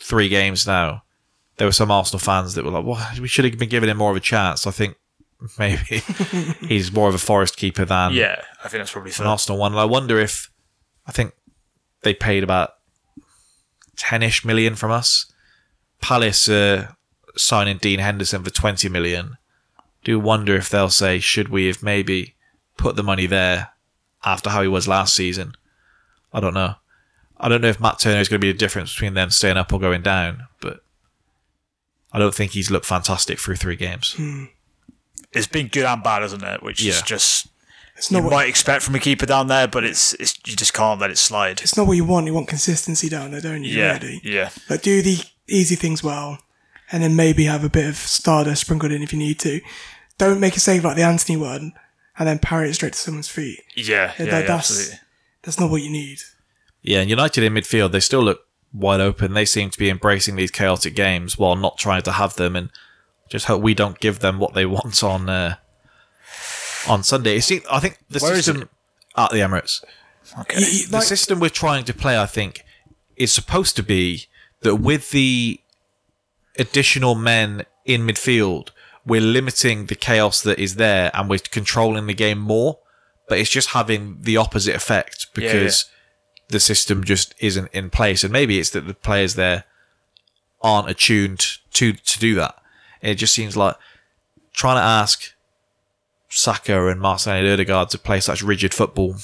three 0.00 0.28
games 0.28 0.66
now, 0.66 1.04
there 1.58 1.68
were 1.68 1.72
some 1.72 1.92
Arsenal 1.92 2.18
fans 2.18 2.54
that 2.54 2.64
were 2.64 2.72
like, 2.72 2.84
"Well, 2.84 3.08
we 3.20 3.28
should 3.28 3.44
have 3.44 3.58
been 3.58 3.68
giving 3.68 3.88
him 3.88 3.98
more 3.98 4.10
of 4.10 4.16
a 4.16 4.20
chance." 4.20 4.66
I 4.66 4.72
think 4.72 4.96
maybe 5.58 6.02
he's 6.66 6.92
more 6.92 7.08
of 7.08 7.14
a 7.14 7.18
Forest 7.18 7.56
keeper 7.56 7.84
than 7.84 8.14
Yeah, 8.14 8.42
I 8.64 8.68
think 8.68 8.80
that's 8.80 8.92
probably 8.92 9.10
an 9.10 9.14
fair. 9.14 9.26
Arsenal 9.26 9.58
one. 9.58 9.72
And 9.72 9.80
I 9.80 9.84
wonder 9.84 10.18
if 10.18 10.50
I 11.06 11.12
think 11.12 11.32
they 12.02 12.14
paid 12.14 12.42
about 12.42 12.70
ten-ish 13.96 14.44
million 14.44 14.74
from 14.74 14.90
us. 14.90 15.32
Palace 16.00 16.48
uh, 16.48 16.88
signing 17.36 17.78
Dean 17.78 17.98
Henderson 17.98 18.42
for 18.42 18.50
twenty 18.50 18.88
million. 18.88 19.36
Do 20.04 20.18
wonder 20.18 20.56
if 20.56 20.68
they'll 20.68 20.90
say, 20.90 21.20
should 21.20 21.48
we 21.48 21.66
have 21.68 21.82
maybe 21.82 22.34
put 22.76 22.96
the 22.96 23.04
money 23.04 23.26
there 23.26 23.70
after 24.24 24.50
how 24.50 24.62
he 24.62 24.68
was 24.68 24.88
last 24.88 25.14
season? 25.14 25.52
I 26.32 26.40
don't 26.40 26.54
know. 26.54 26.74
I 27.38 27.48
don't 27.48 27.60
know 27.60 27.68
if 27.68 27.80
Matt 27.80 27.98
Turner 27.98 28.20
is 28.20 28.28
going 28.28 28.40
to 28.40 28.44
be 28.44 28.50
a 28.50 28.54
difference 28.54 28.92
between 28.92 29.14
them 29.14 29.30
staying 29.30 29.56
up 29.56 29.72
or 29.72 29.78
going 29.78 30.02
down, 30.02 30.46
but 30.60 30.80
I 32.12 32.18
don't 32.18 32.34
think 32.34 32.52
he's 32.52 32.70
looked 32.70 32.86
fantastic 32.86 33.38
through 33.38 33.56
three 33.56 33.76
games. 33.76 34.16
It's 35.32 35.46
been 35.46 35.68
good 35.68 35.84
and 35.84 36.02
bad, 36.02 36.22
isn't 36.24 36.42
it? 36.42 36.62
Which 36.62 36.84
is 36.84 37.02
just 37.02 37.48
It's 37.96 38.10
you 38.10 38.16
not 38.18 38.24
what, 38.24 38.32
might 38.32 38.48
expect 38.48 38.82
from 38.82 38.94
a 38.94 38.98
keeper 39.00 39.26
down 39.26 39.46
there, 39.48 39.66
but 39.68 39.84
it's 39.84 40.14
it's 40.14 40.38
you 40.46 40.56
just 40.56 40.74
can't 40.74 41.00
let 41.00 41.10
it 41.10 41.18
slide. 41.18 41.60
it's 41.62 41.76
not 41.76 41.86
what 41.86 41.96
you 41.96 42.04
want. 42.04 42.26
You 42.26 42.34
want 42.34 42.48
consistency 42.48 43.08
down 43.08 43.30
there, 43.32 43.40
don't 43.40 43.64
you? 43.64 43.76
Yeah, 43.78 43.94
Really? 43.94 44.20
yeah, 44.24 44.50
Like 44.68 44.82
do 44.82 45.02
the 45.02 45.18
easy 45.48 45.74
things 45.76 46.02
well, 46.02 46.38
and 46.90 47.02
then 47.02 47.16
maybe 47.16 47.44
have 47.44 47.64
a 47.64 47.68
bit 47.70 47.88
of 47.88 47.96
stardust 47.96 48.62
sprinkled 48.62 48.92
in 48.92 49.02
if 49.02 49.12
you 49.12 49.18
need 49.18 49.38
to. 49.40 49.60
Don't 50.18 50.40
make 50.40 50.56
a 50.56 50.60
save 50.60 50.84
like 50.84 50.96
the 50.96 51.02
Antony 51.02 51.36
one, 51.38 51.72
and 52.18 52.28
then 52.28 52.38
parry 52.38 52.68
it 52.70 52.74
straight 52.74 52.92
to 52.92 52.98
someone's 52.98 53.28
feet. 53.28 53.60
yeah, 53.74 53.84
Yeah, 53.84 53.94
yeah, 53.96 54.10
that- 54.16 54.18
yeah, 54.18 54.30
that's- 54.40 54.70
absolutely. 54.70 54.98
That's 55.42 55.58
not 55.58 55.70
what 55.70 55.82
you 55.82 55.90
need. 55.90 56.18
Yeah, 56.82 57.00
and 57.00 57.10
United 57.10 57.42
in 57.42 57.54
midfield, 57.54 57.90
they 57.92 58.00
still 58.00 58.22
look 58.22 58.46
wide 58.72 59.00
open. 59.00 59.34
They 59.34 59.44
seem 59.44 59.70
to 59.70 59.78
be 59.78 59.88
embracing 59.90 60.36
these 60.36 60.50
chaotic 60.52 60.94
games 60.94 61.36
while 61.38 61.56
not 61.56 61.78
trying 61.78 62.02
to 62.02 62.12
have 62.12 62.34
them, 62.36 62.54
and 62.54 62.70
just 63.32 63.46
hope 63.46 63.62
we 63.62 63.72
don't 63.72 63.98
give 63.98 64.18
them 64.18 64.38
what 64.38 64.52
they 64.52 64.66
want 64.66 65.02
on 65.02 65.28
uh, 65.28 65.56
on 66.86 67.02
Sunday. 67.02 67.40
Seemed, 67.40 67.64
I 67.70 67.80
think 67.80 67.98
the 68.10 68.20
Where 68.20 68.34
system 68.36 68.68
at 69.16 69.30
the 69.30 69.38
Emirates. 69.38 69.82
Okay. 70.40 70.60
You- 70.60 70.86
the 70.86 70.98
like- 70.98 71.06
system 71.06 71.40
we're 71.40 71.48
trying 71.48 71.84
to 71.86 71.94
play, 71.94 72.18
I 72.20 72.26
think, 72.26 72.62
is 73.16 73.32
supposed 73.32 73.74
to 73.76 73.82
be 73.82 74.26
that 74.60 74.76
with 74.76 75.10
the 75.10 75.60
additional 76.58 77.14
men 77.14 77.64
in 77.86 78.06
midfield, 78.06 78.68
we're 79.06 79.20
limiting 79.22 79.86
the 79.86 79.94
chaos 79.94 80.42
that 80.42 80.58
is 80.58 80.76
there 80.76 81.10
and 81.14 81.28
we're 81.28 81.38
controlling 81.38 82.06
the 82.06 82.14
game 82.14 82.38
more. 82.38 82.78
But 83.28 83.38
it's 83.38 83.50
just 83.50 83.70
having 83.70 84.18
the 84.20 84.36
opposite 84.36 84.74
effect 84.74 85.28
because 85.34 85.86
the 86.48 86.60
system 86.60 87.02
just 87.02 87.34
isn't 87.38 87.70
in 87.72 87.88
place. 87.88 88.22
And 88.24 88.32
maybe 88.32 88.58
it's 88.58 88.70
that 88.70 88.86
the 88.86 88.94
players 88.94 89.36
there 89.36 89.64
aren't 90.60 90.90
attuned 90.90 91.40
to 91.72 91.94
to 91.94 92.18
do 92.18 92.34
that. 92.34 92.61
It 93.02 93.16
just 93.16 93.34
seems 93.34 93.56
like 93.56 93.76
trying 94.52 94.76
to 94.76 94.82
ask 94.82 95.34
Saka 96.28 96.88
and 96.88 97.00
Marcelo 97.00 97.52
Odegaard 97.52 97.90
to 97.90 97.98
play 97.98 98.20
such 98.20 98.42
rigid 98.42 98.72
football. 98.72 99.16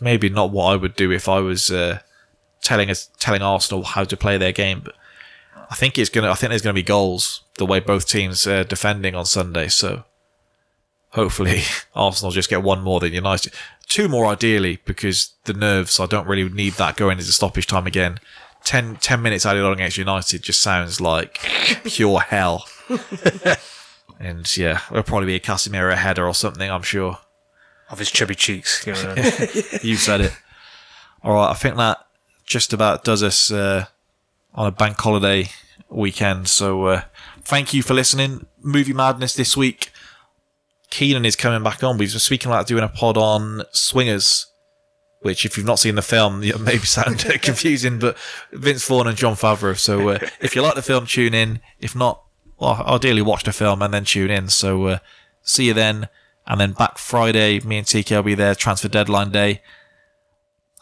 Maybe 0.00 0.28
not 0.28 0.50
what 0.50 0.72
I 0.72 0.76
would 0.76 0.96
do 0.96 1.12
if 1.12 1.28
I 1.28 1.38
was 1.38 1.70
uh, 1.70 2.00
telling 2.62 2.92
telling 3.18 3.42
Arsenal 3.42 3.84
how 3.84 4.04
to 4.04 4.16
play 4.16 4.38
their 4.38 4.52
game. 4.52 4.80
But 4.84 4.94
I 5.70 5.74
think 5.74 5.98
it's 5.98 6.10
gonna. 6.10 6.30
I 6.30 6.34
think 6.34 6.50
there's 6.50 6.62
gonna 6.62 6.74
be 6.74 6.82
goals 6.82 7.42
the 7.58 7.66
way 7.66 7.78
both 7.80 8.08
teams 8.08 8.46
are 8.46 8.64
defending 8.64 9.14
on 9.14 9.26
Sunday. 9.26 9.68
So 9.68 10.04
hopefully 11.10 11.62
Arsenal 11.94 12.32
just 12.32 12.50
get 12.50 12.62
one 12.62 12.82
more 12.82 13.00
than 13.00 13.12
United, 13.12 13.52
two 13.86 14.08
more 14.08 14.26
ideally 14.26 14.80
because 14.84 15.34
the 15.44 15.52
nerves. 15.52 16.00
I 16.00 16.06
don't 16.06 16.26
really 16.26 16.48
need 16.48 16.74
that 16.74 16.96
going 16.96 17.18
into 17.18 17.32
stoppage 17.32 17.66
time 17.66 17.86
again. 17.86 18.18
10, 18.64 18.96
10 18.96 19.22
minutes 19.22 19.46
added 19.46 19.62
on 19.62 19.74
against 19.74 19.96
United 19.96 20.42
just 20.42 20.60
sounds 20.60 21.00
like 21.00 21.38
pure 21.84 22.18
hell. 22.18 22.66
and 24.20 24.56
yeah, 24.56 24.80
there'll 24.88 25.02
probably 25.04 25.26
be 25.26 25.34
a 25.34 25.40
Casemiro 25.40 25.94
header 25.94 26.26
or 26.26 26.34
something. 26.34 26.70
I'm 26.70 26.82
sure. 26.82 27.18
Of 27.88 28.00
his 28.00 28.10
chubby 28.10 28.34
cheeks. 28.34 28.84
you 28.86 28.94
know. 28.94 29.14
You 29.82 29.96
said 29.96 30.20
it. 30.20 30.36
All 31.22 31.34
right, 31.34 31.50
I 31.50 31.54
think 31.54 31.76
that 31.76 31.98
just 32.44 32.72
about 32.72 33.04
does 33.04 33.22
us 33.22 33.50
uh, 33.50 33.86
on 34.54 34.66
a 34.66 34.72
bank 34.72 35.00
holiday 35.00 35.50
weekend. 35.88 36.48
So 36.48 36.86
uh, 36.86 37.02
thank 37.42 37.72
you 37.74 37.82
for 37.82 37.94
listening. 37.94 38.46
Movie 38.60 38.92
Madness 38.92 39.34
this 39.34 39.56
week. 39.56 39.90
Keenan 40.90 41.24
is 41.24 41.36
coming 41.36 41.62
back 41.62 41.82
on. 41.82 41.98
We've 41.98 42.10
been 42.10 42.18
speaking 42.20 42.50
about 42.50 42.66
doing 42.66 42.84
a 42.84 42.88
pod 42.88 43.16
on 43.16 43.62
Swingers, 43.72 44.46
which, 45.20 45.44
if 45.44 45.56
you've 45.56 45.66
not 45.66 45.78
seen 45.78 45.96
the 45.96 46.02
film, 46.02 46.42
it 46.44 46.60
may 46.60 46.78
sound 46.78 47.18
confusing, 47.42 47.98
but 47.98 48.16
Vince 48.52 48.86
Vaughn 48.86 49.06
and 49.06 49.16
Jon 49.16 49.34
Favreau. 49.34 49.76
So 49.76 50.08
uh, 50.10 50.18
if 50.40 50.54
you 50.54 50.62
like 50.62 50.74
the 50.74 50.82
film, 50.82 51.06
tune 51.06 51.34
in. 51.34 51.60
If 51.80 51.94
not, 51.94 52.22
well, 52.58 52.82
ideally 52.86 53.22
watch 53.22 53.44
the 53.44 53.52
film 53.52 53.82
and 53.82 53.92
then 53.92 54.04
tune 54.04 54.30
in. 54.30 54.48
So 54.48 54.86
uh, 54.86 54.98
see 55.42 55.66
you 55.66 55.74
then. 55.74 56.08
And 56.46 56.60
then 56.60 56.72
back 56.72 56.98
Friday, 56.98 57.60
me 57.60 57.78
and 57.78 57.86
TK 57.86 58.16
will 58.16 58.22
be 58.22 58.34
there, 58.34 58.54
transfer 58.54 58.88
deadline 58.88 59.32
day. 59.32 59.62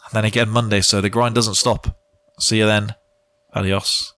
And 0.05 0.13
then 0.13 0.25
again 0.25 0.49
Monday, 0.49 0.81
so 0.81 1.01
the 1.01 1.09
grind 1.09 1.33
doesn't 1.35 1.55
stop. 1.55 1.99
See 2.39 2.59
you 2.59 2.65
then. 2.65 2.95
Adios. 3.53 4.13